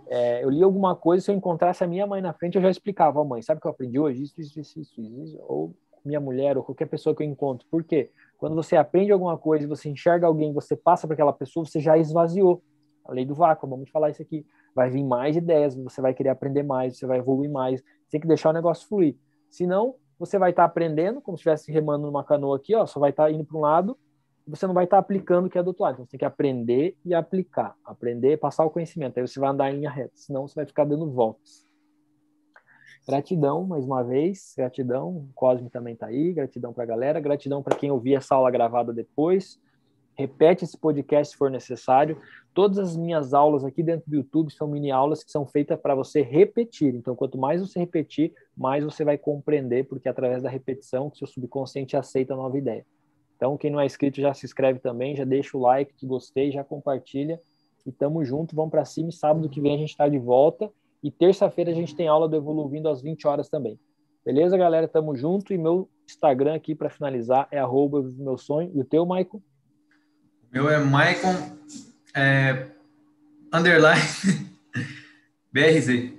é, 0.09 0.43
eu 0.43 0.51
li 0.51 0.61
alguma 0.61 0.97
coisa 0.97 1.25
se 1.25 1.31
eu 1.31 1.37
encontrasse 1.37 1.85
a 1.85 1.87
minha 1.87 2.05
mãe 2.05 2.21
na 2.21 2.33
frente 2.33 2.57
eu 2.57 2.63
já 2.63 2.69
explicava 2.69 3.21
a 3.21 3.25
mãe 3.25 3.41
sabe 3.43 3.59
o 3.59 3.61
que 3.61 3.69
eu 3.69 3.71
aprendi 3.71 3.97
hoje 3.97 4.25
isso 4.25 4.41
isso 4.41 4.59
isso 4.59 4.81
isso, 4.81 5.01
isso 5.01 5.39
ou 5.43 5.73
minha 6.05 6.21
mulher 6.21 6.57
ou 6.57 6.63
qualquer 6.63 6.87
pessoa 6.87 7.15
que 7.15 7.23
eu 7.23 7.27
encontro 7.27 7.67
por 7.71 7.83
quê 7.83 8.11
quando 8.39 8.55
você 8.55 8.77
aprende 8.77 9.13
alguma 9.13 9.39
coisa 9.39 9.67
você 9.67 9.89
enxerga 9.89 10.27
alguém 10.27 10.53
você 10.53 10.77
passa 10.77 11.07
para 11.07 11.15
aquela 11.15 11.33
pessoa 11.33 11.65
você 11.65 11.81
já 11.81 11.97
esvaziou 11.97 12.63
a 13.05 13.13
lei 13.13 13.25
do 13.25 13.35
vácuo 13.35 13.69
vamos 13.69 13.91
falar 13.91 14.11
isso 14.11 14.23
aqui 14.23 14.47
vai 14.75 14.91
vir 14.91 15.05
mais 15.05 15.37
ideias, 15.37 15.75
você 15.77 16.01
vai 16.01 16.13
querer 16.13 16.31
aprender 16.31 16.63
mais, 16.63 16.99
você 16.99 17.07
vai 17.07 17.19
evoluir 17.19 17.51
mais. 17.51 17.83
Tem 18.11 18.21
que 18.21 18.27
deixar 18.27 18.51
o 18.51 18.53
negócio 18.53 18.87
fluir. 18.89 19.17
Senão, 19.49 19.95
você 20.19 20.39
vai 20.39 20.51
estar 20.51 20.65
aprendendo, 20.65 21.21
como 21.21 21.37
se 21.37 21.43
estivesse 21.43 21.71
remando 21.71 22.07
numa 22.07 22.25
canoa 22.25 22.57
aqui, 22.57 22.75
ó, 22.75 22.85
só 22.87 22.99
vai 22.99 23.11
estar 23.11 23.31
indo 23.31 23.45
para 23.45 23.57
um 23.57 23.61
lado, 23.61 23.97
você 24.47 24.67
não 24.67 24.75
vai 24.75 24.85
estar 24.85 24.99
aplicando 24.99 25.47
o 25.47 25.51
que 25.51 25.57
é 25.57 25.63
do 25.63 25.69
outro 25.69 25.85
lado. 25.85 25.95
Então, 25.95 26.05
você 26.05 26.11
tem 26.13 26.19
que 26.19 26.25
aprender 26.25 26.97
e 27.05 27.15
aplicar. 27.15 27.75
Aprender, 27.85 28.39
passar 28.39 28.65
o 28.65 28.71
conhecimento. 28.71 29.19
Aí 29.19 29.27
você 29.27 29.41
vai 29.41 29.51
andar 29.51 29.71
em 29.71 29.77
linha 29.77 29.91
reta, 29.91 30.13
senão 30.15 30.47
você 30.47 30.55
vai 30.55 30.67
ficar 30.67 30.85
dando 30.85 31.11
voltas. 31.11 31.65
Gratidão, 33.07 33.65
mais 33.67 33.85
uma 33.85 34.03
vez. 34.03 34.55
Gratidão. 34.57 35.09
O 35.09 35.29
Cosme 35.35 35.69
também 35.69 35.93
está 35.93 36.07
aí. 36.07 36.33
Gratidão 36.33 36.73
para 36.73 36.85
a 36.85 36.87
galera. 36.87 37.21
Gratidão 37.21 37.63
para 37.63 37.77
quem 37.77 37.91
ouvir 37.91 38.15
essa 38.15 38.35
aula 38.35 38.51
gravada 38.51 38.93
depois. 38.95 39.61
Repete 40.17 40.65
esse 40.65 40.79
podcast 40.79 41.33
se 41.33 41.39
for 41.39 41.51
necessário. 41.51 42.19
Todas 42.55 42.79
as 42.79 42.97
minhas 42.97 43.35
aulas 43.35 43.65
aqui 43.65 43.83
dentro 43.83 44.09
do 44.09 44.17
YouTube 44.17 44.51
são 44.53 44.69
mini 44.69 44.91
aulas 44.91 45.23
que 45.23 45.31
são 45.31 45.45
feitas 45.45 45.79
para 45.79 45.95
você 45.95 46.23
repetir. 46.23 46.95
Então, 46.95 47.15
quanto 47.15 47.37
mais 47.37 47.61
você 47.61 47.81
repetir, 47.81 48.33
mais 48.57 48.83
você 48.83 49.05
vai 49.05 49.19
compreender, 49.19 49.87
porque 49.87 50.09
é 50.09 50.11
através 50.11 50.43
da 50.43 50.49
repetição 50.49 51.11
que 51.11 51.19
seu 51.19 51.27
subconsciente 51.27 51.97
aceita 51.97 52.33
a 52.33 52.37
nova 52.37 52.57
ideia. 52.57 52.87
Então, 53.37 53.59
quem 53.59 53.71
não 53.71 53.81
é 53.81 53.87
inscrito 53.87 54.21
já 54.21 54.33
se 54.33 54.47
inscreve 54.47 54.79
também, 54.79 55.17
já 55.17 55.25
deixa 55.25 55.59
o 55.59 55.61
like 55.61 55.93
que 55.95 56.07
gostei, 56.07 56.53
já 56.53 56.63
compartilha. 56.63 57.41
E 57.85 57.93
tamo 57.93 58.25
junto, 58.25 58.57
vamos 58.57 58.71
para 58.71 58.85
cima. 58.85 59.11
E 59.11 59.13
sábado 59.13 59.49
que 59.49 59.61
vem 59.61 59.75
a 59.75 59.79
gente 59.79 59.91
está 59.91 60.09
de 60.09 60.19
volta. 60.19 60.71
E 61.05 61.11
terça-feira 61.11 61.71
a 61.71 61.75
gente 61.75 61.95
tem 61.95 62.09
aula 62.09 62.27
do 62.27 62.35
Evoluindo 62.35 62.89
às 62.89 63.03
20 63.03 63.27
horas 63.27 63.47
também. 63.51 63.79
Beleza, 64.25 64.57
galera? 64.57 64.89
Tamo 64.89 65.15
junto. 65.15 65.53
E 65.53 65.59
meu 65.59 65.87
Instagram 66.09 66.55
aqui 66.55 66.75
para 66.75 66.89
finalizar 66.89 67.47
é 67.51 67.59
arroba 67.59 68.01
meu 68.17 68.39
sonho. 68.39 68.71
E 68.75 68.81
o 68.81 68.85
teu, 68.87 69.05
Maicon? 69.05 69.43
Meu 70.51 70.67
é 70.71 70.79
Maicon 70.79 71.35
é, 72.17 72.71
underline 73.53 74.01
BRZ. 75.53 76.15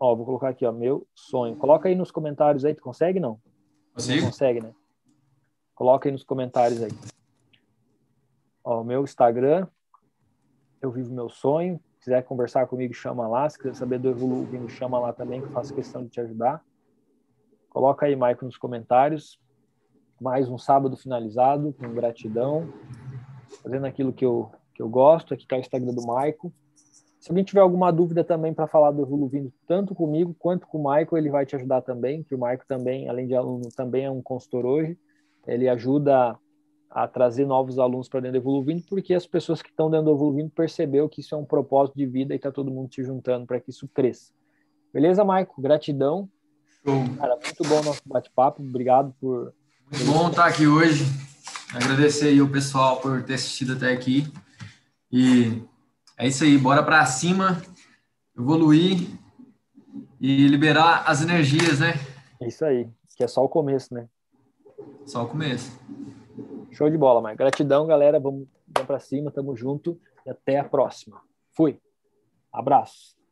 Ó, 0.00 0.16
vou 0.16 0.26
colocar 0.26 0.48
aqui, 0.48 0.66
ó, 0.66 0.72
meu 0.72 1.06
sonho. 1.14 1.54
Coloca 1.54 1.88
aí 1.88 1.94
nos 1.94 2.10
comentários 2.10 2.64
aí, 2.64 2.74
tu 2.74 2.82
consegue 2.82 3.20
não? 3.20 3.40
Consigo? 3.94 4.22
Não 4.22 4.26
consegue, 4.26 4.60
né? 4.60 4.74
Coloca 5.72 6.08
aí 6.08 6.12
nos 6.12 6.24
comentários 6.24 6.82
aí. 6.82 6.90
Ó, 8.64 8.82
meu 8.82 9.04
Instagram, 9.04 9.68
eu 10.82 10.90
vivo 10.90 11.14
meu 11.14 11.28
sonho. 11.30 11.78
Se 12.04 12.10
quiser 12.10 12.22
conversar 12.22 12.66
comigo, 12.66 12.92
chama 12.92 13.26
lá. 13.26 13.48
Se 13.48 13.56
quiser 13.56 13.74
saber 13.74 13.98
do 13.98 14.10
Evoluindo, 14.10 14.68
chama 14.68 14.98
lá 14.98 15.10
também, 15.10 15.40
que 15.40 15.46
eu 15.46 15.52
faço 15.52 15.72
questão 15.72 16.04
de 16.04 16.10
te 16.10 16.20
ajudar. 16.20 16.62
Coloca 17.70 18.04
aí, 18.04 18.14
Maicon, 18.14 18.44
nos 18.44 18.58
comentários. 18.58 19.40
Mais 20.20 20.46
um 20.50 20.58
sábado 20.58 20.98
finalizado, 20.98 21.72
com 21.72 21.88
gratidão 21.94 22.68
fazendo 23.62 23.86
aquilo 23.86 24.12
que 24.12 24.22
eu, 24.22 24.52
que 24.74 24.82
eu 24.82 24.88
gosto. 24.90 25.32
Aqui 25.32 25.44
está 25.44 25.56
o 25.56 25.60
Instagram 25.60 25.94
do 25.94 26.06
Maico. 26.06 26.52
Se 27.18 27.30
alguém 27.30 27.42
tiver 27.42 27.60
alguma 27.60 27.90
dúvida 27.90 28.22
também 28.22 28.52
para 28.52 28.66
falar 28.66 28.90
do 28.90 29.00
Evoluindo, 29.00 29.50
tanto 29.66 29.94
comigo 29.94 30.36
quanto 30.38 30.66
com 30.66 30.80
o 30.80 30.82
Maico, 30.82 31.16
ele 31.16 31.30
vai 31.30 31.46
te 31.46 31.56
ajudar 31.56 31.80
também, 31.80 32.22
que 32.22 32.34
o 32.34 32.38
Maico 32.38 32.66
também, 32.68 33.08
além 33.08 33.26
de 33.26 33.34
aluno, 33.34 33.70
também 33.74 34.04
é 34.04 34.10
um 34.10 34.20
consultor 34.20 34.66
hoje. 34.66 34.98
Ele 35.46 35.70
ajuda 35.70 36.38
a 36.94 37.08
trazer 37.08 37.44
novos 37.44 37.76
alunos 37.76 38.08
para 38.08 38.20
dentro 38.20 38.40
do 38.40 38.42
Evoluindo, 38.42 38.84
porque 38.88 39.12
as 39.12 39.26
pessoas 39.26 39.60
que 39.60 39.68
estão 39.68 39.90
dentro 39.90 40.06
do 40.06 40.12
Evoluindo 40.12 40.50
percebeu 40.50 41.08
que 41.08 41.20
isso 41.20 41.34
é 41.34 41.38
um 41.38 41.44
propósito 41.44 41.96
de 41.96 42.06
vida 42.06 42.32
e 42.32 42.36
está 42.36 42.52
todo 42.52 42.70
mundo 42.70 42.94
se 42.94 43.02
juntando 43.02 43.44
para 43.46 43.58
que 43.58 43.70
isso 43.70 43.88
cresça. 43.88 44.32
Beleza, 44.92 45.24
Maico? 45.24 45.60
Gratidão. 45.60 46.30
Show. 46.84 47.02
Cara, 47.18 47.34
muito 47.34 47.68
bom 47.68 47.80
o 47.80 47.84
nosso 47.84 48.02
bate-papo. 48.06 48.62
Obrigado 48.62 49.12
por. 49.20 49.52
Muito 49.90 50.06
bom 50.06 50.28
estar 50.28 50.46
aqui 50.46 50.68
hoje. 50.68 51.04
Agradecer 51.74 52.28
aí 52.28 52.40
o 52.40 52.48
pessoal 52.48 53.00
por 53.00 53.24
ter 53.24 53.34
assistido 53.34 53.72
até 53.72 53.92
aqui. 53.92 54.32
E 55.10 55.64
é 56.16 56.28
isso 56.28 56.44
aí, 56.44 56.56
bora 56.56 56.80
para 56.80 57.04
cima, 57.06 57.60
evoluir 58.38 59.08
e 60.20 60.46
liberar 60.46 61.02
as 61.08 61.22
energias, 61.22 61.80
né? 61.80 61.94
É 62.40 62.46
isso 62.46 62.64
aí, 62.64 62.88
que 63.16 63.24
é 63.24 63.26
só 63.26 63.42
o 63.42 63.48
começo, 63.48 63.92
né? 63.92 64.06
Só 65.04 65.24
o 65.24 65.28
começo. 65.28 65.76
Show 66.74 66.90
de 66.90 66.98
bola, 66.98 67.22
Mike. 67.22 67.38
Gratidão, 67.38 67.86
galera. 67.86 68.18
Vamos, 68.18 68.48
vamos 68.66 68.86
para 68.86 68.98
cima, 68.98 69.30
tamo 69.30 69.56
junto 69.56 69.98
e 70.26 70.30
até 70.30 70.58
a 70.58 70.64
próxima. 70.64 71.20
Fui. 71.52 71.80
Abraço. 72.52 73.23